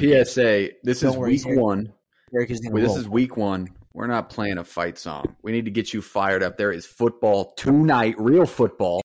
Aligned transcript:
one. 0.00 0.24
PSA. 0.24 0.70
This 0.82 1.00
Don't 1.00 1.12
is 1.12 1.16
worry, 1.16 1.30
week 1.32 1.46
one. 1.46 1.92
Is 2.32 2.60
this 2.60 2.70
roll. 2.70 2.96
is 2.96 3.08
week 3.08 3.36
one. 3.36 3.68
We're 3.94 4.06
not 4.06 4.30
playing 4.30 4.58
a 4.58 4.64
fight 4.64 4.98
song. 4.98 5.34
We 5.42 5.50
need 5.50 5.64
to 5.64 5.70
get 5.70 5.92
you 5.92 6.02
fired 6.02 6.42
up. 6.42 6.56
There 6.56 6.72
is 6.72 6.86
football 6.86 7.52
tonight, 7.56 8.14
real 8.18 8.46
football. 8.46 9.00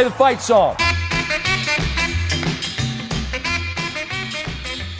Play 0.00 0.08
the 0.08 0.14
fight 0.14 0.40
song. 0.40 0.76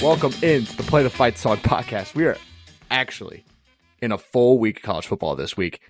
Welcome 0.02 0.34
into 0.42 0.76
the 0.76 0.82
Play 0.82 1.02
the 1.02 1.08
Fight 1.08 1.38
Song 1.38 1.56
podcast. 1.56 2.14
We 2.14 2.26
are 2.26 2.36
actually 2.90 3.46
in 4.02 4.12
a 4.12 4.18
full 4.18 4.58
week 4.58 4.76
of 4.76 4.82
college 4.82 5.06
football 5.06 5.36
this 5.36 5.56
week. 5.56 5.80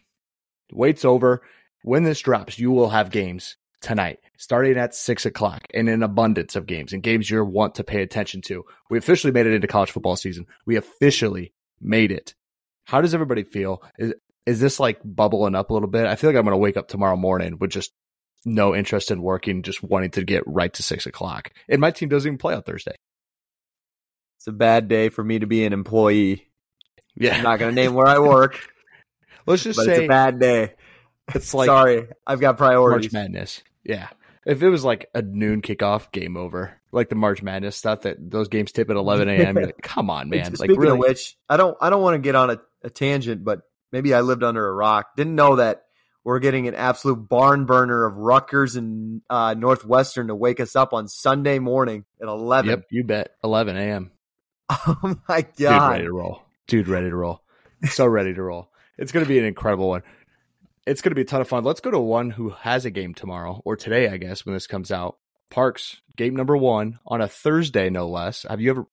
Wait's 0.73 1.05
over. 1.05 1.43
When 1.83 2.05
this 2.05 2.21
drops, 2.21 2.61
you 2.61 2.71
will 2.71 2.91
have 2.91 3.11
games 3.11 3.57
tonight, 3.81 4.21
starting 4.37 4.77
at 4.77 4.95
six 4.95 5.27
o'clock, 5.27 5.67
and 5.75 5.89
an 5.89 6.05
abundance 6.05 6.55
of 6.55 6.67
games 6.67 6.93
and 6.93 7.03
games 7.03 7.29
you 7.29 7.45
want 7.45 7.75
to 7.75 7.83
pay 7.83 8.03
attention 8.03 8.43
to. 8.43 8.65
We 8.91 8.99
officially 8.99 9.33
made 9.33 9.47
it 9.47 9.55
into 9.55 9.67
college 9.67 9.91
football 9.91 10.15
season. 10.15 10.47
We 10.67 10.77
officially 10.77 11.53
made 11.81 12.13
it. 12.13 12.37
How 12.85 13.01
does 13.01 13.13
everybody 13.13 13.43
feel? 13.43 13.83
Is 13.99 14.15
is 14.47 14.61
this 14.61 14.79
like 14.79 15.01
bubbling 15.05 15.57
up 15.57 15.71
a 15.71 15.75
little 15.75 15.89
bit? 15.89 16.07
I 16.07 16.15
feel 16.15 16.31
like 16.31 16.37
I'm 16.37 16.45
going 16.45 16.53
to 16.53 16.59
wake 16.59 16.77
up 16.77 16.87
tomorrow 16.87 17.17
morning 17.17 17.59
with 17.59 17.71
just 17.71 17.91
no 18.45 18.75
interest 18.75 19.11
in 19.11 19.23
working, 19.23 19.63
just 19.63 19.83
wanting 19.83 20.11
to 20.13 20.25
get 20.25 20.43
right 20.47 20.73
to 20.75 20.83
six 20.83 21.07
o'clock. 21.07 21.51
And 21.69 21.81
my 21.81 21.91
team 21.91 22.09
doesn't 22.09 22.29
even 22.29 22.39
play 22.39 22.55
on 22.55 22.63
Thursday. 22.63 22.95
It's 24.39 24.47
a 24.47 24.53
bad 24.53 24.89
day 24.89 25.11
for 25.11 25.23
me 25.23 25.39
to 25.39 25.47
be 25.47 25.65
an 25.65 25.73
employee. 25.73 26.49
Yeah. 27.15 27.37
I'm 27.37 27.43
not 27.43 27.59
going 27.59 27.75
to 27.75 27.81
name 27.81 27.95
where 27.95 28.07
I 28.07 28.19
work, 28.19 28.59
Let's 29.47 29.65
just 29.65 29.81
say 29.81 29.91
it's 29.91 30.01
a 30.01 30.07
bad 30.07 30.39
day. 30.39 30.75
it's 31.35 31.53
like 31.55 31.67
Sorry, 31.67 32.09
I've 32.27 32.41
got 32.41 32.57
priorities. 32.57 33.13
March. 33.13 33.23
Madness. 33.23 33.63
Yeah. 33.85 34.09
If 34.47 34.63
it 34.63 34.69
was 34.69 34.85
like 34.85 35.11
a 35.15 35.23
noon 35.23 35.61
kickoff, 35.61 36.11
game 36.13 36.37
over. 36.37 36.81
Like 36.93 37.09
the 37.09 37.15
March 37.15 37.43
Madness 37.43 37.77
stuff 37.77 38.03
that 38.03 38.17
those 38.19 38.49
games 38.49 38.73
tip 38.73 38.91
at 38.91 38.97
11 38.97 39.29
a.m. 39.29 39.55
Like, 39.63 39.83
come 39.83 40.11
on, 40.11 40.29
man. 40.31 40.45
Like, 40.47 40.57
Speaking 40.57 40.77
really? 40.77 40.93
of 40.93 40.99
which, 40.99 41.37
I 41.49 41.57
don't 41.57 41.77
I 41.81 41.91
don't 41.91 42.03
want 42.03 42.15
to 42.15 42.19
get 42.19 42.35
on 42.35 42.51
a, 42.51 42.61
a 42.83 42.91
tangent, 42.91 43.45
but 43.45 43.61
maybe 43.93 44.15
I 44.15 44.23
lived 44.23 44.43
under 44.43 44.67
a 44.67 44.73
rock. 44.73 45.17
Didn't 45.17 45.35
know 45.35 45.57
that 45.57 45.85
we're 46.25 46.39
getting 46.39 46.69
an 46.69 46.75
absolute 46.75 47.29
barn 47.29 47.65
burner 47.65 48.05
of 48.05 48.17
Rutgers 48.17 48.77
and 48.77 49.23
uh, 49.31 49.55
Northwestern 49.55 50.29
to 50.29 50.35
wake 50.35 50.61
us 50.61 50.77
up 50.77 50.93
on 50.93 51.09
Sunday 51.09 51.59
morning 51.59 52.05
at 52.21 52.29
11. 52.29 52.71
Yep, 52.71 52.85
you 52.91 53.05
bet. 53.05 53.35
11 53.43 53.77
a.m. 53.77 54.11
Oh 54.87 55.17
my 55.29 55.45
god, 55.59 55.59
Dude, 55.59 55.91
ready 55.91 56.05
to 56.05 56.13
roll. 56.13 56.43
Dude, 56.69 56.89
ready 56.89 57.11
to 57.11 57.17
roll. 57.17 57.43
So 57.89 58.07
ready 58.07 58.33
to 58.35 58.43
roll. 58.43 58.71
It's 58.99 59.11
going 59.11 59.25
to 59.25 59.29
be 59.29 59.39
an 59.39 59.45
incredible 59.45 59.89
one. 59.89 60.03
It's 60.87 61.01
going 61.01 61.11
to 61.11 61.17
be 61.17 61.23
a 61.23 61.25
ton 61.25 61.41
of 61.41 61.49
fun. 61.49 61.65
Let's 61.65 61.81
go 61.81 61.91
to 61.91 61.99
one 61.99 62.31
who 62.31 62.51
has 62.51 62.85
a 62.85 62.91
game 62.91 63.15
tomorrow 63.15 63.61
or 63.65 63.77
today, 63.77 64.09
I 64.09 64.17
guess, 64.17 64.47
when 64.47 64.55
this 64.55 64.67
comes 64.67 64.93
out. 64.93 65.19
Parks, 65.51 66.01
game 66.17 66.37
number 66.37 66.57
one 66.57 67.01
on 67.07 67.21
a 67.21 67.27
Thursday, 67.27 67.91
no 67.91 68.09
less. 68.09 68.47
Have 68.49 68.61
you 68.61 68.71
ever, 68.71 68.87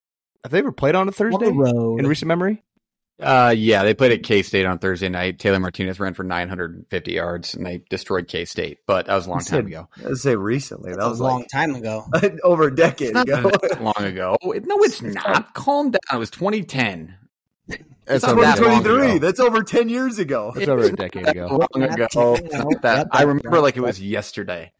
have 0.44 0.52
they 0.52 0.60
ever 0.60 0.72
played 0.72 0.96
on 0.96 1.08
a 1.08 1.12
on 1.12 1.14
Thursday 1.14 1.46
the 1.46 1.54
road. 1.54 2.00
in 2.00 2.08
recent 2.08 2.28
memory? 2.28 2.64
Uh, 3.20 3.54
yeah, 3.58 3.84
they 3.84 3.94
played 3.96 4.12
at 4.12 4.22
K 4.24 4.44
State 4.44 4.66
on 4.68 4.78
Thursday 4.78 5.10
night. 5.10 5.40
Taylor 5.40 5.60
Martinez 5.60 6.00
ran 6.00 6.14
for 6.14 6.24
950 6.24 7.12
yards, 7.12 7.56
and 7.56 7.66
they 7.66 7.82
destroyed 7.90 8.28
K 8.28 8.46
State. 8.46 8.80
But 8.86 9.08
that 9.08 9.16
was 9.16 9.26
a 9.26 9.30
long 9.30 9.40
You 9.40 9.46
time 9.46 9.66
ago. 9.68 9.88
Let's 10.04 10.22
say 10.22 10.36
recently. 10.36 10.92
That's 10.92 11.04
that 11.04 11.10
was 11.10 11.20
a 11.20 11.24
was 11.24 11.32
long 11.32 11.40
like 11.40 11.48
time 11.50 11.74
ago. 11.76 12.06
over 12.44 12.64
a 12.68 12.76
decade 12.76 13.14
It's 13.16 13.26
not 13.28 13.28
ago. 13.30 13.52
long 13.82 14.06
ago. 14.06 14.38
No, 14.44 14.78
it's 14.84 15.02
not. 15.02 15.54
Calm 15.56 15.90
down. 15.92 16.00
It 16.14 16.18
was 16.18 16.30
2010. 16.30 17.16
It's 17.70 17.80
It's 18.08 18.24
over, 18.24 18.42
that 18.42 18.60
long 18.62 18.84
2023. 18.84 19.18
That's 19.20 19.40
over 19.40 19.64
10 19.64 19.90
years 19.90 20.20
ago. 20.20 20.54
it's 20.56 20.68
over 20.68 20.84
a 20.84 20.92
decade 20.96 21.28
ago. 21.28 21.48
long 21.74 21.84
ago. 21.84 22.08
ten, 22.10 22.48
not 22.52 22.82
that. 22.84 23.08
I 23.12 23.24
remember 23.24 23.60
like 23.60 23.78
it 23.78 23.82
was 23.82 24.00
yesterday. 24.02 24.72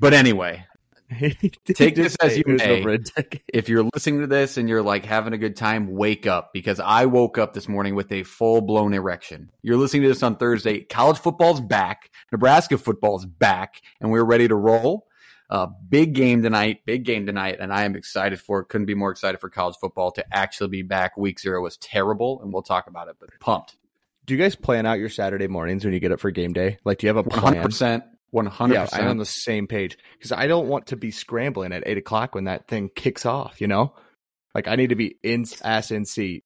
But 0.00 0.14
anyway, 0.14 0.64
Take 1.64 1.94
this 1.94 2.16
as 2.16 2.36
you 2.36 2.44
may. 2.46 2.80
over 2.80 2.90
a 2.90 2.98
decade. 2.98 3.42
if 3.52 3.68
you're 3.68 3.84
listening 3.94 4.20
to 4.20 4.26
this 4.26 4.56
and 4.56 4.68
you're 4.68 4.82
like 4.82 5.04
having 5.04 5.32
a 5.32 5.38
good 5.38 5.56
time, 5.56 5.92
wake 5.92 6.26
up 6.26 6.52
because 6.52 6.80
I 6.80 7.06
woke 7.06 7.38
up 7.38 7.54
this 7.54 7.68
morning 7.68 7.94
with 7.94 8.10
a 8.12 8.22
full 8.24 8.60
blown 8.60 8.92
erection. 8.92 9.50
You're 9.62 9.76
listening 9.76 10.02
to 10.02 10.08
this 10.08 10.22
on 10.22 10.36
Thursday. 10.36 10.80
College 10.80 11.18
football's 11.18 11.60
back. 11.60 12.10
Nebraska 12.32 12.78
football's 12.78 13.24
back, 13.24 13.82
and 14.00 14.10
we're 14.10 14.24
ready 14.24 14.48
to 14.48 14.54
roll. 14.54 15.06
Uh, 15.48 15.68
big 15.88 16.14
game 16.14 16.42
tonight. 16.42 16.84
Big 16.84 17.04
game 17.04 17.24
tonight, 17.24 17.58
and 17.60 17.72
I 17.72 17.84
am 17.84 17.94
excited 17.94 18.40
for 18.40 18.60
it. 18.60 18.68
Couldn't 18.68 18.86
be 18.86 18.94
more 18.94 19.10
excited 19.10 19.38
for 19.40 19.48
college 19.48 19.76
football 19.80 20.10
to 20.12 20.24
actually 20.34 20.70
be 20.70 20.82
back. 20.82 21.16
Week 21.16 21.38
zero 21.38 21.62
was 21.62 21.76
terrible, 21.76 22.40
and 22.42 22.52
we'll 22.52 22.62
talk 22.62 22.88
about 22.88 23.08
it, 23.08 23.16
but 23.20 23.30
pumped. 23.38 23.76
Do 24.24 24.34
you 24.34 24.40
guys 24.40 24.56
plan 24.56 24.86
out 24.86 24.98
your 24.98 25.08
Saturday 25.08 25.46
mornings 25.46 25.84
when 25.84 25.94
you 25.94 26.00
get 26.00 26.10
up 26.10 26.18
for 26.18 26.32
game 26.32 26.52
day? 26.52 26.78
Like, 26.84 26.98
do 26.98 27.06
you 27.06 27.14
have 27.14 27.24
a 27.24 27.28
plan? 27.28 27.62
100%. 27.62 28.02
Yeah, 28.32 28.86
I'm 28.92 29.08
on 29.08 29.16
the 29.18 29.24
same 29.24 29.66
page 29.66 29.96
because 30.14 30.32
I 30.32 30.46
don't 30.46 30.68
want 30.68 30.86
to 30.88 30.96
be 30.96 31.10
scrambling 31.10 31.72
at 31.72 31.84
eight 31.86 31.96
o'clock 31.98 32.34
when 32.34 32.44
that 32.44 32.68
thing 32.68 32.90
kicks 32.94 33.24
off. 33.24 33.60
You 33.60 33.68
know, 33.68 33.94
like 34.54 34.68
I 34.68 34.76
need 34.76 34.90
to 34.90 34.96
be 34.96 35.16
in 35.22 35.44
ass 35.64 35.90
in 35.90 36.04
seat. 36.04 36.44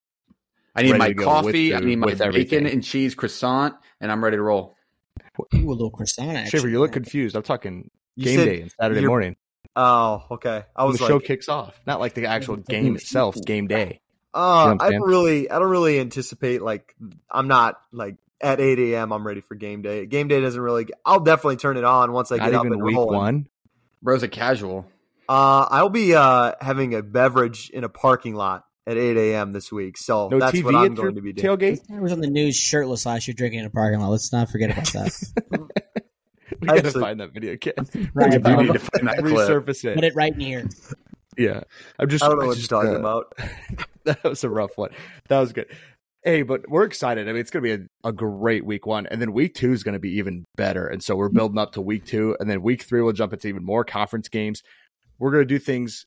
I 0.75 0.83
need 0.83 0.97
my 0.97 1.13
coffee. 1.13 1.71
with 1.73 1.81
I 1.81 1.85
need 1.85 1.97
my 1.97 2.07
bacon 2.07 2.27
everything. 2.27 2.67
and 2.67 2.83
cheese 2.83 3.13
croissant, 3.15 3.75
and 3.99 4.11
I'm 4.11 4.23
ready 4.23 4.37
to 4.37 4.43
roll. 4.43 4.75
Ooh, 5.55 5.69
a 5.69 5.73
little 5.73 5.91
croissant 5.91 6.29
action. 6.37 6.59
Shaver, 6.59 6.69
you 6.69 6.79
look 6.79 6.91
confused. 6.93 7.35
I'm 7.35 7.43
talking 7.43 7.89
You 8.15 8.25
game 8.25 8.45
day 8.45 8.61
and 8.61 8.71
Saturday 8.79 9.05
morning. 9.05 9.35
Oh, 9.75 10.25
okay. 10.31 10.63
I 10.75 10.83
When 10.83 10.91
was 10.91 10.97
the 10.99 11.05
like, 11.05 11.09
show 11.11 11.19
kicks 11.19 11.49
off, 11.49 11.79
not 11.87 11.99
like 11.99 12.13
the 12.13 12.25
actual 12.27 12.55
game 12.69 12.95
itself. 12.95 13.35
Game 13.45 13.67
day. 13.67 14.01
Uh, 14.33 14.39
You 14.39 14.43
know 14.43 14.71
I'm 14.71 14.77
I 14.81 14.87
saying? 14.89 14.99
don't 15.01 15.09
really, 15.09 15.49
I 15.49 15.59
don't 15.59 15.69
really 15.69 15.99
anticipate 15.99 16.61
like 16.61 16.95
I'm 17.29 17.47
not 17.47 17.81
like 17.91 18.15
at 18.41 18.59
8 18.59 18.79
a.m. 18.79 19.11
I'm 19.11 19.25
ready 19.25 19.41
for 19.41 19.55
game 19.55 19.81
day. 19.81 20.05
Game 20.05 20.27
day 20.27 20.41
doesn't 20.41 20.59
really. 20.61 20.87
I'll 21.05 21.19
definitely 21.19 21.57
turn 21.57 21.77
it 21.77 21.83
on 21.83 22.11
once 22.11 22.31
I 22.31 22.37
Not 22.37 22.45
get 22.45 22.53
up 22.55 22.65
even 22.65 22.73
and 22.73 22.83
week 22.83 22.95
rolling. 22.95 23.17
one. 23.17 23.47
Bro's 24.01 24.23
a 24.23 24.27
casual. 24.27 24.85
Uh, 25.29 25.67
I'll 25.69 25.89
be 25.89 26.13
uh 26.15 26.53
having 26.59 26.93
a 26.95 27.01
beverage 27.01 27.69
in 27.69 27.83
a 27.83 27.89
parking 27.89 28.35
lot 28.35 28.65
at 28.87 28.97
8 28.97 29.15
a.m. 29.15 29.51
this 29.51 29.71
week, 29.71 29.97
so 29.97 30.27
No 30.29 30.39
that's 30.39 30.57
TV 30.57 30.63
what 30.63 30.75
I'm 30.75 30.95
going 30.95 31.15
to 31.15 31.21
be 31.21 31.33
doing. 31.33 31.57
tailgate. 31.57 31.79
I 31.95 31.99
was 31.99 32.11
on 32.11 32.19
the 32.19 32.29
news 32.29 32.55
shirtless 32.55 33.05
last 33.05 33.27
year 33.27 33.35
drinking 33.35 33.59
in 33.59 33.65
a 33.65 33.69
parking 33.69 33.99
lot. 33.99 34.09
Let's 34.09 34.33
not 34.33 34.49
forget 34.49 34.71
about 34.71 34.87
that. 34.93 35.69
We 36.59 36.67
gotta 36.67 36.91
find 36.91 37.19
that 37.21 37.33
video 37.33 37.53
again. 37.53 37.73
Right, 38.13 38.31
We 38.31 38.37
do 38.37 38.57
need 38.57 38.73
to 38.73 38.79
find 38.79 39.07
that 39.07 39.17
clip. 39.19 39.33
Resurface 39.33 39.85
it. 39.85 39.95
Put 39.95 40.03
it 40.03 40.13
right 40.15 40.33
in 40.33 40.39
here. 40.39 40.69
Yeah, 41.37 41.61
I'm 41.97 42.09
just. 42.09 42.23
I 42.23 42.27
don't 42.27 42.37
know 42.37 42.43
I 42.43 42.47
what 42.47 42.57
just, 42.57 42.69
you're 42.69 42.81
talking 42.81 42.95
uh, 42.95 42.99
about. 42.99 43.33
that 44.03 44.23
was 44.23 44.43
a 44.43 44.49
rough 44.49 44.77
one. 44.77 44.91
That 45.29 45.39
was 45.39 45.53
good. 45.53 45.67
Hey, 46.23 46.43
but 46.43 46.69
we're 46.69 46.83
excited. 46.83 47.27
I 47.27 47.31
mean, 47.31 47.41
it's 47.41 47.49
going 47.49 47.63
to 47.63 47.77
be 47.77 47.83
a, 47.83 48.09
a 48.09 48.11
great 48.11 48.63
week 48.63 48.85
one, 48.85 49.07
and 49.07 49.19
then 49.19 49.33
week 49.33 49.55
two 49.55 49.73
is 49.73 49.81
going 49.81 49.93
to 49.93 49.99
be 49.99 50.17
even 50.17 50.45
better. 50.55 50.85
And 50.85 51.01
so 51.01 51.15
we're 51.15 51.29
building 51.29 51.57
up 51.57 51.71
to 51.71 51.81
week 51.81 52.05
two, 52.05 52.37
and 52.39 52.47
then 52.47 52.61
week 52.61 52.83
three 52.83 53.01
we'll 53.01 53.13
jump 53.13 53.33
into 53.33 53.47
even 53.47 53.65
more 53.65 53.83
conference 53.83 54.29
games. 54.29 54.61
We're 55.17 55.31
going 55.31 55.41
to 55.41 55.47
do 55.47 55.57
things 55.57 56.05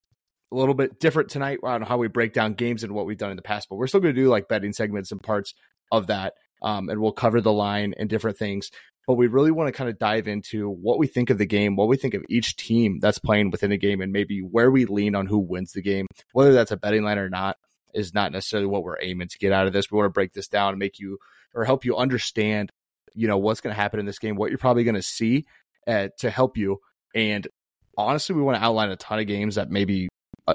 a 0.52 0.56
little 0.56 0.74
bit 0.74 1.00
different 1.00 1.30
tonight 1.30 1.58
on 1.64 1.82
how 1.82 1.98
we 1.98 2.06
break 2.06 2.32
down 2.32 2.54
games 2.54 2.84
and 2.84 2.92
what 2.92 3.06
we've 3.06 3.18
done 3.18 3.30
in 3.30 3.36
the 3.36 3.42
past, 3.42 3.66
but 3.68 3.74
we're 3.74 3.88
still 3.88 3.98
going 3.98 4.14
to 4.14 4.20
do 4.20 4.28
like 4.28 4.46
betting 4.46 4.72
segments 4.72 5.10
and 5.10 5.20
parts 5.20 5.52
of 5.90 6.06
that, 6.06 6.34
um, 6.62 6.88
and 6.88 7.00
we'll 7.00 7.10
cover 7.10 7.40
the 7.40 7.52
line 7.52 7.92
and 7.98 8.08
different 8.08 8.38
things. 8.38 8.70
But 9.08 9.14
we 9.14 9.26
really 9.26 9.50
want 9.50 9.66
to 9.66 9.76
kind 9.76 9.90
of 9.90 9.98
dive 9.98 10.28
into 10.28 10.70
what 10.70 11.00
we 11.00 11.08
think 11.08 11.30
of 11.30 11.38
the 11.38 11.44
game, 11.44 11.74
what 11.74 11.88
we 11.88 11.96
think 11.96 12.14
of 12.14 12.22
each 12.28 12.54
team 12.54 13.00
that's 13.00 13.18
playing 13.18 13.50
within 13.50 13.70
the 13.70 13.78
game, 13.78 14.00
and 14.00 14.12
maybe 14.12 14.38
where 14.38 14.70
we 14.70 14.84
lean 14.84 15.16
on 15.16 15.26
who 15.26 15.38
wins 15.38 15.72
the 15.72 15.82
game, 15.82 16.06
whether 16.32 16.52
that's 16.52 16.70
a 16.70 16.76
betting 16.76 17.02
line 17.02 17.18
or 17.18 17.28
not 17.28 17.56
is 17.94 18.14
not 18.14 18.32
necessarily 18.32 18.66
what 18.66 18.82
we're 18.82 19.00
aiming 19.00 19.28
to 19.28 19.38
get 19.38 19.52
out 19.52 19.66
of 19.66 19.72
this. 19.72 19.90
We 19.90 19.96
want 19.96 20.06
to 20.06 20.10
break 20.10 20.32
this 20.32 20.48
down 20.48 20.70
and 20.70 20.78
make 20.78 20.98
you 20.98 21.18
or 21.54 21.64
help 21.64 21.84
you 21.84 21.96
understand, 21.96 22.70
you 23.14 23.28
know, 23.28 23.38
what's 23.38 23.60
going 23.60 23.74
to 23.74 23.80
happen 23.80 24.00
in 24.00 24.06
this 24.06 24.18
game, 24.18 24.36
what 24.36 24.50
you're 24.50 24.58
probably 24.58 24.84
going 24.84 24.94
to 24.96 25.02
see 25.02 25.46
uh, 25.86 26.08
to 26.18 26.30
help 26.30 26.56
you. 26.56 26.80
And 27.14 27.46
honestly, 27.96 28.34
we 28.34 28.42
want 28.42 28.58
to 28.58 28.64
outline 28.64 28.90
a 28.90 28.96
ton 28.96 29.20
of 29.20 29.26
games 29.26 29.54
that 29.54 29.70
maybe 29.70 30.08
uh, 30.46 30.54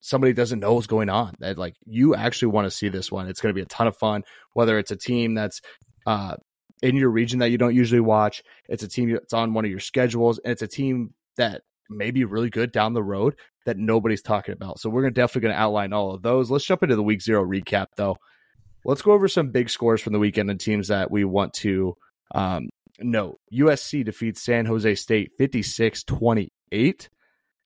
somebody 0.00 0.32
doesn't 0.32 0.60
know 0.60 0.74
what's 0.74 0.86
going 0.86 1.08
on. 1.08 1.34
That 1.40 1.58
like 1.58 1.76
you 1.86 2.14
actually 2.14 2.48
want 2.48 2.66
to 2.66 2.70
see 2.70 2.88
this 2.88 3.10
one. 3.10 3.28
It's 3.28 3.40
going 3.40 3.54
to 3.54 3.58
be 3.58 3.62
a 3.62 3.66
ton 3.66 3.86
of 3.86 3.96
fun. 3.96 4.24
Whether 4.52 4.78
it's 4.78 4.90
a 4.90 4.96
team 4.96 5.34
that's 5.34 5.60
uh, 6.06 6.36
in 6.82 6.96
your 6.96 7.10
region 7.10 7.38
that 7.40 7.50
you 7.50 7.58
don't 7.58 7.74
usually 7.74 8.00
watch, 8.00 8.42
it's 8.68 8.82
a 8.82 8.88
team 8.88 9.10
that's 9.12 9.32
on 9.32 9.54
one 9.54 9.64
of 9.64 9.70
your 9.70 9.80
schedules, 9.80 10.38
and 10.38 10.52
it's 10.52 10.62
a 10.62 10.68
team 10.68 11.14
that 11.36 11.62
may 11.88 12.10
be 12.10 12.24
really 12.24 12.50
good 12.50 12.72
down 12.72 12.92
the 12.92 13.02
road 13.02 13.34
that 13.66 13.76
nobody's 13.76 14.22
talking 14.22 14.52
about. 14.52 14.78
So 14.78 14.90
we're 14.90 15.02
gonna 15.02 15.12
definitely 15.12 15.48
going 15.48 15.54
to 15.54 15.60
outline 15.60 15.92
all 15.92 16.14
of 16.14 16.22
those. 16.22 16.50
Let's 16.50 16.64
jump 16.64 16.82
into 16.82 16.96
the 16.96 17.02
week 17.02 17.22
zero 17.22 17.44
recap 17.44 17.86
though. 17.96 18.16
Let's 18.84 19.02
go 19.02 19.12
over 19.12 19.28
some 19.28 19.50
big 19.50 19.68
scores 19.68 20.00
from 20.00 20.12
the 20.12 20.18
weekend 20.18 20.50
and 20.50 20.58
teams 20.58 20.88
that 20.88 21.10
we 21.10 21.24
want 21.24 21.52
to 21.54 21.96
um, 22.34 22.70
No, 22.98 23.36
USC 23.52 24.04
defeats 24.04 24.42
San 24.42 24.66
Jose 24.66 24.94
State 24.94 25.32
56 25.38 26.04
28. 26.04 27.08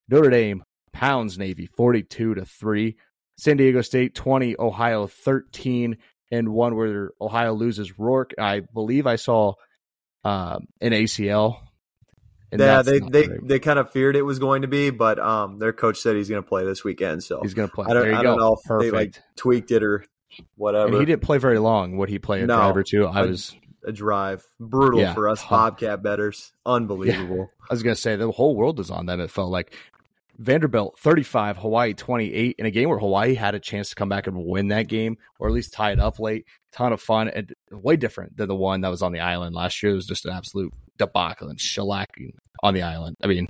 Notre 0.08 0.30
Dame 0.30 0.64
pounds 0.92 1.38
Navy 1.38 1.66
42 1.66 2.34
to 2.34 2.44
3. 2.44 2.96
San 3.36 3.56
Diego 3.56 3.80
State 3.80 4.14
20, 4.14 4.56
Ohio 4.58 5.06
13, 5.06 5.96
and 6.30 6.48
one 6.50 6.76
where 6.76 7.10
Ohio 7.20 7.52
loses 7.52 7.98
Rourke. 7.98 8.32
I 8.38 8.60
believe 8.60 9.06
I 9.06 9.16
saw 9.16 9.54
um, 10.24 10.66
an 10.80 10.92
ACL. 10.92 11.58
And 12.52 12.60
yeah, 12.60 12.82
they 12.82 13.00
they, 13.00 13.28
they 13.42 13.58
kind 13.58 13.78
of 13.78 13.90
feared 13.90 14.16
it 14.16 14.22
was 14.22 14.38
going 14.38 14.62
to 14.62 14.68
be, 14.68 14.90
but 14.90 15.18
um, 15.18 15.58
their 15.58 15.72
coach 15.72 15.98
said 15.98 16.14
he's 16.16 16.28
going 16.28 16.42
to 16.42 16.48
play 16.48 16.64
this 16.64 16.84
weekend. 16.84 17.24
So 17.24 17.40
he's 17.42 17.54
going 17.54 17.68
to 17.68 17.74
play. 17.74 17.86
I 17.88 17.94
don't, 17.94 18.02
there 18.02 18.12
you 18.12 18.18
I 18.18 18.22
go. 18.22 18.28
don't 18.30 18.38
know 18.38 18.54
if 18.54 18.62
Perfect. 18.64 18.92
they 18.92 18.96
like 18.96 19.14
tweaked 19.36 19.70
it 19.72 19.82
or 19.82 20.04
whatever. 20.56 20.86
and 20.88 20.96
he 20.98 21.04
didn't 21.04 21.22
play 21.22 21.38
very 21.38 21.58
long. 21.58 21.96
Would 21.96 22.08
he 22.08 22.18
play 22.18 22.42
a 22.42 22.46
No. 22.46 22.56
drive 22.56 22.76
or 22.76 22.82
two? 22.82 23.06
I 23.06 23.20
I- 23.20 23.26
was 23.26 23.56
a 23.86 23.92
drive, 23.92 24.44
brutal 24.58 25.00
Yeah, 25.00 25.12
for 25.14 25.28
us 25.28 25.40
tough. 25.40 25.50
Bobcat 25.50 26.02
betters. 26.02 26.52
Unbelievable. 26.64 27.50
I 27.68 27.74
was 27.74 27.82
going 27.82 27.94
to 27.94 28.00
say 28.00 28.16
the 28.16 28.30
whole 28.30 28.56
world 28.56 28.78
was 28.78 28.90
on 28.90 29.04
them. 29.06 29.20
It 29.20 29.30
felt 29.30 29.50
like 29.50 29.74
Vanderbilt 30.38 30.98
35, 30.98 31.58
Hawaii 31.58 31.94
28 31.94 32.56
in 32.58 32.66
a 32.66 32.70
game 32.70 32.88
where 32.88 32.98
Hawaii 32.98 33.34
had 33.34 33.54
a 33.54 33.60
chance 33.60 33.90
to 33.90 33.94
come 33.94 34.08
back 34.08 34.26
and 34.26 34.36
win 34.44 34.68
that 34.68 34.88
game 34.88 35.16
or 35.38 35.48
at 35.48 35.54
least 35.54 35.72
tie 35.74 35.92
it 35.92 36.00
up 36.00 36.18
late. 36.18 36.46
Ton 36.72 36.92
of 36.92 37.00
fun 37.00 37.28
and 37.28 37.52
way 37.70 37.96
different 37.96 38.36
than 38.36 38.48
the 38.48 38.54
one 38.56 38.80
that 38.80 38.88
was 38.88 39.02
on 39.02 39.12
the 39.12 39.20
island 39.20 39.54
last 39.54 39.82
year. 39.82 39.92
It 39.92 39.96
was 39.96 40.06
just 40.06 40.24
an 40.24 40.32
absolute 40.32 40.72
debacle 40.98 41.48
and 41.48 41.58
shellacking 41.58 42.32
on 42.62 42.74
the 42.74 42.82
island. 42.82 43.16
I 43.22 43.26
mean, 43.26 43.48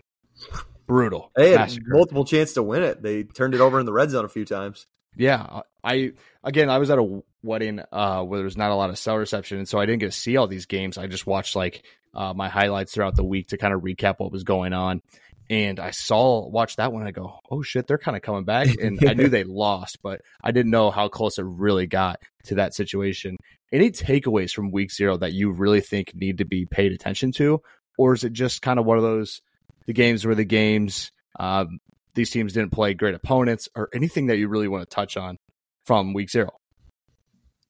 brutal. 0.87 1.31
They 1.37 1.51
had 1.51 1.61
massacre. 1.61 1.85
multiple 1.89 2.25
chance 2.25 2.55
to 2.55 2.63
win 2.63 2.83
it. 2.83 3.03
They 3.03 3.25
turned 3.25 3.55
it 3.55 3.61
over 3.61 3.81
in 3.81 3.87
the 3.87 3.93
red 3.93 4.11
zone 4.11 4.25
a 4.25 4.29
few 4.29 4.45
times. 4.45 4.87
Yeah, 5.17 5.61
I 5.83 6.13
again 6.43 6.71
I 6.71 6.79
was 6.79 6.91
at 6.91 6.99
a 6.99 7.23
wedding 7.43 7.81
uh, 7.93 8.23
where 8.23 8.39
there 8.39 8.45
was 8.45 8.57
not 8.57 8.71
a 8.71 8.75
lot 8.75 8.91
of 8.91 8.99
cell 8.99 9.17
reception, 9.17 9.59
and 9.59 9.69
so 9.69 9.79
I 9.79 9.87
didn't 9.87 10.01
get 10.01 10.13
to 10.13 10.19
see 10.19 10.37
all 10.37 10.49
these 10.49 10.67
games. 10.67 10.99
I 10.99 11.07
just 11.07 11.27
watched 11.27 11.55
like 11.55 11.85
uh, 12.15 12.33
my 12.35 12.49
highlights 12.49 12.93
throughout 12.93 13.17
the 13.17 13.25
week 13.25 13.49
to 13.49 13.59
kind 13.59 13.75
of 13.75 13.83
recap 13.83 14.17
what 14.19 14.33
was 14.33 14.45
going 14.45 14.73
on. 14.73 15.03
And 15.51 15.79
I 15.79 15.91
saw 15.91 16.49
watch 16.49 16.77
that 16.77 16.93
one. 16.93 17.03
And 17.03 17.09
I 17.09 17.13
go, 17.13 17.39
oh 17.51 17.63
shit, 17.63 17.87
they're 17.87 17.99
kind 17.99 18.17
of 18.17 18.23
coming 18.23 18.45
back. 18.45 18.69
And 18.81 18.99
I 19.07 19.13
knew 19.15 19.29
they 19.29 19.45
lost, 19.45 19.99
but 20.03 20.23
I 20.43 20.53
didn't 20.53 20.71
know 20.71 20.91
how 20.91 21.09
close 21.09 21.39
it 21.39 21.45
really 21.45 21.87
got 21.87 22.23
to 22.45 22.57
that 22.57 22.75
situation. 22.75 23.37
Any 23.75 23.91
takeaways 23.91 24.53
from 24.53 24.71
week 24.71 24.93
zero 24.93 25.17
that 25.17 25.33
you 25.33 25.51
really 25.51 25.81
think 25.81 26.15
need 26.15 26.39
to 26.39 26.45
be 26.45 26.65
paid 26.65 26.93
attention 26.93 27.33
to, 27.33 27.61
or 27.99 28.15
is 28.15 28.23
it 28.23 28.33
just 28.33 28.63
kind 28.63 28.79
of 28.79 28.87
one 28.87 28.99
of 28.99 29.03
those 29.03 29.43
the 29.87 29.93
games 29.93 30.25
where 30.25 30.37
the 30.37 30.45
games? 30.45 31.11
Um, 31.41 31.81
these 32.15 32.31
teams 32.31 32.53
didn't 32.53 32.71
play 32.71 32.95
great 32.95 33.17
opponents, 33.17 33.69
or 33.75 33.89
anything 33.93 34.27
that 34.27 34.39
you 34.39 34.47
really 34.47 34.69
want 34.69 34.89
to 34.89 34.95
touch 34.95 35.17
on 35.17 35.39
from 35.83 36.15
week 36.15 36.31
zero. 36.31 36.53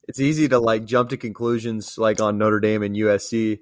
It's 0.07 0.21
easy 0.21 0.47
to 0.49 0.59
like 0.59 0.85
jump 0.85 1.09
to 1.09 1.17
conclusions 1.17 1.97
like 1.97 2.21
on 2.21 2.37
Notre 2.37 2.61
Dame 2.61 2.83
and 2.83 2.95
USC. 2.95 3.61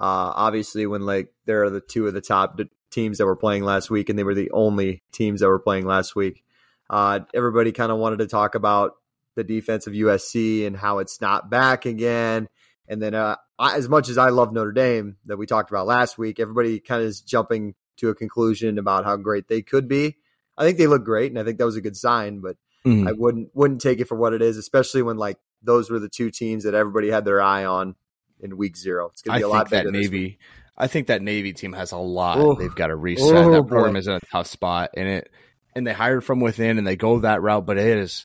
Uh, 0.00 0.34
obviously, 0.34 0.84
when 0.84 1.06
like 1.06 1.32
there 1.46 1.62
are 1.62 1.70
the 1.70 1.80
two 1.80 2.08
of 2.08 2.12
the 2.12 2.20
top 2.20 2.56
d- 2.56 2.64
teams 2.90 3.18
that 3.18 3.26
were 3.26 3.36
playing 3.36 3.62
last 3.62 3.88
week, 3.88 4.08
and 4.08 4.18
they 4.18 4.24
were 4.24 4.34
the 4.34 4.50
only 4.50 5.04
teams 5.12 5.42
that 5.42 5.48
were 5.48 5.60
playing 5.60 5.86
last 5.86 6.16
week. 6.16 6.42
Uh, 6.90 7.20
everybody 7.32 7.70
kind 7.70 7.92
of 7.92 7.98
wanted 7.98 8.18
to 8.18 8.26
talk 8.26 8.56
about 8.56 8.94
the 9.38 9.44
defense 9.44 9.86
of 9.86 9.92
USC 9.92 10.66
and 10.66 10.76
how 10.76 10.98
it's 10.98 11.20
not 11.20 11.48
back 11.48 11.86
again. 11.86 12.48
And 12.88 13.00
then, 13.00 13.14
uh, 13.14 13.36
I, 13.58 13.76
as 13.76 13.88
much 13.88 14.08
as 14.08 14.18
I 14.18 14.30
love 14.30 14.52
Notre 14.52 14.72
Dame 14.72 15.16
that 15.26 15.36
we 15.36 15.46
talked 15.46 15.70
about 15.70 15.86
last 15.86 16.18
week, 16.18 16.40
everybody 16.40 16.80
kind 16.80 17.00
of 17.02 17.08
is 17.08 17.20
jumping 17.20 17.74
to 17.98 18.08
a 18.08 18.14
conclusion 18.14 18.78
about 18.78 19.04
how 19.04 19.16
great 19.16 19.48
they 19.48 19.62
could 19.62 19.88
be. 19.88 20.16
I 20.56 20.64
think 20.64 20.78
they 20.78 20.86
look 20.86 21.04
great, 21.04 21.30
and 21.30 21.38
I 21.38 21.44
think 21.44 21.58
that 21.58 21.66
was 21.66 21.76
a 21.76 21.80
good 21.80 21.96
sign. 21.96 22.40
But 22.40 22.56
I 22.86 23.12
wouldn't 23.12 23.50
wouldn't 23.54 23.80
take 23.80 24.00
it 24.00 24.06
for 24.06 24.16
what 24.16 24.32
it 24.32 24.42
is, 24.42 24.56
especially 24.56 25.02
when 25.02 25.18
like 25.18 25.38
those 25.62 25.90
were 25.90 25.98
the 25.98 26.08
two 26.08 26.30
teams 26.30 26.64
that 26.64 26.74
everybody 26.74 27.10
had 27.10 27.24
their 27.24 27.40
eye 27.42 27.64
on 27.64 27.94
in 28.40 28.56
week 28.56 28.76
zero. 28.76 29.10
It's 29.12 29.22
gonna 29.22 29.36
I 29.36 29.38
be 29.38 29.42
a 29.42 29.46
think 29.46 29.54
lot 29.54 29.70
that 29.70 29.84
bigger. 29.84 29.92
this 29.92 30.10
week. 30.10 30.12
Navy. 30.12 30.38
I 30.76 30.86
think 30.86 31.08
that 31.08 31.22
Navy 31.22 31.52
team 31.52 31.72
has 31.72 31.92
a 31.92 31.98
lot. 31.98 32.38
Oh. 32.38 32.54
They've 32.54 32.74
got 32.74 32.86
to 32.86 32.96
reset. 32.96 33.34
Oh, 33.34 33.50
that 33.50 33.66
program 33.66 33.94
boy. 33.94 33.98
is 33.98 34.06
in 34.06 34.14
a 34.14 34.20
tough 34.32 34.46
spot, 34.46 34.90
and 34.96 35.08
it 35.08 35.30
and 35.74 35.86
they 35.86 35.92
hired 35.92 36.24
from 36.24 36.40
within, 36.40 36.78
and 36.78 36.86
they 36.86 36.96
go 36.96 37.20
that 37.20 37.42
route. 37.42 37.66
But 37.66 37.78
it 37.78 37.98
is 37.98 38.24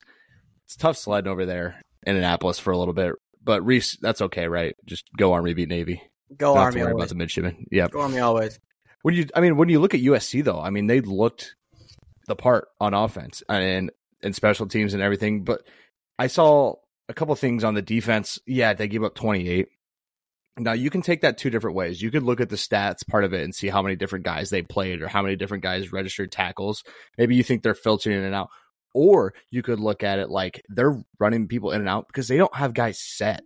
it's 0.64 0.76
tough 0.76 0.96
sledding 0.96 1.30
over 1.30 1.46
there 1.46 1.80
in 2.06 2.16
Annapolis 2.16 2.58
for 2.58 2.72
a 2.72 2.78
little 2.78 2.94
bit. 2.94 3.14
But 3.42 3.64
Reese, 3.64 3.96
that's 4.00 4.22
okay, 4.22 4.48
right? 4.48 4.74
Just 4.86 5.04
go 5.16 5.32
Army 5.32 5.54
beat 5.54 5.68
Navy. 5.68 6.02
Go 6.36 6.54
Don't 6.54 6.58
Army 6.64 6.80
worry 6.80 6.92
always. 6.92 7.02
about 7.02 7.08
the 7.10 7.14
midshipmen. 7.16 7.66
Yep. 7.70 7.90
Go 7.92 8.00
Army 8.00 8.18
always. 8.18 8.58
When 9.02 9.14
you, 9.14 9.26
I 9.34 9.40
mean, 9.40 9.56
when 9.56 9.68
you 9.68 9.80
look 9.80 9.94
at 9.94 10.00
USC 10.00 10.42
though, 10.42 10.60
I 10.60 10.70
mean, 10.70 10.86
they 10.86 11.00
looked 11.00 11.54
the 12.26 12.36
part 12.36 12.68
on 12.80 12.94
offense 12.94 13.42
and 13.48 13.90
and 14.22 14.34
special 14.34 14.66
teams 14.66 14.94
and 14.94 15.02
everything. 15.02 15.44
But 15.44 15.60
I 16.18 16.28
saw 16.28 16.76
a 17.08 17.14
couple 17.14 17.34
things 17.34 17.64
on 17.64 17.74
the 17.74 17.82
defense. 17.82 18.38
Yeah, 18.46 18.72
they 18.72 18.88
gave 18.88 19.04
up 19.04 19.14
twenty 19.14 19.48
eight. 19.48 19.68
Now 20.56 20.72
you 20.72 20.88
can 20.88 21.02
take 21.02 21.22
that 21.22 21.36
two 21.36 21.50
different 21.50 21.76
ways. 21.76 22.00
You 22.00 22.10
could 22.10 22.22
look 22.22 22.40
at 22.40 22.48
the 22.48 22.56
stats 22.56 23.06
part 23.06 23.24
of 23.24 23.34
it 23.34 23.42
and 23.42 23.54
see 23.54 23.68
how 23.68 23.82
many 23.82 23.96
different 23.96 24.24
guys 24.24 24.50
they 24.50 24.62
played 24.62 25.02
or 25.02 25.08
how 25.08 25.20
many 25.20 25.36
different 25.36 25.64
guys 25.64 25.92
registered 25.92 26.32
tackles. 26.32 26.84
Maybe 27.18 27.34
you 27.34 27.42
think 27.42 27.62
they're 27.62 27.74
filtering 27.74 28.18
in 28.18 28.24
and 28.24 28.34
out. 28.34 28.48
Or 28.94 29.34
you 29.50 29.62
could 29.62 29.80
look 29.80 30.02
at 30.02 30.18
it 30.18 30.30
like 30.30 30.64
they're 30.68 31.02
running 31.18 31.48
people 31.48 31.72
in 31.72 31.80
and 31.80 31.88
out 31.88 32.06
because 32.06 32.28
they 32.28 32.36
don't 32.36 32.54
have 32.54 32.72
guys 32.72 32.98
set. 32.98 33.42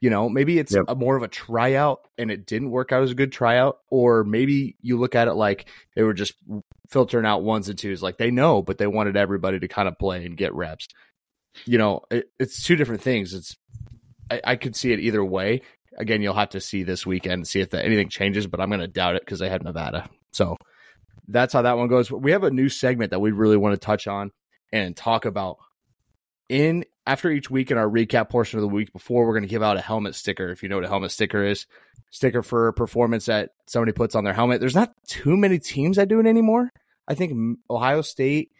You 0.00 0.10
know, 0.10 0.28
maybe 0.28 0.58
it's 0.58 0.74
Yep. 0.74 0.84
a 0.88 0.94
more 0.94 1.16
of 1.16 1.22
a 1.22 1.28
tryout 1.28 2.00
and 2.16 2.30
it 2.30 2.46
didn't 2.46 2.70
work 2.70 2.92
out 2.92 3.02
as 3.02 3.10
a 3.10 3.14
good 3.14 3.32
tryout. 3.32 3.78
Or 3.90 4.24
maybe 4.24 4.76
you 4.80 4.98
look 4.98 5.14
at 5.14 5.28
it 5.28 5.34
like 5.34 5.66
they 5.96 6.02
were 6.02 6.14
just 6.14 6.34
filtering 6.90 7.26
out 7.26 7.42
ones 7.42 7.68
and 7.68 7.78
twos. 7.78 8.02
Like 8.02 8.18
they 8.18 8.30
know, 8.30 8.62
but 8.62 8.78
they 8.78 8.86
wanted 8.86 9.16
everybody 9.16 9.58
to 9.58 9.68
kind 9.68 9.88
of 9.88 9.98
play 9.98 10.24
and 10.24 10.36
get 10.36 10.54
reps. 10.54 10.88
You 11.64 11.78
know, 11.78 12.02
it, 12.10 12.30
it's 12.38 12.62
two 12.62 12.76
different 12.76 13.02
things. 13.02 13.34
It's 13.34 13.56
I, 14.30 14.40
I 14.44 14.56
could 14.56 14.76
see 14.76 14.92
it 14.92 15.00
either 15.00 15.24
way. 15.24 15.62
Again, 15.98 16.22
you'll 16.22 16.34
have 16.34 16.50
to 16.50 16.60
see 16.60 16.82
this 16.82 17.04
weekend 17.04 17.34
and 17.34 17.48
see 17.48 17.60
if 17.60 17.70
that, 17.70 17.84
anything 17.84 18.08
changes, 18.08 18.46
but 18.46 18.60
I'm 18.60 18.68
going 18.68 18.80
to 18.80 18.88
doubt 18.88 19.16
it 19.16 19.22
because 19.22 19.38
they 19.40 19.48
have 19.50 19.62
Nevada. 19.64 20.08
So 20.32 20.56
that's 21.28 21.52
how 21.52 21.62
that 21.62 21.76
one 21.76 21.88
goes. 21.88 22.10
We 22.10 22.30
have 22.30 22.44
a 22.44 22.50
new 22.50 22.68
segment 22.68 23.10
that 23.10 23.20
we 23.20 23.32
really 23.32 23.56
want 23.56 23.74
to 23.74 23.84
touch 23.84 24.06
on 24.06 24.30
and 24.72 24.96
talk 24.96 25.24
about 25.24 25.58
in 26.48 26.84
after 27.06 27.30
each 27.30 27.50
week 27.50 27.70
in 27.70 27.78
our 27.78 27.88
recap 27.88 28.28
portion 28.28 28.58
of 28.58 28.62
the 28.62 28.68
week 28.68 28.92
before 28.92 29.26
we're 29.26 29.32
going 29.32 29.42
to 29.42 29.48
give 29.48 29.62
out 29.62 29.76
a 29.76 29.80
helmet 29.80 30.14
sticker 30.14 30.50
if 30.50 30.62
you 30.62 30.68
know 30.68 30.76
what 30.76 30.84
a 30.84 30.88
helmet 30.88 31.10
sticker 31.10 31.44
is. 31.44 31.66
Sticker 32.10 32.42
for 32.42 32.72
performance 32.72 33.26
that 33.26 33.50
somebody 33.66 33.92
puts 33.92 34.16
on 34.16 34.24
their 34.24 34.34
helmet. 34.34 34.60
There's 34.60 34.74
not 34.74 34.92
too 35.06 35.36
many 35.36 35.58
teams 35.60 35.96
that 35.96 36.08
do 36.08 36.18
it 36.18 36.26
anymore. 36.26 36.70
I 37.06 37.14
think 37.14 37.58
ohio 37.68 38.02
state 38.02 38.50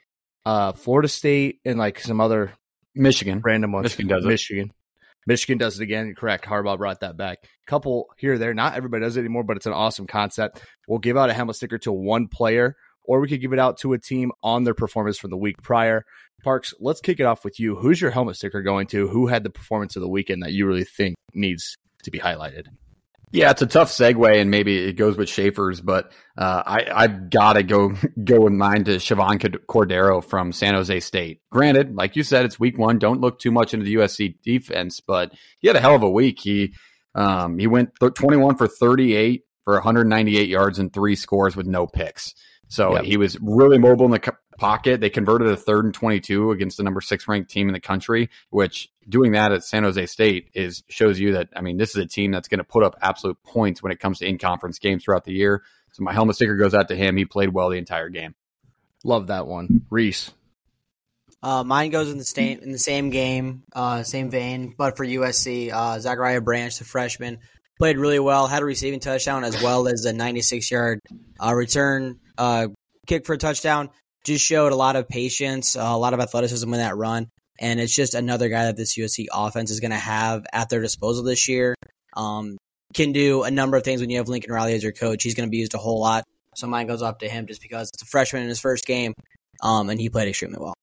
uh 0.46 0.72
florida 0.72 1.08
state 1.08 1.60
and 1.64 1.78
like 1.78 2.00
some 2.00 2.20
other 2.20 2.52
Michigan. 2.94 3.40
random 3.44 3.72
ones. 3.72 3.84
Michigan 3.84 4.08
does 4.08 4.24
it. 4.24 4.28
michigan. 4.28 4.72
Michigan 5.26 5.58
does 5.58 5.78
it 5.78 5.82
again. 5.82 6.14
Correct. 6.16 6.44
Harbaugh 6.46 6.78
brought 6.78 7.00
that 7.00 7.16
back. 7.16 7.38
Couple 7.66 8.08
here 8.16 8.34
or 8.34 8.38
there. 8.38 8.54
Not 8.54 8.74
everybody 8.74 9.04
does 9.04 9.16
it 9.16 9.20
anymore 9.20 9.44
but 9.44 9.56
it's 9.56 9.66
an 9.66 9.72
awesome 9.72 10.06
concept. 10.06 10.62
We'll 10.88 10.98
give 10.98 11.16
out 11.16 11.30
a 11.30 11.34
helmet 11.34 11.56
sticker 11.56 11.78
to 11.78 11.92
one 11.92 12.28
player 12.28 12.76
or 13.10 13.20
we 13.20 13.28
could 13.28 13.40
give 13.40 13.52
it 13.52 13.58
out 13.58 13.78
to 13.78 13.92
a 13.92 13.98
team 13.98 14.30
on 14.42 14.62
their 14.64 14.74
performance 14.74 15.18
from 15.18 15.30
the 15.30 15.36
week 15.36 15.60
prior 15.62 16.04
Parks, 16.42 16.74
let's 16.80 17.00
kick 17.00 17.20
it 17.20 17.24
off 17.24 17.44
with 17.44 17.60
you. 17.60 17.76
Who's 17.76 18.00
your 18.00 18.10
helmet 18.10 18.36
sticker 18.36 18.62
going 18.62 18.86
to? 18.88 19.08
Who 19.08 19.26
had 19.26 19.44
the 19.44 19.50
performance 19.50 19.96
of 19.96 20.02
the 20.02 20.08
weekend 20.08 20.42
that 20.42 20.52
you 20.52 20.66
really 20.66 20.84
think 20.84 21.16
needs 21.34 21.76
to 22.04 22.10
be 22.10 22.18
highlighted? 22.18 22.66
Yeah, 23.32 23.50
it's 23.50 23.62
a 23.62 23.66
tough 23.66 23.90
segue, 23.90 24.40
and 24.40 24.50
maybe 24.50 24.76
it 24.76 24.94
goes 24.94 25.16
with 25.16 25.28
Schaefer's, 25.28 25.80
but 25.80 26.10
uh, 26.36 26.62
I, 26.66 26.86
I've 26.92 27.30
got 27.30 27.52
to 27.52 27.62
go 27.62 27.94
go 28.24 28.46
in 28.46 28.58
mind 28.58 28.86
to 28.86 28.96
Chevan 28.96 29.38
Cordeiro 29.68 30.24
from 30.24 30.52
San 30.52 30.74
Jose 30.74 30.98
State. 31.00 31.40
Granted, 31.52 31.94
like 31.94 32.16
you 32.16 32.24
said, 32.24 32.44
it's 32.44 32.58
week 32.58 32.76
one. 32.76 32.98
Don't 32.98 33.20
look 33.20 33.38
too 33.38 33.52
much 33.52 33.72
into 33.72 33.84
the 33.84 33.94
USC 33.96 34.36
defense, 34.42 35.00
but 35.00 35.32
he 35.60 35.68
had 35.68 35.76
a 35.76 35.80
hell 35.80 35.94
of 35.94 36.02
a 36.02 36.10
week. 36.10 36.40
He 36.40 36.74
um, 37.14 37.58
he 37.58 37.68
went 37.68 37.90
th- 38.00 38.14
21 38.14 38.56
for 38.56 38.66
38 38.66 39.44
for 39.64 39.74
198 39.74 40.48
yards 40.48 40.78
and 40.80 40.92
three 40.92 41.14
scores 41.14 41.54
with 41.54 41.66
no 41.66 41.86
picks. 41.86 42.34
So 42.70 42.94
Yep. 42.94 43.04
he 43.04 43.16
was 43.16 43.36
really 43.40 43.78
mobile 43.78 44.06
in 44.06 44.12
the 44.12 44.32
pocket. 44.58 45.00
They 45.00 45.10
converted 45.10 45.48
a 45.48 45.56
third 45.56 45.84
and 45.84 45.92
22 45.92 46.52
against 46.52 46.76
the 46.76 46.84
number 46.84 47.00
six 47.00 47.26
ranked 47.26 47.50
team 47.50 47.68
in 47.68 47.72
the 47.72 47.80
country, 47.80 48.30
which 48.50 48.88
doing 49.08 49.32
that 49.32 49.50
at 49.50 49.64
San 49.64 49.82
Jose 49.82 50.06
State 50.06 50.50
is 50.54 50.84
shows 50.88 51.18
you 51.18 51.32
that, 51.32 51.48
I 51.56 51.62
mean, 51.62 51.78
this 51.78 51.90
is 51.90 51.96
a 51.96 52.06
team 52.06 52.30
that's 52.30 52.46
going 52.46 52.58
to 52.58 52.64
put 52.64 52.84
up 52.84 52.96
absolute 53.02 53.42
points 53.42 53.82
when 53.82 53.90
it 53.90 53.98
comes 53.98 54.20
to 54.20 54.26
in 54.26 54.38
conference 54.38 54.78
games 54.78 55.02
throughout 55.02 55.24
the 55.24 55.32
year. 55.32 55.64
So 55.92 56.04
my 56.04 56.12
helmet 56.12 56.36
sticker 56.36 56.54
goes 56.56 56.72
out 56.72 56.88
to 56.88 56.96
him. 56.96 57.16
He 57.16 57.24
played 57.24 57.52
well 57.52 57.70
the 57.70 57.76
entire 57.78 58.08
game. 58.08 58.36
Love 59.02 59.26
that 59.26 59.48
one. 59.48 59.86
Reese. 59.90 60.30
Uh, 61.42 61.64
mine 61.64 61.90
goes 61.90 62.10
in 62.12 62.18
the 62.18 62.24
same 62.24 62.60
in 62.60 62.70
the 62.70 62.78
same 62.78 63.10
game, 63.10 63.62
uh, 63.72 64.02
same 64.04 64.30
vein, 64.30 64.74
but 64.76 64.96
for 64.96 65.06
USC, 65.06 65.72
uh, 65.72 65.98
Zachariah 65.98 66.42
Branch, 66.42 66.78
the 66.78 66.84
freshman, 66.84 67.38
played 67.78 67.96
really 67.96 68.18
well. 68.18 68.46
Had 68.46 68.62
a 68.62 68.66
receiving 68.66 69.00
touchdown 69.00 69.42
as 69.42 69.60
well 69.62 69.88
as 69.88 70.04
a 70.04 70.12
96 70.12 70.70
yard 70.70 71.00
uh, 71.42 71.54
return 71.54 72.20
uh, 72.40 72.68
kick 73.06 73.26
for 73.26 73.34
a 73.34 73.38
touchdown. 73.38 73.90
Just 74.24 74.44
showed 74.44 74.72
a 74.72 74.76
lot 74.76 74.96
of 74.96 75.08
patience, 75.08 75.76
uh, 75.76 75.80
a 75.82 75.96
lot 75.96 76.12
of 76.14 76.20
athleticism 76.20 76.66
in 76.72 76.80
that 76.80 76.96
run, 76.96 77.28
and 77.58 77.80
it's 77.80 77.94
just 77.94 78.14
another 78.14 78.48
guy 78.48 78.64
that 78.64 78.76
this 78.76 78.96
USC 78.98 79.26
offense 79.32 79.70
is 79.70 79.80
going 79.80 79.92
to 79.92 79.96
have 79.96 80.44
at 80.52 80.68
their 80.68 80.80
disposal 80.80 81.22
this 81.24 81.48
year. 81.48 81.74
Um, 82.16 82.58
can 82.92 83.12
do 83.12 83.44
a 83.44 83.50
number 83.50 83.76
of 83.76 83.84
things 83.84 84.00
when 84.00 84.10
you 84.10 84.16
have 84.18 84.28
Lincoln 84.28 84.52
Riley 84.52 84.74
as 84.74 84.82
your 84.82 84.92
coach. 84.92 85.22
He's 85.22 85.34
going 85.34 85.46
to 85.48 85.50
be 85.50 85.58
used 85.58 85.74
a 85.74 85.78
whole 85.78 86.00
lot. 86.00 86.24
So 86.56 86.66
mine 86.66 86.86
goes 86.88 87.00
up 87.02 87.20
to 87.20 87.28
him 87.28 87.46
just 87.46 87.62
because 87.62 87.88
it's 87.94 88.02
a 88.02 88.06
freshman 88.06 88.42
in 88.42 88.48
his 88.48 88.58
first 88.60 88.84
game, 88.84 89.14
um, 89.62 89.88
and 89.88 90.00
he 90.00 90.10
played 90.10 90.28
extremely 90.28 90.58
well. 90.60 90.74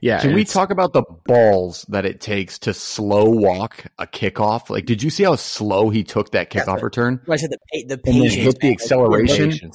Yeah. 0.00 0.20
Can 0.20 0.34
we 0.34 0.44
talk 0.44 0.70
about 0.70 0.92
the 0.92 1.02
balls 1.26 1.84
that 1.88 2.04
it 2.04 2.20
takes 2.20 2.58
to 2.60 2.74
slow 2.74 3.28
walk 3.28 3.84
a 3.98 4.06
kickoff? 4.06 4.68
Like, 4.70 4.86
did 4.86 5.02
you 5.02 5.10
see 5.10 5.24
how 5.24 5.36
slow 5.36 5.90
he 5.90 6.02
took 6.02 6.32
that 6.32 6.52
Yeah, 6.54 6.64
kickoff 6.64 6.82
return? 6.82 7.20
I 7.28 7.36
said 7.36 7.50
the 7.50 7.58
pa- 7.58 7.86
the 7.86 8.00
And 8.10 8.14
then 8.16 8.22
patience. 8.22 8.34
hit 8.44 8.60
the 8.60 8.70
acceleration? 8.72 9.70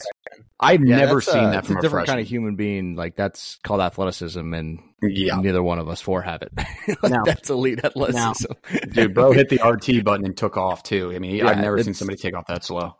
Patience. 0.62 0.81
I've 0.81 0.88
Yeah, 0.88 0.95
never 0.97 1.21
seen 1.21 1.35
uh, 1.43 1.51
that 1.51 1.59
it's 1.59 1.67
from 1.67 1.75
a 1.77 1.79
a, 1.79 1.81
different 1.81 2.07
kind 2.07 2.19
of 2.19 2.27
human 2.27 2.55
being. 2.55 2.95
Like 2.95 3.15
that's 3.15 3.57
called 3.63 3.81
athleticism, 3.81 4.53
and 4.53 4.79
Yeah, 5.01 5.35
neither 5.41 5.62
one 5.63 5.79
of 5.79 5.89
us 5.89 6.01
four 6.01 6.21
have 6.21 6.41
it. 6.41 6.51
Like, 7.03 7.12
No. 7.12 7.24
That's 7.25 7.50
elite 7.50 7.83
athleticism. 7.83 8.51
dude, 8.91 9.13
bro 9.13 9.31
hit 9.31 9.50
the 9.50 9.59
RT 9.63 10.03
button 10.03 10.25
and 10.25 10.35
took 10.38 10.57
off 10.57 10.83
too. 10.83 11.12
I 11.13 11.19
mean, 11.19 11.35
Yeah, 11.35 11.47
I've 11.47 11.57
never 11.57 11.81
seen 11.83 11.93
somebody 11.93 12.17
take 12.17 12.35
off 12.35 12.47
that 12.47 12.63
slow. 12.63 12.95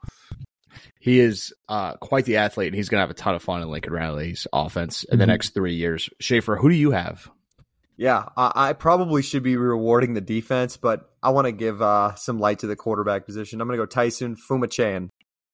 He 1.00 1.20
is 1.20 1.54
uh, 1.70 1.94
quite 1.98 2.26
the 2.26 2.38
athlete, 2.38 2.68
and 2.68 2.76
he's 2.76 2.90
going 2.90 2.98
to 2.98 3.02
have 3.04 3.12
a 3.12 3.14
ton 3.14 3.36
of 3.36 3.44
fun 3.44 3.62
in 3.62 3.70
Lincoln 3.70 3.94
Riley's 3.94 4.48
offense 4.52 5.04
in 5.04 5.20
the 5.20 5.26
Mhm. 5.26 5.30
next 5.30 5.50
three 5.54 5.76
years. 5.76 6.10
Schaefer, 6.20 6.56
who 6.56 6.68
do 6.70 6.76
you 6.76 6.92
have? 6.92 7.30
Yeah, 7.96 8.26
I, 8.36 8.52
I 8.56 8.74
probably 8.74 9.22
should 9.22 9.44
be 9.44 9.56
rewarding 9.56 10.16
the 10.16 10.22
defense, 10.22 10.76
but 10.78 11.10
I 11.24 11.30
want 11.30 11.46
to 11.46 11.52
give 11.52 11.82
uh, 11.82 12.16
some 12.16 12.40
light 12.40 12.60
to 12.60 12.68
the 12.68 12.76
quarterback 12.76 13.26
position. 13.26 13.62
I'm 13.62 13.68
going 13.68 13.80
to 13.80 13.86
go 13.86 13.88
Taisun 13.88 14.36
Phommachanh. 14.50 15.10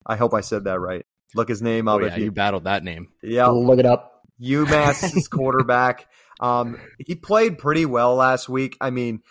I 0.07 0.15
hope 0.15 0.33
I 0.33 0.41
said 0.41 0.63
that 0.63 0.79
right. 0.79 1.05
Look 1.35 1.49
his 1.49 1.61
name 1.61 1.87
up. 1.87 1.93
Oh, 1.93 1.97
up. 1.97 2.01
yeah, 2.03 2.13
if 2.13 2.17
you 2.17 2.25
you, 2.25 2.31
battled 2.31 2.65
that 2.65 2.83
name. 2.83 3.09
yeah, 3.23 3.47
Look 3.47 3.79
it 3.79 3.85
up. 3.85 4.23
UMass's 4.41 5.27
quarterback. 5.31 6.07
Um, 6.39 6.79
he 6.97 7.15
played 7.15 7.57
pretty 7.57 7.85
well 7.85 8.15
last 8.15 8.49
week. 8.49 8.75
I 8.81 8.89
mean, 8.89 9.21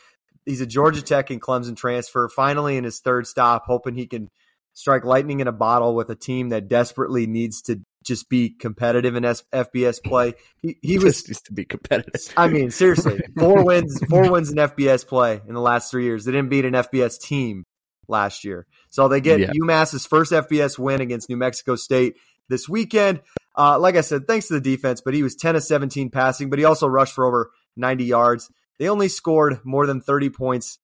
he's 0.46 0.60
a 0.60 0.66
Georgia 0.66 1.02
Tech 1.02 1.30
and 1.30 1.40
Clemson 1.42 1.76
transfer. 1.76 2.28
Finally, 2.28 2.76
in 2.76 2.84
his 2.84 3.00
third 3.00 3.26
stop, 3.26 3.64
hoping 3.66 3.94
he 3.94 4.06
can 4.06 4.30
strike 4.72 5.04
lightning 5.04 5.40
in 5.40 5.48
a 5.48 5.52
bottle 5.52 5.94
with 5.94 6.08
a 6.10 6.14
team 6.14 6.50
that 6.50 6.68
desperately 6.68 7.26
needs 7.26 7.60
to 7.62 7.80
just 8.06 8.30
be 8.30 8.48
competitive 8.48 9.14
in 9.16 9.24
S- 9.24 9.42
FBS 9.52 10.02
play. 10.02 10.34
He, 10.62 10.78
he 10.80 10.98
was 10.98 11.16
Just 11.16 11.28
used 11.28 11.46
to 11.46 11.52
be 11.52 11.64
competitive. 11.64 12.14
I 12.36 12.48
mean, 12.48 12.70
seriously, 12.70 13.20
four 13.38 13.64
wins, 13.66 14.00
four 14.08 14.30
wins 14.30 14.50
in 14.50 14.56
FBS 14.56 15.06
play 15.06 15.40
in 15.46 15.54
the 15.54 15.60
last 15.60 15.90
three 15.90 16.04
years. 16.04 16.24
They 16.24 16.32
didn't 16.32 16.48
beat 16.48 16.64
an 16.64 16.72
FBS 16.74 17.20
team 17.20 17.64
last 18.10 18.44
year, 18.44 18.66
so 18.90 19.08
they 19.08 19.20
get 19.22 19.40
Yeah. 19.40 19.50
UMass's 19.62 20.04
first 20.04 20.32
FBS 20.32 20.78
win 20.78 21.00
against 21.00 21.28
New 21.30 21.36
Mexico 21.38 21.76
State 21.76 22.16
this 22.48 22.68
weekend. 22.68 23.20
Uh, 23.56 23.78
like 23.78 23.96
I 23.96 24.00
said, 24.02 24.26
thanks 24.28 24.48
to 24.48 24.54
the 24.54 24.60
defense, 24.60 25.00
but 25.00 25.14
he 25.14 25.22
was 25.22 25.34
ten 25.34 25.56
of 25.56 25.64
seventeen 25.64 26.10
passing, 26.10 26.50
but 26.50 26.58
he 26.58 26.64
also 26.64 26.86
rushed 26.86 27.14
for 27.14 27.24
over 27.26 27.50
ninety 27.76 28.04
yards. 28.04 28.50
They 28.78 28.88
only 28.88 29.08
scored 29.08 29.60
more 29.64 29.86
than 29.86 30.00
thirty 30.00 30.28
points 30.30 30.78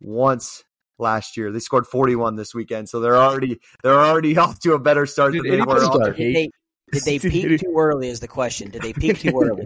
once 0.00 0.64
last 0.98 1.36
year. 1.36 1.50
They 1.52 1.58
scored 1.60 1.86
forty 1.86 2.16
one 2.16 2.36
this 2.36 2.54
weekend, 2.54 2.88
so 2.88 3.00
they're 3.00 3.16
already 3.16 3.60
they're 3.82 4.00
already 4.00 4.36
off 4.38 4.58
to 4.60 4.74
a 4.74 4.78
better 4.78 5.06
start 5.06 5.32
Did 5.32 5.42
than 5.44 5.50
they 5.52 5.60
were. 5.62 5.80
start- 5.80 6.02
on- 6.10 6.14
Did 6.14 6.34
they, 6.36 6.50
did 6.92 7.02
they 7.04 7.18
peak 7.30 7.60
too 7.60 7.74
early? 7.76 8.08
Is 8.08 8.20
the 8.20 8.28
question. 8.28 8.70
Did 8.70 8.82
they 8.82 8.92
peak 8.92 9.18
too 9.20 9.32
early? 9.42 9.64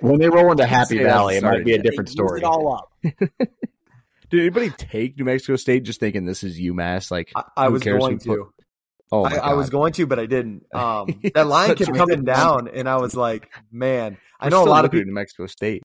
When 0.00 0.18
they 0.18 0.28
roll 0.28 0.50
into 0.50 0.66
Happy 0.66 0.98
Valley, 0.98 1.36
it 1.36 1.42
might 1.42 1.64
be 1.64 1.74
a 1.74 1.78
different 1.82 2.08
story. 2.08 2.40
It 2.40 2.44
all 2.44 2.74
up. 2.74 3.12
Did 4.32 4.40
anybody 4.40 4.70
take 4.70 5.18
New 5.18 5.26
Mexico 5.26 5.56
State 5.56 5.82
just 5.84 6.00
thinking 6.00 6.24
this 6.24 6.42
is 6.42 6.58
UMass? 6.58 7.10
Like, 7.10 7.30
I, 7.36 7.42
I 7.54 7.68
was 7.68 7.82
going 7.82 8.18
who 8.18 8.18
put- 8.18 8.24
to. 8.24 8.52
oh 9.12 9.24
I, 9.26 9.34
I 9.36 9.52
was 9.52 9.68
going 9.68 9.92
to, 9.92 10.06
but 10.06 10.18
I 10.18 10.24
didn't. 10.24 10.64
Um, 10.74 11.20
that 11.34 11.46
line 11.46 11.68
That's 11.68 11.80
kept 11.80 11.90
right. 11.90 11.98
coming 11.98 12.24
down, 12.24 12.66
and 12.68 12.88
I 12.88 12.96
was 12.96 13.14
like, 13.14 13.52
"Man, 13.70 14.16
I 14.40 14.46
We're 14.46 14.50
know 14.50 14.64
a 14.64 14.64
lot 14.64 14.84
of 14.86 14.92
looking 14.92 15.00
at 15.00 15.00
people. 15.02 15.06
New 15.08 15.14
Mexico 15.14 15.46
State. 15.46 15.82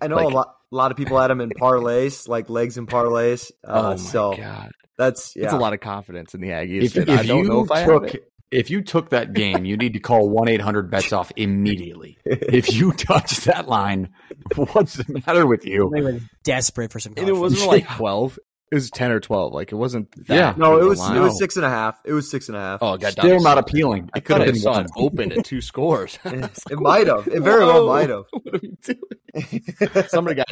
I 0.00 0.08
know 0.08 0.16
like- 0.16 0.26
a 0.26 0.28
lot, 0.36 0.54
a 0.72 0.74
lot 0.74 0.90
of 0.90 0.96
people 0.96 1.20
had 1.20 1.28
them 1.28 1.40
in 1.40 1.50
parlays, 1.50 2.26
like 2.26 2.50
legs 2.50 2.78
and 2.78 2.88
parlays. 2.88 3.52
Uh, 3.64 3.70
oh 3.70 3.82
my 3.90 3.96
so 3.96 4.36
God, 4.36 4.72
that's 4.96 5.36
yeah. 5.36 5.42
that's 5.42 5.54
a 5.54 5.58
lot 5.58 5.72
of 5.72 5.78
confidence 5.78 6.34
in 6.34 6.40
the 6.40 6.48
Aggies. 6.48 6.82
If, 6.82 6.96
if 6.96 7.08
I 7.08 7.22
don't 7.24 7.44
you 7.44 7.48
know 7.48 7.64
if 7.64 7.70
I 7.70 7.84
took 7.84 8.12
it. 8.12 8.24
If 8.50 8.70
you 8.70 8.82
took 8.82 9.10
that 9.10 9.32
game, 9.32 9.64
you 9.64 9.76
need 9.76 9.92
to 9.94 10.00
call 10.00 10.28
one 10.28 10.48
eight 10.48 10.60
hundred 10.60 10.90
bets 10.90 11.12
off 11.12 11.30
immediately. 11.36 12.18
if 12.24 12.72
you 12.72 12.92
touch 12.96 13.36
that 13.44 13.68
line, 13.68 14.10
what's 14.56 14.94
the 14.94 15.22
matter 15.26 15.46
with 15.46 15.64
you? 15.66 15.90
They 15.94 16.00
were 16.02 16.20
desperate 16.44 16.92
for 16.92 17.00
some. 17.00 17.14
And 17.16 17.28
it 17.28 17.32
wasn't 17.32 17.68
like 17.68 17.88
twelve. 17.88 18.38
It 18.70 18.74
was 18.74 18.90
ten 18.90 19.10
or 19.12 19.18
twelve. 19.20 19.54
Like 19.54 19.72
it 19.72 19.76
wasn't. 19.76 20.10
That 20.26 20.34
Yeah. 20.34 20.54
no, 20.56 20.78
it 20.78 20.84
was 20.84 20.98
line. 20.98 21.16
it 21.16 21.20
was 21.20 21.38
six 21.38 21.56
and 21.56 21.64
a 21.64 21.70
half. 21.70 21.98
It 22.04 22.12
was 22.12 22.30
six 22.30 22.48
and 22.48 22.56
a 22.56 22.60
half. 22.60 22.82
Oh, 22.82 22.96
god, 22.98 23.12
Still 23.12 23.40
not 23.40 23.56
appealing. 23.56 24.10
I 24.14 24.18
It 24.18 24.24
could 24.26 24.36
thought 24.36 24.46
have 24.46 24.48
I 24.54 24.58
been 24.58 24.62
one. 24.72 24.84
it 24.84 24.90
open 24.96 25.32
at 25.32 25.44
two 25.46 25.60
scores. 25.62 26.18
I 26.24 26.34
was 26.34 26.50
it 26.70 26.78
might 26.78 27.06
have. 27.06 27.26
It 27.28 27.40
very 27.40 27.64
well 27.64 27.86
might 27.86 28.10
have. 28.10 28.24
What 28.30 28.54
are 28.54 28.60
we 28.62 28.76
doing? 28.82 30.08
Somebody 30.08 30.36
got 30.36 30.48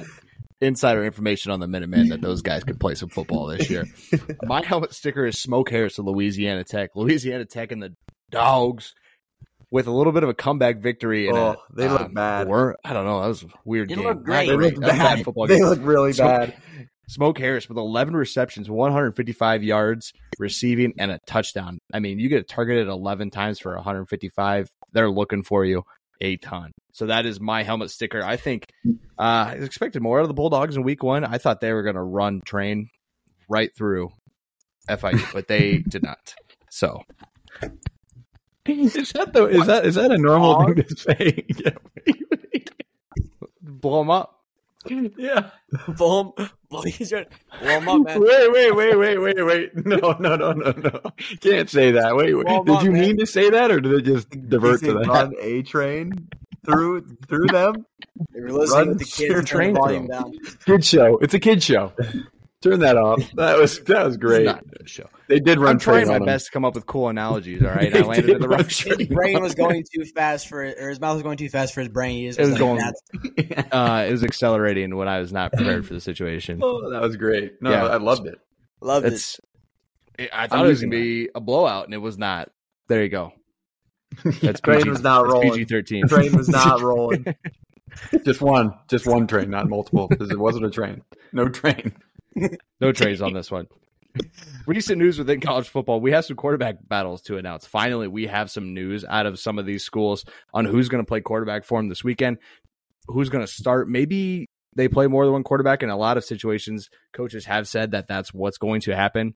insider 0.61 1.05
information 1.05 1.53
on 1.53 1.61
the 1.61 1.67
Minutemen 1.67 2.09
that 2.09 2.21
those 2.21 2.43
guys 2.43 2.65
could 2.65 2.81
play 2.81 2.95
some 2.95 3.09
football 3.09 3.47
this 3.47 3.69
year. 3.71 3.85
My 4.43 4.65
helmet 4.65 4.95
sticker 4.95 5.27
is 5.27 5.39
Smoke 5.39 5.71
Harris 5.71 5.99
of 5.99 6.07
Louisiana 6.07 6.65
Tech. 6.65 6.91
Louisiana 6.95 7.45
Tech 7.45 7.73
and 7.73 7.83
the 7.83 7.95
Dogs 8.31 8.95
with 9.71 9.87
a 9.87 9.91
little 9.91 10.13
bit 10.13 10.23
of 10.23 10.29
a 10.29 10.35
comeback 10.35 10.79
victory. 10.79 11.29
And 11.29 11.37
Oh, 11.37 11.51
a, 11.51 11.57
they 11.75 11.89
look 11.89 12.01
um, 12.03 12.15
bad. 12.15 12.49
Were, 12.49 12.77
I 12.85 12.93
don't 12.93 13.05
know. 13.05 13.21
That 13.21 13.29
was 13.29 13.43
a 13.43 13.47
weird 13.65 13.89
They 13.91 13.97
game. 13.97 14.05
look 14.05 14.23
great. 14.25 14.47
They 14.49 14.57
look 14.57 14.75
That 14.77 14.81
was 14.81 14.91
a 14.95 14.97
bad. 14.99 15.25
football 15.25 15.47
They 15.47 15.57
game. 15.59 15.65
look 15.67 15.81
really 15.83 16.13
So- 16.13 16.25
bad. 16.25 16.57
Smoke 17.09 17.39
Harris 17.39 17.69
with 17.69 17.79
11 17.79 18.17
receptions, 18.17 18.69
155 18.69 19.63
yards 19.63 20.13
receiving, 20.41 20.93
and 20.99 21.13
a 21.13 21.21
touchdown. 21.25 21.79
I 21.95 22.01
mean, 22.01 22.19
you 22.19 22.29
get 22.29 22.49
targeted 22.49 22.89
11 22.89 23.31
times 23.31 23.61
for 23.61 23.77
155. 23.77 24.69
They're 24.93 25.09
looking 25.09 25.45
for 25.45 25.65
you 25.65 25.85
a 26.21 26.37
ton. 26.37 26.73
So 26.93 27.07
that 27.07 27.27
is 27.27 27.41
my 27.41 27.63
helmet 27.63 27.91
sticker. 27.91 28.23
I 28.23 28.37
think 28.37 28.67
uh, 28.87 28.91
I 29.19 29.53
expected 29.61 30.03
more 30.03 30.19
out 30.19 30.23
of 30.23 30.29
the 30.29 30.35
Bulldogs 30.35 30.77
in 30.77 30.83
week 30.83 31.03
one. 31.03 31.25
I 31.25 31.39
thought 31.39 31.61
they 31.61 31.73
were 31.73 31.83
going 31.83 31.97
to 31.97 32.03
run 32.03 32.41
train 32.45 32.89
right 33.49 33.71
through 33.77 34.11
FIU, 34.89 35.33
but 35.33 35.49
they 35.49 35.79
did 35.89 36.03
not. 36.03 36.35
So 36.71 37.03
Is 38.67 39.13
that 39.13 39.33
the, 39.33 39.47
is 39.47 39.67
that 39.67 39.87
is 39.87 39.95
that 39.95 40.11
a 40.11 40.19
normal 40.19 40.65
thing 40.65 40.83
to 40.83 40.97
say? 40.97 41.47
blow 43.63 44.01
them 44.01 44.11
up. 44.11 44.36
yeah. 45.17 45.51
Boom. 45.97 46.33
Blow 46.69 46.83
he's 46.83 47.11
trying- 47.11 47.27
blow 47.61 47.69
'em 47.71 47.89
up, 47.89 48.03
man. 48.05 48.21
Wait, 48.21 48.53
wait, 48.53 48.73
wait, 48.75 48.97
wait, 48.97 49.19
wait, 49.19 49.47
wait. 49.47 49.87
No, 49.87 50.17
no, 50.19 50.37
no, 50.37 50.53
no, 50.53 50.71
no. 50.73 51.01
Can't 51.41 51.69
say 51.71 51.93
that. 51.93 52.17
Wait, 52.17 52.35
wait. 52.35 52.45
Well, 52.47 52.65
Did 52.65 52.83
you 52.83 52.93
man. 52.93 53.01
mean 53.03 53.19
to 53.19 53.27
say 53.27 53.51
that 53.51 53.71
or 53.71 53.81
did 53.81 53.93
it 53.93 54.03
just 54.03 54.31
divert 54.49 54.81
to 54.81 54.95
that? 54.95 55.07
Run 55.07 55.35
a 55.41 55.63
train 55.63 56.29
through 56.65 57.07
through 57.29 57.47
them. 57.47 57.87
If 58.31 58.37
you're 58.37 58.53
listening 58.53 58.79
Run 58.79 58.89
with 58.89 58.99
the 58.99 59.05
kids, 59.05 59.35
turn 59.35 59.45
train 59.45 59.75
the 59.75 59.81
volume 59.81 60.07
through 60.07 60.17
'em. 60.17 60.23
down. 60.23 60.33
Kid 60.65 60.85
show. 60.85 61.19
It's 61.19 61.35
a 61.35 61.39
kid 61.41 61.63
show. 61.63 61.93
Turn 62.71 62.81
that 62.81 62.97
off. 62.97 63.21
That 63.35 63.59
was 63.59 63.79
that 63.85 64.05
was 64.05 64.15
It's 64.15 64.23
great. 64.23 64.45
not 64.47 64.65
a 64.85 64.89
show. 64.89 65.09
They 65.29 65.41
did 65.41 65.59
run 65.59 65.73
I'm 65.73 65.79
trying 65.79 66.09
my 66.09 66.15
on 66.15 66.21
them. 66.21 66.27
best 66.27 66.47
to 66.47 66.53
come 66.53 66.65
up 66.65 66.75
with 66.75 66.87
cool 66.87 67.09
analogies. 67.09 67.63
All 67.63 67.69
right, 67.75 67.95
I 67.95 68.01
landed 68.01 68.27
did 68.27 68.35
in 68.37 68.41
the 68.43 68.49
run 68.49 68.59
wrong. 68.89 68.99
His 68.99 69.09
brain 69.09 69.41
was 69.43 69.55
going 69.55 69.85
too 69.95 70.05
fast 70.05 70.49
for, 70.49 70.63
or 70.65 70.89
his 70.89 71.01
mouth 71.01 71.15
was 71.15 71.23
going 71.23 71.37
too 71.37 71.49
fast 71.49 71.75
for 71.75 71.81
his 71.81 71.89
brain. 71.89 72.19
He 72.19 72.27
just 72.27 72.39
It 72.39 72.43
was 72.43 72.51
like, 72.53 72.59
going- 72.59 72.79
"That's- 72.79 73.67
Uh, 73.73 74.07
it 74.09 74.13
was 74.13 74.25
accelerating 74.25 74.95
when 74.97 75.09
I 75.09 75.19
was 75.21 75.33
not 75.33 75.53
prepared 75.53 75.87
for 75.87 75.95
the 75.95 76.01
situation. 76.01 76.61
Oh, 76.63 76.91
that 76.91 77.01
was 77.03 77.17
great. 77.17 77.61
No, 77.63 77.71
Yeah. 77.71 77.85
I 77.87 77.97
loved 77.99 78.27
it. 78.27 78.39
Loved 78.81 79.07
it. 79.07 79.13
It's. 79.15 79.41
I 80.33 80.47
thought 80.47 80.65
it 80.65 80.69
was 80.69 80.81
gonna 80.81 80.91
be 80.91 81.29
a 81.35 81.41
blowout, 81.41 81.85
and 81.85 81.95
it 81.95 81.99
was 81.99 82.17
not. 82.19 82.51
There 82.89 83.03
you 83.03 83.09
go. 83.11 83.33
That's 84.41 84.61
Train 84.61 84.79
PG, 84.79 84.91
was 84.91 85.03
not 85.03 85.27
rolling. 85.27 85.53
PG 85.53 85.65
thirteen. 85.67 86.07
Train 86.09 86.35
was 86.37 86.49
not 86.49 86.81
rolling. 86.81 87.27
Just 88.25 88.41
one. 88.41 88.73
Just 88.89 89.07
one 89.07 89.27
train, 89.27 89.51
not 89.51 89.69
multiple. 89.69 90.09
Because 90.09 90.31
it 90.31 90.39
wasn't 90.39 90.65
a 90.67 90.71
train. 90.71 91.03
No 91.33 91.49
train. 91.49 91.93
No 92.81 92.93
trades 92.93 93.23
on 93.23 93.33
this 93.33 93.51
one. 93.51 93.67
Recent 94.67 94.99
news 94.99 95.19
within 95.19 95.41
college 95.41 95.69
football: 95.69 96.01
we 96.01 96.13
have 96.13 96.25
some 96.25 96.37
quarterback 96.37 96.77
battles 96.87 97.23
to 97.23 97.37
announce. 97.37 97.67
Finally, 97.67 98.09
we 98.09 98.27
have 98.27 98.51
some 98.51 98.75
news 98.75 99.05
out 99.05 99.27
of 99.27 99.39
some 99.39 99.59
of 99.59 99.67
these 99.67 99.85
schools 99.85 100.25
on 100.55 100.65
who's 100.65 100.89
going 100.89 101.03
to 101.03 101.09
play 101.09 101.21
quarterback 101.21 101.65
for 101.65 101.79
them 101.79 101.89
this 101.89 102.05
weekend. 102.05 102.39
Who's 103.09 103.29
going 103.29 103.45
to 103.45 103.53
start? 103.53 103.89
Maybe 103.89 104.49
they 104.75 104.89
play 104.89 105.07
more 105.07 105.25
than 105.25 105.33
one 105.33 105.45
quarterback. 105.45 105.83
In 105.83 105.91
a 105.91 105.97
lot 105.97 106.17
of 106.17 106.25
situations, 106.25 106.89
coaches 107.13 107.45
have 107.45 107.69
said 107.69 107.93
that 107.93 108.09
that's 108.09 108.33
what's 108.33 108.59
going 108.59 108.81
to 108.83 108.97
happen. 108.97 109.35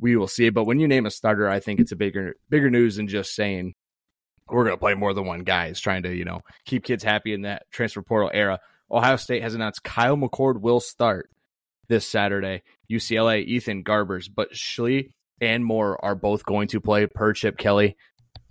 We 0.00 0.16
will 0.16 0.28
see. 0.28 0.50
But 0.50 0.64
when 0.64 0.80
you 0.80 0.88
name 0.88 1.06
a 1.06 1.10
starter, 1.10 1.48
I 1.48 1.60
think 1.60 1.80
it's 1.80 1.92
a 1.92 1.96
bigger 1.96 2.34
bigger 2.48 2.70
news 2.70 2.96
than 2.96 3.08
just 3.08 3.34
saying 3.34 3.74
we're 4.48 4.64
going 4.64 4.76
to 4.76 4.80
play 4.80 4.94
more 4.94 5.14
than 5.14 5.26
one 5.26 5.44
guy. 5.44 5.66
Is 5.66 5.80
trying 5.80 6.04
to 6.04 6.14
you 6.14 6.24
know 6.24 6.42
keep 6.64 6.84
kids 6.84 7.04
happy 7.04 7.34
in 7.34 7.42
that 7.42 7.64
transfer 7.70 8.02
portal 8.02 8.30
era. 8.32 8.60
Ohio 8.90 9.16
State 9.16 9.42
has 9.42 9.54
announced 9.54 9.82
Kyle 9.82 10.16
McCord 10.16 10.60
will 10.60 10.80
start 10.80 11.30
this 11.88 12.06
Saturday. 12.06 12.62
UCLA, 12.90 13.44
Ethan 13.44 13.84
Garbers, 13.84 14.28
but 14.34 14.52
Schlee 14.52 15.10
and 15.40 15.64
Moore 15.64 16.02
are 16.04 16.14
both 16.14 16.44
going 16.44 16.68
to 16.68 16.80
play 16.80 17.06
per 17.06 17.32
Chip 17.32 17.58
Kelly. 17.58 17.96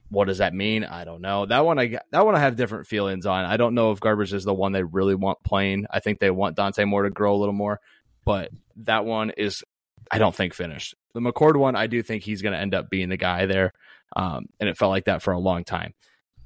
What 0.10 0.28
does 0.28 0.40
that 0.40 0.54
mean? 0.54 0.84
I 0.84 1.06
don't 1.06 1.22
know. 1.22 1.46
That 1.46 1.66
one 1.66 1.80
I 1.80 2.00
that 2.12 2.26
one 2.26 2.36
I 2.36 2.40
have 2.40 2.58
different 2.58 2.88
feelings 2.88 3.26
on. 3.26 3.46
I 3.46 3.56
don't 3.56 3.76
know 3.76 3.92
if 3.92 4.02
Garbers 4.02 4.34
is 4.34 4.44
the 4.44 4.54
one 4.54 4.74
they 4.74 4.84
really 4.84 5.16
want 5.16 5.42
playing. 5.44 5.86
I 5.90 6.02
think 6.02 6.20
they 6.20 6.32
want 6.32 6.58
Dante 6.58 6.84
Moore 6.84 7.04
to 7.04 7.10
grow 7.10 7.34
a 7.34 7.38
little 7.40 7.54
more, 7.54 7.80
but 8.26 8.50
that 8.78 9.06
one 9.06 9.30
is 9.32 9.64
I 10.12 10.18
don't 10.18 10.36
think 10.36 10.54
finished. 10.54 10.96
The 11.14 11.22
McCord 11.22 11.56
one, 11.56 11.78
I 11.78 11.88
do 11.88 12.04
think 12.04 12.24
he's 12.24 12.42
going 12.42 12.54
to 12.54 12.60
end 12.60 12.76
up 12.76 12.90
being 12.90 13.08
the 13.08 13.18
guy 13.18 13.46
there, 13.46 13.72
um, 14.16 14.48
and 14.60 14.68
it 14.68 14.78
felt 14.78 14.90
like 14.90 15.06
that 15.06 15.22
for 15.22 15.32
a 15.32 15.40
long 15.40 15.64
time. 15.64 15.94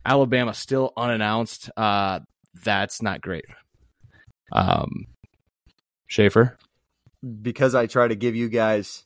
Alabama 0.06 0.54
still 0.54 0.94
unannounced. 0.96 1.72
Uh, 1.76 2.20
that's 2.64 3.02
not 3.02 3.22
great. 3.22 3.46
Um, 4.52 5.08
Schaefer. 6.06 6.58
Because 7.42 7.76
I 7.76 7.88
try 7.88 8.08
to 8.08 8.16
give 8.16 8.36
you 8.36 8.50
guys, 8.50 9.04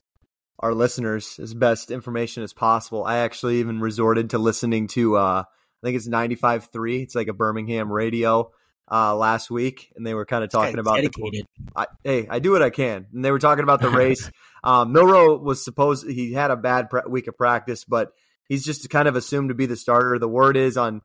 our 0.60 0.74
listeners, 0.74 1.40
as 1.42 1.54
best 1.54 1.92
information 1.92 2.44
as 2.44 2.54
possible. 2.54 3.04
I 3.04 3.18
actually 3.20 3.60
even 3.60 3.80
resorted 3.80 4.32
to 4.32 4.38
listening 4.38 4.88
to, 4.90 5.16
uh, 5.16 5.44
I 5.46 5.86
think 5.86 5.96
it's 5.96 6.08
95.3. 6.08 7.04
It's 7.04 7.16
like 7.16 7.28
a 7.28 7.34
Birmingham 7.34 7.92
radio 7.92 8.52
uh, 8.92 9.16
last 9.16 9.52
week, 9.52 9.92
and 9.96 10.06
they 10.06 10.14
were 10.14 10.26
kind 10.26 10.44
of 10.44 10.50
talking 10.50 10.80
about 10.80 11.02
the. 11.02 11.44
I, 11.76 11.88
hey, 12.04 12.28
I 12.30 12.40
do 12.40 12.52
what 12.52 12.64
I 12.64 12.70
can. 12.70 13.08
And 13.14 13.24
they 13.24 13.32
were 13.32 13.40
talking 13.40 13.64
about 13.64 13.82
the 13.82 13.90
race. 13.92 14.30
um, 14.64 14.92
Milroe 14.92 15.38
was 15.38 15.64
supposed 15.64 16.08
he 16.10 16.34
had 16.34 16.52
a 16.52 16.58
bad 16.58 16.90
pra- 16.90 17.08
week 17.08 17.28
of 17.28 17.38
practice, 17.38 17.84
but 17.86 18.12
he's 18.48 18.66
just 18.66 18.90
kind 18.90 19.08
of 19.08 19.16
assumed 19.16 19.50
to 19.50 19.56
be 19.56 19.66
the 19.66 19.76
starter. 19.76 20.18
The 20.20 20.28
word 20.28 20.58
is 20.58 20.78
on. 20.78 21.02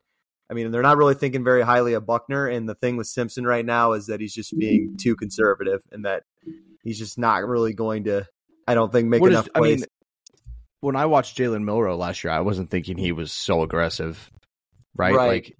I 0.51 0.55
mean, 0.55 0.71
they're 0.71 0.83
not 0.83 0.99
really 0.99 1.15
thinking 1.15 1.43
very 1.43 1.63
highly 1.63 1.95
of 1.95 2.07
Buchner, 2.07 2.47
and 2.47 2.69
the 2.69 2.75
thing 2.75 2.97
with 2.97 3.07
Simpson 3.07 3.47
right 3.47 3.65
now 3.65 3.93
is 3.93 4.07
that 4.07 4.21
he's 4.21 4.35
just 4.35 4.57
being 4.59 4.97
too 4.99 5.17
conservative, 5.17 5.83
and 5.91 6.05
that 6.05 6.25
he's 6.85 6.99
just 6.99 7.19
not 7.19 7.45
really 7.47 7.73
going 7.73 8.05
to. 8.05 8.27
I 8.69 8.75
don't 8.75 8.93
think 8.93 9.09
make 9.09 9.21
What 9.21 9.33
is- 9.33 9.39
enough 9.39 9.49
I 9.55 9.59
plays. 9.59 9.81
mean, 9.81 9.87
when 10.81 10.97
I 10.97 11.07
watched 11.07 11.37
Jalen 11.37 11.65
Milroe 11.65 11.97
last 11.97 12.23
year, 12.25 12.33
I 12.33 12.41
wasn't 12.41 12.71
thinking 12.71 12.97
he 12.99 13.11
was 13.13 13.33
so 13.33 13.63
aggressive, 13.63 14.31
right? 14.95 15.15
Right. 15.15 15.27
Like, 15.29 15.57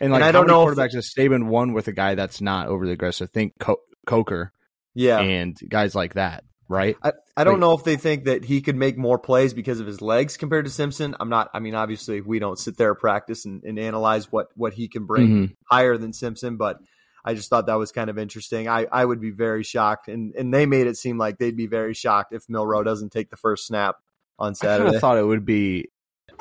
and 0.00 0.06
And 0.06 0.12
like, 0.12 0.22
I 0.22 0.26
how 0.26 0.32
don't 0.32 0.46
know 0.48 0.68
if- 0.68 0.76
quarterbacks 0.76 0.94
has 0.94 1.12
Saban 1.16 1.46
won 1.46 1.72
with 1.72 1.88
a 1.88 1.92
guy 1.92 2.14
that's 2.14 2.40
not 2.40 2.68
overly 2.68 2.92
aggressive? 2.92 3.30
Think 3.30 3.54
Co- 3.58 3.80
Coker 4.06 4.52
yeah, 4.94 5.18
and 5.20 5.56
guys 5.68 5.94
like 5.94 6.14
that, 6.14 6.44
right? 6.68 6.96
I, 7.02 7.12
I 7.36 7.44
don't 7.44 7.54
Like- 7.54 7.60
know 7.60 7.72
if 7.74 7.84
they 7.84 7.96
think 7.96 8.24
that 8.24 8.44
he 8.44 8.60
could 8.60 8.76
make 8.76 8.96
more 8.98 9.18
plays 9.18 9.54
because 9.54 9.78
of 9.80 9.86
his 9.86 10.00
legs 10.00 10.36
compared 10.36 10.64
to 10.64 10.70
Simpson. 10.72 11.14
I'm 11.20 11.28
not. 11.28 11.50
I 11.54 11.60
mean, 11.60 11.74
obviously, 11.76 12.20
we 12.20 12.38
don't 12.40 12.58
sit 12.58 12.76
there 12.76 12.94
practice 12.94 13.44
and, 13.44 13.62
and 13.64 13.78
analyze 13.78 14.30
what 14.32 14.48
what 14.56 14.72
he 14.74 14.88
can 14.88 15.06
bring 15.06 15.28
Mhm. 15.28 15.54
higher 15.70 15.96
than 15.96 16.12
Simpson, 16.12 16.56
but 16.56 16.78
I 17.28 17.34
just 17.34 17.50
thought 17.50 17.66
that 17.66 17.74
was 17.78 17.92
kind 17.92 18.08
of 18.08 18.18
interesting. 18.18 18.68
I, 18.68 18.86
I 18.90 19.04
would 19.04 19.20
be 19.20 19.30
very 19.30 19.62
shocked, 19.62 20.08
and 20.08 20.34
and 20.34 20.52
they 20.52 20.64
made 20.66 20.86
it 20.86 20.96
seem 20.96 21.18
like 21.18 21.38
they'd 21.38 21.56
be 21.56 21.66
very 21.66 21.92
shocked 21.94 22.32
if 22.32 22.48
Milroe 22.48 22.82
doesn't 22.82 23.10
take 23.12 23.28
the 23.30 23.36
first 23.36 23.66
snap 23.66 23.96
on 24.38 24.46
I 24.46 24.48
kind 24.48 24.56
Saturday. 24.56 24.94
of 24.96 25.00
thought 25.00 25.18
it 25.18 25.24
would 25.24 25.44
be 25.44 25.90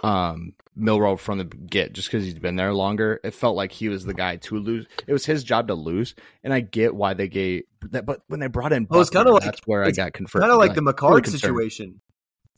um, 0.04 0.54
Milroe 0.76 1.16
from 1.18 1.40
the 1.40 1.44
get, 1.46 1.92
just 1.94 2.08
because 2.08 2.24
he's 2.24 2.38
been 2.40 2.56
there 2.56 2.74
longer. 2.74 3.20
It 3.24 3.32
felt 3.34 3.56
like 3.56 3.72
he 3.72 3.90
was 3.90 4.06
the 4.06 4.14
guy 4.14 4.38
to 4.38 4.58
lose. 4.58 4.86
It 5.08 5.14
was 5.14 5.26
his 5.26 5.44
job 5.44 5.68
to 5.68 5.74
lose, 5.74 6.16
and 6.44 6.54
I 6.54 6.60
get 6.62 6.96
why 6.96 7.14
they 7.16 7.28
gave 7.28 7.64
that. 7.92 8.06
But 8.06 8.22
when 8.28 8.40
they 8.40 8.48
brought 8.48 8.72
in, 8.74 8.88
Well, 8.90 9.02
it's 9.02 9.10
kinda 9.10 9.32
like- 9.32 9.44
that's 9.44 9.62
where 9.66 9.84
I 9.84 9.92
got 9.92 10.14
confirmed. 10.14 10.42
kind 10.44 10.52
of 10.54 10.60
like 10.60 10.74
the 10.76 10.82
McCord 10.82 11.26
really 11.26 11.38
situation. 11.38 12.02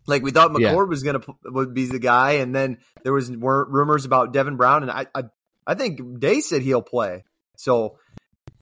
Like 0.08 0.22
we 0.24 0.32
thought 0.32 0.52
Yeah. 0.60 0.74
McCord 0.74 0.90
was 0.90 1.04
gonna 1.04 1.22
would 1.46 1.74
be 1.74 1.86
the 1.86 2.00
guy, 2.00 2.34
and 2.34 2.54
then 2.54 2.78
there 3.04 3.14
was 3.14 3.32
rumors 3.32 4.06
about 4.06 4.34
Devin 4.34 4.56
Brown, 4.58 4.84
and 4.84 4.92
I 4.92 5.06
I, 5.16 5.24
I 5.66 5.74
think 5.76 6.20
Day 6.20 6.42
said 6.42 6.62
he'll 6.62 6.82
play. 6.82 7.24
So 7.60 7.98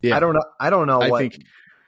Yeah. 0.02 0.16
I 0.16 0.20
don't 0.20 0.34
know. 0.34 0.44
I 0.60 0.70
don't 0.70 0.88
know 0.88 1.00
I 1.02 1.10
what. 1.10 1.20
think 1.22 1.44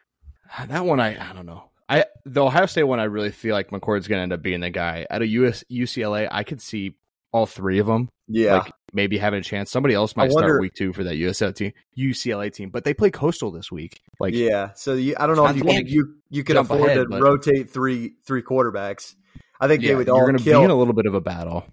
that 0.67 0.85
one. 0.85 0.99
I 0.99 1.29
I 1.29 1.33
don't 1.33 1.45
know. 1.45 1.63
I 1.89 2.05
the 2.25 2.43
Ohio 2.45 2.67
State 2.67 2.83
one. 2.83 2.99
I 2.99 3.05
really 3.05 3.31
feel 3.31 3.55
like 3.55 3.71
McCord's 3.71 4.07
going 4.07 4.19
to 4.19 4.23
end 4.23 4.33
up 4.33 4.41
being 4.43 4.59
the 4.59 4.69
guy. 4.69 5.07
At 5.09 5.21
a 5.23 5.27
US 5.27 5.63
UCLA, 5.71 6.27
I 6.31 6.43
could 6.43 6.61
see 6.61 6.95
all 7.31 7.45
three 7.45 7.79
of 7.79 7.87
them. 7.87 8.09
yeah, 8.27 8.57
Like 8.57 8.71
maybe 8.93 9.17
having 9.17 9.39
a 9.39 9.43
chance. 9.43 9.69
Somebody 9.71 9.93
else 9.95 10.15
might 10.15 10.31
wonder- 10.31 10.49
start 10.49 10.61
week 10.61 10.73
two 10.75 10.93
for 10.93 11.03
that 11.03 11.15
USL 11.15 11.53
team, 11.55 11.73
UCLA 11.97 12.51
team, 12.53 12.69
but 12.69 12.83
they 12.83 12.93
play 12.93 13.09
Coastal 13.11 13.51
this 13.51 13.71
week. 13.71 14.01
Like 14.19 14.33
yeah. 14.35 14.73
So 14.75 14.93
you, 14.93 15.15
I 15.19 15.25
don't 15.27 15.35
know 15.35 15.45
if 15.47 15.55
you 15.55 15.63
can, 15.63 15.87
you 15.87 16.15
you 16.29 16.43
could 16.43 16.57
afford 16.57 16.81
ahead, 16.89 16.97
to 16.97 17.05
but- 17.09 17.21
rotate 17.21 17.71
three 17.71 18.13
three 18.25 18.43
quarterbacks. 18.43 19.15
I 19.59 19.67
think 19.67 19.81
yeah, 19.81 19.89
they 19.89 19.95
would 19.95 20.09
all 20.09 20.21
going 20.21 20.37
to 20.37 20.43
be 20.43 20.51
in 20.51 20.69
a 20.69 20.75
little 20.75 20.93
bit 20.93 21.05
of 21.07 21.13
a 21.15 21.21
battle. 21.21 21.65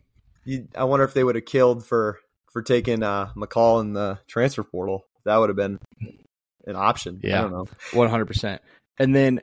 you, 0.45 0.67
I 0.77 0.85
wonder 0.85 1.05
if 1.05 1.13
they 1.15 1.23
would 1.25 1.35
have 1.37 1.45
killed 1.45 1.85
for 1.85 2.19
for 2.51 2.63
taking 2.63 3.03
uh, 3.03 3.33
McCall 3.37 3.81
in 3.83 3.93
the 3.93 4.19
transfer 4.27 4.65
portal. 4.65 5.05
That 5.27 5.37
would 5.37 5.51
have 5.51 5.57
been 5.57 5.79
an 6.67 6.77
option. 6.77 7.21
I 7.23 7.27
Yeah. 7.27 7.41
don't 7.43 7.53
know. 7.53 7.67
One 7.93 8.09
hundred 8.09 8.27
percent. 8.27 8.63
And 8.99 9.15
then 9.15 9.41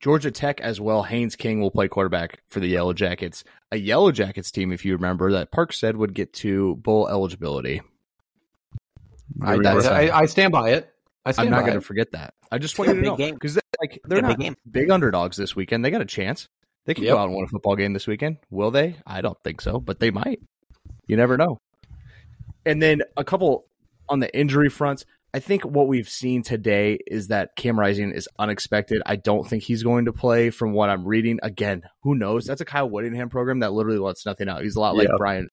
Georgia 0.00 0.30
Tech 0.30 0.60
as 0.60 0.80
well. 0.80 1.02
Haynes 1.04 1.36
King 1.36 1.60
will 1.60 1.70
play 1.70 1.88
quarterback 1.88 2.40
for 2.48 2.60
the 2.60 2.66
Yellow 2.68 2.92
Jackets. 2.92 3.44
A 3.72 3.76
Yellow 3.76 4.10
Jackets 4.12 4.50
team, 4.50 4.72
if 4.72 4.84
you 4.84 4.94
remember, 4.94 5.32
that 5.32 5.50
Park 5.52 5.72
said 5.72 5.96
would 5.96 6.14
get 6.14 6.32
to 6.34 6.76
bowl 6.76 7.08
eligibility. 7.08 7.80
I, 9.42 9.54
I, 9.54 10.20
I 10.20 10.26
stand 10.26 10.52
by 10.52 10.70
it. 10.70 10.92
I 11.24 11.32
stand 11.32 11.48
I'm 11.48 11.52
not 11.52 11.66
going 11.66 11.78
to 11.78 11.84
forget 11.84 12.12
that. 12.12 12.34
I 12.50 12.58
just 12.58 12.78
want 12.78 12.88
you 12.88 12.94
to 12.94 13.00
Big 13.00 13.08
know 13.08 13.16
game. 13.16 13.34
because 13.34 13.58
like 13.80 14.00
they're 14.04 14.22
not 14.22 14.38
big 14.38 14.56
big, 14.70 14.90
underdogs 14.90 15.36
this 15.36 15.54
weekend. 15.54 15.84
They 15.84 15.90
got 15.90 16.00
a 16.00 16.06
chance. 16.06 16.48
They 16.86 16.94
can 16.94 17.04
Yep. 17.04 17.14
go 17.14 17.18
out 17.18 17.26
and 17.28 17.34
win 17.36 17.44
a 17.44 17.48
football 17.48 17.76
game 17.76 17.92
this 17.92 18.06
weekend. 18.06 18.38
Will 18.50 18.70
they? 18.70 18.96
I 19.06 19.20
don't 19.20 19.36
think 19.44 19.60
so, 19.60 19.78
but 19.78 20.00
they 20.00 20.10
might. 20.10 20.40
You 21.06 21.16
never 21.16 21.36
know. 21.36 21.58
And 22.64 22.80
then 22.80 23.02
a 23.16 23.24
couple 23.24 23.66
on 24.08 24.20
the 24.20 24.34
injury 24.34 24.70
fronts. 24.70 25.04
I 25.34 25.40
think 25.40 25.64
what 25.64 25.88
we've 25.88 26.08
seen 26.08 26.42
today 26.42 26.98
is 27.06 27.28
that 27.28 27.54
Cam 27.54 27.78
Rising 27.78 28.12
is 28.12 28.28
unexpected. 28.38 29.02
I 29.04 29.16
don't 29.16 29.46
think 29.46 29.62
he's 29.62 29.82
going 29.82 30.06
to 30.06 30.12
play 30.12 30.48
from 30.48 30.72
what 30.72 30.88
I'm 30.88 31.06
reading. 31.06 31.38
Again, 31.42 31.82
who 32.02 32.14
knows? 32.14 32.46
That's 32.46 32.62
a 32.62 32.64
Kyle 32.64 32.88
Whittingham 32.88 33.28
program 33.28 33.58
that 33.58 33.72
literally 33.72 33.98
lets 33.98 34.24
nothing 34.24 34.48
out. 34.48 34.62
He's 34.62 34.76
a 34.76 34.80
lot 34.80 34.96
like 34.96 35.08
Yeah. 35.08 35.16
Brian, 35.18 35.48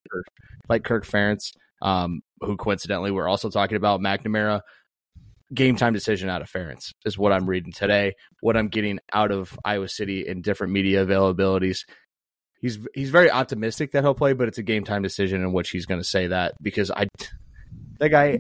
like 0.70 0.86
Kirk 0.86 1.06
Ferentz, 1.06 1.52
um, 1.82 2.22
who 2.40 2.56
coincidentally 2.56 3.12
we're 3.12 3.28
also 3.28 3.50
talking 3.50 3.76
about 3.76 4.00
McNamara. 4.00 4.62
Game 5.54 5.76
time 5.76 5.94
decision 5.94 6.30
out 6.30 6.42
of 6.42 6.50
Ferentz 6.50 6.92
is 7.06 7.18
what 7.18 7.32
I'm 7.32 7.48
reading 7.48 7.72
today. 7.72 8.16
What 8.42 8.58
I'm 8.58 8.70
getting 8.70 9.00
out 9.14 9.32
of 9.32 9.58
Iowa 9.64 9.88
City 9.88 10.26
in 10.26 10.42
different 10.42 10.74
media 10.74 11.06
availabilities. 11.06 11.86
He's 12.62 12.80
he's 12.96 13.12
very 13.12 13.30
optimistic 13.30 13.92
that 13.92 14.04
he'll 14.04 14.16
play, 14.16 14.34
but 14.34 14.48
it's 14.48 14.58
a 14.58 14.64
game 14.64 14.86
time 14.86 15.04
decision 15.04 15.44
in 15.44 15.54
which 15.54 15.70
he's 15.70 15.86
going 15.86 16.02
to 16.02 16.08
say 16.08 16.28
that 16.28 16.56
because 16.62 16.90
I 16.90 17.08
that 18.00 18.10
guy 18.10 18.40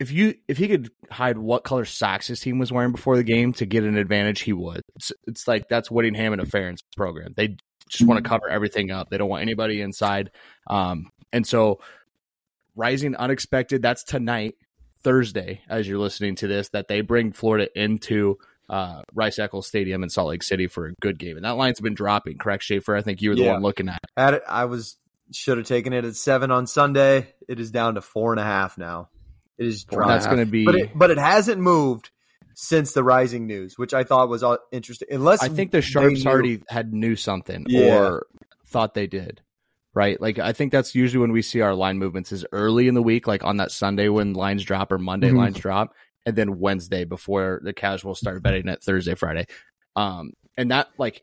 if 0.00 0.10
you 0.10 0.34
if 0.48 0.58
he 0.58 0.68
could 0.68 0.90
hide 1.10 1.38
what 1.38 1.64
color 1.64 1.84
socks 1.84 2.26
his 2.26 2.40
team 2.40 2.58
was 2.58 2.72
wearing 2.72 2.92
before 2.92 3.16
the 3.16 3.22
game 3.24 3.52
to 3.54 3.66
get 3.66 3.84
an 3.84 3.96
advantage, 3.96 4.40
he 4.40 4.52
would. 4.52 4.82
It's, 4.96 5.12
it's 5.26 5.46
like 5.48 5.68
that's 5.68 5.90
Whittingham 5.90 6.32
and 6.32 6.42
a 6.42 6.46
Ferentz 6.46 6.78
program. 6.96 7.32
They 7.36 7.56
just 7.88 8.06
want 8.06 8.22
to 8.22 8.28
cover 8.28 8.48
everything 8.48 8.90
up. 8.90 9.10
They 9.10 9.18
don't 9.18 9.28
want 9.28 9.42
anybody 9.42 9.80
inside. 9.80 10.30
Um, 10.68 11.10
and 11.32 11.46
so 11.46 11.80
rising 12.76 13.14
unexpected. 13.16 13.82
That's 13.82 14.04
tonight, 14.04 14.54
Thursday, 15.02 15.60
as 15.68 15.86
you're 15.86 15.98
listening 15.98 16.34
to 16.36 16.46
this, 16.48 16.70
that 16.70 16.88
they 16.88 17.00
bring 17.00 17.32
Florida 17.32 17.68
into 17.80 18.38
uh, 18.68 19.02
Rice 19.12 19.38
Eccles 19.38 19.66
Stadium 19.66 20.02
in 20.02 20.08
Salt 20.08 20.28
Lake 20.28 20.42
City 20.42 20.66
for 20.66 20.86
a 20.86 20.94
good 21.00 21.18
game. 21.18 21.36
And 21.36 21.44
that 21.44 21.52
line's 21.56 21.80
been 21.80 21.94
dropping. 21.94 22.38
Correct, 22.38 22.62
Schaefer? 22.62 22.96
I 22.96 23.02
think 23.02 23.20
you 23.22 23.30
were 23.30 23.36
the 23.36 23.42
Yeah. 23.42 23.52
one 23.52 23.62
looking 23.62 23.88
at. 23.88 24.00
it, 24.16 24.42
I 24.48 24.64
was 24.64 24.96
should 25.32 25.58
have 25.58 25.66
taken 25.66 25.92
it 25.92 26.04
at 26.04 26.16
seven 26.16 26.50
on 26.50 26.66
Sunday. 26.66 27.34
It 27.48 27.60
is 27.60 27.70
down 27.70 27.94
to 27.94 28.00
four 28.00 28.32
and 28.32 28.40
a 28.40 28.44
half 28.44 28.76
now. 28.78 29.08
It 29.58 29.66
is 29.66 29.84
Four 29.84 30.02
and 30.02 30.10
a 30.10 30.14
dropped. 30.14 30.22
That's 30.24 30.34
going 30.34 30.46
to 30.46 30.50
be. 30.50 30.64
but 30.64 30.74
it, 30.74 30.90
but 30.98 31.10
it 31.10 31.18
hasn't 31.18 31.60
moved 31.60 32.10
since 32.54 32.92
the 32.92 33.02
rising 33.02 33.46
news, 33.46 33.76
which 33.78 33.94
I 33.94 34.04
thought 34.04 34.28
was 34.28 34.42
uh, 34.42 34.56
interesting. 34.72 35.08
Unless 35.10 35.42
I 35.42 35.48
think 35.48 35.70
the 35.72 35.82
Sharps 35.82 36.24
knew- 36.24 36.30
already 36.30 36.62
had 36.68 36.92
knew 36.92 37.16
something 37.16 37.66
Yeah. 37.68 37.98
or 37.98 38.26
thought 38.66 38.94
they 38.94 39.06
did. 39.06 39.40
Right? 39.96 40.20
Like 40.20 40.40
I 40.40 40.52
think 40.52 40.72
that's 40.72 40.94
usually 40.96 41.20
when 41.20 41.30
we 41.30 41.40
see 41.42 41.60
our 41.60 41.74
line 41.74 41.98
movements 41.98 42.32
is 42.32 42.44
early 42.50 42.88
in 42.88 42.94
the 42.94 43.02
week, 43.02 43.28
like 43.28 43.44
on 43.44 43.58
that 43.58 43.70
Sunday 43.70 44.08
when 44.08 44.32
lines 44.32 44.64
drop 44.64 44.90
or 44.90 44.98
Monday 44.98 45.30
Mhm. 45.30 45.36
lines 45.36 45.58
drop, 45.58 45.94
and 46.26 46.34
then 46.34 46.58
Wednesday 46.58 47.04
before 47.04 47.60
the 47.62 47.72
casuals 47.72 48.18
start 48.18 48.42
betting 48.42 48.68
at 48.68 48.82
Thursday, 48.82 49.14
Friday. 49.14 49.46
Um 49.94 50.32
and 50.56 50.72
that 50.72 50.88
like 50.98 51.22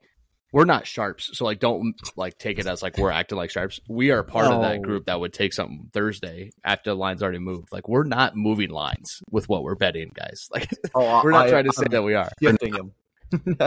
we're 0.51 0.65
not 0.65 0.85
sharps, 0.85 1.29
so 1.37 1.45
like 1.45 1.59
don't 1.59 1.95
like 2.17 2.37
take 2.37 2.59
it 2.59 2.67
as 2.67 2.81
like 2.83 2.97
we're 2.97 3.11
acting 3.11 3.37
like 3.37 3.51
sharps. 3.51 3.79
We 3.87 4.11
are 4.11 4.21
part 4.23 4.47
of 4.47 4.61
that 4.61 4.81
group 4.81 5.05
that 5.05 5.19
would 5.19 5.33
take 5.33 5.53
something 5.53 5.89
Thursday 5.93 6.51
after 6.63 6.89
the 6.91 6.95
lines 6.95 7.23
already 7.23 7.39
moved. 7.39 7.71
Like 7.71 7.87
we're 7.87 8.03
not 8.03 8.35
moving 8.35 8.69
lines 8.69 9.21
with 9.31 9.47
what 9.47 9.63
we're 9.63 9.75
betting, 9.75 10.11
guys. 10.13 10.49
Like 10.51 10.69
oh, 10.93 11.21
we're 11.23 11.31
not 11.31 11.47
I- 11.47 11.49
trying 11.49 11.65
to 11.65 11.73
say 11.73 11.83
I'm 11.85 11.91
that 11.91 12.03
we 12.03 12.15
are. 12.15 12.29
gifting 12.39 12.73
him. 12.75 12.91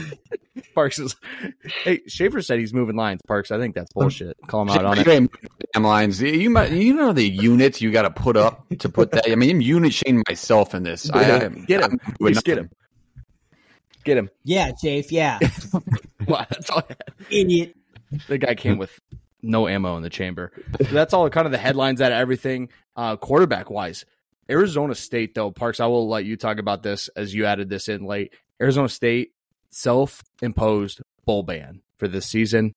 Parks 0.74 0.98
is. 0.98 1.14
Hey, 1.84 2.00
Schaefer 2.06 2.40
said 2.40 2.58
he's 2.58 2.72
moving 2.72 2.96
lines. 2.96 3.20
Parks, 3.28 3.50
I 3.50 3.58
think 3.58 3.74
that's 3.74 3.92
bullshit. 3.92 4.36
Call 4.46 4.62
him 4.62 4.70
out 4.70 4.84
on 4.86 4.96
You 4.96 5.02
it. 5.02 5.08
ain't 5.08 5.30
damn 5.74 5.82
lines. 5.82 6.22
You 6.22 6.48
might, 6.48 6.70
you 6.72 6.94
know 6.94 7.12
the 7.12 7.28
units 7.28 7.82
you 7.82 7.90
got 7.92 8.02
to 8.02 8.10
put 8.10 8.38
up 8.38 8.66
to 8.78 8.88
put 8.88 9.10
that. 9.12 9.30
I 9.30 9.34
mean, 9.34 9.50
I'm 9.50 9.60
unit 9.60 9.92
shading 9.92 10.22
myself 10.26 10.74
in 10.74 10.84
this. 10.84 11.10
I, 11.10 11.36
I, 11.36 11.48
Get 11.48 11.82
him. 11.84 11.98
I'm 12.06 12.14
doing 12.18 12.32
Just 12.32 12.46
get 12.46 12.56
him. 12.58 12.70
Get 14.04 14.16
him. 14.16 14.30
Yeah, 14.44 14.72
Chafe. 14.72 15.12
Yeah, 15.12 15.38
That's 16.50 16.70
all 16.70 16.78
I 16.78 16.84
had. 16.88 17.14
idiot. 17.30 17.76
The 18.28 18.38
guy 18.38 18.54
came 18.54 18.78
with 18.78 18.98
no 19.42 19.68
ammo 19.68 19.96
in 19.96 20.02
the 20.02 20.10
chamber. 20.10 20.52
So 20.78 20.92
that's 20.92 21.14
all 21.14 21.28
kind 21.30 21.46
of 21.46 21.52
the 21.52 21.58
headlines 21.58 22.00
out 22.00 22.12
of 22.12 22.18
everything. 22.18 22.68
Uh, 22.96 23.16
quarterback 23.16 23.70
wise, 23.70 24.04
Arizona 24.50 24.94
State 24.94 25.34
though, 25.34 25.50
Parks. 25.50 25.80
I 25.80 25.86
will 25.86 26.08
let 26.08 26.24
you 26.24 26.36
talk 26.36 26.58
about 26.58 26.82
this 26.82 27.08
as 27.16 27.32
you 27.34 27.46
added 27.46 27.68
this 27.68 27.88
in 27.88 28.04
late. 28.04 28.34
Arizona 28.60 28.88
State 28.88 29.32
self 29.70 30.22
imposed 30.42 31.00
bowl 31.24 31.42
ban 31.42 31.80
for 31.96 32.08
this 32.08 32.26
season. 32.26 32.74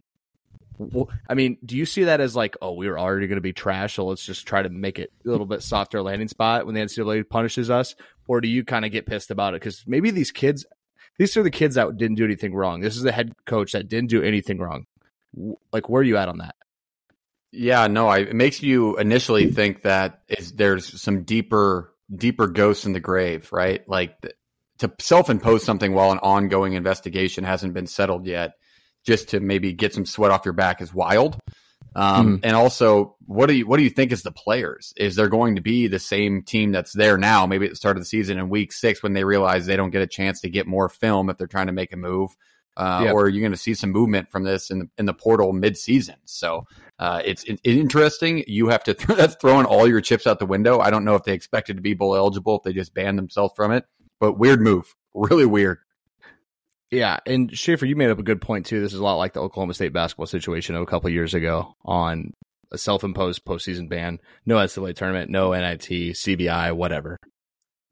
I 1.30 1.34
mean, 1.36 1.58
do 1.64 1.78
you 1.78 1.86
see 1.86 2.06
that 2.06 2.20
as 2.20 2.36
like, 2.36 2.58
oh, 2.62 2.74
we 2.74 2.88
were 2.90 3.00
already 3.00 3.28
going 3.28 3.38
to 3.38 3.42
be 3.42 3.54
trash, 3.54 3.96
so 3.96 4.06
let's 4.06 4.26
just 4.26 4.46
try 4.48 4.62
to 4.62 4.70
make 4.70 5.00
it 5.00 5.12
a 5.26 5.30
little 5.30 5.46
bit 5.46 5.62
softer 5.62 6.02
landing 6.02 6.28
spot 6.28 6.66
when 6.66 6.76
the 6.76 6.82
NCAA 6.82 7.30
punishes 7.30 7.70
us, 7.70 7.96
or 8.28 8.42
do 8.42 8.48
you 8.48 8.64
kind 8.64 8.84
of 8.86 8.92
get 8.92 9.06
pissed 9.06 9.32
about 9.32 9.54
it 9.54 9.62
because 9.62 9.84
maybe 9.86 10.10
these 10.12 10.32
kids, 10.32 10.66
these 11.18 11.38
are 11.38 11.44
the 11.44 11.52
kids 11.52 11.76
that 11.76 11.98
didn't 11.98 12.18
do 12.18 12.26
anything 12.26 12.54
wrong. 12.54 12.82
This 12.82 12.96
is 12.96 13.04
the 13.04 13.12
head 13.12 13.34
coach 13.46 13.74
that 13.74 13.88
didn't 13.88 14.10
do 14.10 14.24
anything 14.24 14.60
wrong. 14.60 14.86
Like, 15.72 15.90
where 15.90 16.02
are 16.02 16.06
you 16.06 16.18
at 16.18 16.30
on 16.30 16.40
that? 16.40 16.56
Yeah, 17.52 17.88
no, 17.88 18.08
I, 18.08 18.20
it 18.20 18.36
makes 18.36 18.64
you 18.64 18.98
initially 18.98 19.52
think 19.52 19.84
that 19.84 20.24
is 20.28 20.54
there's 20.54 21.00
some 21.00 21.24
deeper 21.24 21.94
deeper 22.14 22.48
ghosts 22.48 22.86
in 22.86 22.94
the 22.94 23.00
grave, 23.00 23.52
right? 23.52 23.88
Like 23.88 24.20
to 24.80 24.92
self-impose 25.00 25.64
something 25.64 25.94
while 25.94 26.12
an 26.12 26.20
ongoing 26.20 26.74
investigation 26.74 27.44
hasn't 27.44 27.74
been 27.74 27.88
settled 27.88 28.26
yet, 28.26 28.54
just 29.06 29.30
to 29.30 29.40
maybe 29.40 29.72
get 29.74 29.94
some 29.94 30.06
sweat 30.06 30.32
off 30.32 30.46
your 30.46 30.54
back 30.54 30.82
is 30.82 30.94
wild. 30.94 31.38
Um, 31.96 32.40
And 32.44 32.56
also, 32.56 33.16
what 33.26 33.48
do 33.48 33.54
you 33.54 33.68
what 33.68 33.78
do 33.78 33.84
you 33.84 33.90
think 33.90 34.12
is 34.12 34.24
the 34.24 34.32
players? 34.32 34.94
Is 34.98 35.16
there 35.16 35.30
going 35.30 35.56
to 35.56 35.62
be 35.62 35.88
the 35.88 36.00
same 36.00 36.42
team 36.44 36.72
that's 36.72 36.94
there 36.94 37.18
now, 37.18 37.46
maybe 37.46 37.66
at 37.66 37.72
the 37.72 37.76
start 37.76 37.98
of 37.98 38.02
the 38.02 38.08
season 38.08 38.40
in 38.40 38.50
week 38.50 38.72
six 38.72 39.04
when 39.04 39.14
they 39.14 39.24
realize 39.24 39.66
they 39.66 39.76
don't 39.76 39.92
get 39.92 40.02
a 40.02 40.08
chance 40.08 40.42
to 40.42 40.50
get 40.50 40.68
more 40.68 40.90
film 40.90 41.30
if 41.30 41.38
they're 41.38 41.48
trying 41.48 41.68
to 41.68 41.74
make 41.74 41.94
a 41.94 41.98
move? 41.98 42.36
Uh, 42.76 43.02
Yeah. 43.06 43.12
Or 43.12 43.26
are 43.26 43.30
you 43.30 43.40
going 43.40 43.52
to 43.52 43.58
see 43.58 43.76
some 43.76 43.92
movement 43.92 44.32
from 44.32 44.44
this 44.44 44.72
in 44.72 44.80
the, 44.80 44.90
in 44.98 45.06
the 45.06 45.14
portal 45.14 45.54
mid 45.54 45.78
season? 45.78 46.16
So 46.26 46.66
uh, 46.98 47.22
it's, 47.24 47.44
it's 47.44 47.62
interesting. 47.64 48.44
You 48.48 48.70
have 48.70 48.84
to 48.86 48.94
that's 49.16 49.36
throwing 49.36 49.66
all 49.66 49.88
your 49.88 50.02
chips 50.02 50.26
out 50.26 50.40
the 50.40 50.48
window. 50.48 50.80
I 50.80 50.90
don't 50.90 51.06
know 51.06 51.16
if 51.16 51.24
they 51.24 51.34
expected 51.34 51.76
to 51.78 51.82
be 51.82 51.94
bowl 51.94 52.16
eligible 52.16 52.58
if 52.58 52.64
they 52.64 52.74
just 52.74 52.94
banned 52.96 53.20
themselves 53.20 53.54
from 53.56 53.72
it, 53.72 53.86
but 54.20 54.40
weird 54.40 54.62
move, 54.62 54.96
really 55.14 55.46
weird. 55.46 55.78
Yeah, 56.94 57.18
and 57.26 57.52
Schaefer, 57.58 57.88
you 57.88 57.96
made 57.96 58.12
up 58.12 58.20
a 58.20 58.24
good 58.24 58.40
point 58.40 58.68
too. 58.68 58.80
This 58.80 58.94
is 58.94 59.00
a 59.00 59.04
lot 59.04 59.16
like 59.16 59.34
the 59.34 59.42
Oklahoma 59.42 59.74
State 59.74 59.94
basketball 59.94 60.28
situation 60.28 60.76
of 60.76 60.84
a 60.84 60.86
couple 60.86 61.10
years 61.10 61.34
ago 61.34 61.76
on 61.84 62.34
a 62.72 62.78
self-imposed 62.78 63.44
postseason 63.44 63.90
ban, 63.90 64.20
no 64.46 64.58
NCAA 64.58 64.96
tournament, 64.96 65.32
no 65.32 65.54
NIT, 65.54 65.82
CBI, 65.90 66.72
whatever. 66.76 67.20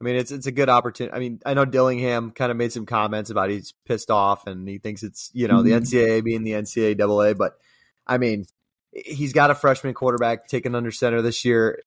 I 0.00 0.04
mean, 0.04 0.14
it's 0.14 0.30
it's 0.30 0.46
a 0.46 0.52
good 0.52 0.68
opportunity. 0.68 1.16
I 1.16 1.18
mean, 1.18 1.40
I 1.44 1.54
know 1.54 1.64
Dillingham 1.64 2.30
kind 2.30 2.52
of 2.52 2.56
made 2.56 2.70
some 2.72 2.86
comments 2.86 3.28
about 3.28 3.50
he's 3.50 3.74
pissed 3.86 4.08
off 4.08 4.46
and 4.46 4.68
he 4.68 4.78
thinks 4.78 5.02
it's 5.02 5.32
you 5.34 5.48
know 5.48 5.64
the 5.64 5.72
mm-hmm. 5.72 5.82
NCAA 5.82 6.22
being 6.22 6.44
the 6.44 6.52
NCAA, 6.52 7.36
but 7.36 7.54
I 8.06 8.18
mean, 8.18 8.44
he's 8.92 9.32
got 9.32 9.50
a 9.50 9.56
freshman 9.56 9.94
quarterback 9.94 10.46
taken 10.46 10.76
under 10.76 10.92
center 10.92 11.22
this 11.22 11.44
year. 11.44 11.82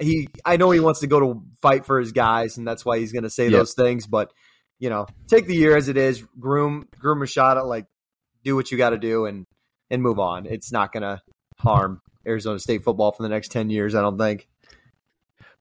He, 0.00 0.28
I 0.44 0.58
know 0.58 0.70
he 0.70 0.80
wants 0.80 1.00
to 1.00 1.06
go 1.06 1.20
to 1.20 1.42
fight 1.62 1.86
for 1.86 1.98
his 1.98 2.12
guys, 2.12 2.58
and 2.58 2.68
that's 2.68 2.84
why 2.84 2.98
he's 2.98 3.12
going 3.12 3.22
to 3.22 3.30
say 3.30 3.44
Yep. 3.44 3.52
those 3.52 3.72
things. 3.72 4.06
But 4.06 4.34
you 4.78 4.90
know, 4.90 5.06
take 5.26 5.46
the 5.46 5.54
year 5.54 5.76
as 5.76 5.88
it 5.88 5.96
is, 5.96 6.24
groom 6.38 6.88
groom 6.98 7.20
Rashada, 7.20 7.64
like 7.64 7.86
do 8.44 8.54
what 8.56 8.70
you 8.70 8.78
got 8.78 8.90
to 8.90 8.98
do, 8.98 9.26
and 9.26 9.46
and 9.90 10.02
move 10.02 10.18
on. 10.18 10.46
It's 10.46 10.72
not 10.72 10.92
going 10.92 11.02
to 11.02 11.20
harm 11.58 12.00
Arizona 12.26 12.58
State 12.58 12.84
football 12.84 13.12
for 13.12 13.22
the 13.22 13.28
next 13.28 13.50
ten 13.50 13.70
years. 13.70 13.94
I 13.94 14.02
don't 14.02 14.18
think. 14.18 14.48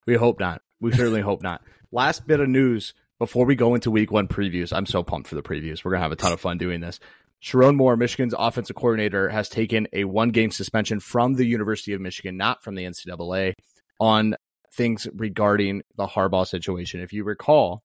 We 0.06 0.15
hope 0.15 0.39
not. 0.39 0.62
We 0.80 0.91
certainly 0.91 1.21
hope 1.21 1.41
not. 1.41 1.62
Last 1.91 2.28
bit 2.28 2.39
of 2.39 2.49
news 2.49 2.93
before 3.17 3.45
we 3.45 3.56
go 3.56 3.75
into 3.75 3.89
week 3.89 4.12
one 4.12 4.28
previews. 4.28 4.73
I'm 4.75 4.86
so 4.86 5.04
pumped 5.04 5.28
for 5.30 5.36
the 5.36 5.41
previews. 5.41 5.84
We're 5.84 5.91
going 5.91 5.99
to 5.99 6.04
have 6.04 6.12
a 6.12 6.17
ton 6.17 6.34
of 6.34 6.41
fun 6.41 6.58
doing 6.58 6.82
this. 6.82 6.99
Sherrone 7.41 7.75
Moore, 7.75 7.95
Michigan's 7.95 8.34
offensive 8.38 8.75
coordinator, 8.75 9.30
has 9.30 9.49
taken 9.49 9.88
a 9.93 10.04
one 10.04 10.30
game 10.30 10.51
suspension 10.51 10.99
from 10.99 11.36
the 11.36 11.45
University 11.45 11.93
of 11.93 12.01
Michigan, 12.01 12.38
not 12.38 12.63
from 12.63 12.75
the 12.75 12.84
NCAA, 12.84 13.54
on 13.99 14.36
things 14.73 15.08
regarding 15.13 15.84
the 15.95 16.08
Harbaugh 16.08 16.47
situation. 16.47 17.01
If 17.01 17.13
you 17.13 17.23
recall, 17.23 17.84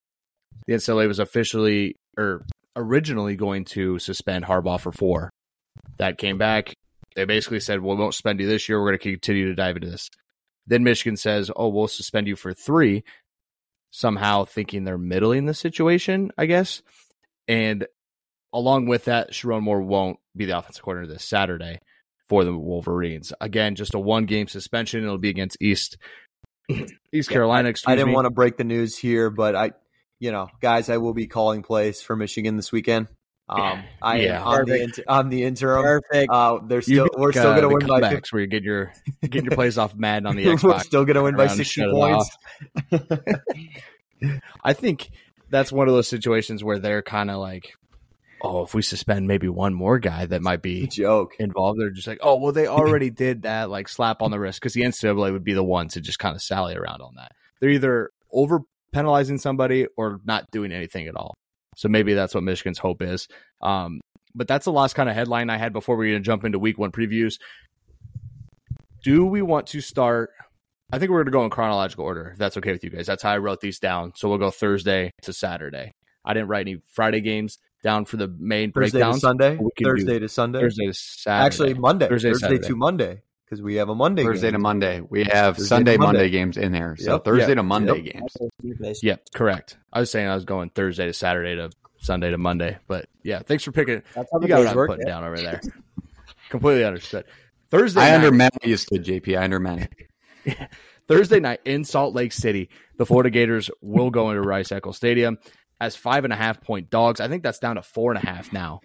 the 0.67 0.75
NCAA 0.75 1.09
was 1.09 1.19
officially 1.19 1.97
or 2.17 2.45
originally 2.77 3.37
going 3.37 3.65
to 3.65 3.99
suspend 3.99 4.45
Harbaugh 4.45 4.81
for 4.81 4.93
four. 4.93 5.31
That 5.99 6.19
came 6.19 6.39
back. 6.39 6.75
They 7.17 7.25
basically 7.25 7.61
said, 7.61 7.81
well, 7.81 7.97
we 7.97 8.03
won't 8.03 8.15
suspend 8.15 8.41
you 8.41 8.47
this 8.47 8.69
year. 8.69 8.81
We're 8.81 8.89
going 8.91 8.99
to 8.99 9.11
continue 9.11 9.47
to 9.47 9.55
dive 9.55 9.77
into 9.77 9.91
this. 9.91 10.09
Then 10.67 10.85
Michigan 10.85 11.17
says, 11.17 11.51
"Oh, 11.55 11.69
we'll 11.69 11.89
suspend 11.89 12.29
you 12.29 12.37
for 12.37 12.55
three, 12.55 13.03
somehow 13.91 14.45
thinking 14.45 14.85
they're 14.85 14.99
middling 14.99 15.47
the 15.47 15.55
situation, 15.55 16.31
I 16.39 16.47
guess. 16.47 16.83
And 17.49 17.87
along 18.53 18.87
with 18.87 19.07
that, 19.07 19.33
Sherrone 19.33 19.63
Moore 19.63 19.83
won't 19.83 20.19
be 20.37 20.47
the 20.47 20.57
offensive 20.57 20.83
coordinator 20.83 21.13
this 21.15 21.25
Saturday 21.25 21.81
for 22.29 22.45
the 22.45 22.57
Wolverines. 22.57 23.33
Again, 23.41 23.75
just 23.75 23.95
a 23.95 23.99
one 23.99 24.27
game 24.27 24.47
suspension. 24.47 25.03
It'll 25.03 25.19
be 25.19 25.31
against 25.31 25.57
East 25.61 25.99
East 27.13 27.31
Carolina. 27.31 27.69
I 27.69 27.71
excuse 27.71 27.97
didn't 27.97 28.09
me. 28.09 28.15
want 28.15 28.27
to 28.27 28.31
break 28.31 28.57
the 28.57 28.65
news 28.65 28.97
here, 28.97 29.31
but 29.31 29.57
I, 29.57 29.73
you 30.21 30.31
know, 30.31 30.49
guys, 30.61 30.89
I 30.89 30.99
will 30.99 31.15
be 31.15 31.27
calling 31.27 31.63
plays 31.63 32.01
for 32.03 32.15
Michigan 32.15 32.57
this 32.57 32.71
weekend. 32.71 33.09
Um, 33.49 33.83
I 34.01 34.21
Yeah. 34.21 34.43
am 34.43 34.47
on 34.47 34.59
the, 34.61 34.71
Perfect. 34.73 34.85
inter- 34.85 35.05
on 35.09 35.29
the 35.29 35.43
interim. 35.43 35.83
Perfect. 35.83 36.31
Uh, 36.31 36.59
they're 36.69 36.83
still 36.83 37.05
pick, 37.09 37.19
we're 37.19 37.33
still 37.33 37.51
uh, 37.51 37.61
going 37.61 37.63
to 37.63 37.69
the 37.69 37.75
win 37.75 38.01
by. 38.01 38.01
50, 38.11 38.17
comebacks 38.17 38.33
where 38.33 38.43
you 38.43 38.47
get 38.47 38.63
your 38.63 38.93
getting 39.23 39.45
your 39.47 39.57
plays 39.57 39.77
off 39.77 39.97
Madden 39.97 40.27
on 40.27 40.37
the 40.37 40.47
we're 40.63 40.79
still 40.81 41.05
going 41.05 41.17
to 41.17 41.23
win 41.25 41.35
by 41.37 41.49
sixty 41.49 41.83
points. 41.91 42.31
I 44.65 44.73
think 44.75 45.11
that's 45.49 45.73
one 45.73 45.89
of 45.89 45.95
those 45.95 46.09
situations 46.09 46.63
where 46.63 46.79
they're 46.79 47.03
kind 47.03 47.31
of 47.31 47.39
like, 47.39 47.73
oh, 48.43 48.63
if 48.63 48.75
we 48.75 48.83
suspend 48.83 49.27
maybe 49.27 49.49
one 49.49 49.75
more 49.75 49.99
guy 49.99 50.27
that 50.27 50.43
might 50.43 50.63
be 50.63 50.87
Joke. 50.93 51.33
involved, 51.41 51.81
they're 51.81 51.91
just 51.91 52.07
like, 52.07 52.21
oh, 52.23 52.37
well, 52.37 52.53
they 52.53 52.67
already 52.67 53.11
did 53.11 53.43
that, 53.43 53.71
like 53.71 53.89
slap 53.89 54.23
on 54.23 54.31
the 54.31 54.39
wrist, 54.39 54.61
because 54.61 54.75
the 54.75 54.83
NCAA 54.83 55.33
would 55.33 55.45
be 55.45 55.55
the 55.55 55.65
ones 55.65 55.95
to 55.95 56.01
just 56.01 56.19
kind 56.19 56.37
of 56.37 56.43
sally 56.43 56.75
around 56.77 57.01
on 57.01 57.15
that. 57.17 57.33
They're 57.61 57.71
either 57.71 58.11
over 58.33 58.61
penalizing 58.93 59.39
somebody 59.39 59.87
or 59.97 60.21
not 60.25 60.45
doing 60.51 60.73
anything 60.73 61.07
at 61.07 61.17
all. 61.17 61.35
So 61.77 61.89
maybe 61.89 62.15
that's 62.15 62.35
what 62.35 62.43
Michigan's 62.43 62.79
hope 62.79 63.03
is. 63.03 63.29
Um, 63.63 64.01
but 64.35 64.49
that's 64.49 64.65
the 64.65 64.73
last 64.73 64.95
kind 64.95 65.09
of 65.09 65.15
headline 65.15 65.51
I 65.51 65.57
had 65.57 65.73
before 65.73 65.97
we're 65.97 66.11
going 66.11 66.23
to 66.23 66.27
jump 66.27 66.45
into 66.45 66.59
week 66.59 66.79
one 66.79 66.93
previews. 66.93 67.35
Do 69.03 69.25
we 69.25 69.43
want 69.43 69.69
to 69.69 69.81
start? 69.81 70.31
I 70.93 70.99
think 70.99 71.11
we're 71.11 71.19
going 71.19 71.33
to 71.33 71.33
go 71.33 71.45
in 71.45 71.51
chronological 71.51 72.05
order, 72.05 72.31
if 72.33 72.39
that's 72.39 72.57
okay 72.57 72.73
with 72.73 72.85
you 72.85 72.91
guys. 72.91 73.07
That's 73.07 73.23
how 73.23 73.33
I 73.33 73.39
wrote 73.39 73.61
these 73.61 73.79
down. 73.79 74.13
So 74.17 74.29
we'll 74.29 74.39
go 74.39 74.51
Thursday 74.51 75.11
to 75.23 75.33
Saturday. 75.33 75.93
I 76.25 76.35
didn't 76.35 76.49
write 76.49 76.63
any 76.63 76.81
Friday 76.93 77.21
games 77.21 77.59
down 77.83 78.05
for 78.05 78.19
the 78.19 78.29
main 78.39 78.73
Thursday 78.73 79.01
to. 79.01 79.15
Sunday. 79.15 79.57
We 79.57 79.71
Thursday 79.83 80.19
to 80.19 80.29
Sunday. 80.29 80.61
Thursday 80.61 80.87
to 80.87 80.95
Saturday. 80.95 81.47
Actually, 81.47 81.75
Monday. 81.75 82.09
Thursday 82.09 82.33
Thursday, 82.33 82.59
to 82.59 82.77
Monday 82.77 83.23
because 83.51 83.63
we 83.63 83.75
have 83.75 83.89
a 83.89 83.95
Monday. 83.95 84.23
Thursday 84.23 84.47
game. 84.49 84.53
to 84.55 84.59
Monday. 84.61 85.01
We 85.01 85.25
have 85.25 85.57
Thursday 85.57 85.69
Sunday, 85.69 85.97
Monday. 85.97 86.19
Monday. 86.19 86.31
games 86.31 86.57
in 86.57 86.71
there. 86.71 86.97
So 86.97 87.15
Yep. 87.15 87.25
Thursday 87.25 87.49
Yeah. 87.49 87.55
to 87.57 87.63
Monday 87.65 88.01
Yep. 88.01 88.15
games. 88.63 89.03
Yep, 89.03 89.23
correct. 89.35 89.77
I 89.93 89.99
was 90.01 90.11
saying 90.11 90.29
I 90.29 90.35
was 90.37 90.45
going 90.45 90.71
Thursday 90.71 91.07
to 91.07 91.13
Saturday 91.13 91.57
to 91.57 91.71
Sunday 91.99 92.31
to 92.31 92.39
Monday, 92.39 92.79
but 92.87 93.09
yeah, 93.25 93.41
thanks 93.41 93.65
for 93.65 93.73
picking. 93.73 94.03
That's 94.15 94.29
how 94.33 94.39
the 94.39 94.47
You 94.47 94.49
got 94.49 94.59
what 94.61 94.65
days 94.67 94.75
work. 94.77 94.89
putting 94.91 95.07
yeah. 95.07 95.13
down 95.15 95.25
over 95.25 95.37
there. 95.37 95.61
Completely 96.49 96.85
understood. 96.85 97.25
Thursday 97.71 98.01
I 98.01 98.17
night, 98.19 98.25
undermeant 98.33 98.51
what 98.55 98.67
you 98.67 98.77
stood, 98.77 99.05
JP. 99.05 99.37
I 99.37 99.47
undermeant. 99.47 99.89
Thursday 101.09 101.41
night 101.41 101.61
in 101.65 101.85
Salt 101.85 102.15
Lake 102.15 102.33
City, 102.33 102.71
the 102.97 103.05
Florida 103.07 103.31
Gators 103.31 103.69
will 103.81 104.11
go 104.11 104.31
into 104.31 104.43
Rice 104.43 104.71
Eccles 104.73 104.97
Stadium 104.97 105.39
as 105.81 105.97
five 105.97 106.25
and 106.25 106.33
a 106.33 106.37
half 106.37 106.61
point 106.63 106.89
dogs. 106.89 107.21
I 107.21 107.27
think 107.29 107.43
that's 107.43 107.59
down 107.59 107.77
to 107.77 107.83
four 107.83 108.13
and 108.13 108.23
a 108.23 108.27
half 108.27 108.53
now, 108.53 108.81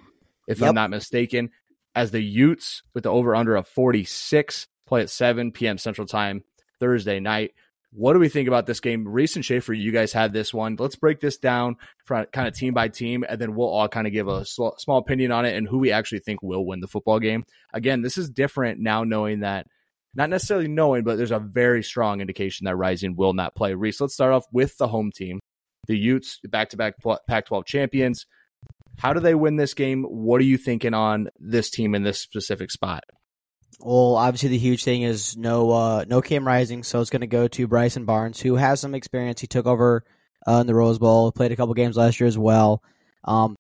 if 0.47 0.59
Yep. 0.59 0.69
I'm 0.69 0.75
not 0.75 0.89
mistaken. 0.89 1.51
As 1.95 2.11
the 2.11 2.21
Utes 2.21 2.83
with 2.93 3.03
the 3.03 3.11
over 3.11 3.35
under 3.35 3.55
of 3.55 3.67
46 3.67 4.67
play 4.85 5.01
at 5.01 5.09
7 5.09 5.51
p.m. 5.51 5.77
Central 5.77 6.07
Time 6.07 6.43
Thursday 6.79 7.19
night. 7.19 7.53
What 7.91 8.13
do 8.13 8.19
we 8.19 8.27
think 8.27 8.49
about 8.49 8.65
this 8.65 8.81
game? 8.81 9.07
Reese 9.07 9.37
and 9.37 9.45
Schaefer, 9.45 9.71
you 9.71 9.93
guys 9.93 10.11
had 10.11 10.33
this 10.33 10.53
one. 10.53 10.75
Let's 10.77 10.97
break 10.97 11.21
this 11.21 11.37
down 11.37 11.77
kind 12.05 12.27
of 12.35 12.53
team 12.53 12.73
by 12.73 12.89
team, 12.89 13.23
and 13.27 13.39
then 13.39 13.55
we'll 13.55 13.69
all 13.69 13.87
kind 13.87 14.05
of 14.05 14.11
give 14.11 14.27
a 14.27 14.43
sl- 14.43 14.75
small 14.77 14.97
opinion 14.97 15.31
on 15.31 15.45
it 15.45 15.55
and 15.55 15.65
who 15.65 15.77
we 15.77 15.93
actually 15.93 16.19
think 16.19 16.43
will 16.43 16.65
win 16.65 16.81
the 16.81 16.89
football 16.89 17.19
game. 17.19 17.45
Again, 17.73 18.01
this 18.01 18.17
is 18.17 18.29
different 18.29 18.81
now 18.81 19.05
knowing 19.05 19.39
that 19.39 19.67
not 20.13 20.29
necessarily 20.29 20.67
knowing, 20.67 21.03
but 21.03 21.17
there's 21.17 21.31
a 21.31 21.39
very 21.39 21.83
strong 21.83 22.21
indication 22.21 22.65
that 22.65 22.75
Rising 22.75 23.15
will 23.15 23.33
not 23.33 23.55
play. 23.55 23.73
Reese, 23.73 24.01
let's 24.01 24.13
start 24.13 24.33
off 24.33 24.45
with 24.51 24.77
the 24.77 24.87
home 24.87 25.11
team, 25.13 25.39
the 25.87 25.97
Utes, 25.97 26.39
back 26.43 26.69
to 26.69 26.77
back 26.77 26.95
Pac 27.27 27.45
12 27.45 27.65
champions. 27.65 28.25
How 28.97 29.13
do 29.13 29.19
they 29.19 29.35
win 29.35 29.55
this 29.55 29.73
game? 29.73 30.03
What 30.03 30.41
are 30.41 30.45
you 30.45 30.57
thinking 30.57 30.93
on 30.93 31.29
this 31.37 31.69
team 31.69 31.95
in 31.95 32.03
this 32.03 32.19
specific 32.21 32.71
spot? 32.71 33.03
Well, 33.79 34.15
obviously 34.15 34.49
the 34.49 34.57
huge 34.57 34.83
thing 34.83 35.01
is 35.01 35.35
no 35.35 35.71
uh, 35.71 36.05
no 36.07 36.21
Cam 36.21 36.47
Rising, 36.47 36.83
so 36.83 37.01
it's 37.01 37.09
going 37.09 37.21
to 37.21 37.27
go 37.27 37.47
to 37.49 37.67
Bryson 37.67 38.05
Barnes, 38.05 38.39
who 38.39 38.55
has 38.55 38.79
some 38.79 38.95
experience. 38.95 39.41
He 39.41 39.47
took 39.47 39.65
over 39.65 40.03
uh, 40.47 40.59
in 40.61 40.67
the 40.67 40.75
Rose 40.75 40.97
Bowl, 40.97 41.31
played 41.31 41.51
a 41.51 41.55
couple 41.55 41.73
games 41.73 41.97
last 41.97 42.19
year 42.19 42.27
as 42.27 42.37
well. 42.37 42.81
Um, 43.25 43.57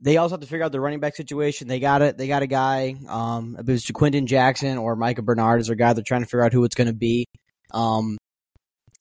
they 0.00 0.18
also 0.18 0.34
have 0.34 0.40
to 0.42 0.46
figure 0.46 0.64
out 0.64 0.72
the 0.72 0.80
running 0.80 1.00
back 1.00 1.16
situation. 1.16 1.66
They 1.66 1.80
got 1.80 2.02
it. 2.02 2.18
They 2.18 2.28
got 2.28 2.42
a 2.42 2.46
guy. 2.46 2.94
Um, 3.08 3.56
it 3.58 3.66
was 3.66 3.84
Ja'Quinden 3.86 4.26
Jackson 4.26 4.76
or 4.76 4.96
Micah 4.96 5.22
Bernard 5.22 5.60
is 5.60 5.68
their 5.68 5.76
guy. 5.76 5.94
They're 5.94 6.04
trying 6.04 6.20
to 6.20 6.26
figure 6.26 6.44
out 6.44 6.52
who 6.52 6.64
it's 6.64 6.74
going 6.74 6.88
to 6.88 6.92
be. 6.92 7.26
Um, 7.70 8.18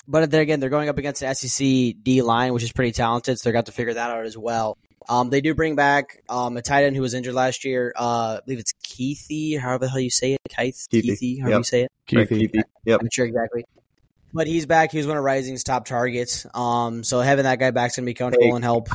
but 0.07 0.31
then 0.31 0.41
again, 0.41 0.59
they're 0.59 0.69
going 0.69 0.89
up 0.89 0.97
against 0.97 1.21
the 1.21 1.33
SEC 1.33 2.03
D 2.03 2.21
line, 2.21 2.53
which 2.53 2.63
is 2.63 2.71
pretty 2.71 2.91
talented. 2.91 3.37
So 3.37 3.49
they 3.49 3.53
got 3.53 3.65
to 3.67 3.71
figure 3.71 3.93
that 3.93 4.11
out 4.11 4.25
as 4.25 4.37
well. 4.37 4.77
Um, 5.09 5.29
they 5.29 5.41
do 5.41 5.53
bring 5.55 5.75
back 5.75 6.23
um, 6.29 6.57
a 6.57 6.61
tight 6.61 6.83
end 6.83 6.95
who 6.95 7.01
was 7.01 7.13
injured 7.13 7.33
last 7.33 7.65
year. 7.65 7.93
Uh, 7.95 8.37
I 8.37 8.39
believe 8.45 8.59
it's 8.59 8.73
Keithy, 8.85 9.59
however 9.59 9.85
the 9.85 9.89
hell 9.91 9.99
you 9.99 10.09
say 10.09 10.33
it. 10.33 10.41
Keith, 10.49 10.87
Keithy. 10.91 11.07
Keithy, 11.09 11.39
however 11.39 11.49
Yep. 11.51 11.59
you 11.59 11.63
say 11.63 11.81
it. 11.83 11.91
Right, 12.13 12.29
Keithy. 12.29 12.61
Yep. 12.85 12.99
I'm 12.99 13.05
not 13.05 13.13
sure 13.13 13.25
exactly. 13.25 13.65
But 14.33 14.47
he's 14.47 14.65
back. 14.65 14.91
He 14.91 14.97
was 14.97 15.05
one 15.07 15.17
of 15.17 15.23
Rising's 15.23 15.63
top 15.63 15.85
targets. 15.85 16.45
Um, 16.55 17.03
so 17.03 17.19
having 17.21 17.43
that 17.43 17.59
guy 17.59 17.71
back's 17.71 17.95
gonna 17.95 18.05
be 18.07 18.13
comfortable 18.15 18.47
Hey. 18.47 18.55
and 18.55 18.63
help. 18.63 18.87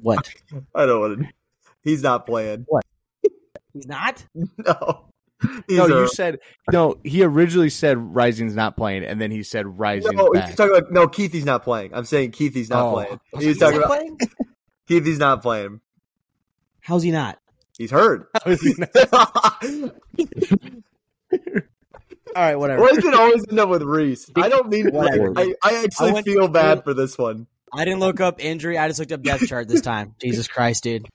What? 0.00 0.28
I 0.74 0.86
don't 0.86 1.00
want 1.00 1.18
to. 1.20 1.28
He's 1.82 2.02
not 2.02 2.26
playing. 2.26 2.64
What? 2.68 2.84
He's 3.72 3.86
not. 3.86 4.24
No. 4.66 5.06
He's 5.68 5.78
no, 5.78 5.84
a- 5.86 5.88
you 6.02 6.08
said 6.08 6.38
no. 6.72 6.96
He 7.04 7.22
originally 7.24 7.70
said 7.70 7.96
Rising's 7.98 8.54
not 8.54 8.76
playing, 8.76 9.04
and 9.04 9.20
then 9.20 9.30
he 9.30 9.42
said 9.42 9.66
Rising. 9.78 10.16
no, 10.16 10.30
back. 10.32 10.48
he's 10.48 10.56
talking 10.56 10.76
about 10.76 10.92
no. 10.92 11.06
Keithy's 11.06 11.44
not 11.44 11.62
playing. 11.62 11.94
I'm 11.94 12.04
saying 12.04 12.32
Keithy's 12.32 12.68
not 12.70 12.86
Oh. 12.86 12.92
playing. 12.92 13.12
I 13.12 13.36
was 13.36 13.42
He 13.44 13.48
was 13.48 13.60
like, 13.60 13.74
talking 13.74 13.84
about 13.84 13.98
playing? 13.98 14.18
Keithy's 14.88 15.18
not 15.18 15.42
playing. 15.42 15.80
How's 16.80 17.02
he 17.02 17.10
not? 17.10 17.38
He's 17.78 17.90
hurt. 17.90 18.28
How 18.44 18.50
is 18.50 18.60
he 18.60 18.74
not- 18.76 19.94
All 22.36 22.42
right, 22.44 22.54
whatever. 22.56 22.82
Why 22.82 22.92
does 22.92 23.04
it 23.04 23.14
always 23.14 23.44
end 23.48 23.58
up 23.58 23.68
with 23.68 23.82
Reese? 23.82 24.30
I 24.36 24.48
don't 24.48 24.68
mean. 24.68 24.90
Whatever. 24.90 25.32
I, 25.36 25.54
I 25.64 25.82
actually 25.84 26.10
I 26.10 26.12
went- 26.12 26.26
feel 26.26 26.48
bad 26.48 26.84
for 26.84 26.94
this 26.94 27.16
one. 27.18 27.46
I 27.72 27.84
didn't 27.84 28.00
look 28.00 28.20
up 28.20 28.44
injury. 28.44 28.76
I 28.78 28.88
just 28.88 28.98
looked 28.98 29.12
up 29.12 29.22
death 29.22 29.46
chart 29.46 29.68
this 29.68 29.80
time. 29.80 30.14
Jesus 30.20 30.48
Christ, 30.48 30.82
dude. 30.82 31.06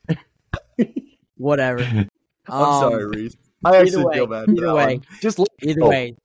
Whatever. 1.38 1.82
I'm 1.84 2.08
Um, 2.48 2.80
sorry, 2.82 3.06
Reese. 3.08 3.36
I 3.66 3.78
actually 3.78 4.02
Either 4.02 4.08
way, 4.08 4.16
feel 4.16 4.28
bad. 4.28 4.50
either 4.50 4.74
way, 4.74 4.86
one. 4.96 5.06
Just 5.22 5.40
either 5.64 5.84
Oh. 5.84 5.90
way, 5.90 6.16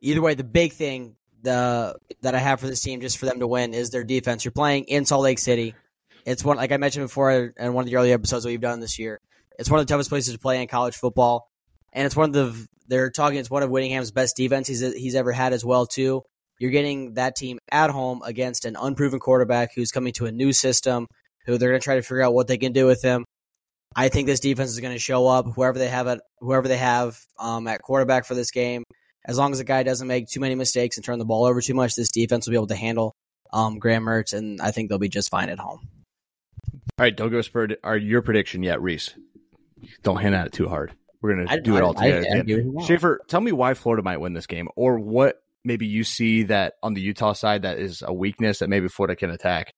either 0.00 0.20
way, 0.22 0.34
the 0.34 0.44
big 0.44 0.72
thing 0.72 1.16
the 1.42 1.96
that 2.22 2.34
I 2.34 2.38
have 2.38 2.60
for 2.60 2.66
this 2.66 2.80
team, 2.80 3.00
just 3.00 3.18
for 3.18 3.26
them 3.26 3.40
to 3.40 3.46
win, 3.46 3.72
is 3.74 3.90
their 3.90 4.04
defense. 4.04 4.44
You're 4.44 4.52
playing 4.52 4.84
in 4.84 5.04
Salt 5.06 5.22
Lake 5.22 5.38
City. 5.38 5.74
It's 6.24 6.44
one 6.44 6.56
like 6.56 6.72
I 6.72 6.76
mentioned 6.76 7.04
before 7.04 7.52
in 7.56 7.72
one 7.72 7.84
of 7.84 7.90
the 7.90 7.96
early 7.96 8.12
episodes 8.12 8.42
that 8.44 8.50
we've 8.50 8.60
done 8.60 8.80
this 8.80 8.98
year. 8.98 9.20
It's 9.58 9.70
one 9.70 9.80
of 9.80 9.86
the 9.86 9.92
toughest 9.92 10.10
places 10.10 10.34
to 10.34 10.38
play 10.40 10.60
in 10.60 10.68
college 10.68 10.96
football, 10.96 11.48
and 11.92 12.04
it's 12.04 12.16
one 12.16 12.28
of 12.28 12.32
the 12.34 12.66
they're 12.88 13.10
talking. 13.10 13.38
It's 13.38 13.50
one 13.50 13.62
of 13.62 13.70
Whittingham's 13.70 14.10
best 14.10 14.36
defense 14.36 14.68
he's 14.68 14.80
he's 14.80 15.14
ever 15.14 15.32
had 15.32 15.52
as 15.52 15.64
well 15.64 15.86
too. 15.86 16.22
You're 16.58 16.70
getting 16.70 17.14
that 17.14 17.36
team 17.36 17.58
at 17.70 17.90
home 17.90 18.22
against 18.24 18.64
an 18.64 18.76
unproven 18.80 19.20
quarterback 19.20 19.70
who's 19.74 19.90
coming 19.92 20.12
to 20.14 20.26
a 20.26 20.32
new 20.32 20.52
system, 20.52 21.06
who 21.44 21.58
they're 21.58 21.68
going 21.70 21.80
to 21.80 21.84
try 21.84 21.96
to 21.96 22.02
figure 22.02 22.22
out 22.22 22.34
what 22.34 22.48
they 22.48 22.56
can 22.58 22.72
do 22.72 22.86
with 22.86 23.02
him. 23.02 23.24
I 23.98 24.10
think 24.10 24.26
this 24.26 24.40
defense 24.40 24.70
is 24.70 24.78
going 24.78 24.92
to 24.92 24.98
show 24.98 25.26
up. 25.26 25.46
Whoever 25.54 25.78
they 25.78 25.88
have 25.88 26.06
at 26.06 26.20
whoever 26.40 26.68
they 26.68 26.76
have 26.76 27.18
um, 27.38 27.66
at 27.66 27.80
quarterback 27.80 28.26
for 28.26 28.34
this 28.34 28.50
game, 28.50 28.84
as 29.24 29.38
long 29.38 29.52
as 29.52 29.58
the 29.58 29.64
guy 29.64 29.82
doesn't 29.82 30.06
make 30.06 30.28
too 30.28 30.40
many 30.40 30.54
mistakes 30.54 30.98
and 30.98 31.04
turn 31.04 31.18
the 31.18 31.24
ball 31.24 31.46
over 31.46 31.62
too 31.62 31.74
much, 31.74 31.94
this 31.94 32.10
defense 32.10 32.46
will 32.46 32.52
be 32.52 32.56
able 32.56 32.66
to 32.66 32.76
handle 32.76 33.14
um, 33.52 33.78
Graham 33.78 34.04
Mertz, 34.04 34.34
and 34.34 34.60
I 34.60 34.70
think 34.70 34.90
they'll 34.90 34.98
be 34.98 35.08
just 35.08 35.30
fine 35.30 35.48
at 35.48 35.58
home. 35.58 35.88
All 36.98 37.04
right, 37.04 37.16
don't 37.16 37.30
go 37.30 37.42
for 37.42 37.68
are 37.82 37.96
your 37.96 38.20
prediction 38.22 38.62
yet, 38.62 38.82
Reese. 38.82 39.14
Don't 40.02 40.20
hand 40.20 40.34
at 40.34 40.48
it 40.48 40.52
too 40.52 40.68
hard. 40.68 40.92
We're 41.22 41.34
gonna 41.34 41.50
I- 41.50 41.58
do 41.58 41.76
it 41.76 41.82
all 41.82 41.94
together. 41.94 42.18
I 42.18 42.20
again. 42.20 42.46
do 42.46 42.54
what 42.56 42.64
you 42.64 42.72
want. 42.72 42.86
Schaefer, 42.88 43.20
tell 43.28 43.40
me 43.40 43.52
why 43.52 43.74
Florida 43.74 44.02
might 44.02 44.20
win 44.20 44.34
this 44.34 44.46
game, 44.46 44.68
or 44.76 44.98
what 44.98 45.40
maybe 45.64 45.86
you 45.86 46.04
see 46.04 46.44
that 46.44 46.74
on 46.82 46.94
the 46.94 47.00
Utah 47.00 47.32
side 47.32 47.62
that 47.62 47.78
is 47.78 48.02
a 48.06 48.12
weakness 48.12 48.58
that 48.60 48.68
maybe 48.68 48.88
Florida 48.88 49.16
can 49.16 49.30
attack. 49.30 49.72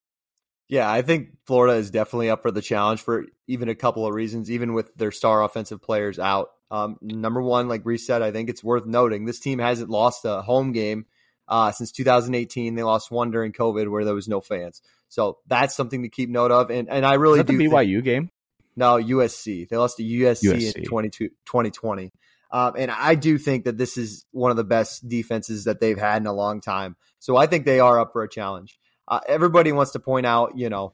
Yeah, 0.69 0.89
I 0.89 1.01
think 1.01 1.29
Florida 1.45 1.77
is 1.77 1.89
definitely 1.89 2.29
up 2.29 2.43
for 2.43 2.51
the 2.51 2.61
challenge 2.61 3.01
for 3.01 3.25
even 3.47 3.69
a 3.69 3.75
couple 3.75 4.05
of 4.05 4.13
reasons, 4.13 4.51
even 4.51 4.73
with 4.73 4.93
their 4.95 5.11
star 5.11 5.43
offensive 5.43 5.81
players 5.81 6.19
out. 6.19 6.51
Um, 6.69 6.97
number 7.01 7.41
one, 7.41 7.67
like 7.67 7.81
Reese 7.83 8.05
said, 8.05 8.21
I 8.21 8.31
think 8.31 8.49
it's 8.49 8.63
worth 8.63 8.85
noting 8.85 9.25
this 9.25 9.39
team 9.39 9.57
hasn't 9.57 9.89
lost 9.89 10.25
a 10.25 10.43
home 10.43 10.71
game 10.71 11.07
uh, 11.47 11.71
since 11.71 11.91
2018. 11.91 12.75
They 12.75 12.83
lost 12.83 13.09
one 13.09 13.31
during 13.31 13.51
COVID 13.51 13.89
where 13.89 14.05
there 14.05 14.13
was 14.13 14.27
no 14.27 14.39
fans. 14.39 14.83
So 15.07 15.39
that's 15.47 15.75
something 15.75 16.03
to 16.03 16.09
keep 16.09 16.29
note 16.29 16.51
of. 16.51 16.69
And 16.69 16.87
and 16.87 17.03
I 17.03 17.15
really 17.15 17.39
do 17.43 17.57
the 17.57 17.57
think- 17.57 17.73
BYU 17.73 18.03
game? 18.03 18.29
no, 18.75 18.95
USC. 18.97 19.67
They 19.67 19.75
lost 19.75 19.97
to 19.97 20.03
USC, 20.03 20.43
USC. 20.53 20.75
in 20.77 20.83
22 20.85 21.29
2020. 21.45 22.11
Um, 22.51 22.73
and 22.77 22.89
I 22.89 23.15
do 23.15 23.37
think 23.37 23.65
that 23.65 23.77
this 23.77 23.97
is 23.97 24.25
one 24.31 24.51
of 24.51 24.57
the 24.57 24.63
best 24.63 25.07
defenses 25.07 25.65
that 25.65 25.79
they've 25.79 25.97
had 25.97 26.21
in 26.21 26.27
a 26.27 26.33
long 26.33 26.61
time. 26.61 26.95
So 27.19 27.37
I 27.37 27.45
think 27.45 27.65
they 27.65 27.79
are 27.79 27.99
up 27.99 28.13
for 28.13 28.23
a 28.23 28.29
challenge. 28.29 28.79
Uh, 29.09 29.19
everybody 29.27 29.71
wants 29.71 29.91
to 29.93 29.99
point 29.99 30.25
out, 30.25 30.55
you 30.55 30.69
know, 30.69 30.93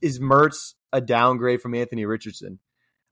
is 0.00 0.18
Mertz 0.18 0.74
a 0.92 1.00
downgrade 1.00 1.60
from 1.60 1.74
Anthony 1.74 2.06
Richardson? 2.06 2.58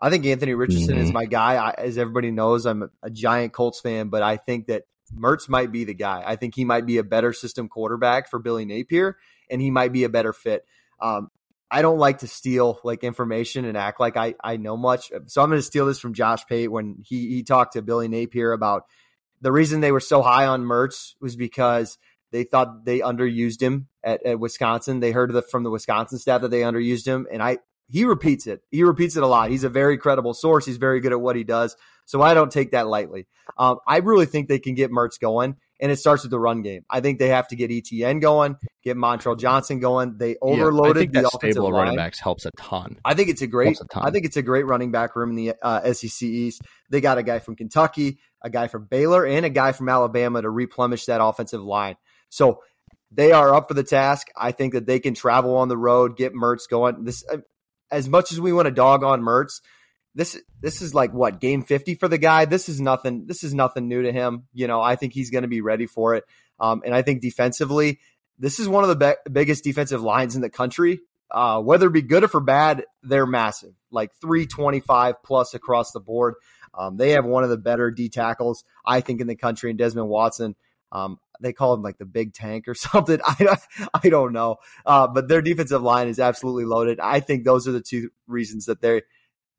I 0.00 0.10
think 0.10 0.26
Anthony 0.26 0.54
Richardson 0.54 0.96
is 0.98 1.10
Mhm. 1.10 1.14
my 1.14 1.24
guy. 1.26 1.54
I, 1.56 1.70
as 1.78 1.98
everybody 1.98 2.30
knows, 2.30 2.66
I'm 2.66 2.82
a, 2.82 2.88
a 3.02 3.10
giant 3.10 3.52
Colts 3.52 3.80
fan, 3.80 4.08
but 4.08 4.22
I 4.22 4.36
think 4.36 4.66
that 4.66 4.84
Mertz 5.14 5.48
might 5.48 5.70
be 5.70 5.84
the 5.84 5.94
guy. 5.94 6.22
I 6.26 6.36
think 6.36 6.54
he 6.54 6.64
might 6.64 6.86
be 6.86 6.98
a 6.98 7.04
better 7.04 7.32
system 7.32 7.68
quarterback 7.68 8.28
for 8.28 8.38
Billy 8.38 8.64
Napier, 8.64 9.16
and 9.50 9.60
he 9.60 9.70
might 9.70 9.92
be 9.92 10.04
a 10.04 10.08
better 10.08 10.32
fit. 10.32 10.64
Um, 11.00 11.30
I 11.70 11.82
don't 11.82 11.98
like 11.98 12.18
to 12.18 12.26
steal 12.28 12.80
like 12.84 13.04
information 13.04 13.64
and 13.64 13.76
act 13.76 14.00
like 14.00 14.16
I, 14.16 14.34
I 14.42 14.56
know 14.56 14.76
much. 14.76 15.10
So 15.26 15.42
I'm 15.42 15.48
going 15.50 15.58
to 15.58 15.62
steal 15.62 15.86
this 15.86 15.98
from 15.98 16.14
Josh 16.14 16.46
Pate 16.46 16.70
when 16.70 16.98
he, 17.04 17.28
he 17.28 17.42
talked 17.42 17.74
to 17.74 17.82
Billy 17.82 18.08
Napier 18.08 18.52
about 18.52 18.84
the 19.40 19.52
reason 19.52 19.80
they 19.80 19.92
were 19.92 20.00
so 20.00 20.22
high 20.22 20.46
on 20.46 20.64
Mertz 20.64 21.14
was 21.20 21.36
because 21.36 21.98
they 22.34 22.42
thought 22.42 22.84
they 22.84 22.98
underused 22.98 23.62
him 23.62 23.86
at, 24.02 24.26
at 24.26 24.40
Wisconsin. 24.40 24.98
They 24.98 25.12
heard 25.12 25.32
the, 25.32 25.40
from 25.40 25.62
the 25.62 25.70
Wisconsin 25.70 26.18
staff 26.18 26.40
that 26.40 26.50
they 26.50 26.62
underused 26.62 27.06
him. 27.06 27.28
And 27.30 27.40
I, 27.40 27.58
he 27.88 28.04
repeats 28.04 28.48
it. 28.48 28.62
He 28.72 28.82
repeats 28.82 29.16
it 29.16 29.22
a 29.22 29.26
lot. 29.28 29.50
He's 29.50 29.62
a 29.62 29.68
very 29.68 29.96
credible 29.98 30.34
source. 30.34 30.66
He's 30.66 30.76
very 30.76 30.98
good 30.98 31.12
at 31.12 31.20
what 31.20 31.36
he 31.36 31.44
does. 31.44 31.76
So 32.06 32.20
I 32.22 32.34
don't 32.34 32.50
take 32.50 32.72
that 32.72 32.88
lightly. 32.88 33.28
Um, 33.56 33.78
I 33.86 33.98
really 33.98 34.26
think 34.26 34.48
they 34.48 34.58
can 34.58 34.74
get 34.74 34.90
Mertz 34.90 35.20
going, 35.20 35.56
and 35.80 35.92
it 35.92 35.96
starts 35.96 36.24
with 36.24 36.32
the 36.32 36.38
run 36.40 36.62
game. 36.62 36.84
I 36.90 37.00
think 37.00 37.18
they 37.20 37.28
have 37.28 37.48
to 37.48 37.56
get 37.56 37.70
ETN 37.70 38.20
going, 38.20 38.56
get 38.82 38.96
Montrell 38.96 39.38
Johnson 39.38 39.78
going. 39.78 40.18
They 40.18 40.30
Yeah, 40.30 40.36
overloaded 40.42 40.96
I 40.96 41.00
think 41.00 41.12
the 41.12 41.22
that 41.22 41.28
offensive 41.28 41.52
stable 41.52 41.70
line. 41.70 41.82
running 41.84 41.96
backs 41.96 42.18
helps 42.18 42.46
a 42.46 42.50
ton. 42.58 42.98
I 43.04 43.14
think 43.14 43.28
it's 43.30 43.42
a 43.42 43.46
great. 43.46 43.78
A. 43.80 43.86
I 44.02 44.10
think 44.10 44.26
it's 44.26 44.36
a 44.36 44.42
great 44.42 44.66
running 44.66 44.90
back 44.90 45.16
room 45.16 45.30
in 45.30 45.36
the 45.36 45.54
uh, 45.62 45.92
SEC 45.92 46.22
East. 46.22 46.62
They 46.90 47.00
got 47.00 47.16
a 47.16 47.22
guy 47.22 47.38
from 47.38 47.56
Kentucky, 47.56 48.18
a 48.42 48.50
guy 48.50 48.68
from 48.68 48.84
Baylor, 48.84 49.24
and 49.24 49.46
a 49.46 49.50
guy 49.50 49.72
from 49.72 49.88
Alabama 49.88 50.42
to 50.42 50.50
replenish 50.50 51.06
that 51.06 51.22
offensive 51.22 51.62
line. 51.62 51.96
So 52.28 52.60
they 53.10 53.32
are 53.32 53.54
up 53.54 53.68
for 53.68 53.74
the 53.74 53.84
task. 53.84 54.28
I 54.36 54.52
think 54.52 54.72
that 54.72 54.86
they 54.86 54.98
can 54.98 55.14
travel 55.14 55.56
on 55.56 55.68
the 55.68 55.76
road, 55.76 56.16
get 56.16 56.34
Mertz 56.34 56.68
going. 56.68 57.04
This, 57.04 57.24
uh, 57.32 57.38
as 57.90 58.08
much 58.08 58.32
as 58.32 58.40
we 58.40 58.52
want 58.52 58.66
to 58.66 58.72
dog 58.72 59.04
on 59.04 59.22
Mertz, 59.22 59.60
this 60.14 60.40
this 60.60 60.80
is 60.80 60.94
like 60.94 61.12
what 61.12 61.40
game 61.40 61.62
fifty 61.62 61.94
for 61.94 62.08
the 62.08 62.18
guy. 62.18 62.44
This 62.44 62.68
is 62.68 62.80
nothing. 62.80 63.26
This 63.26 63.42
is 63.42 63.52
nothing 63.52 63.88
new 63.88 64.02
to 64.02 64.12
him. 64.12 64.44
You 64.52 64.66
know, 64.66 64.80
I 64.80 64.96
think 64.96 65.12
he's 65.12 65.30
going 65.30 65.42
to 65.42 65.48
be 65.48 65.60
ready 65.60 65.86
for 65.86 66.14
it. 66.14 66.24
Um, 66.60 66.82
and 66.84 66.94
I 66.94 67.02
think 67.02 67.20
defensively, 67.20 67.98
this 68.38 68.58
is 68.60 68.68
one 68.68 68.84
of 68.84 68.90
the 68.90 68.96
be- 68.96 69.30
biggest 69.30 69.64
defensive 69.64 70.02
lines 70.02 70.36
in 70.36 70.42
the 70.42 70.50
country. 70.50 71.00
Uh, 71.30 71.60
whether 71.60 71.88
it 71.88 71.92
be 71.92 72.02
good 72.02 72.22
or 72.22 72.28
for 72.28 72.40
bad, 72.40 72.84
they're 73.02 73.26
massive, 73.26 73.72
like 73.90 74.12
325 74.20 75.20
plus 75.24 75.52
across 75.54 75.90
the 75.90 75.98
board. 75.98 76.34
Um, 76.72 76.96
they 76.96 77.10
have 77.10 77.24
one 77.24 77.42
of 77.42 77.50
the 77.50 77.56
better 77.56 77.90
D 77.90 78.08
tackles, 78.08 78.64
I 78.86 79.00
think, 79.00 79.20
in 79.20 79.26
the 79.26 79.34
country. 79.34 79.70
And 79.70 79.78
Desmond 79.78 80.08
Watson, 80.08 80.54
um, 80.92 81.18
they 81.40 81.52
call 81.52 81.74
him 81.74 81.82
like 81.82 81.98
the 81.98 82.04
big 82.04 82.32
tank 82.34 82.68
or 82.68 82.74
something. 82.74 83.20
I, 83.24 83.56
I 84.02 84.08
don't 84.08 84.32
know. 84.32 84.56
Uh, 84.84 85.06
but 85.08 85.28
their 85.28 85.42
defensive 85.42 85.82
line 85.82 86.08
is 86.08 86.18
absolutely 86.18 86.64
loaded. 86.64 87.00
I 87.00 87.20
think 87.20 87.44
those 87.44 87.68
are 87.68 87.72
the 87.72 87.80
two 87.80 88.10
reasons 88.26 88.66
that 88.66 88.80
they're, 88.80 89.02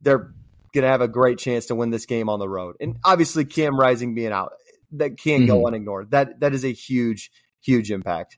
they're 0.02 0.34
going 0.74 0.84
to 0.84 0.90
have 0.90 1.02
a 1.02 1.08
great 1.08 1.40
chance 1.40 1.68
to 1.68 1.76
win 1.76 1.90
this 1.90 2.06
game 2.06 2.30
on 2.30 2.40
the 2.40 2.50
road. 2.50 2.76
And 2.80 2.98
obviously, 3.04 3.46
Cam 3.46 3.80
Rising 3.80 4.14
being 4.14 4.32
out, 4.32 4.54
that 4.92 5.18
can't 5.18 5.48
go 5.48 5.66
unignored. 5.66 6.12
That 6.12 6.40
That 6.42 6.54
is 6.54 6.64
a 6.64 6.72
huge, 6.72 7.32
huge 7.62 7.92
impact. 7.92 8.38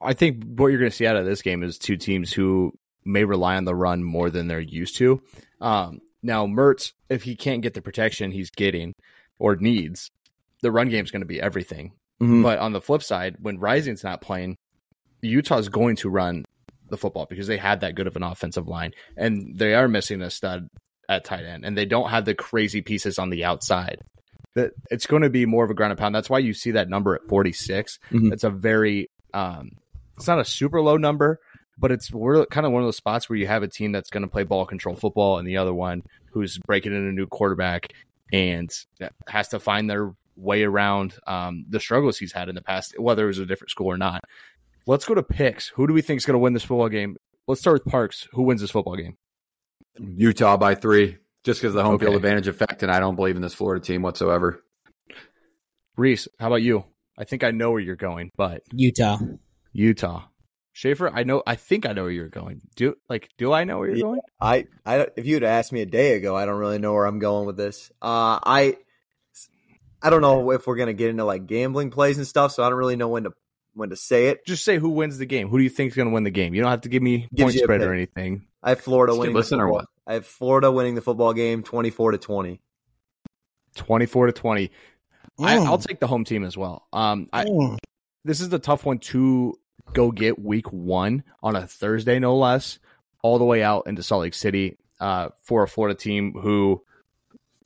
I 0.00 0.12
think 0.12 0.44
what 0.44 0.66
you're 0.66 0.78
going 0.78 0.90
to 0.90 0.96
see 0.96 1.06
out 1.06 1.16
of 1.16 1.24
this 1.24 1.42
game 1.42 1.62
is 1.62 1.78
two 1.78 1.96
teams 1.96 2.32
who 2.32 2.72
may 3.04 3.24
rely 3.24 3.56
on 3.56 3.64
the 3.64 3.74
run 3.74 4.02
more 4.02 4.30
than 4.30 4.48
they're 4.48 4.60
used 4.60 4.96
to. 4.96 5.22
Um, 5.60 6.00
now, 6.22 6.46
Mertz, 6.46 6.92
if 7.08 7.22
he 7.22 7.36
can't 7.36 7.62
get 7.62 7.74
the 7.74 7.82
protection 7.82 8.30
he's 8.30 8.50
getting 8.50 8.94
or 9.38 9.56
needs, 9.56 10.10
the 10.62 10.72
run 10.72 10.88
game 10.88 11.04
is 11.04 11.10
going 11.10 11.22
to 11.22 11.26
be 11.26 11.40
everything. 11.40 11.92
Mhm. 12.22 12.42
But 12.42 12.58
on 12.58 12.72
the 12.72 12.80
flip 12.80 13.02
side, 13.02 13.36
when 13.40 13.58
Rising's 13.58 14.04
not 14.04 14.20
playing, 14.20 14.56
Utah's 15.22 15.68
going 15.68 15.96
to 15.96 16.08
run 16.10 16.44
the 16.90 16.96
football 16.96 17.26
because 17.28 17.46
they 17.46 17.56
had 17.56 17.80
that 17.80 17.94
good 17.94 18.06
of 18.06 18.16
an 18.16 18.22
offensive 18.22 18.68
line, 18.68 18.92
and 19.16 19.58
they 19.58 19.74
are 19.74 19.88
missing 19.88 20.22
a 20.22 20.30
stud 20.30 20.68
at 21.08 21.24
tight 21.24 21.44
end, 21.44 21.64
and 21.64 21.76
they 21.76 21.86
don't 21.86 22.10
have 22.10 22.24
the 22.24 22.34
crazy 22.34 22.80
pieces 22.82 23.18
on 23.18 23.30
the 23.30 23.44
outside. 23.44 23.98
That 24.54 24.72
it's 24.90 25.06
going 25.06 25.22
to 25.22 25.30
be 25.30 25.46
more 25.46 25.64
of 25.64 25.70
a 25.70 25.74
ground 25.74 25.90
and 25.92 25.98
pound. 25.98 26.14
That's 26.14 26.30
why 26.30 26.38
you 26.38 26.54
see 26.54 26.70
that 26.72 26.88
number 26.88 27.14
at 27.14 27.26
46. 27.28 27.98
Mhm. 28.12 28.32
It's 28.32 28.44
a 28.44 28.50
very, 28.50 29.08
um, 29.32 29.70
it's 30.16 30.28
not 30.28 30.38
a 30.38 30.44
super 30.44 30.80
low 30.80 30.96
number, 30.96 31.40
but 31.78 31.90
it's 31.90 32.12
we're 32.12 32.46
kind 32.46 32.64
of 32.64 32.72
one 32.72 32.82
of 32.82 32.86
those 32.86 32.96
spots 32.96 33.28
where 33.28 33.36
you 33.38 33.48
have 33.48 33.64
a 33.64 33.68
team 33.68 33.90
that's 33.90 34.10
going 34.10 34.22
to 34.22 34.28
play 34.28 34.44
ball 34.44 34.64
control 34.64 34.94
football, 34.94 35.38
and 35.38 35.48
the 35.48 35.56
other 35.56 35.74
one 35.74 36.02
who's 36.32 36.58
breaking 36.58 36.92
in 36.92 37.04
a 37.08 37.12
new 37.12 37.26
quarterback 37.26 37.92
and 38.32 38.70
has 39.28 39.48
to 39.48 39.58
find 39.58 39.90
their 39.90 40.12
way 40.36 40.64
around 40.64 41.14
um, 41.26 41.64
the 41.68 41.80
struggles 41.80 42.18
he's 42.18 42.32
had 42.32 42.48
in 42.48 42.54
the 42.54 42.62
past, 42.62 42.94
whether 42.98 43.24
it 43.24 43.28
was 43.28 43.38
a 43.38 43.46
different 43.46 43.70
school 43.70 43.86
or 43.88 43.96
not. 43.98 44.22
Let's 44.86 45.04
go 45.04 45.14
to 45.14 45.22
picks. 45.22 45.68
Who 45.68 45.86
do 45.86 45.94
we 45.94 46.02
think 46.02 46.18
is 46.18 46.26
going 46.26 46.34
to 46.34 46.38
win 46.38 46.52
this 46.52 46.62
football 46.64 46.88
game? 46.88 47.16
Let's 47.46 47.60
start 47.60 47.82
with 47.84 47.90
Parks. 47.90 48.28
Who 48.32 48.42
wins 48.42 48.60
this 48.60 48.70
football 48.70 48.96
game? 48.96 49.16
Utah 49.98 50.56
by 50.56 50.74
three, 50.74 51.18
just 51.44 51.60
because 51.60 51.74
of 51.74 51.76
the 51.76 51.84
home 51.84 51.98
field 51.98 52.16
advantage 52.16 52.48
effect, 52.48 52.82
and 52.82 52.90
I 52.90 53.00
don't 53.00 53.16
believe 53.16 53.36
in 53.36 53.42
this 53.42 53.54
Florida 53.54 53.84
team 53.84 54.02
whatsoever. 54.02 54.62
Reese, 55.96 56.26
how 56.40 56.48
about 56.48 56.62
you? 56.62 56.84
I 57.16 57.24
think 57.24 57.44
I 57.44 57.52
know 57.52 57.70
where 57.70 57.80
you're 57.80 57.94
going, 57.96 58.30
but 58.36 58.62
Utah. 58.72 59.18
Utah. 59.72 60.24
Schaefer, 60.72 61.08
I 61.08 61.22
know. 61.22 61.40
I 61.46 61.54
think 61.54 61.86
I 61.86 61.92
know 61.92 62.02
where 62.02 62.10
you're 62.10 62.28
going. 62.28 62.60
Do 62.74 62.96
like? 63.08 63.28
Do 63.38 63.52
I 63.52 63.62
know 63.62 63.78
where 63.78 63.88
you're 63.88 63.98
Yeah. 63.98 64.02
going? 64.02 64.20
I, 64.40 64.66
I, 64.84 65.06
if 65.16 65.24
you 65.24 65.34
had 65.34 65.44
asked 65.44 65.72
me 65.72 65.82
a 65.82 65.86
day 65.86 66.14
ago, 66.14 66.34
I 66.34 66.46
don't 66.46 66.58
really 66.58 66.78
know 66.78 66.92
where 66.92 67.06
I'm 67.06 67.20
going 67.20 67.46
with 67.46 67.56
this. 67.56 67.92
Uh, 68.02 68.40
I, 68.44 68.76
I 70.04 70.10
don't 70.10 70.20
know 70.20 70.52
if 70.52 70.66
we're 70.66 70.76
gonna 70.76 70.92
get 70.92 71.10
into 71.10 71.24
like 71.24 71.46
gambling 71.46 71.90
plays 71.90 72.18
and 72.18 72.26
stuff, 72.26 72.52
so 72.52 72.62
I 72.62 72.68
don't 72.68 72.78
really 72.78 72.94
know 72.96 73.08
when 73.08 73.24
to 73.24 73.32
when 73.72 73.90
to 73.90 73.96
say 73.96 74.28
it. 74.28 74.46
Just 74.46 74.64
say 74.64 74.78
who 74.78 74.90
wins 74.90 75.18
the 75.18 75.26
game. 75.26 75.48
Who 75.48 75.58
do 75.58 75.64
you 75.64 75.70
think 75.70 75.90
is 75.90 75.96
going 75.96 76.06
to 76.08 76.14
win 76.14 76.22
the 76.22 76.30
game? 76.30 76.54
You 76.54 76.62
don't 76.62 76.70
have 76.70 76.82
to 76.82 76.88
give 76.88 77.02
me 77.02 77.26
Gives 77.34 77.54
point 77.54 77.64
spread 77.64 77.82
or 77.82 77.92
anything. 77.92 78.46
I 78.62 78.68
have 78.68 78.80
Florida 78.80 79.12
Skip 79.12 79.20
winning. 79.20 79.34
Listen 79.34 79.60
or 79.60 79.68
what? 79.68 79.86
I 80.06 80.14
have 80.14 80.26
Florida 80.26 80.70
winning 80.70 80.94
the 80.94 81.00
football 81.00 81.32
game, 81.32 81.64
twenty 81.64 81.90
four 81.90 82.12
to 82.12 82.18
twenty. 82.18 82.60
Twenty-four 83.74 84.26
to 84.26 84.32
twenty. 84.32 84.70
I, 85.40 85.56
Mm. 85.56 85.66
I'll 85.66 85.78
take 85.78 85.98
the 85.98 86.06
home 86.06 86.22
team 86.24 86.44
as 86.44 86.56
well. 86.56 86.86
Um, 86.92 87.28
I, 87.32 87.44
Mm. 87.44 87.78
this 88.24 88.40
is 88.40 88.48
the 88.50 88.60
tough 88.60 88.84
one 88.86 88.98
to 88.98 89.58
go 89.92 90.12
get 90.12 90.38
week 90.38 90.72
one 90.72 91.24
on 91.42 91.56
a 91.56 91.66
Thursday, 91.66 92.20
no 92.20 92.36
less, 92.36 92.78
all 93.22 93.38
the 93.38 93.44
way 93.44 93.62
out 93.64 93.88
into 93.88 94.02
Salt 94.04 94.22
Lake 94.22 94.34
City 94.34 94.76
uh, 95.00 95.30
for 95.42 95.64
a 95.64 95.68
Florida 95.68 95.98
team 95.98 96.34
who, 96.34 96.82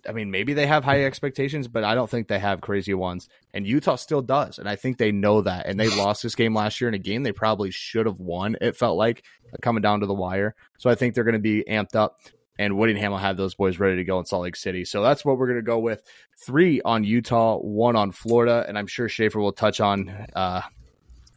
I 0.09 0.13
mean, 0.13 0.31
maybe 0.31 0.53
they 0.55 0.67
have 0.67 0.85
high 0.85 1.05
expectations, 1.05 1.67
but 1.69 1.85
I 1.85 1.95
don't 1.95 2.09
think 2.09 2.29
they 2.29 2.39
have 2.39 2.61
crazy 2.61 2.95
ones. 2.95 3.29
And 3.53 3.67
Utah 3.67 3.97
still 3.97 4.23
does. 4.23 4.59
And 4.59 4.69
I 4.69 4.77
think 4.77 4.97
they 4.99 5.13
know 5.13 5.43
that. 5.43 5.67
And 5.67 5.79
they 5.79 5.89
lost 5.89 6.23
this 6.23 6.35
game 6.35 6.55
last 6.55 6.81
year 6.81 6.89
in 6.89 6.95
a 6.95 6.99
game 6.99 7.23
they 7.25 7.33
probably 7.33 7.71
should 7.71 8.07
have 8.07 8.21
won, 8.21 8.57
it 8.61 8.77
felt 8.77 8.97
like, 8.97 9.25
coming 9.61 9.83
down 9.83 10.01
to 10.01 10.07
the 10.07 10.15
wire. 10.15 10.55
So 10.79 10.89
I 10.89 10.95
think 10.95 11.15
they're 11.15 11.25
going 11.25 11.33
to 11.35 11.39
be 11.41 11.65
amped 11.69 11.97
up. 11.97 12.17
and 12.59 12.77
Whittingham 12.77 13.13
will 13.13 13.19
have 13.19 13.37
those 13.37 13.55
boys 13.55 13.79
ready 13.79 13.97
to 13.97 14.05
go 14.05 14.19
in 14.19 14.25
Salt 14.27 14.43
Lake 14.43 14.57
City. 14.57 14.85
So 14.85 15.03
that's 15.03 15.25
what 15.25 15.39
we're 15.39 15.47
going 15.47 15.59
to 15.61 15.63
go 15.63 15.79
with. 15.79 16.03
Three 16.45 16.81
on 16.81 17.05
Utah, 17.05 17.57
one 17.59 17.95
on 17.97 18.11
Florida, 18.13 18.65
and 18.69 18.77
I'm 18.79 18.87
sure 18.89 19.09
Schaefer 19.09 19.39
will 19.41 19.53
touch 19.53 19.81
on. 19.81 20.09
Uh, 20.35 20.63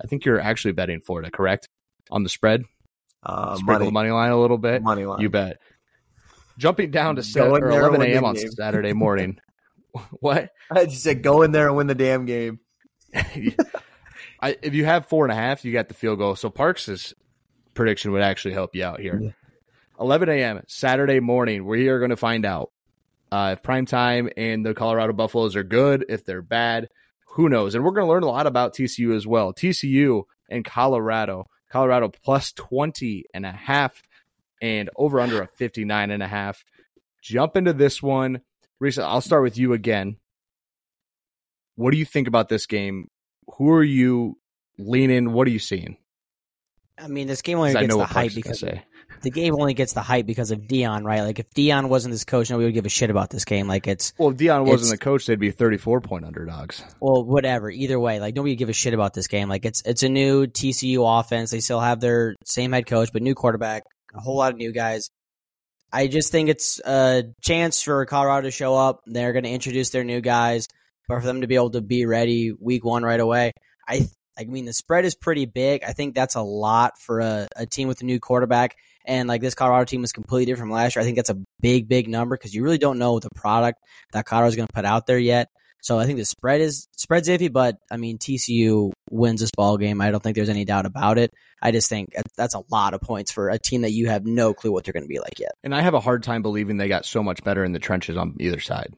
I 0.03 0.07
think 0.07 0.25
you're 0.25 0.39
actually 0.39 0.71
betting 0.73 1.01
Florida, 1.01 1.29
correct? 1.31 1.67
On 2.09 2.23
the 2.23 2.29
spread, 2.29 2.63
Uh, 3.23 3.55
sprinkle 3.55 3.85
the 3.87 3.91
money, 3.91 4.09
money 4.09 4.11
line 4.11 4.31
a 4.31 4.39
little 4.39 4.57
bit. 4.57 4.81
money 4.81 5.05
line. 5.05 5.21
You 5.21 5.29
bet. 5.29 5.57
Jumping 6.57 6.91
down 6.91 7.15
to 7.15 7.23
set, 7.23 7.47
or 7.47 7.69
11 7.69 8.01
a.m. 8.01 8.25
on 8.25 8.35
game. 8.35 8.51
Saturday 8.51 8.93
morning. 8.93 9.39
what? 10.19 10.51
I 10.69 10.85
just 10.85 11.03
said 11.03 11.23
go 11.23 11.41
in 11.41 11.51
there 11.51 11.67
and 11.67 11.77
win 11.77 11.87
the 11.87 11.95
damn 11.95 12.25
game. 12.25 12.59
I, 13.15 14.57
if 14.61 14.73
you 14.73 14.85
have 14.85 15.07
four 15.07 15.25
and 15.25 15.31
a 15.31 15.35
half, 15.35 15.63
you 15.65 15.73
got 15.73 15.87
the 15.87 15.93
field 15.93 16.19
goal. 16.19 16.35
So 16.35 16.49
Parks's 16.49 17.13
prediction 17.73 18.11
would 18.11 18.21
actually 18.21 18.53
help 18.53 18.75
you 18.75 18.83
out 18.83 18.99
here. 18.99 19.19
Yeah. 19.21 19.31
11 19.99 20.29
a.m. 20.29 20.61
Saturday 20.67 21.19
morning, 21.19 21.65
we 21.65 21.87
are 21.89 21.99
going 21.99 22.09
to 22.09 22.17
find 22.17 22.45
out 22.45 22.71
uh, 23.31 23.51
if 23.53 23.63
prime 23.63 23.85
time 23.85 24.29
and 24.35 24.65
the 24.65 24.73
Colorado 24.73 25.13
Buffaloes 25.13 25.55
are 25.55 25.63
good, 25.63 26.05
if 26.09 26.25
they're 26.25 26.41
bad, 26.41 26.89
who 27.27 27.49
knows? 27.49 27.75
And 27.75 27.83
we're 27.83 27.91
going 27.91 28.07
to 28.07 28.11
learn 28.11 28.23
a 28.23 28.27
lot 28.27 28.47
about 28.47 28.73
TCU 28.73 29.15
as 29.15 29.27
well. 29.27 29.53
TCU 29.53 30.23
and 30.49 30.65
Colorado, 30.65 31.45
Colorado 31.69 32.09
plus 32.09 32.51
20 32.53 33.25
and 33.33 33.45
a 33.45 33.51
half 33.51 34.01
and 34.61 34.89
over 34.95 35.19
under 35.19 35.41
a 35.41 35.47
59 35.47 36.11
and 36.11 36.23
a 36.23 36.27
half. 36.27 36.63
Jump 37.21 37.57
into 37.57 37.73
this 37.73 38.01
one. 38.01 38.41
Risa, 38.81 39.03
I'll 39.03 39.21
start 39.21 39.43
with 39.43 39.57
you 39.57 39.73
again. 39.73 40.17
What 41.75 41.91
do 41.91 41.97
you 41.97 42.05
think 42.05 42.27
about 42.27 42.49
this 42.49 42.65
game? 42.65 43.09
Who 43.57 43.71
are 43.71 43.83
you 43.83 44.37
leaning? 44.77 45.33
What 45.33 45.47
are 45.47 45.51
you 45.51 45.59
seeing? 45.59 45.97
I 46.97 47.07
mean, 47.07 47.27
this 47.27 47.41
game 47.41 47.57
only 47.57 47.73
gets 47.73 47.95
the 47.95 48.05
hype 48.05 48.35
because 48.35 48.63
the 49.21 49.31
game 49.31 49.55
only 49.55 49.73
gets 49.73 49.93
the 49.93 50.01
hype 50.01 50.25
because 50.25 50.51
of 50.51 50.61
Deion, 50.61 51.03
right? 51.03 51.21
Like 51.21 51.39
if 51.39 51.49
Deion 51.51 51.89
wasn't 51.89 52.11
this 52.11 52.23
coach, 52.23 52.49
nobody 52.49 52.65
would 52.65 52.73
give 52.73 52.85
a 52.85 52.89
shit 52.89 53.09
about 53.09 53.29
this 53.29 53.45
game. 53.45 53.67
Like 53.67 53.87
it's 53.87 54.13
Well, 54.17 54.29
if 54.29 54.37
Deion 54.37 54.65
wasn't 54.65 54.91
the 54.91 55.03
coach, 55.03 55.25
they'd 55.25 55.39
be 55.39 55.51
34 55.51 56.01
point 56.01 56.25
underdogs. 56.25 56.83
well, 56.99 57.23
whatever. 57.23 57.69
Either 57.69 57.99
way, 57.99 58.19
like 58.19 58.35
nobody 58.35 58.53
would 58.53 58.59
give 58.59 58.69
a 58.69 58.73
shit 58.73 58.93
about 58.93 59.13
this 59.13 59.27
game. 59.27 59.49
Like 59.49 59.65
it's 59.65 59.81
it's 59.85 60.03
a 60.03 60.09
new 60.09 60.47
TCU 60.47 61.19
offense. 61.19 61.51
They 61.51 61.59
still 61.59 61.79
have 61.79 61.99
their 61.99 62.35
same 62.45 62.71
head 62.71 62.85
coach, 62.85 63.09
but 63.13 63.21
new 63.21 63.35
quarterback, 63.35 63.83
a 64.13 64.19
whole 64.19 64.37
lot 64.37 64.51
of 64.51 64.57
new 64.57 64.71
guys. 64.71 65.09
I 65.91 66.07
just 66.07 66.31
think 66.31 66.49
it's 66.49 66.79
a 66.79 67.25
chance 67.41 67.81
for 67.81 68.05
Colorado 68.05 68.47
to 68.47 68.51
show 68.51 68.75
up. 68.75 69.01
They're 69.05 69.33
going 69.33 69.43
to 69.43 69.49
introduce 69.49 69.89
their 69.89 70.03
new 70.03 70.21
guys, 70.21 70.67
but 71.07 71.19
for 71.19 71.25
them 71.25 71.41
to 71.41 71.47
be 71.47 71.55
able 71.55 71.71
to 71.71 71.81
be 71.81 72.05
ready 72.05 72.53
week 72.57 72.85
one 72.85 73.03
right 73.03 73.19
away, 73.19 73.51
I 73.87 74.07
I 74.39 74.45
mean 74.45 74.65
the 74.65 74.73
spread 74.73 75.05
is 75.05 75.15
pretty 75.15 75.45
big. 75.45 75.83
I 75.83 75.91
think 75.93 76.15
that's 76.15 76.35
a 76.35 76.41
lot 76.41 76.97
for 76.99 77.19
a, 77.19 77.47
a 77.55 77.65
team 77.65 77.87
with 77.87 78.01
a 78.01 78.05
new 78.05 78.19
quarterback. 78.19 78.77
And 79.05 79.27
like 79.27 79.41
this 79.41 79.55
Colorado 79.55 79.85
team 79.85 80.01
was 80.01 80.11
completely 80.11 80.45
different 80.45 80.69
from 80.69 80.75
last 80.75 80.95
year. 80.95 81.01
I 81.01 81.05
think 81.05 81.17
that's 81.17 81.31
a 81.31 81.39
big, 81.59 81.87
big 81.89 82.07
number 82.07 82.37
because 82.37 82.53
you 82.53 82.63
really 82.63 82.77
don't 82.77 82.99
know 82.99 83.19
the 83.19 83.29
product 83.35 83.79
that 84.13 84.25
Colorado's 84.25 84.55
going 84.55 84.67
to 84.67 84.73
put 84.73 84.85
out 84.85 85.07
there 85.07 85.19
yet. 85.19 85.49
So 85.81 85.99
I 85.99 86.05
think 86.05 86.19
the 86.19 86.25
spread 86.25 86.61
is 86.61 86.87
spread's 86.95 87.27
iffy, 87.27 87.51
but 87.51 87.77
I 87.91 87.97
mean 87.97 88.17
TCU 88.17 88.91
wins 89.09 89.41
this 89.41 89.51
ball 89.55 89.77
game. 89.77 89.99
I 89.99 90.11
don't 90.11 90.21
think 90.21 90.35
there's 90.35 90.49
any 90.49 90.63
doubt 90.63 90.85
about 90.85 91.17
it. 91.17 91.31
I 91.61 91.71
just 91.71 91.89
think 91.89 92.09
that's 92.37 92.55
a 92.55 92.61
lot 92.71 92.93
of 92.93 93.01
points 93.01 93.31
for 93.31 93.49
a 93.49 93.59
team 93.59 93.81
that 93.81 93.91
you 93.91 94.07
have 94.07 94.25
no 94.25 94.53
clue 94.53 94.71
what 94.71 94.83
they're 94.83 94.93
going 94.93 95.03
to 95.03 95.09
be 95.09 95.19
like 95.19 95.39
yet. 95.39 95.51
And 95.63 95.75
I 95.75 95.81
have 95.81 95.93
a 95.93 95.99
hard 95.99 96.23
time 96.23 96.41
believing 96.41 96.77
they 96.77 96.87
got 96.87 97.05
so 97.05 97.21
much 97.23 97.43
better 97.43 97.63
in 97.63 97.71
the 97.71 97.79
trenches 97.79 98.15
on 98.17 98.35
either 98.39 98.59
side. 98.59 98.93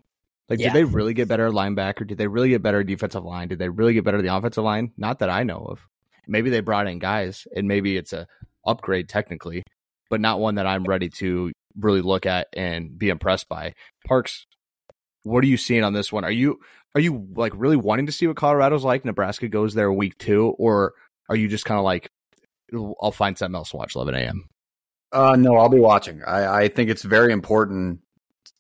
Like, 0.50 0.60
Yeah. 0.60 0.68
did 0.72 0.76
they 0.76 0.84
really 0.84 1.14
get 1.14 1.28
better 1.30 1.48
at 1.48 1.54
linebacker? 1.54 2.06
Did 2.06 2.18
they 2.18 2.28
really 2.28 2.50
get 2.50 2.62
better 2.62 2.82
at 2.82 2.86
defensive 2.88 3.24
line? 3.24 3.48
Did 3.48 3.60
they 3.60 3.70
really 3.70 3.94
get 3.94 4.04
better 4.04 4.18
at 4.18 4.24
the 4.24 4.36
offensive 4.36 4.64
line? 4.64 4.92
Not 4.98 5.20
that 5.20 5.30
I 5.30 5.44
know 5.44 5.60
of. 5.70 5.80
Maybe 6.28 6.50
they 6.50 6.60
brought 6.60 6.88
in 6.88 7.00
guys, 7.00 7.48
and 7.56 7.68
maybe 7.68 7.98
it's 7.98 8.14
a 8.14 8.28
upgrade 8.66 9.10
technically, 9.10 9.64
but 10.10 10.22
not 10.22 10.40
one 10.40 10.56
that 10.56 10.68
I'm 10.68 10.84
ready 10.84 11.10
to 11.20 11.52
really 11.80 12.02
look 12.02 12.26
at 12.26 12.48
and 12.54 12.98
be 12.98 13.10
impressed 13.10 13.50
by. 13.50 13.74
Parks, 14.06 14.46
what 15.24 15.44
are 15.44 15.48
you 15.48 15.58
seeing 15.58 15.84
on 15.84 15.94
this 15.94 16.12
one? 16.12 16.24
Are 16.24 16.32
you 16.32 16.60
are 16.96 17.02
you 17.02 17.28
like 17.36 17.54
really 17.56 17.76
wanting 17.78 18.06
to 18.06 18.12
see 18.12 18.28
what 18.28 18.36
Colorado's 18.38 18.84
like? 18.84 19.04
Nebraska 19.06 19.48
goes 19.48 19.74
there 19.74 19.92
week 19.92 20.18
two, 20.18 20.50
or 20.60 20.94
are 21.30 21.36
you 21.36 21.48
just 21.48 21.66
kind 21.66 21.80
of 21.80 21.84
like, 21.84 22.12
I'll 23.02 23.12
find 23.12 23.38
something 23.38 23.56
else 23.56 23.72
to 23.72 23.78
watch 23.78 23.96
11 23.96 24.14
a.m. 24.16 24.50
Uh, 25.12 25.36
no, 25.38 25.56
I'll 25.58 25.70
be 25.70 25.80
watching. 25.80 26.22
I, 26.24 26.64
I 26.64 26.68
think 26.68 26.90
it's 26.90 27.04
very 27.04 27.32
important 27.34 28.00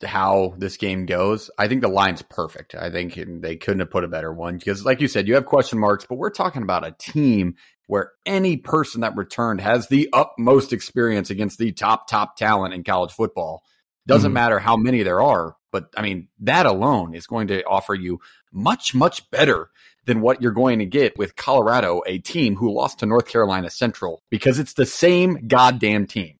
how 0.03 0.53
this 0.57 0.77
game 0.77 1.05
goes. 1.05 1.49
I 1.57 1.67
think 1.67 1.81
the 1.81 1.87
line's 1.87 2.21
perfect. 2.21 2.75
I 2.75 2.89
think 2.89 3.19
they 3.41 3.55
couldn't 3.55 3.79
have 3.81 3.91
put 3.91 4.03
a 4.03 4.07
better 4.07 4.33
one 4.33 4.57
because, 4.57 4.85
like 4.85 5.01
you 5.01 5.07
said, 5.07 5.27
you 5.27 5.35
have 5.35 5.45
question 5.45 5.79
marks, 5.79 6.05
but 6.07 6.15
we're 6.15 6.29
talking 6.29 6.63
about 6.63 6.85
a 6.85 6.95
team 6.99 7.55
where 7.87 8.11
any 8.25 8.57
person 8.57 9.01
that 9.01 9.15
returned 9.15 9.61
has 9.61 9.87
the 9.87 10.09
utmost 10.13 10.73
experience 10.73 11.29
against 11.29 11.57
the 11.59 11.71
top, 11.71 12.07
top 12.07 12.35
talent 12.37 12.73
in 12.73 12.83
college 12.83 13.11
football. 13.11 13.61
Doesn't 14.07 14.31
Mhm. 14.31 14.35
matter 14.35 14.59
how 14.59 14.75
many 14.77 15.03
there 15.03 15.21
are, 15.21 15.55
but 15.73 15.89
I 15.97 16.03
mean, 16.03 16.29
that 16.39 16.65
alone 16.65 17.15
is 17.15 17.27
going 17.27 17.47
to 17.47 17.63
offer 17.65 17.95
you 17.95 18.21
much, 18.53 18.95
much 18.95 19.29
better 19.31 19.69
than 20.05 20.21
what 20.21 20.41
you're 20.41 20.51
going 20.51 20.79
to 20.79 20.85
get 20.85 21.17
with 21.17 21.35
Colorado, 21.35 22.01
a 22.05 22.19
team 22.19 22.55
who 22.55 22.71
lost 22.71 22.99
to 22.99 23.05
North 23.05 23.27
Carolina 23.27 23.69
Central 23.69 24.21
because 24.29 24.59
it's 24.59 24.73
the 24.73 24.85
same 24.85 25.47
goddamn 25.47 26.05
team. 26.05 26.35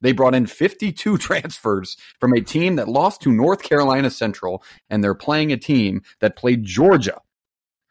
They 0.00 0.12
brought 0.12 0.34
in 0.34 0.46
52 0.46 1.18
transfers 1.18 1.96
from 2.18 2.32
a 2.32 2.40
team 2.40 2.76
that 2.76 2.88
lost 2.88 3.20
to 3.22 3.30
North 3.30 3.62
Carolina 3.62 4.10
Central, 4.10 4.64
and 4.88 5.04
they're 5.04 5.14
playing 5.14 5.52
a 5.52 5.58
team 5.58 6.02
that 6.20 6.36
played 6.36 6.64
Georgia. 6.64 7.20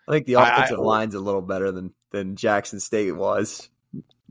I 0.07 0.13
think 0.13 0.25
the 0.25 0.33
offensive 0.33 0.79
I- 0.79 0.83
line's 0.83 1.13
a 1.13 1.19
little 1.19 1.43
better 1.43 1.71
than 1.71 1.93
than 2.11 2.35
Jackson 2.35 2.79
State 2.79 3.11
was. 3.11 3.69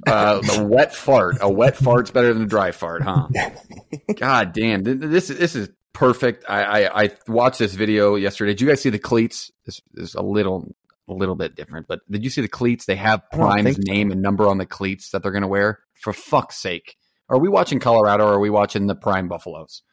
Uh, 0.06 0.40
the 0.40 0.64
wet 0.68 0.94
fart. 0.94 1.38
A 1.40 1.50
wet 1.50 1.76
fart's 1.76 2.10
better 2.10 2.32
than 2.32 2.42
a 2.42 2.46
dry 2.46 2.72
fart, 2.72 3.02
huh? 3.02 3.28
God 4.16 4.52
damn. 4.52 4.82
This 4.82 5.30
is, 5.30 5.38
this 5.38 5.54
is 5.56 5.70
perfect. 5.98 6.44
I, 6.48 6.62
I, 6.86 7.02
I 7.04 7.10
watched 7.26 7.58
this 7.58 7.74
video 7.74 8.14
yesterday. 8.14 8.52
Did 8.52 8.60
you 8.60 8.68
guys 8.68 8.80
see 8.80 8.90
the 8.90 8.98
cleats? 8.98 9.50
This 9.66 9.80
is 9.94 10.14
a 10.14 10.22
little, 10.22 10.74
a 11.08 11.12
little 11.12 11.34
bit 11.34 11.54
different, 11.54 11.86
but 11.88 12.00
did 12.10 12.24
you 12.24 12.30
see 12.30 12.40
the 12.40 12.48
cleats? 12.48 12.86
They 12.86 12.96
have 12.96 13.22
Prime's 13.32 13.64
think 13.76 13.86
so. 13.86 13.92
name 13.92 14.10
and 14.12 14.22
number 14.22 14.46
on 14.46 14.58
the 14.58 14.66
cleats 14.66 15.10
that 15.10 15.22
they're 15.22 15.32
going 15.32 15.42
to 15.42 15.48
wear. 15.48 15.80
For 16.00 16.12
fuck's 16.12 16.56
sake. 16.56 16.96
Are 17.28 17.38
we 17.38 17.48
watching 17.48 17.80
Colorado 17.80 18.24
or 18.26 18.34
are 18.34 18.40
we 18.40 18.50
watching 18.50 18.86
the 18.86 18.94
Prime 18.94 19.28
Buffaloes? 19.28 19.82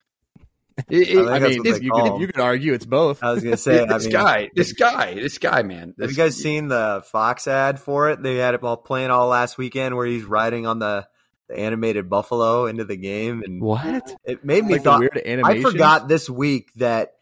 It- 0.90 1.08
it- 1.10 1.16
think 1.16 1.30
I 1.30 1.40
mean, 1.40 1.60
what 1.64 1.82
you 1.84 1.90
call 1.92 2.02
could, 2.04 2.14
'em. 2.16 2.22
you 2.22 2.28
could 2.28 2.42
argue 2.42 2.74
it's 2.74 2.86
both. 2.86 3.24
I 3.24 3.32
was 3.32 3.42
gonna 3.44 3.56
say, 3.56 3.80
I 3.90 3.94
this 3.94 4.04
mean, 4.04 4.12
guy, 4.12 4.50
this 4.54 4.74
guy, 4.74 5.14
this 5.14 5.38
guy, 5.38 5.64
man. 5.64 5.94
Have 6.00 6.12
you 6.12 6.18
guys 6.18 6.36
seen 6.36 6.68
the 6.68 7.02
Fox 7.12 7.48
ad 7.48 7.80
for 7.80 8.10
it? 8.10 8.22
They 8.22 8.36
had 8.36 8.56
it 8.56 8.62
all 8.64 8.76
playing 8.76 9.10
all 9.10 9.28
last 9.30 9.58
weekend 9.58 9.96
where 9.96 10.06
he's 10.06 10.26
riding 10.26 10.68
on 10.68 10.80
the, 10.80 11.08
the 11.48 11.58
animated 11.60 12.10
buffalo 12.10 12.66
into 12.66 12.84
the 12.86 12.96
game, 12.98 13.44
and 13.46 13.62
What? 13.62 14.16
it 14.26 14.44
made 14.44 14.66
me 14.66 14.74
Like 14.74 14.82
the 14.82 14.90
thought. 14.90 15.00
weird 15.00 15.42
I 15.46 15.62
forgot 15.62 16.08
this 16.08 16.30
week 16.30 16.72
that 16.78 17.14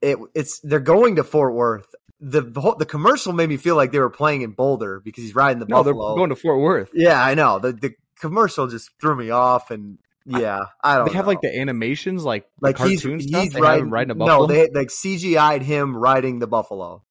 it 0.00 0.18
it's 0.34 0.60
they're 0.60 0.80
going 0.80 1.16
to 1.16 1.24
Fort 1.24 1.54
Worth. 1.54 1.94
The 2.20 2.40
the, 2.42 2.60
whole, 2.60 2.74
the 2.76 2.86
commercial 2.86 3.32
made 3.32 3.48
me 3.48 3.56
feel 3.56 3.74
like 3.76 3.90
they 3.92 3.98
were 3.98 4.10
playing 4.10 4.42
in 4.42 4.52
Boulder 4.52 5.00
because 5.04 5.24
he's 5.24 5.34
riding 5.34 5.58
the 5.58 5.66
buffalo. 5.66 5.92
No, 5.92 6.08
they're 6.08 6.16
going 6.16 6.30
to 6.30 6.36
Fort 6.36 6.60
Worth. 6.60 6.90
yeah, 6.94 7.22
I 7.22 7.34
know. 7.34 7.58
The 7.58 7.72
the 7.72 7.94
commercial 8.20 8.66
just 8.68 8.90
threw 9.00 9.16
me 9.16 9.30
off, 9.30 9.70
and 9.72 9.98
yeah, 10.24 10.60
I 10.84 10.96
don't. 10.96 11.08
They 11.08 11.14
have 11.14 11.24
know. 11.24 11.30
like 11.30 11.40
the 11.40 11.56
animations, 11.58 12.22
like, 12.24 12.44
the 12.60 12.66
like 12.68 12.78
he's 12.78 13.02
cartoon 13.02 13.20
stuff. 13.20 13.42
he's 13.42 13.52
they 13.52 13.58
have 13.58 13.64
riding, 13.64 13.84
him 13.86 13.92
riding 13.92 14.10
a 14.12 14.14
buffalo. 14.14 14.38
no, 14.38 14.46
they 14.46 14.68
like 14.72 14.88
CGI'd 14.88 15.62
him 15.62 15.96
riding 15.96 16.38
the 16.38 16.46
buffalo. 16.46 17.02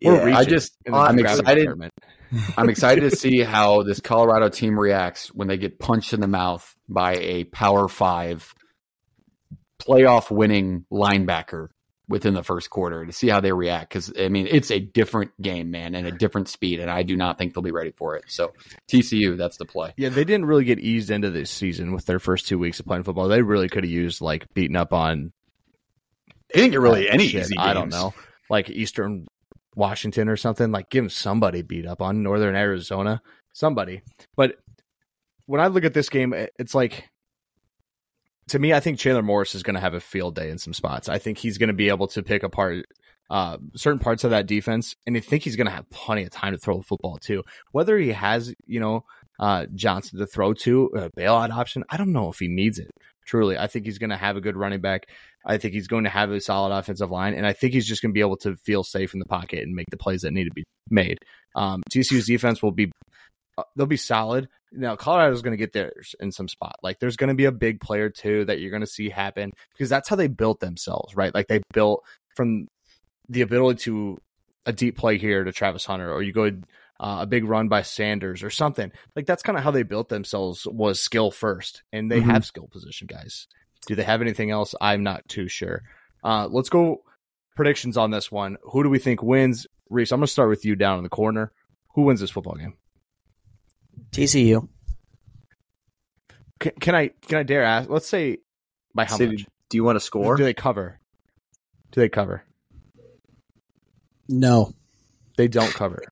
Yeah. 0.00 0.36
I 0.36 0.44
just- 0.44 0.76
I'm 0.92 1.18
excited. 1.18 1.68
Department. 2.34 2.58
I'm 2.58 2.68
excited 2.68 3.00
to 3.08 3.16
see 3.16 3.40
how 3.40 3.82
this 3.82 4.00
Colorado 4.00 4.48
team 4.48 4.78
reacts 4.78 5.28
when 5.28 5.48
they 5.48 5.56
get 5.56 5.78
punched 5.78 6.12
in 6.12 6.20
the 6.20 6.28
mouth 6.28 6.74
by 6.88 7.16
a 7.16 7.44
Power 7.44 7.88
Five 7.88 8.54
playoff 9.80 10.30
winning 10.30 10.86
linebacker 10.90 11.68
within 12.08 12.34
the 12.34 12.42
first 12.42 12.68
quarter 12.68 13.06
to 13.06 13.12
see 13.12 13.28
how 13.28 13.40
they 13.40 13.52
react. 13.52 13.88
Because 13.88 14.12
I 14.18 14.28
mean, 14.28 14.46
it's 14.50 14.70
a 14.70 14.78
different 14.78 15.30
game, 15.40 15.70
man, 15.70 15.94
and 15.94 16.06
a 16.06 16.12
different 16.12 16.48
speed, 16.48 16.80
and 16.80 16.90
I 16.90 17.02
do 17.02 17.16
not 17.16 17.38
think 17.38 17.54
they'll 17.54 17.62
be 17.62 17.70
ready 17.70 17.92
for 17.92 18.16
it. 18.16 18.24
So 18.28 18.52
TCU, 18.88 19.36
that's 19.36 19.56
the 19.56 19.64
play. 19.64 19.94
Yeah, 19.96 20.10
they 20.10 20.24
didn't 20.24 20.46
really 20.46 20.64
get 20.64 20.78
eased 20.78 21.10
into 21.10 21.30
this 21.30 21.50
season 21.50 21.92
with 21.92 22.06
their 22.06 22.18
first 22.18 22.46
two 22.46 22.58
weeks 22.58 22.80
of 22.80 22.86
playing 22.86 23.04
football. 23.04 23.28
They 23.28 23.42
really 23.42 23.68
could 23.68 23.84
have 23.84 23.90
used 23.90 24.20
like 24.20 24.52
beating 24.54 24.76
up 24.76 24.92
on 24.92 25.32
They 26.52 26.60
didn't 26.60 26.72
get 26.72 26.80
really 26.80 27.08
any 27.08 27.28
shit, 27.28 27.42
easy. 27.42 27.58
I 27.58 27.72
don't 27.72 27.90
know, 27.90 28.14
like 28.50 28.70
Eastern 28.70 29.26
Washington 29.74 30.28
or 30.28 30.36
something. 30.36 30.70
Like 30.70 30.90
give 30.90 31.04
them 31.04 31.10
somebody 31.10 31.62
beat 31.62 31.86
up 31.86 32.00
on 32.00 32.22
Northern 32.22 32.56
Arizona, 32.56 33.22
somebody. 33.52 34.02
But 34.36 34.56
when 35.46 35.60
I 35.60 35.68
look 35.68 35.84
at 35.84 35.94
this 35.94 36.08
game, 36.08 36.34
it's 36.58 36.74
like 36.74 37.10
to 38.48 38.58
me, 38.58 38.72
I 38.72 38.80
think 38.80 38.98
Chandler 38.98 39.22
Morris 39.22 39.54
is 39.54 39.62
going 39.62 39.74
to 39.74 39.80
have 39.80 39.94
a 39.94 40.00
field 40.00 40.34
day 40.34 40.50
in 40.50 40.58
some 40.58 40.74
spots. 40.74 41.08
I 41.08 41.18
think 41.18 41.38
he's 41.38 41.58
going 41.58 41.68
to 41.68 41.74
be 41.74 41.88
able 41.88 42.08
to 42.08 42.22
pick 42.22 42.42
apart 42.42 42.84
uh, 43.30 43.56
certain 43.74 43.98
parts 43.98 44.24
of 44.24 44.30
that 44.30 44.46
defense, 44.46 44.94
and 45.06 45.16
I 45.16 45.20
think 45.20 45.42
he's 45.42 45.56
going 45.56 45.66
to 45.66 45.72
have 45.72 45.88
plenty 45.88 46.24
of 46.24 46.30
time 46.30 46.52
to 46.52 46.58
throw 46.58 46.76
the 46.76 46.82
football 46.82 47.16
too. 47.16 47.42
Whether 47.72 47.96
he 47.98 48.10
has, 48.12 48.54
you 48.66 48.80
know, 48.80 49.04
uh, 49.40 49.66
Johnson 49.74 50.18
to 50.18 50.26
throw 50.26 50.52
to, 50.54 50.86
a 50.94 51.10
bailout 51.10 51.50
option, 51.50 51.84
I 51.88 51.96
don't 51.96 52.12
know 52.12 52.28
if 52.28 52.38
he 52.38 52.48
needs 52.48 52.78
it. 52.78 52.90
Truly, 53.24 53.58
I 53.58 53.66
think 53.66 53.86
he's 53.86 53.98
going 53.98 54.10
to 54.10 54.16
have 54.16 54.36
a 54.36 54.40
good 54.40 54.56
running 54.56 54.80
back. 54.80 55.08
I 55.46 55.58
think 55.58 55.74
he's 55.74 55.88
going 55.88 56.04
to 56.04 56.10
have 56.10 56.30
a 56.30 56.40
solid 56.40 56.76
offensive 56.76 57.10
line, 57.10 57.34
and 57.34 57.46
I 57.46 57.52
think 57.52 57.72
he's 57.72 57.86
just 57.86 58.02
going 58.02 58.10
to 58.10 58.14
be 58.14 58.20
able 58.20 58.36
to 58.38 58.56
feel 58.56 58.82
safe 58.82 59.14
in 59.14 59.20
the 59.20 59.26
pocket 59.26 59.62
and 59.62 59.74
make 59.74 59.90
the 59.90 59.96
plays 59.96 60.22
that 60.22 60.32
need 60.32 60.44
to 60.44 60.54
be 60.54 60.64
made. 60.90 61.18
Um, 61.54 61.82
TCU's 61.90 62.26
defense 62.26 62.62
will 62.62 62.72
be 62.72 62.90
uh, 63.56 63.62
they'll 63.76 63.86
be 63.86 63.96
solid. 63.96 64.48
Now 64.72 64.96
Colorado's 64.96 65.42
going 65.42 65.52
to 65.52 65.58
get 65.58 65.72
theirs 65.72 66.14
in 66.18 66.32
some 66.32 66.48
spot. 66.48 66.76
Like 66.82 66.98
there's 66.98 67.16
going 67.16 67.28
to 67.28 67.34
be 67.34 67.44
a 67.44 67.52
big 67.52 67.80
player 67.80 68.10
too 68.10 68.44
that 68.46 68.58
you're 68.58 68.70
going 68.70 68.80
to 68.80 68.86
see 68.86 69.08
happen 69.08 69.52
because 69.72 69.88
that's 69.88 70.08
how 70.08 70.16
they 70.16 70.26
built 70.26 70.60
themselves, 70.60 71.14
right? 71.14 71.34
Like 71.34 71.46
they 71.46 71.60
built 71.72 72.02
from 72.36 72.66
the 73.28 73.42
ability 73.42 73.84
to 73.84 74.18
a 74.66 74.72
deep 74.72 74.96
play 74.96 75.18
here 75.18 75.44
to 75.44 75.52
Travis 75.52 75.84
Hunter, 75.84 76.12
or 76.12 76.22
you 76.22 76.32
go 76.32 76.50
uh, 77.00 77.18
a 77.22 77.26
big 77.26 77.44
run 77.44 77.68
by 77.68 77.82
Sanders 77.82 78.42
or 78.42 78.50
something. 78.50 78.92
Like 79.16 79.26
that's 79.26 79.42
kind 79.42 79.58
of 79.58 79.64
how 79.64 79.70
they 79.70 79.82
built 79.82 80.08
themselves 80.08 80.66
was 80.66 81.00
skill 81.00 81.30
first, 81.30 81.82
and 81.92 82.10
they 82.10 82.20
Mhm. 82.20 82.26
have 82.30 82.44
skill 82.46 82.68
position 82.70 83.06
guys. 83.06 83.46
Do 83.86 83.94
they 83.94 84.04
have 84.04 84.22
anything 84.22 84.50
else? 84.50 84.74
I'm 84.80 85.02
not 85.02 85.28
too 85.28 85.48
sure. 85.48 85.82
Uh, 86.22 86.48
let's 86.50 86.68
go 86.70 87.02
predictions 87.56 87.96
on 87.96 88.10
this 88.10 88.32
one. 88.32 88.56
Who 88.62 88.82
do 88.82 88.88
we 88.88 88.98
think 88.98 89.22
wins? 89.22 89.66
Reese, 89.90 90.10
I'm 90.12 90.20
going 90.20 90.26
to 90.26 90.32
start 90.32 90.48
with 90.48 90.64
you 90.64 90.74
down 90.76 90.96
in 90.98 91.04
the 91.04 91.10
corner. 91.10 91.52
Who 91.94 92.02
wins 92.02 92.20
this 92.20 92.30
football 92.30 92.54
game? 92.54 92.74
TCU. 94.10 94.68
Can, 96.60 96.72
can 96.80 96.94
I 96.94 97.08
can 97.26 97.38
I 97.38 97.42
dare 97.42 97.62
ask? 97.64 97.90
Let's 97.90 98.08
say 98.08 98.38
by 98.94 99.04
how 99.04 99.16
Say, 99.16 99.26
much? 99.26 99.44
Do 99.68 99.76
you 99.76 99.84
want 99.84 99.96
to 99.96 100.00
score? 100.00 100.36
Do 100.36 100.44
they 100.44 100.54
cover? 100.54 101.00
Do 101.92 102.00
they 102.00 102.08
cover? 102.08 102.44
No. 104.28 104.72
They 105.36 105.48
don't 105.48 105.72
cover. 105.72 106.02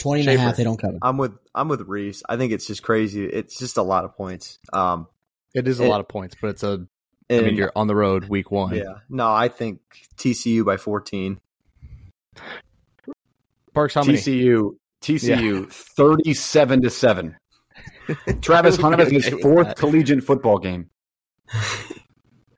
20 0.00 0.20
and 0.22 0.30
a 0.30 0.38
half, 0.38 0.56
they 0.56 0.64
don't 0.64 0.76
cover. 0.78 0.98
I'm 1.02 1.16
with 1.16 1.32
I'm 1.54 1.68
with 1.68 1.82
Reese. 1.82 2.22
I 2.28 2.36
think 2.36 2.52
it's 2.52 2.66
just 2.66 2.82
crazy. 2.82 3.24
It's 3.24 3.56
just 3.58 3.76
a 3.76 3.82
lot 3.82 4.04
of 4.04 4.16
points. 4.16 4.58
Um, 4.72 5.06
It 5.54 5.66
is 5.68 5.78
a 5.80 5.84
It- 5.84 5.88
lot 5.88 6.00
of 6.00 6.08
points, 6.08 6.34
but 6.40 6.48
it's 6.50 6.62
a. 6.62 6.86
I 7.30 7.34
and 7.34 7.46
mean, 7.46 7.54
you're 7.56 7.70
on 7.76 7.86
the 7.86 7.94
road 7.94 8.28
week 8.28 8.50
one. 8.50 8.74
yeah. 8.74 8.94
No, 9.08 9.30
I 9.30 9.46
think 9.46 9.78
TCU 10.16 10.64
by 10.64 10.76
14. 10.78 11.38
Parks, 13.72 13.94
how 13.94 14.02
many? 14.02 14.18
TCU, 14.18 14.76
TCU, 15.00 15.70
thirty-seven 15.96 16.82
to 16.82 16.90
seven. 16.90 17.36
Travis 18.40 18.78
I 18.78 18.82
Hunter 18.82 19.04
was 19.04 19.12
has 19.12 19.24
his 19.26 19.40
fourth 19.42 19.68
that. 19.68 19.76
collegiate 19.76 20.24
football 20.24 20.58
game. 20.58 20.90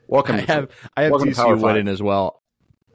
Welcome. 0.07 0.37
I 0.37 0.41
have 0.43 0.71
I 0.97 1.03
have 1.03 1.11
Welcome 1.13 1.31
TCU 1.31 1.35
Five. 1.35 1.63
winning 1.63 1.89
as 1.89 2.03
well, 2.03 2.43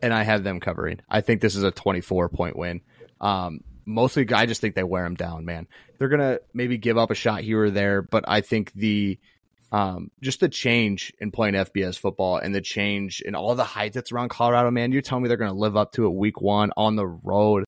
and 0.02 0.14
I 0.14 0.24
have 0.24 0.44
them 0.44 0.60
covering. 0.60 1.00
I 1.10 1.22
think 1.22 1.42
this 1.42 1.56
is 1.56 1.62
a 1.64 1.72
24 1.72 2.30
point 2.30 2.56
win. 2.58 2.82
Um, 3.22 3.60
mostly, 3.88 4.28
I 4.32 4.46
just 4.46 4.62
think 4.62 4.76
they 4.76 4.84
wear 4.84 5.04
them 5.04 5.16
down. 5.16 5.46
Man, 5.46 5.68
they're 5.98 6.10
gonna 6.10 6.40
maybe 6.54 6.78
give 6.78 6.98
up 6.98 7.10
a 7.10 7.16
shot 7.16 7.42
here 7.42 7.64
or 7.64 7.72
there, 7.72 8.02
but 8.02 8.26
I 8.28 8.42
think 8.42 8.72
the 8.74 9.18
um, 9.72 10.12
just 10.22 10.40
the 10.40 10.50
change 10.50 11.14
in 11.20 11.32
playing 11.32 11.56
FBS 11.56 11.98
football 11.98 12.38
and 12.38 12.54
the 12.54 12.62
change 12.62 13.22
in 13.22 13.36
all 13.36 13.56
the 13.56 13.64
hype 13.64 13.94
that's 13.94 14.12
around 14.12 14.30
Colorado, 14.30 14.72
man, 14.72 14.92
you're 14.92 15.02
telling 15.02 15.24
me 15.24 15.28
they're 15.28 15.38
to 15.38 15.52
live 15.52 15.76
up 15.76 15.92
to 15.94 16.06
it 16.06 16.14
week 16.14 16.40
one 16.40 16.72
on 16.78 16.96
the 16.96 17.08
road. 17.08 17.66